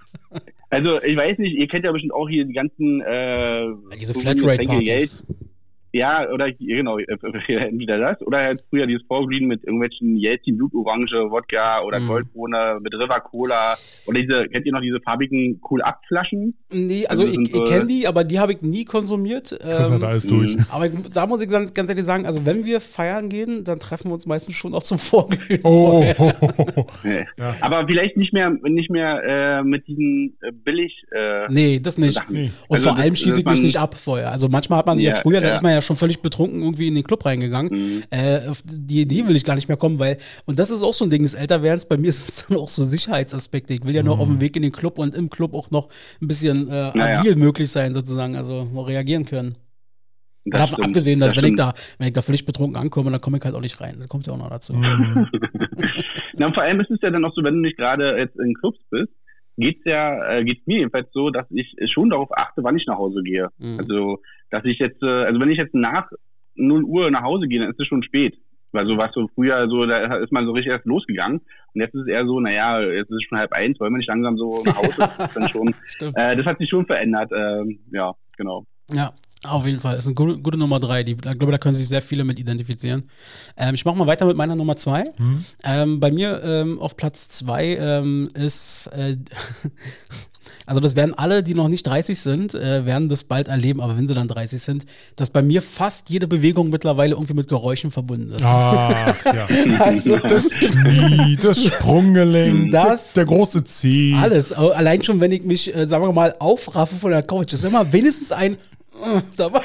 Also 0.71 1.03
ich 1.03 1.17
weiß 1.17 1.37
nicht, 1.37 1.55
ihr 1.55 1.69
kennt 1.69 1.85
ja 1.85 1.93
bestimmt 1.93 2.15
auch 2.15 2.29
hier 2.29 2.47
die 2.47 2.55
ganzen 2.55 3.03
äh, 3.03 3.67
Diese 4.01 4.15
so. 4.15 4.21
Flatrate-Partys. 4.21 5.23
Ja, 5.95 6.27
oder 6.31 6.51
genau, 6.53 6.97
äh, 6.99 7.07
entweder 7.49 7.99
das 7.99 8.23
oder 8.23 8.39
halt 8.39 8.65
früher 8.71 8.87
dieses 8.87 9.03
Vorgreen 9.07 9.47
mit 9.47 9.63
irgendwelchen 9.65 10.17
Yeltsin 10.17 10.57
Blutorange, 10.57 11.31
Wodka 11.31 11.83
oder 11.83 12.01
Mhm. 12.01 12.07
Goldbohne 12.09 12.79
mit 12.83 12.95
River 12.95 13.21
Cola 13.21 13.77
oder 14.07 14.21
diese, 14.21 14.45
kennt 14.49 14.65
ihr 14.65 14.73
noch 14.73 14.81
diese 14.81 15.01
farbigen 15.01 15.61
Cool-Up-Flaschen? 15.71 16.55
Nee, 16.73 17.07
also, 17.07 17.25
Also 17.25 17.41
ich, 17.41 17.55
ich 17.55 17.65
kenne 17.65 17.87
die, 17.87 18.07
aber 18.07 18.25
die 18.25 18.39
habe 18.41 18.53
ich 18.55 18.63
nie 18.63 18.85
konsumiert. 18.87 19.49
Chris 19.61 19.91
hat 19.91 19.93
Ähm, 20.01 20.05
alles 20.05 20.27
durch. 20.27 20.57
Mhm. 20.57 20.65
aber 20.71 20.87
ich, 20.87 20.93
da 21.13 21.27
muss 21.27 21.43
ich 21.43 21.51
ganz, 21.51 21.75
ganz 21.75 21.91
ehrlich 21.91 22.05
sagen, 22.07 22.25
also 22.25 22.47
wenn 22.47 22.65
wir 22.65 22.81
feiern 22.81 23.29
gehen, 23.29 23.63
dann 23.65 23.79
treffen 23.79 24.09
wir 24.09 24.15
uns 24.15 24.25
meistens 24.25 24.55
schon 24.55 24.73
auch 24.75 24.83
zum 24.83 24.99
Vorglühen. 24.99 25.61
Oh, 25.63 26.03
Nee. 27.05 27.27
Ja. 27.39 27.55
Aber 27.61 27.87
vielleicht 27.87 28.17
nicht 28.17 28.33
mehr, 28.33 28.51
nicht 28.51 28.91
mehr 28.91 29.23
äh, 29.59 29.63
mit 29.63 29.87
diesen 29.87 30.37
äh, 30.41 30.53
billig 30.53 31.05
äh, 31.13 31.47
Nee, 31.51 31.81
das 31.81 31.99
nicht. 31.99 32.19
Nee. 32.31 32.51
Und 32.69 32.77
Also 32.79 32.89
vor 32.91 32.99
allem 32.99 33.11
das- 33.11 33.19
schieße 33.19 33.41
ich 33.41 33.45
mich 33.47 33.61
nicht 33.63 33.77
ab 33.77 33.95
vorher. 33.95 34.31
Also 34.31 34.49
manchmal 34.49 34.79
hat 34.79 34.87
man 34.87 34.97
sich 34.97 35.05
ja, 35.07 35.13
Ja, 35.13 35.17
früher, 35.21 35.41
da 35.41 35.49
ja. 35.49 35.55
ist 35.55 35.63
man 35.63 35.73
ja 35.73 35.82
schon 35.83 35.97
völlig 35.97 36.21
betrunken 36.23 36.63
irgendwie 36.63 36.89
in 36.89 36.95
den 36.95 37.05
Club 37.05 37.25
reingegangen. 37.25 37.73
Mhm. 37.73 38.03
Äh, 38.11 38.49
auf 38.49 38.63
die 38.65 39.03
Idee 39.03 39.27
will 39.27 39.37
ich 39.37 39.45
gar 39.45 39.55
nicht 39.55 39.69
mehr 39.69 39.77
kommen, 39.77 39.99
weil, 39.99 40.19
und 40.47 40.59
das 40.59 40.71
ist 40.71 40.83
auch 40.83 40.95
so 40.95 41.05
ein 41.05 41.11
Ding 41.11 41.23
des 41.23 41.35
Älterwerdens, 41.35 41.87
bei 41.87 41.97
mir 41.97 42.13
sind 42.13 42.29
es 42.29 42.47
dann 42.49 42.59
auch 42.59 42.69
so 42.69 42.83
Sicherheitsaspekte. 42.83 43.75
Ich 43.75 43.85
will 43.87 43.95
ja 43.95 44.03
noch 44.03 44.19
auf 44.19 44.29
dem 44.29 44.41
Weg 44.41 44.57
in 44.57 44.63
den 44.63 44.73
Club 44.73 44.99
und 44.99 45.15
im 45.15 45.31
Club 45.31 45.55
auch 45.55 45.71
noch 45.71 45.89
ein 46.21 46.29
bisschen 46.29 46.69
äh, 46.69 46.91
Naja. 46.95 47.21
agil 47.21 47.37
möglich 47.37 47.71
sein, 47.71 47.93
sozusagen, 47.95 48.37
also 48.37 48.65
noch 48.65 48.89
reagieren 48.89 49.25
können. 49.27 49.57
Das 50.45 50.61
Davon 50.63 50.75
stimmt, 50.75 50.87
abgesehen, 50.89 51.21
dass 51.21 51.35
das 51.35 51.43
wenn 51.43 51.51
ich 51.51 51.57
da, 51.57 51.73
wenn 51.99 52.09
ich 52.09 52.15
da 52.15 52.23
völlig 52.23 52.45
betrunken 52.45 52.77
ankomme, 52.77 53.13
dann 53.13 53.21
komme 53.21 53.39
ich 53.39 53.45
halt 53.45 53.55
auch 53.55 53.61
nicht 53.61 53.81
rein. 53.81 53.97
Das 54.01 54.09
kommt 54.09 54.27
ja 54.27 54.33
auch 54.33 54.39
noch 54.39 54.51
dazu. 54.51 54.73
Mhm. 54.75 55.29
Na, 56.35 56.47
und 56.47 56.55
vor 56.55 56.65
allem 56.65 56.81
ist 56.81 56.91
es 56.91 56.99
ja 57.01 57.11
dann 57.11 57.25
auch 57.25 57.33
so, 57.35 57.45
wenn 57.45 57.55
du 57.55 57.61
nicht 57.61 57.77
gerade 57.77 58.17
jetzt 58.19 58.37
in 58.41 58.55
Clubs 58.55 58.81
bist, 58.91 59.13
geht's 59.57 59.85
ja, 59.85 60.39
äh, 60.39 60.45
geht's 60.45 60.67
mir 60.67 60.79
jedenfalls 60.79 61.09
so, 61.13 61.31
dass 61.31 61.47
ich 61.51 61.75
schon 61.91 62.11
darauf 62.11 62.37
achte, 62.37 62.63
wann 62.65 62.77
ich 62.77 62.87
nach 62.87 62.99
Hause 62.99 63.23
gehe. 63.23 63.49
Mhm. 63.59 63.79
Also, 63.79 64.19
dass 64.51 64.65
ich 64.65 64.79
jetzt, 64.79 65.03
äh, 65.03 65.25
also 65.25 65.41
wenn 65.41 65.51
ich 65.51 65.59
jetzt 65.59 65.75
nach 65.75 66.11
0 66.55 66.85
Uhr 66.85 67.11
nach 67.11 67.23
Hause 67.23 67.49
gehe, 67.49 67.61
dann 67.61 67.71
ist 67.71 67.81
es 67.81 67.87
schon 67.87 68.03
spät. 68.03 68.39
Weil 68.73 68.87
so 68.87 68.97
was 68.97 69.13
so 69.13 69.29
früher 69.35 69.69
so, 69.69 69.85
da 69.85 70.17
ist 70.17 70.33
man 70.33 70.47
so 70.47 70.53
richtig 70.53 70.73
erst 70.73 70.87
losgegangen. 70.87 71.41
Und 71.75 71.81
jetzt 71.81 71.95
ist 71.95 72.03
es 72.03 72.09
eher 72.09 72.27
so, 72.27 72.41
naja, 72.41 72.81
jetzt 72.81 73.11
ist 73.11 73.17
es 73.17 73.25
schon 73.25 73.39
halb 73.39 73.53
eins, 73.53 73.79
wollen 73.79 73.93
wir 73.93 73.99
nicht 73.99 74.09
langsam 74.09 74.39
so 74.39 74.63
nach 74.65 74.77
Hause? 74.77 74.93
Das, 74.97 75.29
ist 75.29 75.37
dann 75.37 75.49
schon, 75.49 75.75
äh, 76.15 76.37
das 76.37 76.47
hat 76.47 76.59
sich 76.59 76.71
schon 76.71 76.87
verändert. 76.87 77.31
Ähm, 77.35 77.81
ja, 77.93 78.15
genau. 78.37 78.65
Ja, 78.91 79.13
auf 79.45 79.67
jeden 79.67 79.81
Fall. 79.81 79.97
Ist 79.97 80.07
eine 80.07 80.15
gute, 80.15 80.39
gute 80.39 80.59
Nummer 80.59 80.79
drei. 80.81 81.03
Die, 81.03 81.13
ich 81.13 81.19
glaube, 81.21 81.51
da 81.51 81.59
können 81.59 81.75
sich 81.75 81.89
sehr 81.89 82.03
viele 82.03 82.25
mit 82.25 82.39
identifizieren. 82.39 83.05
Ähm, 83.57 83.75
ich 83.75 83.85
mache 83.85 83.97
mal 83.97 84.07
weiter 84.07 84.25
mit 84.27 84.37
meiner 84.37 84.55
Nummer 84.57 84.77
zwei. 84.77 85.05
Hm? 85.17 85.45
Ähm, 85.65 86.01
bei 86.01 86.11
mir 86.11 86.43
ähm, 86.45 86.79
auf 86.79 86.97
Platz 86.97 87.29
zwei 87.29 87.77
ähm, 87.77 88.29
ist, 88.35 88.89
äh, 88.97 89.17
also 90.67 90.81
das 90.81 90.95
werden 90.97 91.15
alle, 91.15 91.43
die 91.43 91.55
noch 91.55 91.69
nicht 91.69 91.85
30 91.87 92.19
sind, 92.21 92.55
äh, 92.55 92.87
werden 92.87 93.09
das 93.09 93.25
bald 93.25 93.49
erleben, 93.49 93.81
aber 93.81 93.97
wenn 93.97 94.07
sie 94.07 94.15
dann 94.15 94.29
30 94.29 94.63
sind, 94.63 94.87
dass 95.17 95.31
bei 95.31 95.43
mir 95.43 95.61
fast 95.61 96.09
jede 96.09 96.29
Bewegung 96.29 96.71
mittlerweile 96.71 97.15
irgendwie 97.15 97.35
mit 97.35 97.49
Geräuschen 97.49 97.91
verbunden 97.91 98.33
ist. 98.33 98.45
Ach, 98.45 99.25
ja. 99.25 99.47
Also 99.81 100.17
Das 100.23 100.49
Knie, 100.49 101.37
das 101.41 101.65
Sprunggelenk, 101.65 102.71
Das- 102.73 103.13
der, 103.13 103.25
große 103.25 103.65
Zeh. 103.65 104.15
Alles, 104.15 104.53
allein 104.53 105.03
schon, 105.03 105.21
wenn 105.21 105.33
ich 105.33 105.43
mich, 105.43 105.75
äh, 105.75 105.87
sagen 105.87 106.05
wir 106.05 106.13
mal, 106.13 106.35
aufraffe 106.39 106.95
von 106.95 107.11
der 107.11 107.23
Couch, 107.23 107.53
ist 107.53 107.65
immer 107.65 107.93
wenigstens 107.93 108.31
ein 108.33 108.57
dabei. 109.37 109.61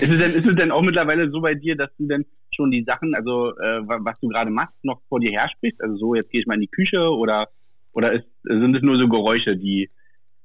ist, 0.00 0.10
es 0.10 0.18
denn, 0.18 0.32
ist 0.34 0.46
es 0.46 0.56
denn 0.56 0.70
auch 0.70 0.82
mittlerweile 0.82 1.30
so 1.30 1.40
bei 1.40 1.54
dir, 1.54 1.76
dass 1.76 1.90
du 1.98 2.06
denn 2.06 2.24
schon 2.54 2.70
die 2.70 2.84
Sachen, 2.84 3.14
also 3.14 3.56
äh, 3.58 3.86
wa- 3.86 3.98
was 4.00 4.18
du 4.20 4.28
gerade 4.28 4.50
machst, 4.50 4.74
noch 4.82 5.00
vor 5.08 5.20
dir 5.20 5.32
hersprichst? 5.32 5.80
Also 5.82 5.96
so, 5.96 6.14
jetzt 6.14 6.30
gehe 6.30 6.40
ich 6.40 6.46
mal 6.46 6.54
in 6.54 6.62
die 6.62 6.68
Küche 6.68 7.10
oder 7.10 7.48
oder 7.92 8.12
ist, 8.12 8.26
sind 8.44 8.76
es 8.76 8.82
nur 8.82 8.98
so 8.98 9.08
Geräusche, 9.08 9.56
die, 9.56 9.90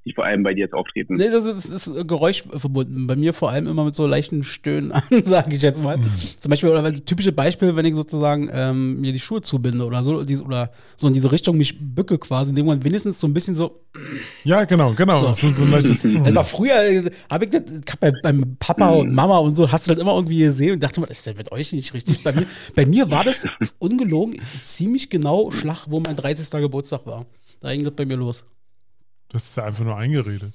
die 0.06 0.14
vor 0.14 0.26
allem 0.26 0.44
bei 0.44 0.54
dir 0.54 0.62
jetzt 0.62 0.74
auftreten? 0.74 1.16
Nee, 1.16 1.30
das 1.30 1.46
ist, 1.46 1.72
das 1.72 1.88
ist 1.88 2.08
Geräusch 2.08 2.44
verbunden. 2.44 3.08
Bei 3.08 3.16
mir 3.16 3.34
vor 3.34 3.50
allem 3.52 3.68
immer 3.68 3.86
mit 3.86 3.96
so 3.96 4.06
leichten 4.06 4.44
Stöhnen 4.44 4.92
an, 4.92 5.02
sage 5.24 5.56
ich 5.56 5.62
jetzt 5.62 5.82
mal. 5.82 5.98
Zum 6.40 6.50
Beispiel, 6.50 6.70
oder 6.70 6.84
weil- 6.84 7.00
typische 7.00 7.32
Beispiel, 7.32 7.76
wenn 7.76 7.86
ich 7.86 7.96
sozusagen 7.96 8.50
ähm, 8.52 9.00
mir 9.00 9.14
die 9.14 9.20
Schuhe 9.20 9.42
zubinde 9.42 9.86
oder 9.86 10.04
so, 10.04 10.18
oder 10.18 10.72
so 10.98 11.08
in 11.08 11.14
diese 11.14 11.32
Richtung 11.32 11.58
mich 11.58 11.78
bücke 11.80 12.18
quasi, 12.18 12.50
in 12.50 12.56
dem 12.58 12.66
Moment 12.66 12.84
wenigstens 12.84 13.20
so 13.20 13.28
ein 13.28 13.34
bisschen 13.34 13.56
so. 13.56 13.80
Ja, 14.44 14.66
genau, 14.66 14.94
genau. 14.94 15.34
So. 15.34 15.34
So, 15.34 15.52
so 15.52 15.64
ein 15.64 15.72
leichtes. 15.72 16.02
Früher, 16.50 16.76
äh, 16.84 17.12
habe 17.30 17.46
ich 17.46 17.52
das, 17.52 17.62
bei, 18.00 18.12
beim 18.22 18.58
Papa 18.60 18.90
und 18.90 19.14
Mama 19.14 19.38
und 19.38 19.56
so, 19.56 19.72
hast 19.72 19.88
du 19.88 19.94
das 19.94 20.02
immer 20.02 20.16
irgendwie 20.16 20.40
gesehen 20.40 20.74
und 20.74 20.84
dachte 20.84 21.00
mal, 21.00 21.08
ist 21.08 21.26
denn 21.26 21.38
mit 21.38 21.52
euch 21.52 21.72
nicht 21.72 21.94
richtig? 21.94 22.24
Bei 22.24 22.34
mir, 22.34 22.46
bei 22.76 22.86
mir 22.86 23.10
war 23.10 23.24
das 23.24 23.46
ungelogen 23.80 24.42
ziemlich 24.62 25.10
genau 25.10 25.52
Schlag, 25.52 25.86
wo 25.90 26.00
mein 26.02 26.16
30. 26.16 26.50
Geburtstag 26.60 27.06
war. 27.06 27.26
Da 27.62 27.74
ging 27.74 27.84
das 27.86 27.94
bei 27.94 28.06
mir 28.06 28.18
los. 28.18 28.44
Das 29.34 29.44
ist 29.50 29.58
ja 29.58 29.66
einfach 29.66 29.84
nur 29.84 29.98
eingeredet. 29.98 30.54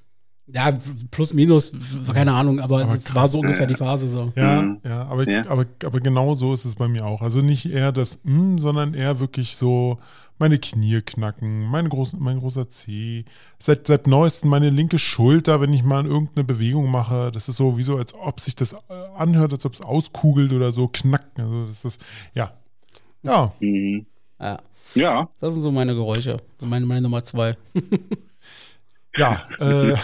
Ja, 0.50 0.72
plus, 1.10 1.34
minus, 1.34 1.74
keine 2.14 2.32
Ahnung, 2.32 2.58
aber, 2.60 2.80
Aber 2.84 2.94
das 2.94 3.14
war 3.14 3.28
so 3.28 3.36
ja. 3.36 3.42
ungefähr 3.44 3.66
die 3.66 3.74
Phase 3.74 4.08
so. 4.08 4.32
Ja, 4.34 4.62
Mhm. 4.62 4.80
ja, 4.82 5.02
aber, 5.04 5.28
Ja. 5.30 5.42
Aber, 5.46 5.66
aber 5.84 6.00
genau 6.00 6.32
so 6.32 6.54
ist 6.54 6.64
es 6.64 6.74
bei 6.74 6.88
mir 6.88 7.04
auch. 7.04 7.20
Also 7.20 7.42
nicht 7.42 7.70
eher 7.70 7.92
das 7.92 8.20
mm, 8.22 8.56
sondern 8.56 8.94
eher 8.94 9.20
wirklich 9.20 9.56
so 9.56 9.98
meine 10.38 10.58
Knie 10.58 11.02
knacken, 11.02 11.64
meine 11.66 11.90
großen, 11.90 12.18
mein 12.18 12.38
großer 12.38 12.70
Zeh. 12.70 13.26
Seit, 13.58 13.86
seit 13.88 14.06
neuestem 14.06 14.48
meine 14.48 14.70
linke 14.70 14.98
Schulter, 14.98 15.60
wenn 15.60 15.74
ich 15.74 15.82
mal 15.82 16.06
irgendeine 16.06 16.44
Bewegung 16.44 16.90
mache, 16.90 17.30
das 17.30 17.50
ist 17.50 17.56
so 17.56 17.76
wie 17.76 17.82
so, 17.82 17.98
als 17.98 18.14
ob 18.14 18.40
sich 18.40 18.56
das 18.56 18.72
äh, 18.72 18.76
anhört, 19.18 19.52
als 19.52 19.66
ob 19.66 19.74
es 19.74 19.82
auskugelt 19.82 20.54
oder 20.54 20.72
so 20.72 20.88
knacken. 20.88 21.44
Also 21.44 21.66
das 21.66 21.84
ist, 21.84 22.00
ja. 22.32 22.52
Ja, 23.22 23.52
Mhm. 23.60 24.06
Ja, 24.40 24.60
Ja, 24.94 25.28
das 25.40 25.52
sind 25.52 25.62
so 25.62 25.70
meine 25.72 25.94
Geräusche. 25.94 26.38
Meine, 26.62 26.86
meine 26.86 27.02
Nummer 27.02 27.22
zwei. 27.22 27.54
Ja, 29.18 29.48
äh, 29.60 29.94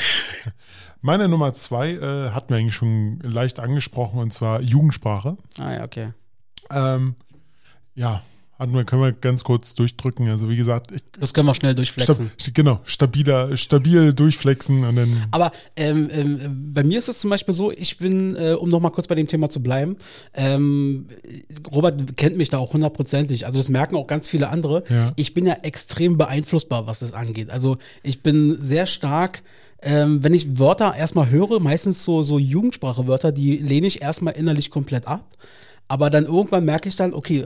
meine 1.01 1.29
Nummer 1.29 1.55
zwei 1.55 1.93
äh, 1.93 2.31
hatten 2.31 2.51
wir 2.51 2.57
eigentlich 2.57 2.75
schon 2.75 3.21
leicht 3.21 3.61
angesprochen 3.61 4.21
und 4.21 4.33
zwar 4.33 4.61
Jugendsprache. 4.61 5.37
Ah 5.59 5.73
ja, 5.73 5.85
okay. 5.85 6.13
Ähm, 6.71 7.15
ja, 7.95 8.23
wir, 8.59 8.85
können 8.85 9.03
wir 9.03 9.13
ganz 9.13 9.45
kurz 9.45 9.75
durchdrücken. 9.75 10.29
Also 10.29 10.49
wie 10.49 10.57
gesagt, 10.57 10.93
ich, 10.93 11.03
Das 11.19 11.35
können 11.35 11.47
wir 11.47 11.55
schnell 11.55 11.73
stab, 11.73 11.77
durchflexen. 11.77 12.31
genau, 12.53 12.81
stabiler, 12.85 13.57
stabil 13.57 14.13
durchflexen 14.13 14.85
und 14.85 14.97
dann. 14.97 15.27
Aber 15.31 15.53
ähm, 15.77 16.09
ähm, 16.13 16.73
bei 16.73 16.83
mir 16.83 16.99
ist 16.99 17.09
es 17.09 17.19
zum 17.19 17.31
Beispiel 17.31 17.55
so, 17.55 17.71
ich 17.73 17.99
bin, 17.99 18.37
äh, 18.37 18.53
um 18.53 18.69
nochmal 18.69 18.93
kurz 18.93 19.07
bei 19.07 19.15
dem 19.15 19.27
Thema 19.27 19.49
zu 19.49 19.63
bleiben, 19.63 19.97
ähm, 20.35 21.09
Robert 21.73 22.17
kennt 22.17 22.37
mich 22.37 22.49
da 22.49 22.59
auch 22.59 22.73
hundertprozentig, 22.73 23.47
also 23.47 23.59
das 23.59 23.69
merken 23.69 23.97
auch 23.97 24.07
ganz 24.07 24.29
viele 24.29 24.49
andere. 24.49 24.85
Ja. 24.89 25.13
Ich 25.17 25.35
bin 25.35 25.47
ja 25.47 25.55
extrem 25.63 26.17
beeinflussbar, 26.17 26.87
was 26.87 27.01
das 27.01 27.13
angeht. 27.13 27.51
Also 27.51 27.77
ich 28.03 28.23
bin 28.23 28.57
sehr 28.61 28.87
stark, 28.87 29.43
ähm, 29.83 30.23
wenn 30.23 30.33
ich 30.33 30.59
Wörter 30.59 30.95
erstmal 30.97 31.29
höre, 31.29 31.61
meistens 31.61 32.05
so, 32.05 32.23
so 32.23 32.39
Jugendsprache-Wörter, 32.39 33.33
die 33.33 33.59
lehne 33.59 33.87
ich 33.87 34.01
erstmal 34.01 34.35
innerlich 34.35 34.71
komplett 34.71 35.07
ab. 35.07 35.27
Aber 35.87 36.09
dann 36.09 36.25
irgendwann 36.25 36.65
merke 36.65 36.89
ich 36.89 36.97
dann, 36.97 37.13
okay, 37.13 37.45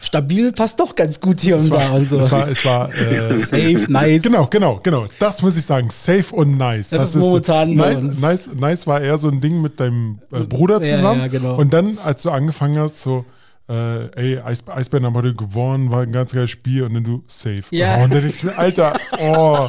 stabil 0.00 0.52
passt 0.52 0.78
doch 0.78 0.94
ganz 0.94 1.20
gut 1.20 1.40
hier 1.40 1.56
Es 1.56 1.64
und 1.64 1.70
da 1.70 1.76
war, 1.76 1.94
und 1.94 2.08
so. 2.08 2.18
es 2.20 2.30
war, 2.30 2.48
es 2.48 2.64
war 2.64 2.94
äh, 2.94 3.38
Safe, 3.40 3.86
nice. 3.88 4.22
Genau, 4.22 4.46
genau, 4.46 4.78
genau. 4.82 5.06
Das 5.18 5.42
muss 5.42 5.56
ich 5.56 5.64
sagen. 5.64 5.90
Safe 5.90 6.24
und 6.34 6.56
nice. 6.56 6.90
Das 6.90 7.10
ist 7.10 7.16
momentan 7.16 7.74
nice, 7.74 8.18
nice, 8.20 8.50
nice 8.54 8.86
war 8.86 9.00
eher 9.00 9.18
so 9.18 9.28
ein 9.28 9.40
Ding 9.40 9.60
mit 9.60 9.80
deinem 9.80 10.20
äh, 10.32 10.40
Bruder 10.44 10.80
Ja, 10.82 10.94
zusammen. 10.96 11.20
ja, 11.22 11.26
genau. 11.26 11.56
Und 11.56 11.72
dann, 11.72 11.98
als 11.98 12.22
du 12.22 12.30
angefangen 12.30 12.78
hast, 12.78 13.02
so, 13.02 13.24
äh, 13.68 14.06
ey, 14.14 14.38
Eis, 14.38 14.66
Eisbären 14.68 15.04
haben 15.06 15.14
heute 15.14 15.34
gewonnen, 15.34 15.90
war 15.90 16.02
ein 16.02 16.12
ganz 16.12 16.32
geiles 16.32 16.50
Spiel 16.50 16.84
und 16.84 16.94
dann 16.94 17.04
du 17.04 17.24
safe. 17.26 17.64
Ja. 17.70 17.98
Oh, 17.98 18.04
und 18.04 18.14
dann 18.14 18.22
denk 18.22 18.34
ich 18.34 18.44
mir, 18.44 18.56
Alter, 18.56 18.94
oh. 19.18 19.68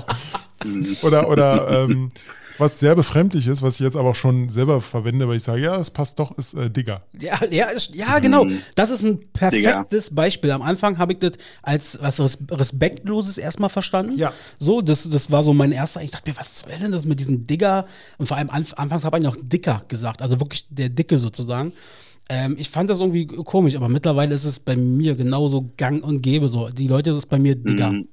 oder, 1.01 1.27
oder, 1.29 1.85
ähm, 1.89 2.09
was 2.61 2.79
sehr 2.79 2.95
befremdlich 2.95 3.47
ist, 3.47 3.61
was 3.61 3.73
ich 3.75 3.79
jetzt 3.81 3.97
aber 3.97 4.09
auch 4.11 4.15
schon 4.15 4.47
selber 4.47 4.79
verwende, 4.79 5.27
weil 5.27 5.35
ich 5.35 5.43
sage, 5.43 5.61
ja, 5.61 5.75
es 5.77 5.89
passt 5.89 6.17
doch, 6.19 6.37
ist 6.37 6.53
äh, 6.53 6.69
Digger. 6.69 7.01
Ja, 7.19 7.37
ja, 7.49 7.65
ist- 7.65 7.93
ja, 7.93 8.19
genau. 8.19 8.45
Mhm. 8.45 8.59
Das 8.75 8.89
ist 8.89 9.03
ein 9.03 9.19
perfektes 9.33 10.15
Beispiel. 10.15 10.51
Am 10.51 10.61
Anfang 10.61 10.97
habe 10.97 11.11
ich 11.13 11.19
das 11.19 11.31
als 11.61 11.99
was 12.01 12.19
Res 12.21 12.37
Respektloses 12.49 13.37
erstmal 13.37 13.69
verstanden. 13.69 14.17
Ja. 14.17 14.31
So, 14.59 14.81
das, 14.81 15.09
das 15.09 15.29
war 15.31 15.43
so 15.43 15.53
mein 15.53 15.71
erster. 15.73 16.01
Ich 16.01 16.11
dachte 16.11 16.29
mir, 16.29 16.37
was 16.37 16.61
soll 16.61 16.71
denn 16.79 16.91
das 16.93 17.05
mit 17.05 17.19
diesem 17.19 17.45
Digger? 17.47 17.85
Und 18.17 18.27
vor 18.27 18.37
allem 18.37 18.49
anf 18.49 18.73
anfangs 18.77 19.03
habe 19.03 19.17
ich 19.17 19.23
noch 19.23 19.35
Dicker 19.41 19.81
gesagt, 19.89 20.21
also 20.21 20.39
wirklich 20.39 20.67
der 20.69 20.87
Dicke 20.89 21.17
sozusagen. 21.17 21.73
Ähm, 22.29 22.55
ich 22.57 22.69
fand 22.69 22.89
das 22.89 23.01
irgendwie 23.01 23.27
komisch, 23.27 23.75
aber 23.75 23.89
mittlerweile 23.89 24.33
ist 24.33 24.45
es 24.45 24.59
bei 24.59 24.75
mir 24.77 25.15
genauso 25.15 25.71
gang 25.75 26.01
und 26.03 26.21
gäbe 26.21 26.47
so. 26.47 26.69
Die 26.69 26.87
Leute 26.87 27.09
ist 27.09 27.17
es 27.17 27.25
bei 27.25 27.37
mir 27.39 27.55
Digger. 27.55 27.91
Mhm. 27.91 28.07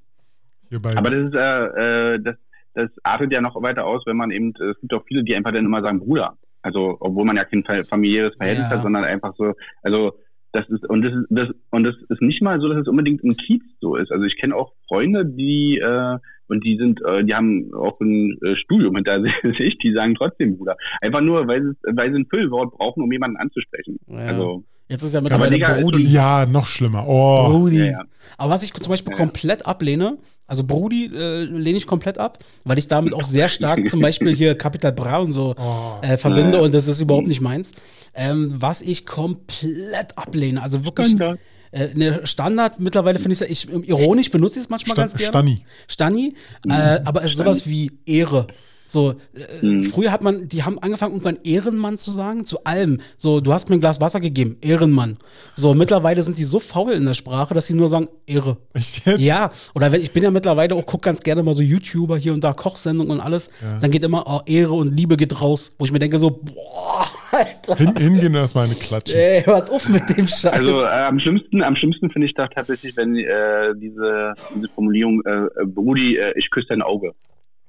Hier 0.70 0.82
bei, 0.82 0.96
Aber 0.96 1.10
das 1.10 1.28
ist, 1.28 1.34
äh, 1.34 2.14
äh, 2.14 2.20
das, 2.20 2.34
das 2.74 2.90
artet 3.02 3.32
ja 3.32 3.40
noch 3.40 3.60
weiter 3.62 3.86
aus, 3.86 4.02
wenn 4.06 4.16
man 4.16 4.30
eben, 4.30 4.52
es 4.58 4.80
gibt 4.80 4.92
auch 4.94 5.04
viele, 5.06 5.24
die 5.24 5.34
einfach 5.34 5.52
dann 5.52 5.64
immer 5.66 5.82
sagen 5.82 6.00
Bruder. 6.00 6.36
Also, 6.62 6.96
obwohl 7.00 7.24
man 7.24 7.36
ja 7.36 7.44
kein 7.44 7.64
fa- 7.64 7.82
familiäres 7.84 8.34
Verhältnis 8.36 8.68
Ja. 8.70 8.76
hat, 8.76 8.82
sondern 8.82 9.04
einfach 9.04 9.34
so, 9.36 9.52
also, 9.82 10.12
das 10.52 10.68
ist, 10.70 10.84
und 10.88 11.02
das 11.02 11.12
ist, 11.12 11.26
das, 11.30 11.48
und 11.70 11.84
das 11.84 11.94
ist 12.08 12.22
nicht 12.22 12.40
mal 12.42 12.60
so, 12.60 12.68
dass 12.68 12.78
es 12.80 12.88
unbedingt 12.88 13.22
im 13.22 13.36
Kiez 13.36 13.62
so 13.80 13.96
ist. 13.96 14.10
Also, 14.10 14.24
ich 14.24 14.36
kenne 14.36 14.56
auch 14.56 14.72
Freunde, 14.88 15.24
die, 15.26 15.78
äh, 15.78 16.18
und 16.48 16.64
die 16.64 16.76
sind, 16.78 17.00
äh, 17.04 17.22
die 17.24 17.34
haben 17.34 17.72
auch 17.74 18.00
ein 18.00 18.38
äh, 18.42 18.56
Studium 18.56 18.94
hinter 18.96 19.22
sich, 19.54 19.76
die 19.78 19.92
sagen 19.92 20.14
trotzdem 20.14 20.56
Bruder. 20.56 20.76
Einfach 21.00 21.20
nur, 21.20 21.46
weil 21.46 21.62
sie, 21.62 21.74
weil 21.94 22.10
sie 22.12 22.20
ein 22.20 22.26
Füllwort 22.26 22.72
brauchen, 22.72 23.02
um 23.02 23.12
jemanden 23.12 23.36
anzusprechen. 23.36 23.98
Ja. 24.06 24.16
Also, 24.18 24.64
Jetzt 24.88 25.02
ist 25.02 25.12
mittlerweile 25.20 25.50
Digga 25.50 25.74
ist 25.74 25.82
Brudi. 25.82 26.06
ja, 26.08 26.46
noch 26.46 26.64
schlimmer. 26.66 27.06
Oh. 27.06 27.48
Brudi. 27.50 27.78
Ja, 27.78 27.84
ja. 27.84 28.02
Aber 28.38 28.52
was 28.54 28.62
ich 28.62 28.72
zum 28.72 28.88
Beispiel 28.90 29.12
Ja. 29.12 29.18
komplett 29.18 29.66
ablehne, 29.66 30.16
also 30.46 30.64
Brudi 30.64 31.06
äh, 31.14 31.44
lehne 31.44 31.76
ich 31.76 31.86
komplett 31.86 32.16
ab, 32.18 32.38
weil 32.64 32.78
ich 32.78 32.88
damit 32.88 33.12
auch 33.12 33.22
sehr 33.22 33.48
stark 33.50 33.90
zum 33.90 34.00
Beispiel 34.00 34.34
hier 34.34 34.54
Capital 34.58 34.92
Bra 34.92 35.18
und 35.18 35.32
so 35.32 35.54
Oh. 35.58 35.98
äh, 36.02 36.16
verbinde 36.16 36.56
Ja. 36.56 36.62
und 36.62 36.74
das 36.74 36.88
ist 36.88 37.00
überhaupt 37.00 37.26
nicht 37.26 37.40
meins. 37.42 37.72
Ähm, 38.14 38.48
was 38.56 38.80
ich 38.80 39.04
komplett 39.06 40.16
ablehne, 40.16 40.62
also 40.62 40.84
wirklich 40.84 41.08
Standard. 41.08 41.38
äh, 41.70 41.88
eine 41.94 42.26
Standard, 42.26 42.80
mittlerweile 42.80 43.18
finde 43.18 43.34
ich 43.34 43.40
es, 43.42 43.48
ich, 43.66 43.72
ironisch 43.88 44.30
benutze 44.30 44.58
ich 44.58 44.64
es 44.64 44.70
manchmal 44.70 44.94
Sta- 44.94 45.02
ganz 45.02 45.14
gerne. 45.14 45.28
Stani. 45.28 45.64
Stani, 45.86 46.34
äh, 46.68 47.00
aber 47.04 47.24
es 47.24 47.32
ist 47.32 47.38
sowas 47.38 47.66
wie 47.66 47.90
Ehre. 48.06 48.46
So, 48.90 49.10
äh, 49.34 49.66
Mhm. 49.66 49.84
früher 49.84 50.10
hat 50.10 50.22
man, 50.22 50.48
die 50.48 50.62
haben 50.62 50.78
angefangen, 50.78 51.12
irgendwann 51.12 51.38
Ehrenmann 51.44 51.98
zu 51.98 52.10
sagen, 52.10 52.46
zu 52.46 52.64
allem. 52.64 53.00
So, 53.18 53.40
du 53.40 53.52
hast 53.52 53.68
mir 53.68 53.76
ein 53.76 53.80
Glas 53.80 54.00
Wasser 54.00 54.18
gegeben, 54.18 54.56
Ehrenmann. 54.62 55.18
So, 55.56 55.74
mittlerweile 55.74 56.22
sind 56.22 56.38
die 56.38 56.44
so 56.44 56.58
faul 56.58 56.92
in 56.92 57.04
der 57.04 57.12
Sprache, 57.12 57.52
dass 57.52 57.66
sie 57.66 57.74
nur 57.74 57.88
sagen, 57.88 58.08
Ehre. 58.26 58.56
Echt 58.72 59.04
jetzt? 59.06 59.20
Ja, 59.20 59.50
oder 59.74 59.92
wenn, 59.92 60.00
ich 60.00 60.12
bin 60.12 60.22
ja 60.22 60.30
mittlerweile 60.30 60.74
auch, 60.74 60.86
guck 60.86 61.02
ganz 61.02 61.20
gerne 61.22 61.42
mal 61.42 61.52
so 61.52 61.60
YouTuber 61.62 62.16
hier 62.16 62.32
und 62.32 62.42
da, 62.42 62.54
Kochsendungen 62.54 63.18
und 63.18 63.20
alles. 63.20 63.50
Dann 63.80 63.90
geht 63.90 64.04
immer, 64.04 64.24
oh, 64.26 64.40
Ehre 64.46 64.72
und 64.72 64.96
Liebe 64.96 65.18
geht 65.18 65.38
raus. 65.40 65.70
Wo 65.78 65.84
ich 65.84 65.92
mir 65.92 65.98
denke 65.98 66.18
so, 66.18 66.30
boah, 66.30 67.06
Alter. 67.30 67.76
Hin, 67.76 67.94
hingehen 67.98 68.34
erstmal 68.34 68.64
eine 68.64 68.74
Klatsche. 68.74 69.14
Ey, 69.16 69.42
hört 69.42 69.70
auf 69.70 69.86
mit 69.90 70.08
dem 70.16 70.26
Scheiß. 70.26 70.46
Also 70.46 70.80
äh, 70.80 70.86
am 70.86 71.20
schlimmsten, 71.20 71.62
am 71.62 71.76
schlimmsten 71.76 72.10
finde 72.10 72.24
ich 72.26 72.32
da 72.32 72.48
tatsächlich, 72.48 72.96
wenn 72.96 73.14
äh, 73.16 73.74
diese, 73.76 74.32
diese 74.54 74.68
Formulierung 74.74 75.20
äh, 75.26 75.30
äh, 75.60 75.66
Brudi, 75.66 76.16
äh, 76.16 76.32
ich 76.36 76.50
küsse 76.50 76.68
dein 76.70 76.80
Auge. 76.80 77.12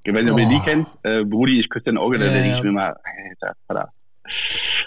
Ich 0.09 0.15
weiß 0.15 0.23
nicht, 0.23 0.33
ob 0.33 0.39
ihr 0.39 0.49
die 0.49 0.59
kennt, 0.59 0.87
äh, 1.03 1.23
Brudi, 1.23 1.59
ich 1.59 1.69
küsse 1.69 1.85
dein 1.85 1.97
Auge, 1.97 2.17
da 2.19 2.25
Ja, 2.25 2.31
denke 2.33 2.49
ja. 2.49 2.57
ich 2.57 2.63
mir 2.63 2.71
mal, 2.71 2.95
Alter, 3.41 3.55
Vater. 3.67 3.89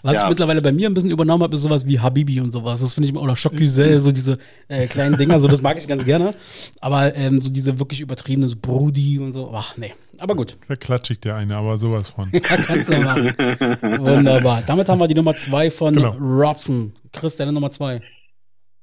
Was 0.05 0.14
Ja. 0.14 0.23
ich 0.25 0.29
mittlerweile 0.29 0.62
bei 0.62 0.70
mir 0.73 0.89
ein 0.89 0.95
bisschen 0.95 1.11
übernommen 1.11 1.43
habe, 1.43 1.55
ist 1.57 1.62
sowas 1.62 1.87
wie 1.87 1.99
Habibi 1.99 2.41
und 2.41 2.53
sowas. 2.53 2.81
Das 2.81 2.95
finde 2.95 3.09
ich, 3.09 3.16
oder 3.16 3.35
Choc 3.35 3.57
Güzel, 3.57 3.99
so 3.99 4.12
diese 4.12 4.39
äh, 4.68 4.87
kleinen 4.87 5.16
Dinger, 5.16 5.41
so 5.41 5.49
das 5.49 5.62
mag 5.62 5.79
ich 5.79 5.87
ganz 5.89 6.05
gerne. 6.05 6.35
Aber 6.81 7.14
ähm, 7.16 7.41
so 7.41 7.51
diese 7.51 7.79
wirklich 7.79 8.01
übertriebene, 8.01 8.47
so 8.49 8.57
Brudi 8.61 9.18
und 9.18 9.33
so, 9.33 9.51
ach 9.55 9.77
nee. 9.77 9.93
Aber 10.20 10.37
gut, 10.37 10.57
Da 10.68 10.77
klatsche 10.77 11.14
ich 11.14 11.20
dir 11.20 11.35
eine, 11.35 11.57
aber 11.57 11.77
sowas 11.77 12.09
von. 12.09 12.29
ja, 12.33 12.41
kannst 12.41 12.89
du 12.89 12.99
machen. 12.99 13.33
Wunderbar. 13.81 14.62
Damit 14.66 14.89
haben 14.89 14.99
wir 15.01 15.09
die 15.09 15.14
Nummer 15.14 15.35
zwei 15.35 15.70
von 15.70 15.95
Genau. 15.95 16.14
Robson. 16.20 16.93
Chris, 17.12 17.37
deine 17.37 17.53
Nummer 17.53 17.70
zwei. 17.70 18.01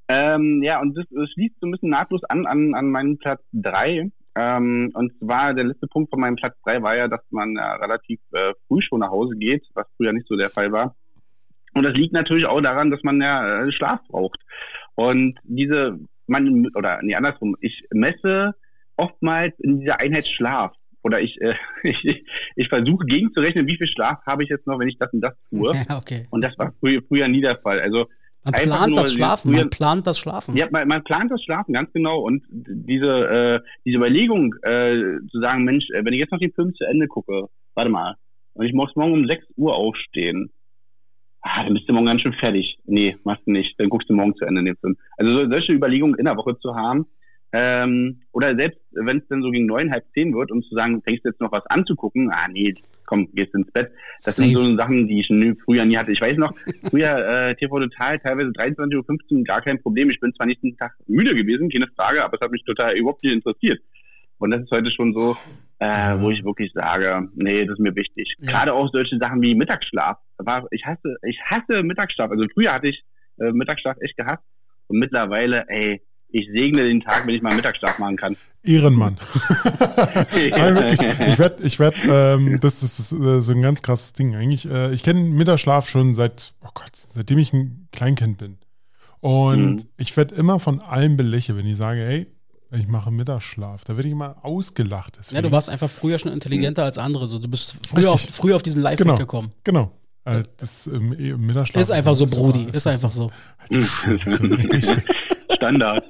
Ähm, 0.09 0.61
ja, 0.63 0.81
und 0.81 0.97
das, 0.97 1.05
das 1.11 1.29
schließt 1.31 1.55
so 1.61 1.67
ein 1.67 1.71
bisschen 1.71 1.89
nahtlos 1.91 2.23
an 2.25 2.45
an, 2.47 2.73
an 2.73 2.89
meinen 2.89 3.17
Platz 3.17 3.41
drei. 3.53 4.09
Ähm, 4.39 4.89
und 4.93 5.11
zwar 5.19 5.53
der 5.53 5.65
letzte 5.65 5.87
Punkt 5.87 6.09
von 6.09 6.21
meinem 6.21 6.37
Platz 6.37 6.55
drei 6.63 6.81
war 6.81 6.95
ja, 6.95 7.09
dass 7.09 7.19
man 7.29 7.57
äh, 7.57 7.61
relativ 7.61 8.21
äh, 8.31 8.53
früh 8.67 8.79
schon 8.79 9.01
nach 9.01 9.09
Hause 9.09 9.35
geht, 9.35 9.65
was 9.73 9.85
früher 9.97 10.13
nicht 10.13 10.27
so 10.27 10.37
der 10.37 10.49
Fall 10.49 10.71
war. 10.71 10.95
Und 11.73 11.83
das 11.83 11.93
liegt 11.93 12.13
natürlich 12.13 12.45
auch 12.45 12.61
daran, 12.61 12.89
dass 12.89 13.03
man 13.03 13.21
ja 13.21 13.65
äh, 13.65 13.71
Schlaf 13.71 13.99
braucht. 14.07 14.39
Und 14.95 15.37
diese, 15.43 15.99
man, 16.27 16.67
oder 16.73 16.99
nee, 17.01 17.15
andersrum, 17.15 17.57
ich 17.59 17.83
messe 17.91 18.55
oftmals 18.95 19.53
in 19.59 19.81
dieser 19.81 19.99
Einheit 19.99 20.25
Schlaf. 20.25 20.71
Oder 21.01 21.19
ich, 21.19 21.39
äh, 21.41 21.55
ich, 21.83 22.23
ich, 22.55 22.69
versuche 22.69 23.05
gegenzurechnen, 23.05 23.67
wie 23.67 23.77
viel 23.77 23.87
Schlaf 23.87 24.19
habe 24.25 24.43
ich 24.43 24.49
jetzt 24.49 24.67
noch, 24.67 24.79
wenn 24.79 24.87
ich 24.87 24.97
das 24.97 25.11
und 25.11 25.19
das 25.19 25.33
tue. 25.49 25.73
Okay. 25.89 26.27
Und 26.29 26.45
das 26.45 26.57
war 26.57 26.73
früher, 26.79 27.01
früher 27.09 27.27
nie 27.27 27.41
der 27.41 27.57
Fall. 27.57 27.81
Also 27.81 28.07
Man 28.51 28.61
Einfach 28.61 28.77
plant 28.77 28.97
das 28.97 29.13
Schlafen, 29.13 29.51
man 29.51 29.69
plant 29.69 30.07
das 30.07 30.19
Schlafen. 30.19 30.55
ja, 30.55 30.67
man, 30.71 30.87
man 30.87 31.03
plant 31.03 31.31
das 31.31 31.43
Schlafen 31.43 31.73
ganz 31.73 31.91
genau 31.93 32.19
und 32.19 32.43
diese, 32.49 33.29
äh, 33.29 33.59
diese 33.85 33.97
Überlegung 33.97 34.55
äh, 34.63 34.95
zu 35.29 35.39
sagen, 35.41 35.63
Mensch, 35.63 35.89
äh, 35.91 36.03
wenn 36.03 36.13
ich 36.13 36.19
jetzt 36.19 36.31
noch 36.31 36.39
den 36.39 36.53
Film 36.53 36.73
zu 36.75 36.85
Ende 36.85 37.07
gucke, 37.07 37.47
warte 37.75 37.91
mal, 37.91 38.15
und 38.53 38.65
ich 38.65 38.73
muss 38.73 38.95
morgen 38.95 39.13
um 39.13 39.27
6 39.27 39.45
Uhr 39.55 39.75
aufstehen, 39.75 40.51
ah, 41.41 41.63
dann 41.63 41.73
bist 41.73 41.87
du 41.87 41.93
morgen 41.93 42.07
ganz 42.07 42.21
schön 42.21 42.33
fertig. 42.33 42.77
Nee, 42.85 43.15
machst 43.23 43.43
du 43.45 43.51
nicht, 43.51 43.79
dann 43.79 43.89
guckst 43.89 44.09
du 44.09 44.13
morgen 44.13 44.35
zu 44.35 44.45
Ende 44.45 44.63
den 44.63 44.77
Film. 44.77 44.97
Also 45.17 45.33
so, 45.33 45.49
solche 45.49 45.73
Überlegungen 45.73 46.15
in 46.15 46.25
der 46.25 46.37
Woche 46.37 46.57
zu 46.59 46.75
haben, 46.75 47.05
ähm, 47.51 48.21
oder 48.31 48.55
selbst 48.55 48.79
wenn 48.91 49.17
es 49.17 49.27
dann 49.27 49.41
so 49.41 49.49
gegen 49.49 49.65
neun, 49.65 49.91
halb 49.91 50.05
zehn 50.13 50.33
wird, 50.33 50.51
um 50.51 50.61
zu 50.61 50.75
sagen, 50.75 51.01
fängst 51.01 51.25
du 51.25 51.29
jetzt 51.29 51.41
noch 51.41 51.51
was 51.51 51.65
anzugucken, 51.67 52.29
ah 52.31 52.47
nee, 52.47 52.75
komm, 53.05 53.27
gehst 53.33 53.55
ins 53.55 53.71
Bett. 53.71 53.91
Das 54.23 54.35
sind 54.35 54.53
Safe. 54.53 54.65
so 54.65 54.75
Sachen, 54.75 55.07
die 55.07 55.19
ich 55.19 55.27
früher 55.65 55.83
nie 55.85 55.97
hatte. 55.97 56.11
Ich 56.11 56.21
weiß 56.21 56.37
noch, 56.37 56.53
früher 56.89 57.49
äh, 57.49 57.55
TV 57.55 57.79
Total, 57.79 58.19
teilweise 58.19 58.49
23.15 58.49 59.37
Uhr, 59.37 59.43
gar 59.43 59.61
kein 59.61 59.81
Problem. 59.81 60.09
Ich 60.11 60.19
bin 60.19 60.33
zwar 60.35 60.45
nicht 60.45 60.61
den 60.61 60.77
Tag 60.77 60.93
müde 61.07 61.33
gewesen, 61.33 61.69
keine 61.69 61.87
Frage, 61.95 62.23
aber 62.23 62.35
es 62.35 62.41
hat 62.41 62.51
mich 62.51 62.63
total 62.63 62.95
überhaupt 62.95 63.23
nicht 63.23 63.33
interessiert. 63.33 63.81
Und 64.37 64.51
das 64.51 64.61
ist 64.61 64.71
heute 64.71 64.91
schon 64.91 65.13
so, 65.13 65.35
äh, 65.79 66.19
wo 66.19 66.29
ich 66.29 66.43
wirklich 66.45 66.71
sage, 66.73 67.27
nee, 67.35 67.65
das 67.65 67.73
ist 67.73 67.79
mir 67.79 67.95
wichtig. 67.95 68.35
Ja. 68.39 68.51
Gerade 68.51 68.73
auch 68.73 68.89
solche 68.91 69.17
Sachen 69.17 69.41
wie 69.41 69.55
Mittagsschlaf. 69.55 70.17
War, 70.37 70.67
ich 70.71 70.85
hasse, 70.85 71.17
ich 71.27 71.41
hasse 71.43 71.83
Mittagsschlaf. 71.83 72.31
Also 72.31 72.45
früher 72.53 72.73
hatte 72.73 72.87
ich 72.89 73.03
äh, 73.39 73.51
Mittagsschlaf 73.51 73.97
echt 74.01 74.17
gehasst. 74.17 74.43
Und 74.87 74.99
mittlerweile, 74.99 75.65
ey, 75.67 76.01
ich 76.31 76.47
segne 76.53 76.83
den 76.83 77.01
Tag, 77.01 77.25
wenn 77.25 77.35
ich 77.35 77.41
mal 77.41 77.55
Mittagsschlaf 77.55 77.97
machen 77.99 78.15
kann. 78.17 78.37
Ehrenmann. 78.63 79.17
Nein, 80.51 80.75
wirklich. 80.75 81.01
Ich 81.01 81.39
werde, 81.39 81.63
ich 81.63 81.79
werd, 81.79 81.95
ähm, 82.03 82.59
das 82.59 82.83
ist 82.83 83.11
äh, 83.13 83.41
so 83.41 83.51
ein 83.53 83.61
ganz 83.61 83.81
krasses 83.81 84.13
Ding. 84.13 84.35
Eigentlich, 84.35 84.69
äh, 84.69 84.91
ich 84.93 85.03
kenne 85.03 85.21
Mittagsschlaf 85.21 85.87
schon 85.89 86.13
seit, 86.13 86.53
oh 86.63 86.69
Gott, 86.73 86.91
seitdem 87.13 87.37
ich 87.37 87.53
ein 87.53 87.87
Kleinkind 87.91 88.37
bin. 88.37 88.57
Und 89.21 89.75
Mhm. 89.77 89.89
ich 89.97 90.15
werde 90.17 90.35
immer 90.35 90.59
von 90.59 90.79
allen 90.81 91.17
belächelt, 91.17 91.57
wenn 91.57 91.65
ich 91.65 91.77
sage, 91.77 92.01
hey, 92.01 92.27
ich 92.71 92.87
mache 92.87 93.11
Mittagsschlaf. 93.11 93.83
Da 93.83 93.95
werde 93.97 94.07
ich 94.07 94.13
immer 94.13 94.37
ausgelacht. 94.43 95.15
Ja, 95.15 95.21
Deswegen. 95.21 95.43
du 95.43 95.51
warst 95.51 95.69
einfach 95.69 95.89
früher 95.89 96.19
schon 96.19 96.31
intelligenter 96.31 96.83
als 96.83 96.97
andere. 96.97 97.25
So, 97.27 97.39
du 97.39 97.47
bist 97.47 97.75
früher, 97.87 98.11
auf, 98.11 98.21
früher 98.21 98.55
auf 98.55 98.63
diesen 98.63 98.81
Live 98.81 98.97
Genau. 98.97 99.15
gekommen. 99.15 99.51
Genau. 99.63 99.91
Äh, 100.25 100.43
das 100.57 100.85
ähm, 100.87 101.13
eh- 101.17 101.33
Mittagsschlaf 101.35 101.81
Ist 101.81 101.91
einfach 101.91 102.13
so, 102.13 102.27
so 102.27 102.35
Brudi. 102.35 102.65
hart. 102.65 102.75
Ist 102.75 102.85
einfach 102.87 103.09
so. 103.11 103.31
Halt 103.57 103.71
die 103.71 103.81
Schnauze, 103.81 104.69
echt. 104.71 105.03
Standard. 105.51 106.03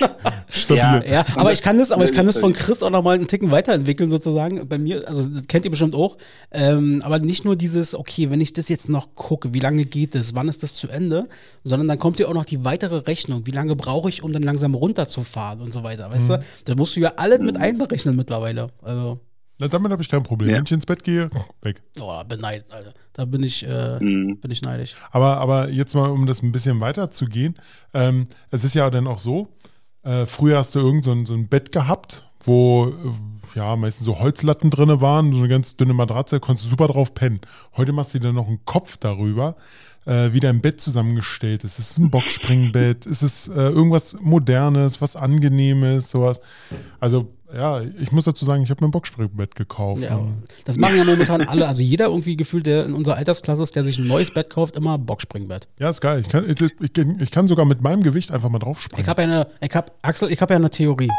Stabil. 0.48 0.82
Ja. 0.82 1.02
Ja, 1.04 1.26
aber 1.36 1.52
ich 1.52 1.62
kann 1.62 1.78
das, 1.78 1.90
aber 1.90 2.04
ich 2.04 2.12
kann 2.12 2.26
das 2.26 2.38
von 2.38 2.52
Chris 2.52 2.82
auch 2.82 2.90
noch 2.90 3.02
mal 3.02 3.14
einen 3.14 3.26
Ticken 3.26 3.50
weiterentwickeln 3.50 4.10
sozusagen. 4.10 4.68
Bei 4.68 4.78
mir, 4.78 5.06
also 5.08 5.26
das 5.26 5.46
kennt 5.46 5.64
ihr 5.64 5.70
bestimmt 5.70 5.94
auch. 5.94 6.16
Ähm, 6.50 7.02
aber 7.04 7.18
nicht 7.18 7.44
nur 7.44 7.56
dieses, 7.56 7.94
okay, 7.94 8.30
wenn 8.30 8.40
ich 8.40 8.52
das 8.52 8.68
jetzt 8.68 8.88
noch 8.88 9.14
gucke, 9.14 9.54
wie 9.54 9.60
lange 9.60 9.84
geht 9.84 10.14
das, 10.14 10.34
wann 10.34 10.48
ist 10.48 10.62
das 10.62 10.74
zu 10.74 10.88
Ende, 10.88 11.28
sondern 11.64 11.88
dann 11.88 11.98
kommt 11.98 12.18
ja 12.18 12.28
auch 12.28 12.34
noch 12.34 12.44
die 12.44 12.64
weitere 12.64 12.98
Rechnung. 12.98 13.46
Wie 13.46 13.50
lange 13.50 13.76
brauche 13.76 14.08
ich, 14.08 14.22
um 14.22 14.32
dann 14.32 14.42
langsam 14.42 14.74
runterzufahren 14.74 15.60
und 15.60 15.72
so 15.72 15.82
weiter, 15.82 16.10
weißt 16.10 16.30
du? 16.30 16.40
Da 16.64 16.74
musst 16.74 16.96
du 16.96 17.00
ja 17.00 17.14
alles 17.16 17.40
mit 17.40 17.56
einberechnen 17.56 18.14
mittlerweile. 18.16 18.68
Also, 18.82 19.20
Na, 19.58 19.68
damit 19.68 19.90
habe 19.90 20.02
ich 20.02 20.08
kein 20.08 20.22
Problem. 20.22 20.50
Ja. 20.50 20.56
Wenn 20.56 20.64
ich 20.64 20.72
ins 20.72 20.86
Bett 20.86 21.02
gehe, 21.02 21.30
weg. 21.62 21.82
oh, 21.98 22.08
da 22.08 22.22
beneidet, 22.22 22.72
Alter. 22.72 22.92
Da 23.16 23.24
bin 23.24 23.42
ich, 23.42 23.66
äh, 23.66 23.98
Mhm. 23.98 24.40
bin 24.40 24.50
ich 24.50 24.60
neidisch. 24.60 24.94
Aber, 25.10 25.38
aber 25.38 25.70
jetzt 25.70 25.94
mal, 25.94 26.10
um 26.10 26.26
das 26.26 26.42
ein 26.42 26.52
bisschen 26.52 26.80
weiter 26.80 27.10
zu 27.10 27.24
gehen. 27.24 27.54
Ähm, 27.94 28.24
es 28.50 28.62
ist 28.62 28.74
ja 28.74 28.90
dann 28.90 29.06
auch 29.06 29.18
so, 29.18 29.48
äh, 30.02 30.26
früher 30.26 30.58
hast 30.58 30.74
du 30.74 30.80
irgend 30.80 31.02
so 31.04 31.12
ein, 31.12 31.24
so 31.24 31.32
ein 31.32 31.48
Bett 31.48 31.72
gehabt, 31.72 32.28
wo 32.44 32.88
äh, 32.88 33.58
ja 33.58 33.74
meistens 33.74 34.04
so 34.04 34.18
Holzlatten 34.18 34.68
drin 34.68 35.00
waren, 35.00 35.32
so 35.32 35.38
eine 35.38 35.48
ganz 35.48 35.76
dünne 35.78 35.94
Matratze, 35.94 36.40
konntest 36.40 36.66
du 36.66 36.70
super 36.70 36.88
drauf 36.88 37.14
pennen. 37.14 37.40
Heute 37.74 37.92
machst 37.92 38.12
du 38.12 38.18
dir 38.18 38.34
noch 38.34 38.48
einen 38.48 38.62
Kopf 38.66 38.98
darüber, 38.98 39.56
äh, 40.04 40.34
wie 40.34 40.40
dein 40.40 40.60
Bett 40.60 40.78
zusammengestellt 40.78 41.64
ist. 41.64 41.78
Ist 41.78 41.92
es 41.92 41.98
ein 41.98 42.10
Boxspringbett? 42.10 43.06
Ist 43.06 43.22
es 43.22 43.48
äh, 43.48 43.52
irgendwas 43.54 44.14
Modernes, 44.20 45.00
was 45.00 45.16
Angenehmes, 45.16 46.10
sowas? 46.10 46.38
Also, 47.00 47.32
ja, 47.54 47.80
ich 47.80 48.12
muss 48.12 48.24
dazu 48.24 48.44
sagen, 48.44 48.62
ich 48.62 48.70
habe 48.70 48.82
mir 48.84 48.88
ein 48.88 48.90
Boxspringbett 48.90 49.54
gekauft. 49.54 50.02
Ja, 50.02 50.20
das 50.64 50.76
machen 50.78 50.96
ja 50.96 51.04
momentan 51.04 51.42
alle. 51.42 51.66
Also 51.66 51.82
jeder 51.82 52.06
irgendwie 52.06 52.36
gefühlt, 52.36 52.66
der 52.66 52.84
in 52.86 52.94
unserer 52.94 53.16
Altersklasse 53.16 53.62
ist, 53.62 53.76
der 53.76 53.84
sich 53.84 53.98
ein 53.98 54.06
neues 54.06 54.30
Bett 54.32 54.50
kauft, 54.50 54.76
immer 54.76 54.98
Boxspringbett. 54.98 55.68
ja, 55.78 55.90
ist 55.90 56.00
geil. 56.00 56.20
Ich 56.20 56.28
kann, 56.28 56.48
ich, 56.48 56.60
ich, 56.60 56.72
ich 57.20 57.30
kann 57.30 57.46
sogar 57.46 57.64
mit 57.64 57.82
meinem 57.82 58.02
Gewicht 58.02 58.32
einfach 58.32 58.48
mal 58.48 58.58
drauf 58.58 58.80
springen. 58.80 59.02
Ich 59.02 59.08
habe 59.08 59.22
ja 59.22 59.28
eine, 59.28 59.46
ich 59.60 59.74
hab, 59.74 59.92
Axel, 60.02 60.30
ich 60.30 60.40
habe 60.40 60.54
ja 60.54 60.58
eine 60.58 60.70
Theorie. 60.70 61.10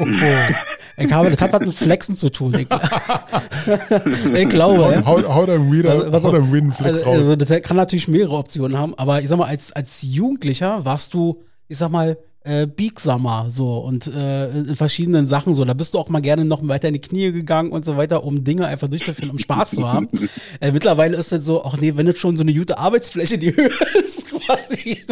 Ich 0.98 1.12
habe, 1.12 1.30
das 1.30 1.40
hat 1.42 1.52
was 1.52 1.60
mit 1.60 1.74
Flexen 1.74 2.16
zu 2.16 2.30
tun. 2.30 2.54
Ich, 2.54 2.66
ich 4.34 4.48
glaube. 4.48 4.92
ja. 4.94 5.04
Hau, 5.04 5.22
hau 5.22 5.44
deinem 5.44 5.70
Weeder, 5.70 5.90
Also, 5.90 6.10
hau 6.10 6.28
auf. 6.28 6.34
deinem 6.34 6.52
Weedenflex 6.52 6.98
also, 7.00 7.04
raus. 7.04 7.18
also 7.18 7.36
das 7.36 7.62
kann 7.62 7.76
natürlich 7.76 8.08
mehrere 8.08 8.36
Optionen 8.36 8.78
haben, 8.78 8.94
aber 8.96 9.20
ich 9.20 9.28
sag 9.28 9.36
mal, 9.36 9.46
als, 9.46 9.72
als 9.72 10.00
Jugendlicher 10.00 10.84
warst 10.86 11.12
du, 11.12 11.42
ich 11.68 11.76
sag 11.76 11.90
mal, 11.90 12.16
äh, 12.46 12.66
biegsamer 12.66 13.48
so 13.50 13.78
und 13.78 14.06
äh, 14.06 14.50
in 14.50 14.76
verschiedenen 14.76 15.26
Sachen 15.26 15.54
so. 15.54 15.64
Da 15.64 15.74
bist 15.74 15.94
du 15.94 15.98
auch 15.98 16.08
mal 16.08 16.22
gerne 16.22 16.44
noch 16.44 16.66
weiter 16.66 16.88
in 16.88 16.94
die 16.94 17.00
Knie 17.00 17.32
gegangen 17.32 17.72
und 17.72 17.84
so 17.84 17.96
weiter, 17.96 18.24
um 18.24 18.44
Dinge 18.44 18.66
einfach 18.66 18.88
durchzuführen, 18.88 19.30
um 19.30 19.38
Spaß 19.38 19.70
zu 19.72 19.88
haben. 19.92 20.08
Äh, 20.60 20.72
mittlerweile 20.72 21.16
ist 21.16 21.32
das 21.32 21.44
so, 21.44 21.64
ach 21.64 21.76
nee, 21.78 21.92
wenn 21.96 22.06
das 22.06 22.18
schon 22.18 22.36
so 22.36 22.42
eine 22.42 22.54
gute 22.54 22.78
Arbeitsfläche 22.78 23.36
die 23.36 23.54
Höhe 23.56 23.70
ist, 24.02 24.30
quasi, 24.30 25.04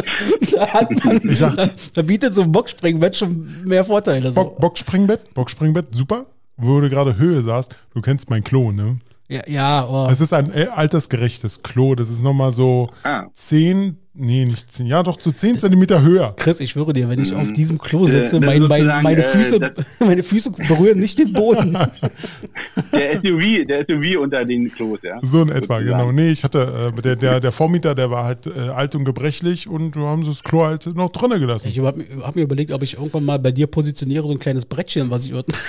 da 0.52 0.66
hat 0.72 1.04
man, 1.04 1.20
da, 1.38 1.68
da 1.94 2.02
bietet 2.02 2.34
so 2.34 2.42
ein 2.42 2.52
Boxspringbett 2.52 3.16
schon 3.16 3.64
mehr 3.64 3.84
Vorteile. 3.84 4.28
So. 4.28 4.34
Bock, 4.34 4.58
Boxspringbett, 4.58 5.34
Boxspringbett, 5.34 5.94
super. 5.94 6.24
Wo 6.56 6.80
du 6.80 6.88
gerade 6.88 7.16
Höhe 7.18 7.42
saßt, 7.42 7.74
du 7.94 8.00
kennst 8.00 8.30
mein 8.30 8.44
Klo, 8.44 8.70
ne? 8.70 9.00
Ja, 9.28 9.42
ja 9.46 9.88
oh. 9.88 10.08
Es 10.10 10.20
ist 10.20 10.32
ein 10.32 10.52
äh, 10.52 10.68
altersgerechtes 10.74 11.62
Klo. 11.62 11.94
Das 11.94 12.10
ist 12.10 12.22
nochmal 12.22 12.52
so 12.52 12.90
Ah. 13.02 13.24
10, 13.34 13.98
nee, 14.14 14.44
nicht 14.44 14.72
10, 14.72 14.86
ja 14.86 15.02
doch, 15.02 15.20
so 15.20 15.30
10 15.30 15.58
Zentimeter 15.58 16.02
höher. 16.02 16.34
Chris, 16.36 16.60
ich 16.60 16.70
schwöre 16.70 16.92
dir, 16.92 17.08
wenn 17.08 17.20
ich 17.20 17.34
auf 17.34 17.52
diesem 17.52 17.78
Klo 17.78 18.06
sitze, 18.06 18.36
Äh, 18.36 18.40
das 18.40 18.48
mein, 18.48 18.62
mein, 18.62 19.02
meine, 19.02 19.20
äh, 19.24 19.28
Füße, 19.28 19.58
das- 19.60 19.72
meine 20.00 20.22
Füße 20.22 20.50
berühren 20.68 20.98
nicht 21.00 21.18
den 21.18 21.32
Boden. 21.32 21.76
Der 22.92 23.14
SUV, 23.20 23.66
der 23.66 23.84
SUV 23.88 24.20
unter 24.20 24.44
den 24.44 24.70
Klos, 24.72 24.98
ja. 25.02 25.18
So 25.20 25.42
in 25.42 25.48
etwa, 25.48 25.78
Sozusagen. 25.80 25.86
genau. 25.86 26.12
Nee, 26.12 26.30
ich 26.30 26.44
hatte, 26.44 26.92
äh, 26.96 27.00
der, 27.02 27.16
der, 27.16 27.40
der 27.40 27.52
Vormieter, 27.52 27.94
der 27.94 28.10
war 28.10 28.24
halt 28.24 28.46
äh, 28.46 28.68
alt 28.68 28.94
und 28.94 29.04
gebrechlich 29.04 29.68
und 29.68 29.96
wir 29.96 30.04
haben 30.04 30.24
das 30.24 30.42
Klo 30.44 30.64
halt 30.64 30.86
noch 30.94 31.10
drinnen 31.10 31.40
gelassen. 31.40 31.68
Ich 31.68 31.78
habe 31.80 32.04
hab 32.22 32.36
mir 32.36 32.42
überlegt, 32.42 32.70
ob 32.72 32.82
ich 32.82 32.94
irgendwann 32.94 33.24
mal 33.24 33.38
bei 33.40 33.50
dir 33.52 33.66
positioniere, 33.66 34.26
so 34.26 34.32
ein 34.32 34.38
kleines 34.38 34.64
Brettchen, 34.64 35.10
was 35.10 35.24
ich 35.26 35.34
unten. 35.34 35.52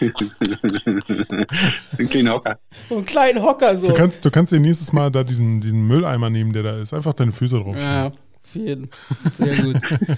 Ein 1.98 2.08
kleiner 2.08 2.32
Hocker. 2.34 2.58
so 2.88 2.96
einen 2.96 3.06
kleinen 3.06 3.42
Hocker 3.42 3.76
so. 3.78 3.88
Du 3.88 3.94
kannst, 3.94 4.24
du 4.24 4.30
kannst 4.30 4.52
dir 4.52 4.60
nächstes 4.60 4.92
Mal 4.92 5.10
da 5.10 5.24
diesen, 5.24 5.60
diesen 5.60 5.86
Mülleimer 5.86 6.30
nehmen, 6.30 6.52
der 6.52 6.62
da 6.62 6.78
ist. 6.80 6.92
Einfach 6.94 7.12
deine 7.14 7.32
Füße 7.32 7.56
drauf. 7.58 7.76
ja, 7.78 8.12
jeden. 8.54 8.88
Sehr 9.38 9.56
gut. 9.62 9.76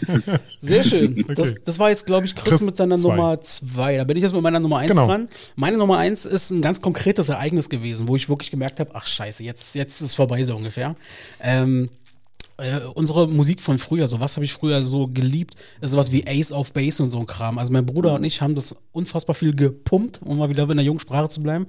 Sehr 0.60 0.84
schön. 0.84 1.24
Das, 1.28 1.38
Okay. 1.38 1.58
das 1.64 1.78
war 1.78 1.90
jetzt, 1.90 2.06
glaube 2.06 2.24
ich, 2.26 2.34
Chris, 2.34 2.48
Chris 2.48 2.60
mit 2.62 2.76
seiner 2.76 2.96
zwei. 2.96 3.10
Nummer 3.16 3.40
zwei. 3.40 3.96
Da 3.96 4.04
bin 4.04 4.16
ich 4.16 4.22
jetzt 4.22 4.32
mit 4.32 4.42
meiner 4.42 4.60
Nummer 4.60 4.78
eins 4.78 4.90
Genau. 4.90 5.06
dran. 5.06 5.28
Meine 5.56 5.76
Nummer 5.76 5.98
eins 5.98 6.24
ist 6.24 6.50
ein 6.50 6.62
ganz 6.62 6.80
konkretes 6.80 7.28
Ereignis 7.28 7.68
gewesen, 7.68 8.08
wo 8.08 8.16
ich 8.16 8.28
wirklich 8.28 8.50
gemerkt 8.50 8.80
habe, 8.80 8.90
ach 8.94 9.06
scheiße, 9.06 9.42
jetzt, 9.42 9.74
jetzt 9.74 9.96
ist 10.00 10.06
es 10.08 10.14
vorbei 10.14 10.44
so 10.44 10.56
ungefähr. 10.56 10.96
Ähm, 11.40 11.90
äh, 12.58 12.80
unsere 12.94 13.28
Musik 13.28 13.62
von 13.62 13.78
früher, 13.78 14.08
so 14.08 14.20
was 14.20 14.36
habe 14.36 14.44
ich 14.44 14.52
früher 14.52 14.82
so 14.84 15.08
geliebt, 15.08 15.54
ist 15.80 15.90
sowas 15.90 16.12
wie 16.12 16.26
Ace 16.26 16.52
of 16.52 16.72
Base 16.72 17.02
und 17.02 17.10
so 17.10 17.18
ein 17.18 17.26
Kram. 17.26 17.58
Also 17.58 17.72
mein 17.72 17.86
Bruder 17.86 18.14
und 18.14 18.24
ich 18.24 18.40
haben 18.40 18.54
das 18.54 18.74
unfassbar 18.92 19.34
viel 19.34 19.54
gepumpt, 19.54 20.20
um 20.24 20.38
mal 20.38 20.48
wieder 20.48 20.68
in 20.68 20.76
der 20.76 20.84
jungen 20.84 21.00
Sprache 21.00 21.28
zu 21.28 21.42
bleiben. 21.42 21.66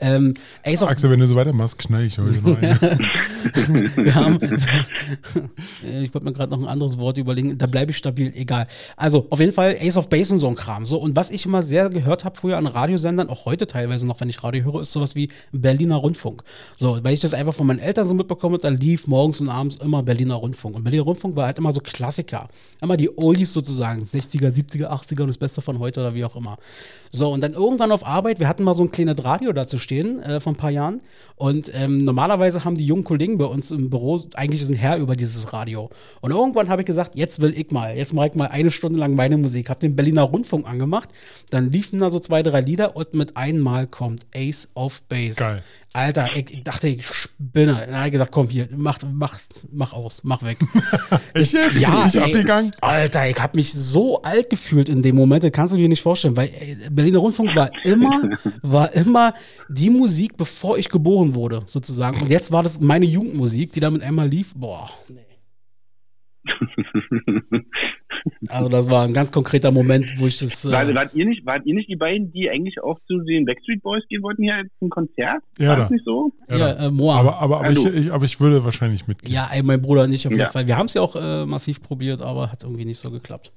Ähm, 0.00 0.34
Ace 0.64 0.82
of 0.82 0.88
Axel, 0.88 1.10
wenn 1.10 1.20
du 1.20 1.26
so 1.26 1.34
weitermachst, 1.34 1.78
knall 1.78 2.04
ich 2.04 2.18
heute 2.18 2.38
noch 2.38 2.60
wir 3.96 4.14
haben, 4.14 4.38
ich 6.02 6.14
wollte 6.14 6.26
mir 6.26 6.32
gerade 6.32 6.50
noch 6.52 6.60
ein 6.60 6.68
anderes 6.68 6.98
Wort 6.98 7.18
überlegen, 7.18 7.58
da 7.58 7.66
bleibe 7.66 7.90
ich 7.90 7.96
stabil, 7.96 8.32
egal. 8.34 8.66
Also, 8.96 9.26
auf 9.30 9.40
jeden 9.40 9.52
Fall 9.52 9.76
Ace 9.80 9.96
of 9.96 10.08
Base 10.08 10.32
und 10.32 10.38
so 10.38 10.48
ein 10.48 10.54
Kram. 10.54 10.86
So, 10.86 10.98
und 10.98 11.14
was 11.16 11.30
ich 11.30 11.46
immer 11.46 11.62
sehr 11.62 11.90
gehört 11.90 12.24
habe 12.24 12.36
früher 12.36 12.56
an 12.56 12.66
Radiosendern, 12.66 13.28
auch 13.28 13.44
heute 13.44 13.66
teilweise 13.66 14.06
noch, 14.06 14.20
wenn 14.20 14.28
ich 14.28 14.42
Radio 14.42 14.64
höre, 14.64 14.80
ist 14.80 14.92
sowas 14.92 15.14
wie 15.14 15.28
Berliner 15.52 15.96
Rundfunk. 15.96 16.42
So, 16.76 17.02
weil 17.02 17.14
ich 17.14 17.20
das 17.20 17.34
einfach 17.34 17.54
von 17.54 17.66
meinen 17.66 17.80
Eltern 17.80 18.06
so 18.06 18.14
mitbekommen 18.14 18.54
habe, 18.54 18.62
da 18.62 18.68
lief 18.68 19.06
morgens 19.06 19.40
und 19.40 19.48
abends 19.48 19.76
immer 19.76 20.02
Berliner 20.02 20.21
Rundfunk. 20.30 20.76
Und 20.76 20.84
Berliner 20.84 21.02
Rundfunk 21.02 21.36
war 21.36 21.46
halt 21.46 21.58
immer 21.58 21.72
so 21.72 21.80
Klassiker. 21.80 22.48
Immer 22.80 22.96
die 22.96 23.16
Oldies 23.18 23.52
sozusagen, 23.52 24.02
60er, 24.02 24.52
70er, 24.52 24.88
80er 24.88 25.22
und 25.22 25.28
das 25.28 25.38
Beste 25.38 25.62
von 25.62 25.78
heute 25.78 26.00
oder 26.00 26.14
wie 26.14 26.24
auch 26.24 26.36
immer. 26.36 26.58
So, 27.10 27.32
und 27.32 27.42
dann 27.42 27.52
irgendwann 27.52 27.92
auf 27.92 28.06
Arbeit, 28.06 28.38
wir 28.38 28.48
hatten 28.48 28.62
mal 28.62 28.74
so 28.74 28.82
ein 28.82 28.90
kleines 28.90 29.24
Radio 29.24 29.52
dazu 29.52 29.78
stehen, 29.78 30.22
äh, 30.22 30.40
vor 30.40 30.52
ein 30.52 30.56
paar 30.56 30.70
Jahren. 30.70 31.02
Und 31.36 31.72
ähm, 31.74 31.98
normalerweise 32.04 32.64
haben 32.64 32.76
die 32.76 32.86
jungen 32.86 33.04
Kollegen 33.04 33.36
bei 33.36 33.44
uns 33.44 33.70
im 33.70 33.90
Büro 33.90 34.20
eigentlich 34.34 34.66
ein 34.68 34.74
Herr 34.74 34.96
über 34.96 35.16
dieses 35.16 35.52
Radio. 35.52 35.90
Und 36.20 36.30
irgendwann 36.30 36.68
habe 36.68 36.82
ich 36.82 36.86
gesagt, 36.86 37.16
jetzt 37.16 37.42
will 37.42 37.52
ich 37.58 37.70
mal, 37.70 37.96
jetzt 37.96 38.14
mache 38.14 38.28
ich 38.28 38.34
mal 38.34 38.46
eine 38.46 38.70
Stunde 38.70 38.98
lang 38.98 39.14
meine 39.14 39.36
Musik. 39.36 39.68
Habe 39.68 39.80
den 39.80 39.96
Berliner 39.96 40.22
Rundfunk 40.22 40.66
angemacht, 40.66 41.10
dann 41.50 41.70
liefen 41.70 41.98
da 41.98 42.10
so 42.10 42.20
zwei, 42.20 42.42
drei 42.42 42.60
Lieder 42.60 42.96
und 42.96 43.14
mit 43.14 43.36
einmal 43.36 43.86
kommt 43.86 44.24
Ace 44.34 44.68
of 44.74 45.02
Base. 45.02 45.36
Geil. 45.36 45.62
Alter, 45.94 46.30
ich 46.34 46.64
dachte, 46.64 46.88
ich 46.88 47.06
spinne. 47.06 47.86
Habe 47.92 48.06
ich 48.06 48.12
gesagt, 48.12 48.32
komm 48.32 48.48
hier, 48.48 48.66
mach, 48.74 48.98
mach, 49.12 49.38
mach 49.70 49.92
aus, 49.92 50.24
mach 50.24 50.42
weg. 50.42 50.58
Echt 51.34 51.52
jetzt? 51.52 51.78
Ja, 51.78 52.08
ey, 52.12 52.20
abgegangen? 52.20 52.72
Alter, 52.80 53.28
ich 53.28 53.38
habe 53.38 53.58
mich 53.58 53.72
so 53.72 54.22
alt 54.22 54.48
gefühlt 54.48 54.88
in 54.88 55.02
dem 55.02 55.16
Moment, 55.16 55.44
das 55.44 55.52
kannst 55.52 55.72
du 55.74 55.76
dir 55.76 55.88
nicht 55.88 56.02
vorstellen, 56.02 56.36
weil 56.36 56.48
ey, 56.48 56.76
Berliner 56.90 57.18
Rundfunk 57.18 57.54
war 57.54 57.70
immer, 57.84 58.22
war 58.62 58.92
immer 58.94 59.34
die 59.68 59.90
Musik, 59.90 60.36
bevor 60.36 60.78
ich 60.78 60.88
geboren 60.88 61.34
wurde, 61.34 61.62
sozusagen. 61.66 62.22
Und 62.22 62.30
jetzt 62.30 62.50
war 62.50 62.62
das 62.62 62.80
meine 62.80 63.06
Jugendmusik, 63.06 63.72
die 63.72 63.80
da 63.80 63.90
mit 63.90 64.02
einmal 64.02 64.28
lief. 64.28 64.54
Boah, 64.54 64.88
nee. 65.08 65.31
Also 68.48 68.68
das 68.68 68.88
war 68.88 69.04
ein 69.04 69.12
ganz 69.12 69.32
konkreter 69.32 69.70
Moment, 69.72 70.12
wo 70.18 70.26
ich 70.26 70.38
das. 70.38 70.70
Wart, 70.70 70.88
Äh, 70.88 70.94
wart, 70.94 71.14
ihr 71.14 71.24
nicht, 71.26 71.44
wart 71.44 71.64
ihr 71.66 71.74
nicht 71.74 71.88
die 71.88 71.96
beiden, 71.96 72.30
die 72.32 72.48
eigentlich 72.50 72.80
auch 72.82 72.98
zu 73.08 73.18
den 73.20 73.44
Backstreet 73.44 73.82
Boys 73.82 74.02
gehen 74.08 74.22
wollten 74.22 74.44
hier 74.44 74.62
zum 74.78 74.90
Konzert? 74.90 75.42
Ja, 75.58 75.78
War 75.78 75.90
nicht 75.90 76.04
so? 76.04 76.32
ja, 76.48 76.72
äh, 76.72 76.90
Moa. 76.90 77.18
Aber, 77.18 77.38
aber, 77.38 77.58
aber, 77.60 77.70
ich, 77.70 77.84
ich, 77.84 78.12
aber 78.12 78.24
ich 78.24 78.38
würde 78.40 78.64
wahrscheinlich 78.64 79.08
mitgehen. 79.08 79.32
Ja, 79.34 79.48
ey, 79.52 79.62
mein 79.62 79.82
Bruder 79.82 80.04
und 80.04 80.12
ich 80.12 80.26
auf 80.26 80.30
jeden 80.32 80.40
Ja. 80.42 80.50
Fall. 80.50 80.66
Wir 80.66 80.76
haben 80.76 80.86
es 80.86 80.94
ja 80.94 81.02
auch 81.02 81.16
äh, 81.16 81.44
massiv 81.46 81.82
probiert, 81.82 82.22
aber 82.22 82.52
hat 82.52 82.62
irgendwie 82.62 82.84
nicht 82.84 82.98
so 82.98 83.10
geklappt. 83.10 83.52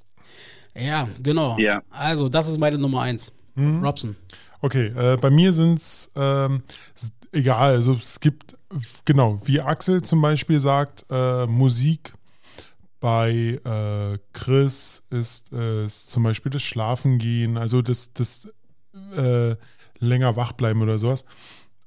Ja, 0.75 1.07
genau. 1.21 1.57
Ja. 1.59 1.83
Also, 1.91 2.27
das 2.29 2.47
ist 2.47 2.59
meine 2.59 2.77
Nummer 2.79 3.01
eins. 3.01 3.33
Robson. 3.57 4.15
Okay, 4.61 4.87
äh, 4.97 5.15
bei 5.17 5.29
mir 5.29 5.53
sind 5.53 5.75
es 5.79 6.11
ähm, 6.15 6.63
egal. 7.31 7.75
Also 7.75 7.93
es 7.93 8.19
gibt, 8.19 8.57
genau, 9.05 9.39
wie 9.45 9.61
Axel 9.61 10.01
zum 10.01 10.21
Beispiel 10.21 10.59
sagt, 10.59 11.05
äh, 11.09 11.45
Musik. 11.45 12.13
Bei 13.05 13.59
äh, 13.63 14.17
Chris 14.33 15.03
ist 15.11 15.53
äh, 15.53 15.85
ist 15.85 16.09
zum 16.09 16.23
Beispiel 16.23 16.49
das 16.49 16.63
Schlafengehen, 16.63 17.55
also 17.55 17.83
das, 17.83 18.13
das 18.13 18.47
äh, 19.15 19.55
länger 19.99 20.35
wach 20.35 20.53
bleiben 20.53 20.81
oder 20.81 20.97
sowas. 20.97 21.23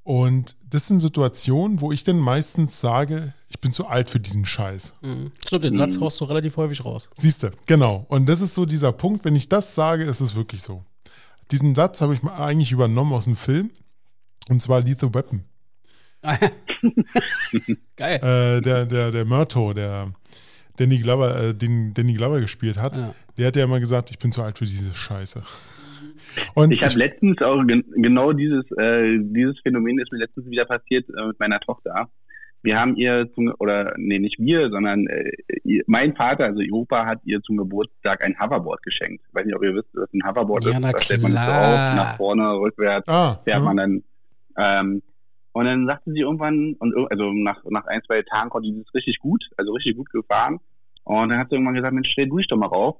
Und 0.05 0.55
das 0.71 0.87
sind 0.87 1.01
Situationen, 1.01 1.81
wo 1.81 1.91
ich 1.91 2.05
dann 2.05 2.21
meistens 2.21 2.81
sage, 2.81 3.35
ich 3.49 3.59
bin 3.59 3.73
zu 3.73 3.89
alt 3.89 4.09
für 4.09 4.21
diesen 4.21 4.45
Scheiß. 4.45 4.95
Mhm. 5.01 5.33
Stimmt, 5.45 5.65
den 5.65 5.75
Satz 5.75 5.99
haust 5.99 6.21
du 6.21 6.25
relativ 6.27 6.57
häufig 6.57 6.85
raus. 6.85 7.09
Siehst 7.17 7.43
du, 7.43 7.51
genau. 7.67 8.07
Und 8.09 8.29
das 8.29 8.41
ist 8.41 8.55
so 8.55 8.65
dieser 8.65 8.93
Punkt, 8.93 9.25
wenn 9.25 9.35
ich 9.35 9.49
das 9.49 9.75
sage, 9.75 10.05
ist 10.05 10.21
es 10.21 10.37
wirklich 10.37 10.63
so. 10.63 10.85
Diesen 11.51 11.75
Satz 11.75 12.01
habe 12.01 12.15
ich 12.15 12.23
mal 12.23 12.37
eigentlich 12.37 12.71
übernommen 12.71 13.13
aus 13.13 13.27
einem 13.27 13.35
Film. 13.35 13.73
Und 14.49 14.63
zwar 14.63 14.83
Lethal 14.83 15.13
Weapon. 15.13 15.43
Geil. 17.97 18.23
Äh, 18.23 18.63
der, 18.63 18.87
der, 18.87 19.11
der 19.11 19.25
Murto, 19.25 19.73
der 19.73 20.13
Danny 20.79 20.99
Glover, 20.99 21.41
äh, 21.41 21.55
den 21.55 21.93
Danny 21.95 22.15
Glover 22.15 22.41
gespielt 22.41 22.79
hat, 22.79 22.97
Ja. 22.97 23.15
der 23.37 23.47
hat 23.49 23.57
ja 23.57 23.65
immer 23.65 23.81
gesagt, 23.81 24.11
ich 24.11 24.19
bin 24.19 24.33
zu 24.33 24.43
alt 24.43 24.59
für 24.59 24.65
diese 24.65 24.95
Scheiße. 24.95 25.43
Und 26.55 26.71
Ich 26.73 26.83
habe 26.83 26.95
letztens 26.95 27.41
auch 27.43 27.65
gen 27.67 27.85
genau 27.97 28.33
dieses, 28.33 28.65
äh, 28.77 29.19
dieses 29.21 29.59
Phänomen 29.61 29.99
ist 29.99 30.13
mir 30.13 30.19
letztens 30.19 30.49
wieder 30.51 30.65
passiert 30.67 31.09
äh, 31.09 31.27
mit 31.27 31.41
meiner 31.41 31.59
Tochter. 31.61 32.09
wir 32.63 32.79
haben 32.79 32.97
ihr 32.97 33.29
zum, 33.35 33.53
oder 33.59 33.95
nee, 33.97 34.19
nicht 34.19 34.39
wir, 34.39 34.69
sondern 34.71 35.07
äh, 35.07 35.31
ihr, 35.65 35.83
mein 35.87 36.15
Vater, 36.15 36.45
also 36.47 36.61
ihr 36.61 36.73
Opa, 36.73 37.07
hat 37.07 37.21
ihr 37.25 37.41
zum 37.43 37.57
Geburtstag 37.57 38.23
ein 38.25 38.39
Hoverboard 38.39 38.83
geschenkt. 38.83 39.25
Ich 39.29 39.35
weiß 39.35 39.47
nicht, 39.47 39.55
ob 39.57 39.63
ihr 39.65 39.75
wisst, 39.75 39.89
was 39.95 40.13
ein 40.13 40.23
Hoverboard 40.29 40.65
Ja, 40.65 40.73
ist. 40.73 40.83
da 40.83 41.01
stellt 41.01 41.23
man 41.23 41.33
sich 41.33 41.41
so 41.41 41.47
klar. 41.47 41.91
auf, 41.91 41.97
nach 41.97 42.17
vorne, 42.17 42.53
rückwärts, 42.61 43.09
Ah, 43.09 43.41
fährt 43.45 43.59
ja. 43.59 43.65
man 43.65 43.77
dann. 43.77 44.03
Ähm, 44.59 45.03
und 45.53 45.65
dann 45.65 45.87
sagte 45.87 46.13
sie 46.13 46.21
irgendwann, 46.21 46.75
und 46.79 46.95
also 47.11 47.33
nach, 47.33 47.65
nach 47.71 47.87
ein, 47.87 48.01
zwei 48.07 48.23
Tagen 48.23 48.51
konnte 48.51 48.69
sie 48.69 48.83
das 48.85 48.95
richtig 48.95 49.19
gut, 49.19 49.49
also 49.57 49.73
richtig 49.73 49.97
gut 49.97 50.11
gefahren. 50.11 50.59
Und 51.09 51.31
dann 51.31 51.39
hat 51.39 51.49
sie 51.49 51.55
irgendwann 51.57 51.75
gesagt, 51.75 51.95
Mensch, 51.95 52.11
stell 52.11 52.29
du 52.29 52.37
dich 52.37 52.49
doch 52.49 52.59
mal 52.59 52.67
rauf. 52.67 52.97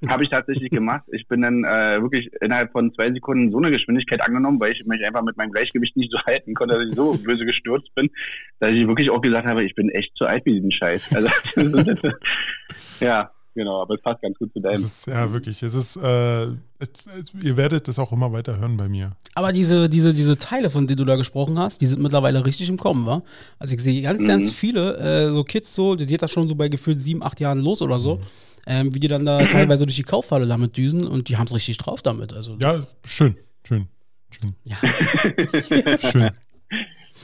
Habe 0.08 0.22
ich 0.22 0.28
tatsächlich 0.28 0.70
gemacht. 0.70 1.02
Ich 1.08 1.26
bin 1.26 1.42
dann 1.42 1.64
äh, 1.64 2.00
wirklich 2.00 2.30
innerhalb 2.40 2.70
von 2.70 2.94
zwei 2.94 3.12
Sekunden 3.12 3.50
so 3.50 3.58
eine 3.58 3.72
Geschwindigkeit 3.72 4.20
angenommen, 4.20 4.60
weil 4.60 4.70
ich 4.70 4.86
mich 4.86 5.04
einfach 5.04 5.22
mit 5.22 5.36
meinem 5.36 5.50
Gleichgewicht 5.50 5.96
nicht 5.96 6.12
so 6.12 6.18
halten 6.26 6.54
konnte, 6.54 6.74
dass 6.74 6.86
ich 6.86 6.94
so 6.94 7.14
böse 7.16 7.44
gestürzt 7.44 7.92
bin, 7.96 8.08
dass 8.60 8.70
ich 8.70 8.86
wirklich 8.86 9.10
auch 9.10 9.20
gesagt 9.20 9.48
habe, 9.48 9.64
ich 9.64 9.74
bin 9.74 9.90
echt 9.90 10.16
zu 10.16 10.26
alt 10.26 10.44
für 10.44 10.52
diesen 10.52 10.70
Scheiß. 10.70 11.16
Also, 11.16 11.28
ja, 13.00 13.32
genau, 13.58 13.82
aber 13.82 13.94
es 13.96 14.00
passt 14.02 14.22
ganz 14.22 14.38
gut 14.38 14.52
zu 14.52 14.58
Es 14.60 14.62
deinem. 14.62 14.84
ist, 14.84 15.06
ja, 15.06 15.32
wirklich. 15.32 15.62
Es 15.62 15.74
ist, 15.74 15.96
äh, 15.96 16.44
es, 16.78 17.06
es, 17.18 17.32
ihr 17.42 17.56
werdet 17.56 17.86
das 17.88 17.98
auch 17.98 18.10
immer 18.12 18.32
weiter 18.32 18.58
hören 18.58 18.76
bei 18.76 18.88
mir. 18.88 19.12
Aber 19.34 19.52
diese, 19.52 19.88
diese, 19.88 20.14
diese 20.14 20.38
Teile, 20.38 20.70
von 20.70 20.86
denen 20.86 20.96
du 20.96 21.04
da 21.04 21.16
gesprochen 21.16 21.58
hast, 21.58 21.80
die 21.82 21.86
sind 21.86 22.00
mittlerweile 22.00 22.44
richtig 22.46 22.68
im 22.70 22.76
Kommen, 22.78 23.04
wa? 23.06 23.22
Also 23.58 23.74
ich 23.74 23.82
sehe 23.82 24.00
ganz, 24.02 24.22
Mhm. 24.22 24.26
ganz 24.28 24.52
viele, 24.52 24.96
äh, 24.96 25.32
so 25.32 25.44
Kids 25.44 25.74
so, 25.74 25.94
die 25.94 26.06
geht 26.06 26.22
das 26.22 26.30
schon 26.30 26.48
so 26.48 26.54
bei 26.54 26.68
gefühlt 26.68 27.00
sieben, 27.00 27.22
acht 27.22 27.38
Jahren 27.40 27.60
los 27.60 27.82
oder 27.82 27.98
so, 27.98 28.20
ähm, 28.66 28.94
wie 28.94 29.00
die 29.00 29.08
dann 29.08 29.24
da 29.26 29.44
teilweise 29.46 29.84
durch 29.86 29.96
die 29.96 30.02
Kaufhalle 30.02 30.46
damit 30.46 30.76
düsen 30.76 31.06
und 31.06 31.28
die 31.28 31.36
haben 31.36 31.46
es 31.46 31.54
richtig 31.54 31.76
drauf 31.78 32.02
damit. 32.02 32.32
Also 32.32 32.56
Ja, 32.60 32.82
schön, 33.04 33.36
schön, 33.64 33.86
schön, 34.30 34.54
Ja. 34.64 34.76
schön. 35.98 36.30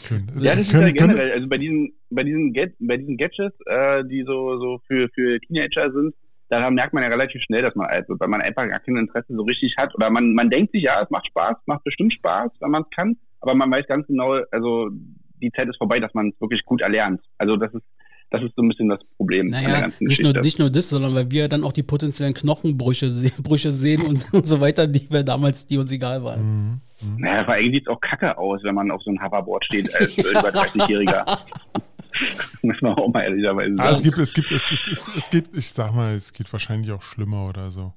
schön. 0.06 0.26
Ja, 0.40 0.50
das 0.54 0.60
ist 0.60 0.70
Können- 0.70 0.86
ja 0.88 0.92
können- 0.92 0.94
generell, 0.94 1.32
also 1.32 1.48
bei 1.48 1.56
diesen, 1.58 1.92
bei 2.10 2.22
diesen, 2.24 2.52
Get, 2.52 2.74
bei 2.78 2.96
diesen 2.96 3.16
Gadgets, 3.16 3.56
äh, 3.66 4.04
die 4.04 4.24
so, 4.26 4.58
so 4.58 4.80
für, 4.86 5.08
für 5.14 5.40
Teenager 5.40 5.90
sind, 5.92 6.14
daran 6.58 6.74
merkt 6.74 6.92
man 6.94 7.02
ja 7.02 7.08
relativ 7.08 7.42
schnell, 7.42 7.62
dass 7.62 7.74
man 7.74 7.86
alt 7.86 8.08
wird, 8.08 8.20
weil 8.20 8.28
man 8.28 8.40
einfach 8.40 8.68
gar 8.68 8.80
kein 8.80 8.96
Interesse 8.96 9.34
so 9.34 9.42
richtig 9.42 9.76
hat. 9.76 9.94
Oder 9.94 10.10
man, 10.10 10.34
man 10.34 10.50
denkt 10.50 10.72
sich, 10.72 10.82
ja, 10.82 11.02
es 11.02 11.10
macht 11.10 11.26
Spaß, 11.26 11.56
macht 11.66 11.84
bestimmt 11.84 12.12
Spaß, 12.12 12.50
wenn 12.60 12.70
man 12.70 12.82
es 12.82 12.90
kann, 12.90 13.16
aber 13.40 13.54
man 13.54 13.70
weiß 13.72 13.86
ganz 13.86 14.06
genau, 14.06 14.38
also 14.50 14.90
die 15.42 15.50
Zeit 15.52 15.68
ist 15.68 15.76
vorbei, 15.78 16.00
dass 16.00 16.14
man 16.14 16.28
es 16.28 16.40
wirklich 16.40 16.64
gut 16.64 16.80
erlernt. 16.80 17.20
Also 17.38 17.56
das 17.56 17.72
ist, 17.74 17.84
das 18.30 18.42
ist 18.42 18.54
so 18.56 18.62
ein 18.62 18.68
bisschen 18.68 18.88
das 18.88 19.00
Problem 19.16 19.46
an 19.46 19.60
der 19.60 19.62
Naja, 19.62 19.80
ganzen 19.82 20.06
nicht 20.06 20.22
nur, 20.22 20.32
Geschichte. 20.32 20.46
nicht 20.46 20.58
nur 20.58 20.70
das, 20.70 20.88
sondern 20.88 21.14
weil 21.14 21.30
wir 21.30 21.48
dann 21.48 21.62
auch 21.62 21.72
die 21.72 21.82
potenziellen 21.82 22.34
Knochenbrüche 22.34 23.10
se 23.10 23.30
Brüche 23.42 23.70
sehen 23.72 24.02
und, 24.02 24.32
und 24.32 24.46
so 24.46 24.60
weiter, 24.60 24.86
die 24.86 25.08
wir 25.10 25.22
damals, 25.22 25.66
die 25.66 25.76
uns 25.78 25.92
egal 25.92 26.24
waren. 26.24 26.40
Mhm, 26.40 26.80
mhm. 27.10 27.20
Naja, 27.20 27.44
vor 27.44 27.54
allem 27.54 27.72
sieht 27.72 27.86
es 27.86 27.88
auch 27.88 28.00
kacke 28.00 28.36
aus, 28.38 28.60
wenn 28.64 28.74
man 28.74 28.90
auf 28.90 29.02
so 29.02 29.10
einem 29.10 29.22
Hoverboard 29.22 29.64
steht 29.64 29.94
als 29.94 30.16
über 30.18 30.30
30-Jähriger. 30.48 31.38
Muss 32.62 32.80
man 32.80 32.94
auch 32.94 33.12
mal 33.12 33.22
ehrlicherweise 33.22 33.74
Ah, 33.78 33.90
es 33.90 33.98
sagen. 33.98 34.04
gibt, 34.04 34.18
es 34.18 34.32
gibt, 34.32 34.50
es, 34.50 34.62
es, 34.70 34.88
es, 35.08 35.16
es 35.16 35.30
geht, 35.30 35.50
ich 35.52 35.70
sag 35.70 35.94
mal, 35.94 36.14
es 36.14 36.32
geht 36.32 36.52
wahrscheinlich 36.52 36.90
auch 36.92 37.02
schlimmer 37.02 37.48
oder 37.48 37.70
so, 37.70 37.92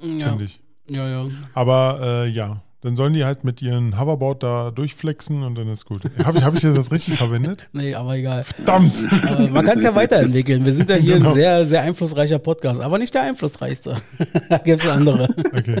Ja, 0.00 0.28
finde 0.28 0.44
ich. 0.44 0.60
ja, 0.88 1.08
ja. 1.08 1.26
Aber 1.54 1.98
äh, 2.02 2.28
ja, 2.28 2.62
dann 2.80 2.94
sollen 2.94 3.12
die 3.12 3.24
halt 3.24 3.42
mit 3.42 3.60
ihren 3.60 3.98
Hoverboard 3.98 4.42
da 4.44 4.70
durchflexen 4.70 5.42
und 5.42 5.56
dann 5.58 5.66
ist 5.68 5.84
gut. 5.84 6.02
Habe 6.24 6.38
ich, 6.38 6.44
hab 6.44 6.54
ich 6.54 6.62
jetzt 6.62 6.76
das 6.76 6.92
richtig 6.92 7.16
verwendet? 7.16 7.68
Nee, 7.72 7.92
aber 7.94 8.14
egal. 8.16 8.44
Verdammt! 8.44 8.92
Aber 9.26 9.48
man 9.48 9.66
kann 9.66 9.78
es 9.78 9.82
ja 9.82 9.92
weiterentwickeln. 9.96 10.64
Wir 10.64 10.72
sind 10.72 10.88
ja 10.88 10.94
hier 10.94 11.16
Genau. 11.16 11.30
ein 11.30 11.34
sehr, 11.34 11.66
sehr 11.66 11.82
einflussreicher 11.82 12.38
Podcast, 12.38 12.80
aber 12.80 12.98
nicht 12.98 13.12
der 13.14 13.22
einflussreichste. 13.22 13.96
da 14.48 14.58
gibt 14.58 14.84
es 14.84 14.88
andere. 14.88 15.28
Okay, 15.52 15.76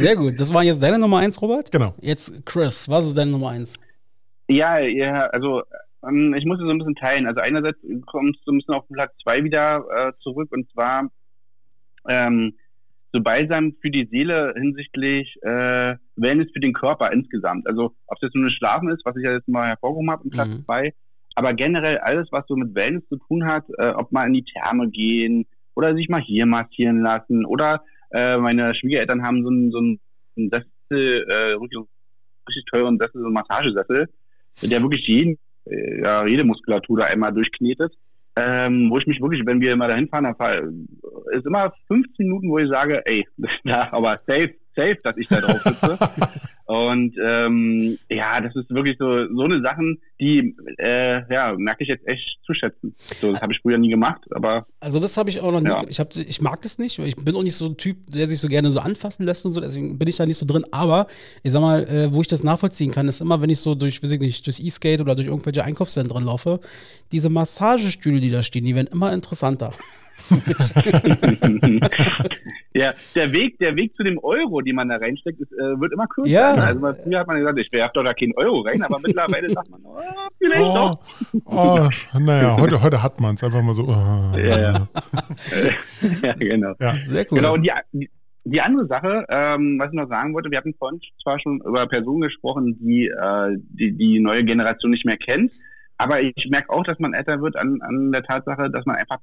Sehr 0.00 0.16
gut. 0.16 0.40
Das 0.40 0.52
war 0.52 0.64
jetzt 0.64 0.82
deine 0.82 0.98
Nummer 0.98 1.18
eins, 1.18 1.40
Robert? 1.40 1.70
genau. 1.70 1.94
Jetzt 2.00 2.32
Chris, 2.44 2.88
was 2.88 3.06
ist 3.06 3.16
deine 3.16 3.30
Nummer 3.30 3.50
eins? 3.50 3.74
Ja, 4.48 4.78
ja, 4.80 5.26
also 5.28 5.62
ähm, 6.08 6.34
ich 6.34 6.44
muss 6.44 6.58
es 6.58 6.64
so 6.64 6.70
ein 6.70 6.78
bisschen 6.78 6.94
teilen. 6.94 7.26
Also 7.26 7.40
einerseits 7.40 7.78
es 7.82 8.00
so 8.12 8.52
ein 8.52 8.58
bisschen 8.58 8.74
auf 8.74 8.86
Platz 8.88 9.12
zwei 9.22 9.44
wieder 9.44 9.84
äh, 9.94 10.12
zurück 10.20 10.50
und 10.52 10.70
zwar 10.72 11.10
ähm, 12.08 12.54
so 13.12 13.22
Balsam 13.22 13.74
für 13.80 13.90
die 13.90 14.08
Seele 14.10 14.52
hinsichtlich 14.56 15.36
äh, 15.42 15.96
Wellness 16.16 16.50
für 16.52 16.60
den 16.60 16.72
Körper 16.72 17.12
insgesamt. 17.12 17.66
Also 17.66 17.94
ob 18.06 18.16
es 18.16 18.22
jetzt 18.22 18.34
nur 18.34 18.44
das 18.44 18.54
Schlafen 18.54 18.90
ist, 18.90 19.04
was 19.04 19.16
ich 19.16 19.24
ja 19.24 19.32
jetzt 19.32 19.48
mal 19.48 19.68
hervorgehoben 19.68 20.10
habe 20.10 20.24
in 20.24 20.30
Platz 20.30 20.48
Mhm. 20.48 20.64
zwei, 20.64 20.94
aber 21.36 21.54
generell 21.54 21.98
alles, 21.98 22.28
was 22.32 22.44
so 22.48 22.56
mit 22.56 22.74
Wellness 22.74 23.06
zu 23.08 23.16
tun 23.16 23.46
hat, 23.46 23.64
äh, 23.78 23.90
ob 23.90 24.12
mal 24.12 24.26
in 24.26 24.34
die 24.34 24.44
Therme 24.44 24.88
gehen 24.90 25.46
oder 25.74 25.94
sich 25.94 26.08
mal 26.08 26.20
hier 26.20 26.46
massieren 26.46 27.00
lassen 27.00 27.44
oder 27.44 27.84
äh, 28.10 28.36
meine 28.36 28.74
Schwiegereltern 28.74 29.22
haben 29.22 29.42
so 29.42 29.48
einen 29.48 29.70
so 29.70 29.78
einen 29.78 30.00
Sessel, 30.50 31.26
äh, 31.28 31.54
richtig 32.48 32.64
teuren 32.66 32.98
Sessel, 32.98 33.20
so 33.20 33.26
einen 33.26 33.34
Massagesessel, 33.34 34.08
der 34.62 34.82
wirklich 34.82 35.06
jeden, 35.06 35.38
ja, 35.66 36.26
jede 36.26 36.44
Muskulatur 36.44 36.98
da 36.98 37.04
einmal 37.06 37.32
durchknetet. 37.32 37.94
Ähm, 38.36 38.90
wo 38.90 38.98
ich 38.98 39.06
mich 39.06 39.20
wirklich, 39.20 39.46
wenn 39.46 39.60
wir 39.60 39.76
mal 39.76 39.88
dahin 39.88 40.08
fahren, 40.08 40.34
ist 41.30 41.46
immer 41.46 41.72
15 41.86 42.26
Minuten, 42.26 42.50
wo 42.50 42.58
ich 42.58 42.68
sage, 42.68 43.00
ey, 43.06 43.24
ja, 43.64 43.92
aber 43.92 44.18
safe, 44.26 44.54
safe, 44.74 44.98
dass 45.02 45.16
ich 45.16 45.28
da 45.28 45.40
drauf 45.40 45.60
sitze. 45.62 45.98
Und 46.66 47.14
ähm, 47.22 47.98
ja, 48.08 48.40
das 48.40 48.56
ist 48.56 48.70
wirklich 48.70 48.96
so 48.98 49.26
so 49.34 49.42
eine 49.42 49.60
Sachen, 49.60 50.00
die 50.18 50.56
äh, 50.78 51.20
ja 51.30 51.54
merke 51.58 51.82
ich 51.82 51.90
jetzt 51.90 52.08
echt 52.08 52.38
zu 52.46 52.54
schätzen. 52.54 52.94
So, 53.20 53.32
das 53.32 53.42
habe 53.42 53.52
ich 53.52 53.60
früher 53.60 53.76
nie 53.76 53.90
gemacht, 53.90 54.22
aber 54.34 54.66
Also 54.80 54.98
das 54.98 55.18
habe 55.18 55.28
ich 55.28 55.40
auch 55.40 55.52
noch 55.52 55.60
nie. 55.60 55.68
Ja. 55.68 55.84
Ich, 55.86 56.00
hab, 56.00 56.16
ich 56.16 56.40
mag 56.40 56.62
das 56.62 56.78
nicht. 56.78 56.98
Ich 56.98 57.16
bin 57.16 57.36
auch 57.36 57.42
nicht 57.42 57.56
so 57.56 57.66
ein 57.66 57.76
Typ, 57.76 57.98
der 58.10 58.28
sich 58.28 58.40
so 58.40 58.48
gerne 58.48 58.70
so 58.70 58.80
anfassen 58.80 59.26
lässt 59.26 59.44
und 59.44 59.52
so. 59.52 59.60
Deswegen 59.60 59.98
bin 59.98 60.08
ich 60.08 60.16
da 60.16 60.24
nicht 60.24 60.38
so 60.38 60.46
drin. 60.46 60.64
Aber 60.70 61.06
ich 61.42 61.52
sag 61.52 61.60
mal, 61.60 61.84
äh, 61.86 62.12
wo 62.12 62.22
ich 62.22 62.28
das 62.28 62.42
nachvollziehen 62.42 62.92
kann, 62.92 63.08
ist 63.08 63.20
immer, 63.20 63.42
wenn 63.42 63.50
ich 63.50 63.58
so 63.58 63.74
durch, 63.74 64.02
weiß 64.02 64.12
ich 64.12 64.20
nicht, 64.20 64.46
durchs 64.46 64.58
E-Skate 64.58 65.02
oder 65.02 65.14
durch 65.14 65.28
irgendwelche 65.28 65.64
Einkaufszentren 65.64 66.24
laufe, 66.24 66.60
diese 67.12 67.28
Massagestühle, 67.28 68.20
die 68.20 68.30
da 68.30 68.42
stehen, 68.42 68.64
die 68.64 68.74
werden 68.74 68.88
immer 68.90 69.12
interessanter. 69.12 69.74
ja, 72.74 72.92
der 73.14 73.32
Weg, 73.32 73.58
der 73.58 73.76
Weg 73.76 73.94
zu 73.96 74.02
dem 74.02 74.18
Euro, 74.18 74.60
den 74.60 74.76
man 74.76 74.88
da 74.88 74.96
reinsteckt, 74.96 75.40
ist, 75.40 75.52
äh, 75.52 75.80
wird 75.80 75.92
immer 75.92 76.06
kürzer. 76.06 76.30
Ja. 76.30 76.52
Also 76.52 76.80
mal 76.80 76.94
früher 76.94 77.20
hat 77.20 77.26
man 77.26 77.38
gesagt, 77.38 77.58
ich 77.58 77.72
werfe 77.72 77.92
doch 77.94 78.04
da 78.04 78.14
keinen 78.14 78.34
Euro 78.36 78.60
rein, 78.60 78.82
aber 78.82 78.98
mittlerweile 79.00 79.50
sagt 79.50 79.70
man, 79.70 79.80
oh, 79.84 79.98
vielleicht 80.38 80.60
Oh, 80.62 80.74
doch. 80.74 81.00
oh, 81.46 81.88
naja, 82.18 82.56
heute, 82.58 82.82
heute 82.82 83.02
hat 83.02 83.20
man 83.20 83.34
es 83.34 83.44
einfach 83.44 83.62
mal 83.62 83.74
so. 83.74 83.84
Oh, 83.84 84.38
Ja, 84.38 84.60
ja. 84.60 84.72
ja, 86.22 86.32
genau. 86.34 86.74
ja. 86.80 86.96
Sehr 87.00 87.26
cool. 87.30 87.38
Genau, 87.38 87.54
und 87.54 87.62
die, 87.62 87.72
die, 87.92 88.10
die 88.44 88.60
andere 88.60 88.86
Sache, 88.86 89.24
ähm, 89.28 89.78
was 89.78 89.88
ich 89.88 89.94
noch 89.94 90.08
sagen 90.08 90.34
wollte, 90.34 90.50
wir 90.50 90.58
hatten 90.58 90.74
vorhin 90.74 91.00
zwar 91.22 91.38
schon 91.38 91.60
über 91.60 91.86
Personen 91.86 92.20
gesprochen, 92.22 92.78
die, 92.80 93.08
äh, 93.08 93.56
die 93.58 93.92
die 93.96 94.20
neue 94.20 94.44
Generation 94.44 94.90
nicht 94.90 95.06
mehr 95.06 95.16
kennt, 95.16 95.52
aber 95.96 96.20
ich 96.20 96.48
merke 96.50 96.70
auch, 96.70 96.82
dass 96.84 96.98
man 96.98 97.14
älter 97.14 97.40
wird 97.40 97.56
an, 97.56 97.78
an 97.82 98.12
der 98.12 98.22
Tatsache, 98.22 98.70
dass 98.70 98.84
man 98.84 98.96
einfach 98.96 99.18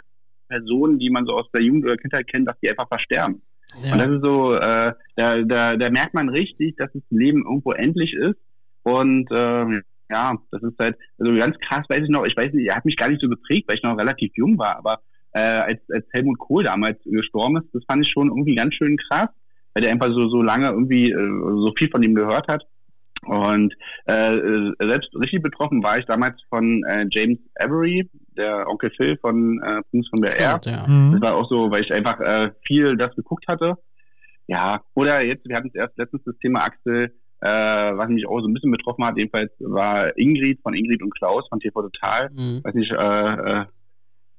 Personen, 0.52 1.00
die 1.00 1.10
man 1.10 1.26
so 1.26 1.36
aus 1.36 1.50
der 1.54 1.62
Jugend 1.62 1.86
oder 1.86 1.98
Kindheit 1.98 2.28
kennt, 2.28 2.48
dass 2.48 2.60
die 2.60 2.70
einfach 2.70 2.88
versterben. 2.88 3.42
Und 3.76 3.98
das 3.98 4.08
ja. 4.08 4.16
ist 4.16 4.24
so, 4.24 4.54
äh, 4.56 4.94
da, 5.16 5.42
da, 5.44 5.78
da 5.78 5.90
merkt 5.90 6.14
man 6.14 6.30
richtig, 6.30 6.76
dass 6.76 6.92
das 6.94 7.04
Leben 7.10 7.44
irgendwo 7.46 7.72
endlich 7.72 8.14
ist. 8.14 8.36
Und 8.84 9.30
ähm, 9.32 9.84
ja, 10.10 10.36
das 10.52 10.62
ist 10.62 10.78
halt, 10.78 10.98
also 11.18 11.34
ganz 11.34 11.58
krass 11.60 11.86
weiß 11.88 12.04
ich 12.04 12.10
noch, 12.10 12.26
ich 12.26 12.36
weiß 12.36 12.52
nicht, 12.54 12.68
er 12.68 12.76
hat 12.76 12.86
mich 12.86 12.98
gar 12.98 13.08
nicht 13.08 13.22
so 13.22 13.30
geprägt, 13.30 13.68
weil 13.68 13.78
ich 13.78 13.84
noch 13.84 13.98
relativ 13.98 14.32
jung 14.36 14.58
war, 14.58 14.76
aber 14.76 15.00
äh, 15.34 15.40
als, 15.40 15.80
als 15.90 16.06
Helmut 16.12 16.38
Kohl 16.38 16.64
damals 16.64 17.00
gestorben 17.06 17.58
ist, 17.58 17.70
das 17.74 17.86
fand 17.86 18.06
ich 18.06 18.12
schon 18.12 18.28
irgendwie 18.28 18.56
ganz 18.56 18.76
schön 18.76 18.98
krass, 18.98 19.30
weil 19.74 19.84
der 19.84 19.92
einfach 19.92 20.12
so, 20.12 20.28
so 20.28 20.42
lange 20.42 20.68
irgendwie 20.68 21.12
äh, 21.12 21.16
so 21.16 21.74
viel 21.78 21.90
von 21.90 22.04
ihm 22.04 22.16
gehört 22.16 22.48
hat. 22.50 22.66
Und 23.26 23.74
äh, 24.06 24.72
selbst 24.80 25.16
richtig 25.16 25.44
betroffen 25.44 25.84
war 25.84 26.00
ich 26.00 26.06
damals 26.06 26.42
von 26.50 26.84
äh, 26.86 27.06
James 27.12 27.40
Avery, 27.60 28.10
der 28.36 28.68
Onkel 28.68 28.92
Phil 28.92 29.18
von 29.18 29.62
äh, 29.64 29.82
Prinz 29.90 30.08
von 30.10 30.22
der 30.22 30.38
Air. 30.38 30.60
ja. 30.66 30.88
Mhm. 30.88 31.12
Das 31.14 31.22
war 31.22 31.36
auch 31.36 31.48
so, 31.48 31.70
weil 31.70 31.84
ich 31.84 31.94
einfach 31.94 32.20
äh, 32.20 32.52
viel 32.66 32.98
das 32.98 33.16
geguckt 33.16 33.48
hatte. 33.48 33.78
Ja, 34.48 34.82
oder 34.96 35.24
jetzt, 35.24 35.48
wir 35.48 35.56
hatten 35.56 35.70
es 35.70 35.76
erst 35.76 35.98
letztens 35.98 36.24
das 36.26 36.38
Thema 36.40 36.64
Axel, 36.64 37.14
äh, 37.42 37.48
was 37.48 38.10
mich 38.10 38.28
auch 38.28 38.40
so 38.40 38.48
ein 38.48 38.54
bisschen 38.54 38.72
betroffen 38.72 39.06
hat, 39.06 39.18
jedenfalls 39.18 39.52
war 39.60 40.18
Ingrid 40.18 40.60
von 40.62 40.74
Ingrid 40.74 41.02
und 41.02 41.14
Klaus 41.16 41.48
von 41.48 41.60
TV 41.60 41.82
Total. 41.82 42.30
Mhm. 42.32 42.64
Weiß 42.64 42.74
nicht, 42.74 42.92
äh, 42.92 42.96
äh, 42.96 43.66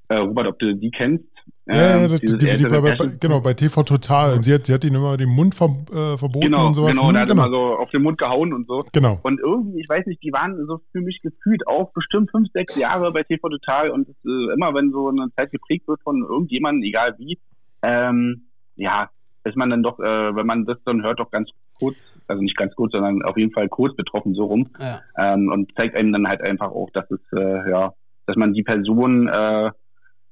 äh, 0.09 0.17
Robert, 0.17 0.49
ob 0.49 0.59
du 0.59 0.75
die 0.75 0.91
kennst. 0.91 1.25
Ja, 1.67 1.75
ja, 1.77 1.97
Ähm, 2.05 2.11
das, 2.11 2.21
die, 2.21 2.27
die, 2.57 2.65
bei, 2.67 2.97
genau, 3.21 3.41
bei 3.41 3.55
TV 3.55 3.83
Total. 3.85 4.33
Und 4.35 4.43
sie 4.43 4.53
hat, 4.55 4.67
sie 4.67 4.75
hat 4.75 4.85
ihn 4.85 4.95
immer 4.95 5.17
den 5.17 5.29
Mund 5.29 5.55
ver, 5.55 5.67
äh, 5.93 6.19
verboten 6.19 6.41
Genau, 6.47 6.67
und 6.67 6.75
sowas. 6.75 6.93
genau, 6.97 7.09
Hm, 7.09 7.15
da 7.15 7.21
hat 7.21 7.29
genau. 7.29 7.47
immer 7.47 7.53
so 7.53 7.77
auf 7.77 7.91
den 7.91 8.03
Mund 8.03 8.19
gehauen 8.19 8.53
und 8.53 8.67
so. 8.67 8.85
genau. 8.93 9.21
Und 9.23 9.39
irgendwie, 9.41 9.81
ich 9.81 9.89
weiß 9.89 10.07
nicht, 10.07 10.23
die 10.23 10.33
waren 10.33 10.67
so 10.67 10.81
für 10.91 11.01
mich 11.01 11.21
gefühlt 11.23 11.67
auch 11.69 11.93
bestimmt 11.93 12.31
fünf, 12.33 12.49
sechs 12.53 12.75
Jahre 12.77 13.13
bei 13.13 13.23
TV 13.23 13.49
Total 13.49 13.91
und 13.91 14.09
äh, 14.09 14.53
immer 14.55 14.75
wenn 14.75 14.91
so 14.91 15.09
eine 15.09 15.29
Zeit 15.37 15.53
geprägt 15.53 15.87
wird 15.87 16.01
von 16.03 16.23
irgendjemandem, 16.23 16.83
egal 16.83 17.15
wie, 17.19 17.39
ähm, 17.83 18.47
ja, 18.77 19.11
ist 19.45 19.57
man 19.57 19.71
dann 19.71 19.83
doch, 19.83 19.99
äh, 20.01 20.35
wenn 20.37 20.47
man 20.47 20.65
das 20.65 20.79
dann 20.85 21.03
hört, 21.03 21.21
doch 21.21 21.31
ganz 21.31 21.51
kurz, 21.75 21.97
also 22.29 22.43
nicht 22.43 22.57
ganz 22.57 22.75
kurz, 22.75 22.93
sondern 22.93 23.23
auf 23.23 23.37
jeden 23.37 23.53
Fall 23.53 23.69
kurz 23.69 23.95
betroffen 23.97 24.35
so 24.35 24.45
rum 24.45 24.69
Ja. 24.81 25.01
ähm, 25.17 25.49
und 25.53 25.73
zeigt 25.77 25.97
einem 25.97 26.13
dann 26.13 26.27
halt 26.29 26.41
einfach 26.43 26.71
auch, 26.71 26.91
dass 26.91 27.11
es, 27.11 27.21
äh, 27.37 27.71
ja, 27.71 27.93
dass 28.27 28.37
man 28.37 28.53
die 28.53 28.63
Person, 28.63 29.29
äh, 29.29 29.71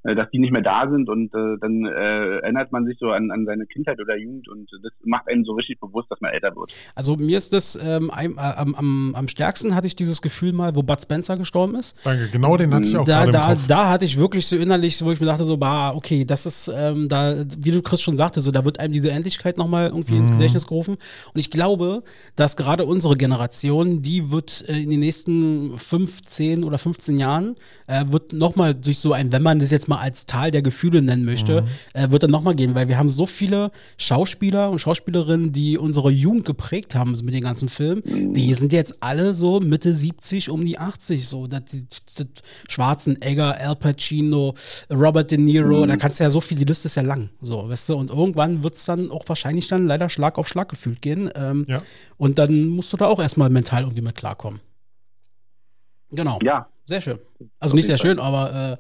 dass 0.03 0.31
die 0.31 0.39
nicht 0.39 0.53
mehr 0.53 0.63
da 0.63 0.89
sind 0.91 1.09
und 1.09 1.35
äh, 1.35 1.57
dann 1.61 1.85
äh, 1.85 2.39
erinnert 2.39 2.73
man 2.73 2.87
sich 2.87 2.97
so 2.99 3.09
an, 3.11 3.31
an 3.31 3.45
seine 3.47 3.67
Kindheit 3.67 4.01
oder 4.01 4.17
Jugend 4.17 4.49
und 4.49 4.71
das 4.83 4.93
macht 5.05 5.29
einem 5.29 5.45
so 5.45 5.53
richtig 5.53 5.79
bewusst, 5.81 6.11
dass 6.11 6.21
man 6.21 6.33
älter 6.33 6.55
wird. 6.57 6.73
Also 6.95 7.17
mir 7.17 7.37
ist 7.39 7.53
das 7.53 7.79
ähm, 7.83 8.11
ein, 8.11 8.33
äh, 8.37 8.41
am, 8.41 8.75
am, 8.75 9.15
am 9.15 9.29
stärksten 9.29 9.75
hatte 9.75 9.87
ich 9.87 9.97
dieses 9.97 10.23
Gefühl 10.23 10.53
mal, 10.53 10.75
wo 10.75 10.83
Bud 10.83 11.01
Spencer 11.03 11.37
gestorben 11.37 11.75
ist. 11.75 11.97
Danke, 12.05 12.29
genau 12.33 12.57
den 12.57 12.73
hatte 12.75 12.87
ich 12.87 12.97
auch 12.97 13.05
da, 13.05 13.21
gerade 13.27 13.33
da, 13.33 13.53
im 13.53 13.59
Kopf. 13.59 13.67
da 13.69 13.89
hatte 13.91 14.05
ich 14.05 14.17
wirklich 14.19 14.47
so 14.47 14.57
innerlich, 14.57 15.05
wo 15.05 15.13
ich 15.13 15.21
mir 15.21 15.27
dachte, 15.27 15.45
so, 15.45 15.57
bah, 15.57 15.91
okay, 15.95 16.25
das 16.25 16.47
ist, 16.47 16.71
ähm, 16.75 17.09
da, 17.09 17.45
wie 17.59 17.71
du 17.71 17.83
Chris 17.83 18.01
schon 18.01 18.17
sagte, 18.17 18.41
so, 18.41 18.51
da 18.51 18.65
wird 18.65 18.81
einem 18.81 18.93
diese 18.93 19.11
Endlichkeit 19.11 19.59
nochmal 19.59 19.89
irgendwie 19.89 20.15
Mhm. 20.15 20.21
ins 20.21 20.31
Gedächtnis 20.33 20.67
gerufen. 20.67 20.97
Und 21.35 21.41
ich 21.41 21.51
glaube, 21.51 22.03
dass 22.37 22.57
gerade 22.57 22.87
unsere 22.87 23.17
Generation, 23.17 24.03
die 24.03 24.31
wird 24.31 24.65
äh, 24.69 24.79
in 24.81 24.91
den 24.91 25.01
nächsten 25.01 25.77
15 25.77 26.65
oder 26.65 26.79
15 26.79 27.19
Jahren, 27.19 27.57
äh, 27.87 28.05
wird 28.07 28.33
nochmal 28.33 28.75
durch 28.75 28.99
so 28.99 29.13
ein, 29.13 29.31
wenn 29.33 29.43
man 29.43 29.59
das 29.59 29.71
jetzt 29.71 29.89
mal 29.91 29.99
als 29.99 30.25
Tal 30.25 30.51
der 30.51 30.63
Gefühle 30.63 31.03
nennen 31.03 31.25
möchte, 31.27 31.61
Mhm. 31.63 31.67
äh, 31.93 32.11
wird 32.11 32.23
dann 32.23 32.31
nochmal 32.31 32.55
gehen, 32.55 32.75
weil 32.75 32.89
wir 32.89 32.97
haben 32.97 33.11
so 33.11 33.27
viele 33.27 33.71
Schauspieler 33.99 34.71
und 34.71 34.79
Schauspielerinnen, 34.79 35.53
die 35.53 35.77
unsere 35.77 36.11
Jugend 36.11 36.47
geprägt 36.47 36.95
haben 36.95 37.11
mit 37.23 37.35
den 37.35 37.43
ganzen 37.43 37.69
Filmen, 37.69 38.03
die 38.33 38.55
sind 38.55 38.73
jetzt 38.73 39.03
alle 39.03 39.35
so 39.35 39.61
Mitte 39.61 39.93
70, 39.93 40.49
um 40.49 40.65
die 40.65 40.79
80, 40.79 41.29
so, 41.29 41.47
das, 41.47 41.63
das, 41.71 42.15
das 42.17 42.27
Schwarzenegger, 42.69 43.59
Al 43.61 43.77
Pacino, 43.77 44.55
Robert 44.91 45.31
De 45.31 45.39
Niro, 45.39 45.85
da 45.85 45.97
kannst 45.97 46.21
du 46.21 46.25
ja 46.25 46.31
so 46.31 46.41
viel, 46.41 46.57
die 46.57 46.65
Liste 46.65 46.87
ist 46.87 46.95
ja 46.95 47.03
lang, 47.03 47.29
so, 47.43 47.69
weißt 47.69 47.91
du, 47.91 47.97
und 47.97 48.09
irgendwann 48.11 48.63
wird 48.63 48.75
es 48.75 48.85
dann 48.87 49.11
auch 49.11 49.25
wahrscheinlich 49.29 49.69
dann 49.69 49.87
leider 49.87 50.09
Schlag 50.09 50.39
auf 50.39 50.49
Schlag 50.49 50.69
gefühlt 50.69 51.03
gehen, 51.03 51.29
ähm, 51.35 51.67
Ja. 51.69 51.83
und 52.17 52.39
dann 52.39 52.69
musst 52.69 52.93
du 52.93 52.97
da 52.97 53.07
auch 53.07 53.21
erstmal 53.21 53.51
mental 53.51 53.83
irgendwie 53.83 54.03
mit 54.03 54.15
klarkommen. 54.15 54.61
Genau. 56.13 56.39
Ja, 56.43 56.67
Sehr 56.91 57.01
schön. 57.01 57.21
Also 57.61 57.77
nicht 57.77 57.87
sehr 57.87 57.99
schön, 57.99 58.19
aber 58.19 58.79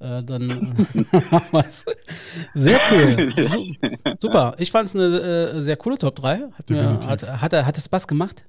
äh, 0.00 0.18
äh, 0.18 0.24
dann 0.24 0.74
sehr 2.54 2.80
cool. 2.90 3.34
Su 3.36 3.74
super. 4.18 4.54
Ich 4.56 4.70
fand 4.70 4.86
es 4.88 4.96
eine 4.96 5.04
äh, 5.04 5.60
sehr 5.60 5.76
coole 5.76 5.98
Top 5.98 6.16
3. 6.16 6.48
Hat, 6.56 6.70
mir, 6.70 6.98
hat, 7.06 7.22
hat, 7.42 7.52
hat 7.52 7.76
es 7.76 7.84
Spaß 7.84 8.08
gemacht? 8.08 8.46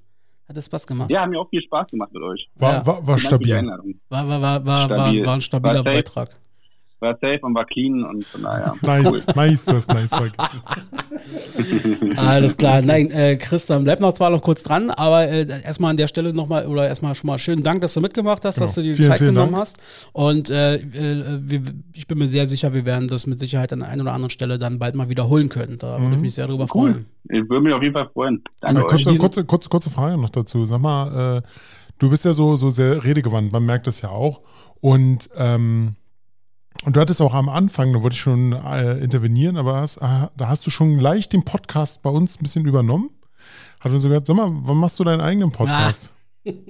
Hat 0.48 0.56
es 0.56 0.64
Spaß 0.64 0.86
gemacht? 0.86 1.10
ja, 1.10 1.20
hat 1.20 1.28
mir 1.28 1.38
auch 1.38 1.50
viel 1.50 1.60
Spaß 1.60 1.88
gemacht 1.90 2.10
mit 2.14 2.22
euch. 2.22 2.48
War, 2.54 2.72
Ja. 2.72 2.86
war, 2.86 3.06
war 3.06 3.18
stabil. 3.18 3.54
War, 4.08 4.28
war, 4.28 4.40
war, 4.40 4.64
war, 4.64 4.88
war, 4.88 5.34
ein 5.34 5.42
stabiler 5.42 5.74
War 5.74 5.84
safe. 5.84 5.96
Beitrag. 5.96 6.40
War 7.02 7.18
safe 7.20 7.40
und 7.42 7.54
war 7.54 7.64
clean 7.64 8.04
und 8.04 8.24
von 8.24 8.42
daher. 8.42 8.74
Nice, 8.80 9.26
nice, 9.34 9.64
du 9.64 9.74
hast 9.74 9.88
nice 9.92 10.10
vergessen. 10.14 10.62
Alles 12.16 12.56
klar. 12.56 12.80
Nein, 12.82 13.10
äh, 13.10 13.36
Chris, 13.36 13.66
dann 13.66 13.84
bleib 13.84 14.00
noch 14.00 14.12
zwar 14.14 14.30
noch 14.30 14.40
kurz 14.42 14.62
dran, 14.62 14.90
aber 14.90 15.26
äh, 15.28 15.46
erstmal 15.64 15.90
an 15.90 15.96
der 15.96 16.06
Stelle 16.06 16.32
nochmal, 16.32 16.66
oder 16.66 16.86
erstmal 16.86 17.14
schon 17.14 17.26
mal 17.26 17.38
schönen 17.38 17.62
Dank, 17.62 17.80
dass 17.80 17.94
du 17.94 18.00
mitgemacht 18.00 18.44
hast, 18.44 18.54
Genau. 18.56 18.66
dass 18.66 18.74
du 18.76 18.82
die 18.82 18.94
Vielen, 18.94 19.08
Zeit 19.08 19.18
vielen 19.18 19.34
genommen 19.34 19.52
Dank. 19.52 19.62
hast. 19.62 19.78
Und 20.12 20.48
äh, 20.50 20.76
äh, 20.76 21.40
wir, 21.42 21.62
ich 21.92 22.06
bin 22.06 22.18
mir 22.18 22.28
sehr 22.28 22.46
sicher, 22.46 22.72
wir 22.72 22.84
werden 22.86 23.08
das 23.08 23.26
mit 23.26 23.38
Sicherheit 23.38 23.72
an 23.72 23.80
der 23.80 23.88
einen 23.88 24.02
oder 24.02 24.12
anderen 24.12 24.30
Stelle 24.30 24.58
dann 24.58 24.78
bald 24.78 24.94
mal 24.94 25.08
wiederholen 25.08 25.48
können. 25.48 25.78
Da 25.78 26.00
würde 26.00 26.14
ich 26.16 26.22
mich 26.22 26.34
sehr 26.34 26.46
drüber 26.46 26.66
Cool. 26.74 26.92
freuen. 26.92 27.06
Ich 27.30 27.48
würde 27.48 27.62
mich 27.62 27.72
auf 27.72 27.82
jeden 27.82 27.94
Fall 27.94 28.08
freuen. 28.12 28.42
Danke 28.60 28.84
euch. 28.84 29.04
kurze, 29.04 29.18
kurze, 29.18 29.44
kurze, 29.44 29.68
kurze 29.68 29.90
Frage 29.90 30.16
noch 30.18 30.30
dazu. 30.30 30.64
Sag 30.66 30.80
mal, 30.80 31.38
äh, 31.38 31.42
du 31.98 32.10
bist 32.10 32.24
ja 32.24 32.32
so, 32.32 32.56
so 32.56 32.70
sehr 32.70 33.02
redegewandt, 33.04 33.52
man 33.52 33.64
merkt 33.64 33.86
das 33.88 34.02
ja 34.02 34.10
auch. 34.10 34.40
Und, 34.80 35.28
ähm, 35.36 35.96
und 36.84 36.96
du 36.96 37.00
hattest 37.00 37.22
auch 37.22 37.34
am 37.34 37.48
Anfang, 37.48 37.92
da 37.92 38.02
wollte 38.02 38.14
ich 38.14 38.20
schon 38.20 38.52
äh, 38.52 38.98
intervenieren, 38.98 39.56
aber 39.56 39.76
hast, 39.76 40.02
ah, 40.02 40.30
da 40.36 40.48
hast 40.48 40.66
du 40.66 40.70
schon 40.70 40.98
leicht 40.98 41.32
den 41.32 41.44
Podcast 41.44 42.02
bei 42.02 42.10
uns 42.10 42.36
ein 42.36 42.42
bisschen 42.42 42.66
übernommen. 42.66 43.10
Hat 43.80 43.92
uns 43.92 44.02
sogar 44.02 44.20
gesagt, 44.20 44.38
sag 44.38 44.48
mal, 44.48 44.50
wann 44.64 44.76
machst 44.76 44.98
du 44.98 45.04
deinen 45.04 45.20
eigenen 45.20 45.52
Podcast? 45.52 46.12
äh, 46.44 46.60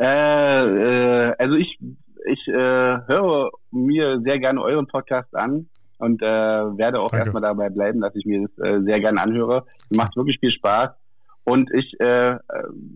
äh, 0.00 1.34
also 1.38 1.56
ich, 1.56 1.78
ich 2.26 2.48
äh, 2.48 2.52
höre 2.52 3.50
mir 3.70 4.20
sehr 4.24 4.38
gerne 4.38 4.60
euren 4.62 4.86
Podcast 4.86 5.34
an 5.34 5.68
und 5.98 6.22
äh, 6.22 6.26
werde 6.26 7.00
auch 7.00 7.10
Danke. 7.10 7.26
erstmal 7.26 7.42
dabei 7.42 7.70
bleiben, 7.70 8.00
dass 8.00 8.14
ich 8.16 8.26
mir 8.26 8.48
das 8.48 8.58
äh, 8.66 8.82
sehr 8.82 9.00
gerne 9.00 9.20
anhöre. 9.20 9.66
Macht 9.90 10.16
wirklich 10.16 10.38
viel 10.40 10.50
Spaß. 10.50 10.90
Und 11.44 11.70
ich 11.72 11.98
äh, 12.00 12.36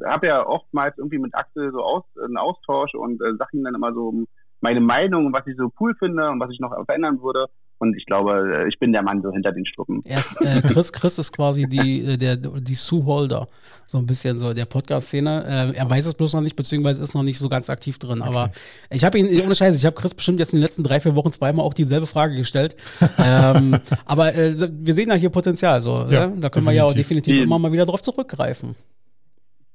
habe 0.04 0.26
ja 0.26 0.46
oftmals 0.46 0.98
irgendwie 0.98 1.18
mit 1.18 1.34
Axel 1.34 1.72
so 1.72 1.82
aus, 1.82 2.04
einen 2.22 2.36
Austausch 2.36 2.94
und 2.94 3.20
äh, 3.20 3.34
sage 3.36 3.56
ihm 3.56 3.64
dann 3.64 3.74
immer 3.74 3.92
so 3.92 4.24
meine 4.60 4.80
Meinung, 4.80 5.32
was 5.32 5.46
ich 5.46 5.56
so 5.56 5.70
cool 5.80 5.94
finde 5.98 6.28
und 6.30 6.40
was 6.40 6.50
ich 6.50 6.60
noch 6.60 6.72
verändern 6.86 7.20
würde. 7.22 7.46
Und 7.78 7.94
ich 7.94 8.06
glaube, 8.06 8.54
äh, 8.56 8.68
ich 8.68 8.78
bin 8.78 8.92
der 8.92 9.02
Mann 9.02 9.20
so 9.20 9.30
hinter 9.30 9.52
den 9.52 9.66
Struppen. 9.66 10.00
Erst, 10.04 10.40
äh, 10.40 10.62
Chris, 10.62 10.92
Chris 10.92 11.18
ist 11.18 11.32
quasi 11.32 11.66
die, 11.68 12.00
äh, 12.06 12.16
der, 12.16 12.36
die 12.36 12.74
Sue 12.74 13.04
Holder, 13.04 13.48
so 13.84 13.98
ein 13.98 14.06
bisschen 14.06 14.38
so 14.38 14.54
der 14.54 14.64
Podcast-Szene. 14.64 15.72
Äh, 15.74 15.76
er 15.76 15.90
weiß 15.90 16.06
es 16.06 16.14
bloß 16.14 16.32
noch 16.32 16.40
nicht, 16.40 16.56
beziehungsweise 16.56 17.02
ist 17.02 17.14
noch 17.14 17.22
nicht 17.22 17.38
so 17.38 17.50
ganz 17.50 17.68
aktiv 17.68 17.98
drin. 17.98 18.22
Aber 18.22 18.50
ich 18.88 19.04
habe 19.04 19.18
ihn, 19.18 19.42
ohne 19.42 19.54
Scheiße, 19.54 19.76
ich 19.76 19.84
habe 19.84 19.94
Chris 19.94 20.14
bestimmt 20.14 20.38
jetzt 20.38 20.54
in 20.54 20.58
den 20.58 20.62
letzten 20.62 20.84
drei, 20.84 21.00
vier 21.00 21.14
Wochen 21.16 21.30
zweimal 21.32 21.66
auch 21.66 21.74
dieselbe 21.74 22.06
Frage 22.06 22.34
gestellt. 22.36 22.76
ähm, 23.22 23.76
aber 24.06 24.34
äh, 24.34 24.54
wir 24.56 24.94
sehen 24.94 25.10
ja 25.10 25.14
hier 25.14 25.30
Potenzial. 25.30 25.82
So, 25.82 26.06
Ja, 26.08 26.10
ja, 26.10 26.26
Da 26.28 26.48
können 26.48 26.64
wir 26.64 26.72
ja 26.72 26.84
auch 26.84 26.94
definitiv. 26.94 27.24
definitiv 27.24 27.44
immer 27.44 27.58
mal 27.58 27.72
wieder 27.72 27.84
drauf 27.84 28.00
zurückgreifen. 28.00 28.74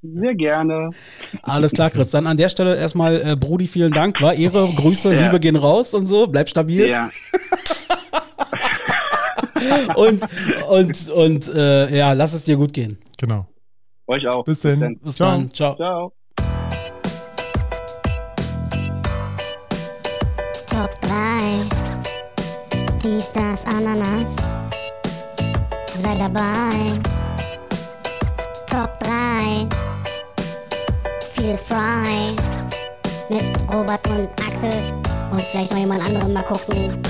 Sehr 0.02 0.34
gerne. 0.34 0.90
Alles 1.42 1.70
klar, 1.72 1.88
Chris. 1.90 2.10
Dann 2.10 2.26
an 2.26 2.36
der 2.36 2.48
Stelle 2.48 2.76
erstmal, 2.76 3.20
äh, 3.24 3.36
Brudi, 3.36 3.68
vielen 3.68 3.92
Dank. 3.92 4.20
War 4.20 4.34
Ehre, 4.34 4.68
Grüße, 4.74 5.14
Ja. 5.14 5.26
Liebe 5.26 5.38
gehen 5.38 5.54
raus 5.56 5.94
und 5.94 6.06
so. 6.06 6.26
Bleib 6.26 6.48
stabil. 6.48 6.88
Ja, 6.88 7.08
Und, 9.94 10.26
und, 10.68 11.08
und 11.10 11.48
äh, 11.54 11.96
ja, 11.96 12.12
lass 12.14 12.32
es 12.32 12.44
dir 12.44 12.56
gut 12.56 12.72
gehen. 12.72 12.98
Genau. 13.18 13.46
euch 14.08 14.26
auch. 14.26 14.44
Bis 14.44 14.58
dann. 14.60 14.98
Bis 14.98 15.14
Ciao. 15.16 15.30
dann. 15.30 15.52
Ciao. 15.52 15.76
Ciao. 15.76 16.12
Top 20.68 21.00
3. 21.00 21.60
Dies, 23.04 23.30
das, 23.32 23.64
Ananas. 23.66 24.36
Sei 25.94 26.16
dabei. 26.18 27.00
Top 28.66 28.98
3. 29.00 29.68
Feel 31.42 31.58
frei. 31.58 32.36
Mit 33.28 33.42
Robert 33.68 34.06
und 34.06 34.28
Axel. 34.46 34.92
Und 35.32 35.42
vielleicht 35.50 35.72
noch 35.72 35.78
jemand 35.78 36.06
anderen 36.06 36.32
mal 36.32 36.44
gucken. 36.44 37.02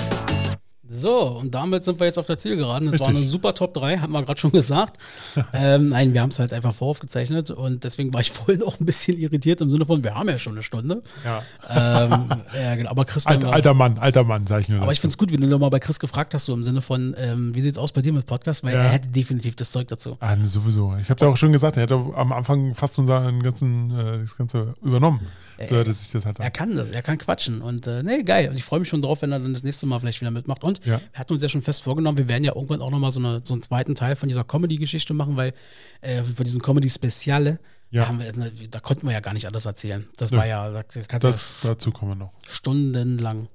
So, 0.95 1.23
und 1.39 1.55
damit 1.55 1.85
sind 1.85 1.99
wir 2.01 2.07
jetzt 2.07 2.19
auf 2.19 2.27
der 2.27 2.37
Zielgeraden. 2.37 2.91
Das 2.91 3.01
war 3.01 3.09
Richtig. 3.09 3.23
eine 3.25 3.31
super 3.31 3.55
Top 3.55 3.73
3, 3.73 3.99
haben 3.99 4.13
wir 4.13 4.23
gerade 4.23 4.39
schon 4.39 4.53
gesagt. 4.53 4.99
ähm, 5.55 5.89
nein, 5.89 6.13
wir 6.13 6.21
haben 6.21 6.29
es 6.29 6.39
halt 6.39 6.53
einfach 6.53 6.75
voraufgezeichnet 6.75 7.51
und 7.51 7.83
deswegen 7.85 8.13
war 8.13 8.21
ich 8.21 8.31
vorhin 8.33 8.63
auch 8.63 8.79
ein 8.79 8.85
bisschen 8.85 9.19
irritiert 9.19 9.61
im 9.63 9.71
Sinne 9.71 9.87
von, 9.87 10.05
wir 10.05 10.15
haben 10.15 10.29
ja 10.29 10.39
schon 10.39 10.53
eine 10.53 10.63
Stunde. 10.63 11.03
Ja. 11.25 11.43
Ähm, 12.05 12.27
ja, 12.63 12.75
genau. 12.75 12.91
Aber 12.91 13.05
Chris, 13.07 13.27
Alter, 13.27 13.47
war- 13.49 13.55
alter 13.55 13.75
Mann, 13.75 13.97
alter 13.99 14.25
Mann, 14.25 14.47
sag 14.47 14.61
ich 14.61 14.69
nur. 14.69 14.83
aber 14.83 14.93
ich 14.93 15.01
finde 15.01 15.13
es 15.13 15.19
gut, 15.19 15.33
wie 15.33 15.37
du 15.39 15.47
nochmal 15.47 15.71
bei 15.71 15.79
Chris 15.81 15.99
gefragt 15.99 16.35
hast, 16.35 16.45
so 16.45 16.53
im 16.53 16.63
Sinne 16.63 16.83
von, 16.83 17.15
ähm, 17.17 17.55
wie 17.55 17.63
sieht's 17.63 17.79
aus 17.79 17.93
bei 17.93 18.03
dir 18.03 18.13
mit 18.13 18.27
Podcast? 18.27 18.63
Weil 18.63 18.75
Ja. 18.75 18.83
er 18.83 18.89
hätte 18.91 19.09
definitiv 19.09 19.57
das 19.57 19.73
Zeug 19.73 19.89
dazu. 19.89 20.17
Ah, 20.21 20.37
ne, 20.37 20.47
sowieso. 20.49 20.95
Ich 21.01 21.09
habe 21.09 21.19
da 21.19 21.29
auch 21.29 21.37
schon 21.39 21.53
gesagt, 21.53 21.79
er 21.79 21.85
hätte 21.85 21.95
am 21.95 22.33
Anfang 22.33 22.75
fast 22.75 22.99
unseren 22.99 23.43
ganzen, 23.43 23.91
äh, 23.99 24.19
das 24.21 24.37
Ganze 24.37 24.75
übernommen. 24.83 25.21
So 25.65 25.75
hört 25.77 25.93
sich 25.95 26.11
das 26.13 26.27
halt 26.27 26.39
Er 26.41 26.47
an. 26.47 26.53
kann 26.53 26.77
das, 26.77 26.91
er 26.91 27.03
kann 27.03 27.19
quatschen. 27.19 27.63
Und 27.63 27.87
äh, 27.87 28.03
nee, 28.03 28.23
geil. 28.23 28.49
Und 28.51 28.57
ich 28.57 28.65
freue 28.65 28.81
mich 28.81 28.89
schon 28.89 29.03
drauf, 29.03 29.23
wenn 29.23 29.33
er 29.33 29.39
dann 29.41 29.53
das 29.53 29.63
nächste 29.63 29.87
Mal 29.87 29.99
vielleicht 30.01 30.21
wieder 30.21 30.31
mitmacht. 30.31 30.65
Und 30.65 30.85
Ja. 30.87 31.01
er 31.13 31.21
hat 31.21 31.31
uns 31.31 31.43
ja 31.43 31.49
schon 31.49 31.63
fest 31.63 31.83
vorgenommen, 31.83 32.19
wir 32.19 32.29
werden 32.29 32.45
ja 32.45 32.55
irgendwann 32.55 32.81
auch 32.83 32.91
nochmal 32.91 33.11
so, 33.11 33.21
eine, 33.21 33.41
so 33.45 33.55
einen 33.55 33.63
zweiten 33.63 33.95
Teil 33.95 34.17
von 34.17 34.29
dieser 34.29 34.45
Comedy-Geschichte 34.45 35.15
machen, 35.15 35.37
weil 35.37 35.53
äh, 36.01 36.23
von 36.23 36.45
diesem 36.45 36.61
Comedy-Speziale, 36.63 37.59
Ja. 37.91 38.05
da, 38.07 38.19
wir, 38.19 38.69
da 38.71 38.81
konnten 38.81 39.07
wir 39.07 39.13
ja 39.13 39.21
gar 39.21 39.35
nicht 39.35 39.47
alles 39.47 39.65
erzählen. 39.67 40.09
Das 40.17 40.31
Nö. 40.31 40.39
war 40.39 40.47
ja, 40.47 40.71
da 40.71 41.19
Das, 41.19 41.57
dazu 41.63 41.91
kommen 41.93 42.13
wir 42.13 42.17
noch. 42.17 42.33
stundenlang. 42.49 43.49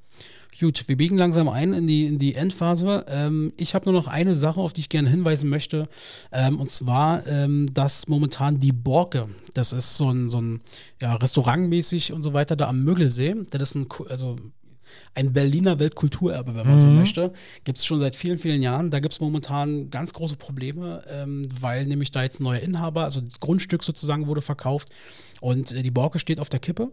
Gut, 0.59 0.87
wir 0.87 0.97
biegen 0.97 1.17
langsam 1.17 1.49
ein 1.49 1.73
in 1.73 1.85
die, 1.85 2.07
in 2.07 2.17
die 2.17 2.33
Endphase. 2.33 3.05
Ähm, 3.07 3.53
ich 3.57 3.75
habe 3.75 3.91
nur 3.91 3.93
noch 3.93 4.07
eine 4.07 4.35
Sache, 4.35 4.59
auf 4.59 4.73
die 4.73 4.81
ich 4.81 4.89
gerne 4.89 5.07
hinweisen 5.07 5.49
möchte. 5.49 5.87
Ähm, 6.31 6.59
und 6.59 6.71
zwar, 6.71 7.27
ähm, 7.27 7.71
dass 7.73 8.07
momentan 8.07 8.59
die 8.59 8.71
Borke, 8.71 9.29
das 9.53 9.71
ist 9.71 9.97
so 9.97 10.09
ein, 10.09 10.29
so 10.29 10.41
ein 10.41 10.61
ja, 10.99 11.13
Restaurantmäßig 11.13 12.11
und 12.11 12.23
so 12.23 12.33
weiter 12.33 12.55
da 12.55 12.67
am 12.69 12.83
Mögelsee. 12.83 13.35
Das 13.51 13.61
ist 13.61 13.75
ein, 13.75 13.87
also 14.09 14.35
ein 15.13 15.31
Berliner 15.31 15.79
Weltkulturerbe, 15.79 16.55
wenn 16.55 16.67
man 16.67 16.79
so 16.79 16.87
möchte. 16.87 17.33
Gibt 17.63 17.77
es 17.77 17.85
schon 17.85 17.99
seit 17.99 18.15
vielen, 18.15 18.37
vielen 18.37 18.63
Jahren. 18.63 18.89
Da 18.89 18.99
gibt 18.99 19.13
es 19.13 19.19
momentan 19.19 19.91
ganz 19.91 20.13
große 20.13 20.37
Probleme, 20.37 21.03
ähm, 21.11 21.47
weil 21.59 21.85
nämlich 21.85 22.09
da 22.11 22.23
jetzt 22.23 22.39
ein 22.39 22.43
neuer 22.43 22.61
Inhaber, 22.61 23.03
also 23.03 23.21
das 23.21 23.39
Grundstück 23.39 23.83
sozusagen 23.83 24.25
wurde 24.27 24.41
verkauft 24.41 24.89
und 25.39 25.71
äh, 25.71 25.83
die 25.83 25.91
Borke 25.91 26.17
steht 26.17 26.39
auf 26.39 26.49
der 26.49 26.59
Kippe. 26.59 26.91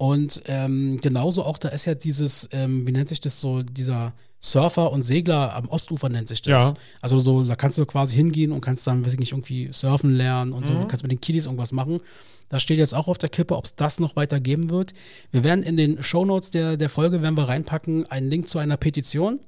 Und 0.00 0.44
ähm, 0.46 0.98
genauso 1.02 1.44
auch, 1.44 1.58
da 1.58 1.68
ist 1.68 1.84
ja 1.84 1.94
dieses, 1.94 2.48
ähm, 2.52 2.86
wie 2.86 2.92
nennt 2.92 3.10
sich 3.10 3.20
das 3.20 3.38
so, 3.38 3.62
dieser 3.62 4.14
Surfer 4.40 4.92
und 4.92 5.02
Segler 5.02 5.54
am 5.54 5.68
Ostufer 5.68 6.08
nennt 6.08 6.26
sich 6.26 6.40
das. 6.40 6.70
Ja. 6.70 6.74
Also 7.02 7.20
so, 7.20 7.44
da 7.44 7.54
kannst 7.54 7.76
du 7.76 7.84
quasi 7.84 8.16
hingehen 8.16 8.52
und 8.52 8.62
kannst 8.62 8.86
dann, 8.86 9.04
weiß 9.04 9.12
ich 9.12 9.18
nicht, 9.18 9.32
irgendwie 9.32 9.68
surfen 9.74 10.16
lernen 10.16 10.54
und 10.54 10.66
so, 10.66 10.72
du 10.72 10.86
kannst 10.86 11.02
mit 11.02 11.12
den 11.12 11.20
Kiddies 11.20 11.44
irgendwas 11.44 11.72
machen. 11.72 12.00
Das 12.48 12.62
steht 12.62 12.78
jetzt 12.78 12.94
auch 12.94 13.08
auf 13.08 13.18
der 13.18 13.28
Kippe, 13.28 13.54
ob 13.54 13.66
es 13.66 13.76
das 13.76 14.00
noch 14.00 14.16
weiter 14.16 14.40
geben 14.40 14.70
wird. 14.70 14.94
Wir 15.32 15.44
werden 15.44 15.62
in 15.62 15.76
den 15.76 16.02
Shownotes 16.02 16.50
der, 16.50 16.78
der 16.78 16.88
Folge, 16.88 17.20
werden 17.20 17.36
wir 17.36 17.50
reinpacken, 17.50 18.10
einen 18.10 18.30
Link 18.30 18.48
zu 18.48 18.58
einer 18.58 18.78
Petition. 18.78 19.38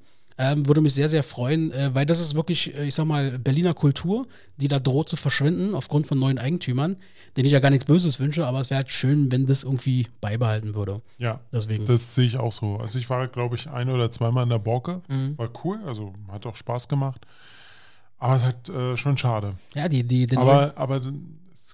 Ähm, 0.43 0.66
würde 0.66 0.81
mich 0.81 0.93
sehr, 0.94 1.09
sehr 1.09 1.23
freuen, 1.23 1.70
äh, 1.70 1.94
weil 1.94 2.05
das 2.05 2.19
ist 2.19 2.35
wirklich, 2.35 2.74
äh, 2.77 2.85
ich 2.86 2.94
sag 2.97 3.05
mal, 3.05 3.39
Berliner 3.39 3.74
Kultur, 3.74 4.27
die 4.56 4.66
da 4.66 4.81
droht 4.81 5.09
zu 5.09 5.16
verschwinden 5.16 5.74
aufgrund 5.74 6.09
von 6.09 6.19
neuen 6.19 6.39
Eigentümern, 6.39 6.97
denen 7.36 7.47
ich 7.47 7.52
ja 7.52 7.60
gar 7.60 7.70
nichts 7.70 7.85
Böses 7.85 8.19
wünsche, 8.19 8.44
aber 8.44 8.59
es 8.59 8.69
wäre 8.69 8.78
halt 8.78 8.90
schön, 8.90 9.31
wenn 9.31 9.47
das 9.47 9.62
irgendwie 9.62 10.09
beibehalten 10.20 10.74
würde. 10.74 11.01
Ja, 11.19 11.40
Deswegen. 11.52 11.86
das 11.86 12.16
sehe 12.16 12.27
ich 12.27 12.39
auch 12.39 12.51
so. 12.51 12.77
Also 12.77 12.98
ich 12.98 13.09
war, 13.09 13.28
glaube 13.28 13.55
ich, 13.55 13.70
ein 13.70 13.89
oder 13.89 14.10
zweimal 14.10 14.43
in 14.43 14.51
der 14.51 14.59
Borke. 14.59 15.02
Mhm. 15.09 15.39
War 15.39 15.51
cool, 15.64 15.78
also 15.86 16.12
hat 16.31 16.44
auch 16.44 16.56
Spaß 16.56 16.89
gemacht. 16.89 17.24
Aber 18.19 18.35
es 18.35 18.43
ist 18.43 18.47
halt 18.47 18.69
äh, 18.69 18.97
schon 18.97 19.16
schade. 19.16 19.55
ja, 19.74 19.89
die, 19.89 20.05
die, 20.05 20.36
Aber, 20.36 20.73
aber 20.77 21.01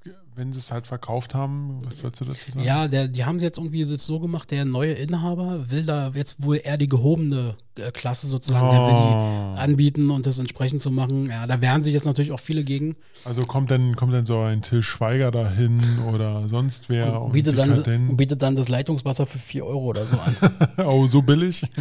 es- 0.06 0.12
wenn 0.34 0.52
sie 0.52 0.60
es 0.60 0.70
halt 0.70 0.86
verkauft 0.86 1.34
haben, 1.34 1.80
was 1.84 1.98
sollst 1.98 2.20
du 2.20 2.24
dazu 2.24 2.50
sagen? 2.50 2.64
Ja, 2.64 2.86
der, 2.86 3.08
die 3.08 3.24
haben 3.24 3.36
es 3.36 3.42
jetzt 3.42 3.58
irgendwie 3.58 3.82
jetzt 3.82 4.06
so 4.06 4.20
gemacht, 4.20 4.50
der 4.52 4.64
neue 4.64 4.92
Inhaber 4.92 5.70
will 5.70 5.84
da 5.84 6.12
jetzt 6.14 6.42
wohl 6.42 6.60
eher 6.62 6.76
die 6.78 6.86
gehobene 6.86 7.56
äh, 7.76 7.90
Klasse 7.90 8.28
sozusagen, 8.28 8.70
der 8.70 8.80
will 8.86 8.94
Oh. 8.94 9.54
die 9.56 9.60
anbieten 9.60 10.10
und 10.10 10.26
das 10.26 10.38
entsprechend 10.38 10.80
zu 10.80 10.90
machen. 10.92 11.26
Ja, 11.26 11.46
da 11.48 11.60
wehren 11.60 11.82
sich 11.82 11.92
jetzt 11.92 12.06
natürlich 12.06 12.30
auch 12.30 12.38
viele 12.40 12.62
gegen. 12.62 12.94
Also 13.24 13.42
kommt 13.42 13.70
dann, 13.72 13.96
kommt 13.96 14.14
dann 14.14 14.26
so 14.26 14.40
ein 14.40 14.62
Till 14.62 14.82
Schweiger 14.82 15.30
dahin 15.32 15.80
oder 16.12 16.46
sonst 16.48 16.88
wer 16.88 17.20
und 17.20 17.32
bietet, 17.32 17.58
dann, 17.58 17.70
dekadent. 17.70 18.10
und 18.10 18.16
bietet 18.16 18.40
dann 18.42 18.54
das 18.54 18.68
Leitungswasser 18.68 19.26
für 19.26 19.38
4 19.38 19.66
Euro 19.66 19.86
oder 19.86 20.06
so 20.06 20.16
an. 20.18 20.36
oh, 20.86 21.06
so 21.08 21.20
billig? 21.22 21.62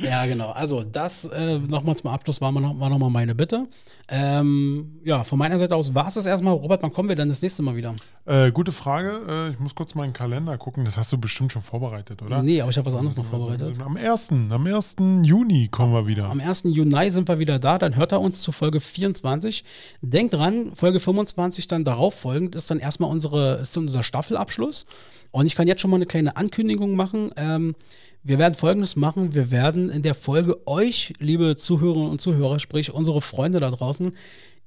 ja, 0.00 0.26
genau. 0.26 0.50
Also 0.50 0.82
das 0.82 1.24
äh, 1.24 1.58
nochmal 1.58 1.96
zum 1.96 2.10
Abschluss 2.10 2.40
war, 2.40 2.52
noch, 2.52 2.78
war 2.78 2.90
nochmal 2.90 3.10
meine 3.10 3.34
Bitte. 3.34 3.66
Ähm, 4.08 5.00
ja, 5.04 5.24
von 5.24 5.38
meiner 5.38 5.58
Seite 5.58 5.76
aus 5.76 5.94
war 5.94 6.08
es 6.08 6.14
das 6.14 6.26
erstmal. 6.26 6.54
Robert, 6.54 6.82
wann 6.82 6.92
kommen 6.92 7.08
wir 7.08 7.16
denn 7.16 7.28
das 7.28 7.42
nächste 7.42 7.62
Mal 7.62 7.76
wieder? 7.76 7.94
Äh, 8.24 8.52
gute 8.52 8.72
Frage. 8.72 9.20
Äh, 9.28 9.50
ich 9.52 9.60
muss 9.60 9.74
kurz 9.74 9.94
meinen 9.94 10.12
Kalender 10.12 10.56
gucken. 10.56 10.84
Das 10.84 10.96
hast 10.96 11.12
du 11.12 11.18
bestimmt 11.18 11.52
schon 11.52 11.62
vorbereitet, 11.62 12.22
oder? 12.22 12.42
Nee, 12.42 12.60
aber 12.60 12.70
ich 12.70 12.78
habe 12.78 12.86
was 12.86 12.94
anderes 12.94 13.16
noch 13.16 13.32
Also, 13.32 13.46
vorbereitet. 13.46 13.82
Am 13.82 13.96
1. 13.96 14.30
Am 14.50 14.66
1. 14.66 14.96
Juni 15.22 15.68
kommen 15.68 15.92
wir 15.92 16.06
wieder. 16.06 16.30
Am 16.30 16.40
1. 16.40 16.62
Juni 16.64 17.10
sind 17.10 17.28
wir 17.28 17.38
wieder 17.38 17.58
da, 17.58 17.78
dann 17.78 17.96
hört 17.96 18.12
er 18.12 18.20
uns 18.20 18.40
zu 18.40 18.52
Folge 18.52 18.80
24. 18.80 19.64
Denkt 20.00 20.34
dran, 20.34 20.74
Folge 20.74 21.00
25 21.00 21.68
dann 21.68 21.84
darauf 21.84 22.14
folgend 22.14 22.54
ist 22.54 22.70
dann 22.70 22.78
erstmal 22.78 23.10
unsere, 23.10 23.56
ist 23.56 23.76
unser 23.76 24.02
Staffelabschluss. 24.02 24.86
Und 25.30 25.46
ich 25.46 25.54
kann 25.54 25.68
jetzt 25.68 25.80
schon 25.82 25.90
mal 25.90 25.96
eine 25.96 26.06
kleine 26.06 26.36
Ankündigung 26.36 26.94
machen. 26.96 27.30
Ähm, 27.36 27.74
wir 28.22 28.38
werden 28.38 28.54
folgendes 28.54 28.96
machen: 28.96 29.34
Wir 29.34 29.50
werden 29.50 29.90
in 29.90 30.02
der 30.02 30.14
Folge 30.14 30.66
euch, 30.66 31.12
liebe 31.18 31.56
Zuhörerinnen 31.56 32.10
und 32.10 32.20
Zuhörer, 32.20 32.58
sprich 32.58 32.92
unsere 32.92 33.20
Freunde 33.22 33.60
da 33.60 33.70
draußen, 33.70 34.12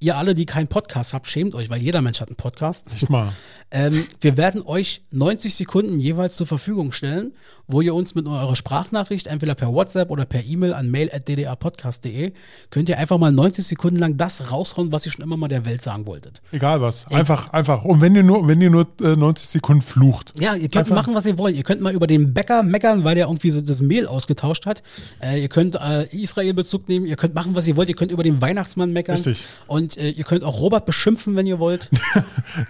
ihr 0.02 0.18
alle, 0.18 0.36
die 0.36 0.46
keinen 0.46 0.68
Podcast 0.68 1.14
habt, 1.14 1.28
schämt 1.28 1.56
euch, 1.56 1.70
weil 1.70 1.82
jeder 1.82 2.02
Mensch 2.02 2.20
hat 2.20 2.28
einen 2.28 2.36
Podcast. 2.36 2.92
Nicht 2.92 3.10
mal. 3.10 3.32
Ähm, 3.70 4.06
wir 4.20 4.36
werden 4.36 4.62
euch 4.64 5.04
90 5.12 5.56
Sekunden 5.56 6.00
jeweils 6.00 6.36
zur 6.36 6.48
Verfügung 6.48 6.92
stellen, 6.92 7.34
wo 7.72 7.82
ihr 7.82 7.94
uns 7.96 8.16
mit 8.16 8.28
eurer 8.28 8.56
Sprachnachricht, 8.56 9.28
entweder 9.28 9.56
per 9.56 9.74
WhatsApp 9.74 10.10
oder 10.10 10.26
per 10.26 10.44
E-Mail 10.44 10.74
an 10.74 10.90
mail.ddrpodcast.de, 10.90 12.34
könnt 12.70 12.90
ihr 12.90 12.98
einfach 12.98 13.18
mal 13.18 13.32
90 13.32 13.66
Sekunden 13.66 13.98
lang 14.00 14.18
das 14.18 14.52
raushauen, 14.52 14.92
was 14.92 15.06
ihr 15.06 15.12
schon 15.12 15.24
immer 15.24 15.38
mal 15.38 15.48
der 15.48 15.66
Welt 15.66 15.82
sagen 15.82 16.06
wolltet. 16.08 16.42
Egal 16.52 16.82
was. 16.82 17.08
Einfach, 17.08 17.52
einfach. 17.54 17.84
Und 17.84 18.02
wenn 18.02 18.16
ihr 18.16 18.24
nur, 18.24 18.48
wenn 18.48 18.62
ihr 18.62 18.70
nur 18.70 18.88
äh, 19.02 19.16
90 19.16 19.48
Sekunden 19.48 19.82
flucht. 19.82 20.34
Ja, 20.40 20.54
ihr 20.56 20.62
könnt 20.70 20.78
Einfach- 20.78 20.96
machen, 20.96 21.16
was 21.16 21.26
ihr 21.26 21.38
wollt. 21.38 21.56
Ihr 21.56 21.64
könnt 21.64 21.82
mal 21.82 21.94
über 21.94 22.08
den 22.08 22.34
Bäcker 22.34 22.64
meckern, 22.64 23.04
weil 23.04 23.16
der 23.16 23.26
irgendwie 23.28 23.52
so 23.52 23.62
das 23.62 23.82
Mehl 23.82 24.08
ausgetauscht 24.08 24.66
hat. 24.66 24.84
Äh, 25.22 25.42
ihr 25.42 25.50
könnt 25.50 25.76
äh, 25.76 26.06
Israel-Bezug 26.12 26.88
nehmen. 26.90 27.06
Ihr 27.06 27.16
könnt 27.16 27.34
machen, 27.34 27.56
was 27.56 27.68
ihr 27.68 27.78
wollt. 27.78 27.90
Ihr 27.90 27.96
könnt 27.96 28.12
über 28.12 28.24
den 28.24 28.42
Weihnachtsmann 28.42 28.92
meckern. 28.92 29.16
Richtig. 29.16 29.46
Und 29.68 29.98
äh, 29.98 30.10
ihr 30.10 30.24
könnt 30.24 30.44
auch 30.44 30.60
Robert 30.60 30.86
beschimpfen, 30.86 31.36
wenn 31.36 31.48
ihr 31.48 31.60
wollt. 31.60 31.90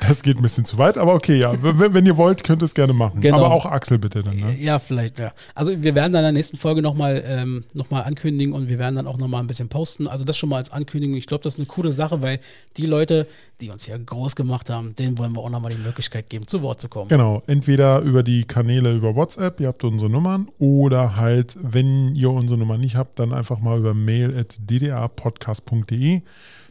Das 0.07 0.21
geht 0.23 0.37
ein 0.37 0.41
bisschen 0.41 0.65
zu 0.65 0.77
weit, 0.77 0.97
aber 0.97 1.13
okay, 1.13 1.39
ja. 1.39 1.53
wenn, 1.61 1.93
wenn 1.93 2.05
ihr 2.05 2.17
wollt, 2.17 2.43
könnt 2.43 2.61
ihr 2.61 2.65
es 2.65 2.73
gerne 2.73 2.93
machen. 2.93 3.21
Genau. 3.21 3.37
Aber 3.37 3.51
auch 3.51 3.65
Axel 3.65 3.97
bitte 3.97 4.21
dann, 4.23 4.37
ne? 4.37 4.55
Ja, 4.59 4.79
vielleicht, 4.91 5.19
ja. 5.19 5.31
Also 5.55 5.71
wir 5.71 5.95
werden 5.95 6.11
dann 6.11 6.21
in 6.21 6.25
der 6.25 6.31
nächsten 6.33 6.57
Folge 6.57 6.81
nochmal 6.81 7.23
ähm, 7.25 7.63
noch 7.73 7.89
mal 7.91 8.01
ankündigen 8.01 8.53
und 8.53 8.67
wir 8.67 8.77
werden 8.77 8.95
dann 8.95 9.07
auch 9.07 9.17
nochmal 9.17 9.41
ein 9.41 9.47
bisschen 9.47 9.69
posten. 9.69 10.05
Also 10.05 10.25
das 10.25 10.35
schon 10.35 10.49
mal 10.49 10.57
als 10.57 10.69
Ankündigung. 10.69 11.15
Ich 11.15 11.27
glaube, 11.27 11.43
das 11.43 11.53
ist 11.53 11.59
eine 11.59 11.67
coole 11.67 11.93
Sache, 11.93 12.21
weil 12.21 12.41
die 12.75 12.85
Leute, 12.85 13.25
die 13.61 13.69
uns 13.69 13.85
hier 13.85 13.97
groß 13.97 14.35
gemacht 14.35 14.69
haben, 14.69 14.93
denen 14.95 15.17
wollen 15.17 15.31
wir 15.31 15.39
auch 15.39 15.49
nochmal 15.49 15.71
die 15.71 15.77
Möglichkeit 15.77 16.29
geben, 16.29 16.45
zu 16.45 16.61
Wort 16.61 16.81
zu 16.81 16.89
kommen. 16.89 17.07
Genau, 17.07 17.41
entweder 17.47 18.01
über 18.01 18.21
die 18.21 18.43
Kanäle 18.43 18.93
über 18.93 19.15
WhatsApp, 19.15 19.61
ihr 19.61 19.69
habt 19.69 19.83
unsere 19.85 20.11
Nummern, 20.11 20.49
oder 20.59 21.15
halt, 21.15 21.57
wenn 21.61 22.13
ihr 22.15 22.29
unsere 22.31 22.59
Nummer 22.59 22.77
nicht 22.77 22.97
habt, 22.97 23.17
dann 23.19 23.31
einfach 23.31 23.59
mal 23.59 23.79
über 23.79 23.93
mail 23.93 24.37
at 24.37 24.57
ddrpodcast.de. 24.59 26.21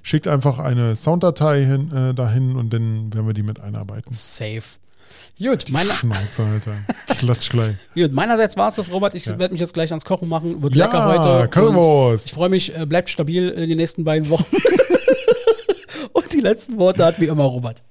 Schickt 0.02 0.28
einfach 0.28 0.58
eine 0.58 0.94
Sounddatei 0.94 1.64
hin, 1.64 1.90
äh, 1.90 2.14
dahin 2.14 2.56
und 2.56 2.72
dann 2.72 3.12
werden 3.14 3.26
wir 3.26 3.34
die 3.34 3.42
mit 3.42 3.60
einarbeiten. 3.60 4.12
Safe. 4.14 4.62
Gut, 5.42 5.70
meiner, 5.70 5.94
Schnauze, 5.94 6.42
Alter. 6.44 6.72
Klatsch 7.18 7.48
gleich. 7.48 7.76
gut 7.94 8.12
meinerseits 8.12 8.56
war 8.58 8.68
es 8.68 8.74
das, 8.74 8.92
Robert. 8.92 9.14
Ich 9.14 9.24
Ja. 9.24 9.38
werde 9.38 9.52
mich 9.54 9.60
jetzt 9.60 9.72
gleich 9.72 9.90
ans 9.90 10.04
Kochen 10.04 10.28
machen. 10.28 10.62
Wird 10.62 10.74
Ja, 10.74 10.84
lecker 10.86 11.06
heute. 11.06 11.48
Currywurst. 11.48 12.26
Ich 12.26 12.32
freue 12.34 12.50
mich, 12.50 12.76
äh, 12.76 12.84
bleibt 12.84 13.08
stabil 13.08 13.48
in 13.48 13.68
den 13.68 13.78
nächsten 13.78 14.04
beiden 14.04 14.28
Wochen. 14.28 14.44
und 16.12 16.32
die 16.32 16.40
letzten 16.40 16.76
Worte 16.78 17.04
hat 17.06 17.18
wie 17.20 17.26
immer 17.26 17.44
Robert. 17.44 17.82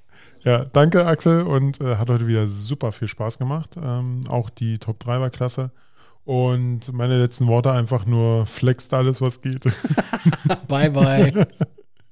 Ja, 0.44 0.66
danke 0.66 1.06
Axel 1.06 1.42
und 1.42 1.82
äh, 1.82 1.96
hat 1.96 2.10
heute 2.10 2.28
wieder 2.28 2.48
super 2.48 2.92
viel 2.92 3.08
Spaß 3.08 3.40
gemacht. 3.40 3.76
Ähm, 3.82 4.22
auch 4.30 4.50
die 4.52 4.78
Top 4.78 5.00
3 5.00 5.20
war 5.20 5.30
klasse. 5.32 5.72
Und 6.26 6.94
meine 6.94 7.18
letzten 7.20 7.48
Worte 7.48 7.72
einfach 7.72 8.06
nur 8.06 8.46
flext 8.46 8.94
alles, 8.94 9.22
was 9.22 9.42
geht. 9.42 9.64
Bye, 10.68 10.92
bye. 10.92 11.48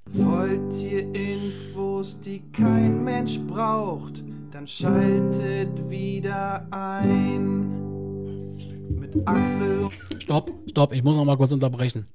Wollt 0.07 0.73
ihr 0.84 1.14
Infos, 1.14 2.19
die 2.22 2.41
kein 2.51 3.03
Mensch 3.03 3.39
braucht, 3.47 4.23
dann 4.57 4.65
schaltet 4.65 5.88
wieder 5.88 6.65
ein. 6.71 8.55
Mit 8.99 9.15
Axel 9.27 9.88
Stopp, 10.19 10.49
stopp, 10.67 10.93
ich 10.93 11.03
muss 11.03 11.15
noch 11.15 11.25
mal 11.25 11.38
kurz 11.38 11.51
unterbrechen. 11.51 12.07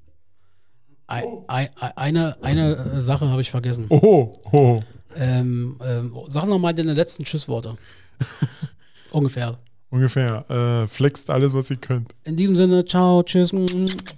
Ein, 1.07 1.25
ein, 1.47 1.69
eine, 1.95 2.43
eine 2.43 2.75
äh, 2.75 3.01
Sache 3.01 3.29
habe 3.29 3.43
ich 3.43 3.51
vergessen. 3.53 3.87
Oh, 3.91 4.33
oh. 4.51 4.81
Ähm, 5.17 5.77
ähm, 5.87 6.17
sag 6.27 6.47
noch 6.47 6.59
mal 6.59 6.75
deine 6.75 6.95
letzten 6.95 7.23
Tschüssworte. 7.23 7.77
Ungefähr. 9.13 9.59
Ungefähr. 9.91 10.45
Äh, 10.51 10.89
flext 10.89 11.31
alles, 11.31 11.55
was 11.55 11.71
ihr 11.71 11.77
könnt. 11.77 12.13
In 12.25 12.35
diesem 12.37 12.57
Sinne, 12.57 12.85
ciao, 12.85 13.23
tschüss, 13.23 13.53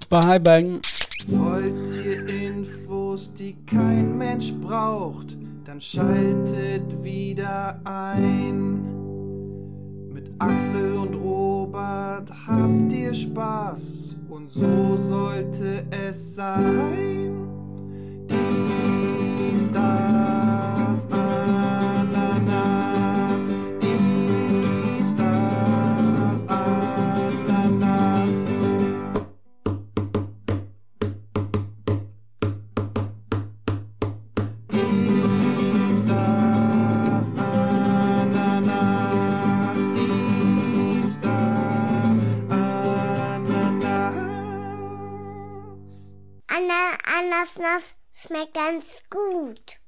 bye, 0.08 0.40
bye. 0.40 0.80
Wollt 1.26 1.74
ihr 2.02 2.26
Infos, 2.26 3.34
die 3.34 3.54
kein 3.66 4.16
Mensch 4.16 4.50
braucht, 4.54 5.36
dann 5.74 5.80
schaltet 5.80 7.02
wieder 7.02 7.80
ein. 7.82 8.80
Mit 10.12 10.30
Axel 10.38 10.92
und 10.96 11.14
Robert 11.16 12.30
habt 12.46 12.92
ihr 12.92 13.12
Spaß 13.12 14.14
und 14.28 14.52
so 14.52 14.96
sollte 14.96 15.84
es 15.90 16.36
sein. 16.36 17.48
Dies, 18.30 19.68
das, 19.72 21.08
Ananas. 21.10 22.93
Anna, 47.16 47.42
Anasnas 47.42 47.94
schmeckt 48.12 48.54
ganz 48.54 48.84
gut. 49.08 49.78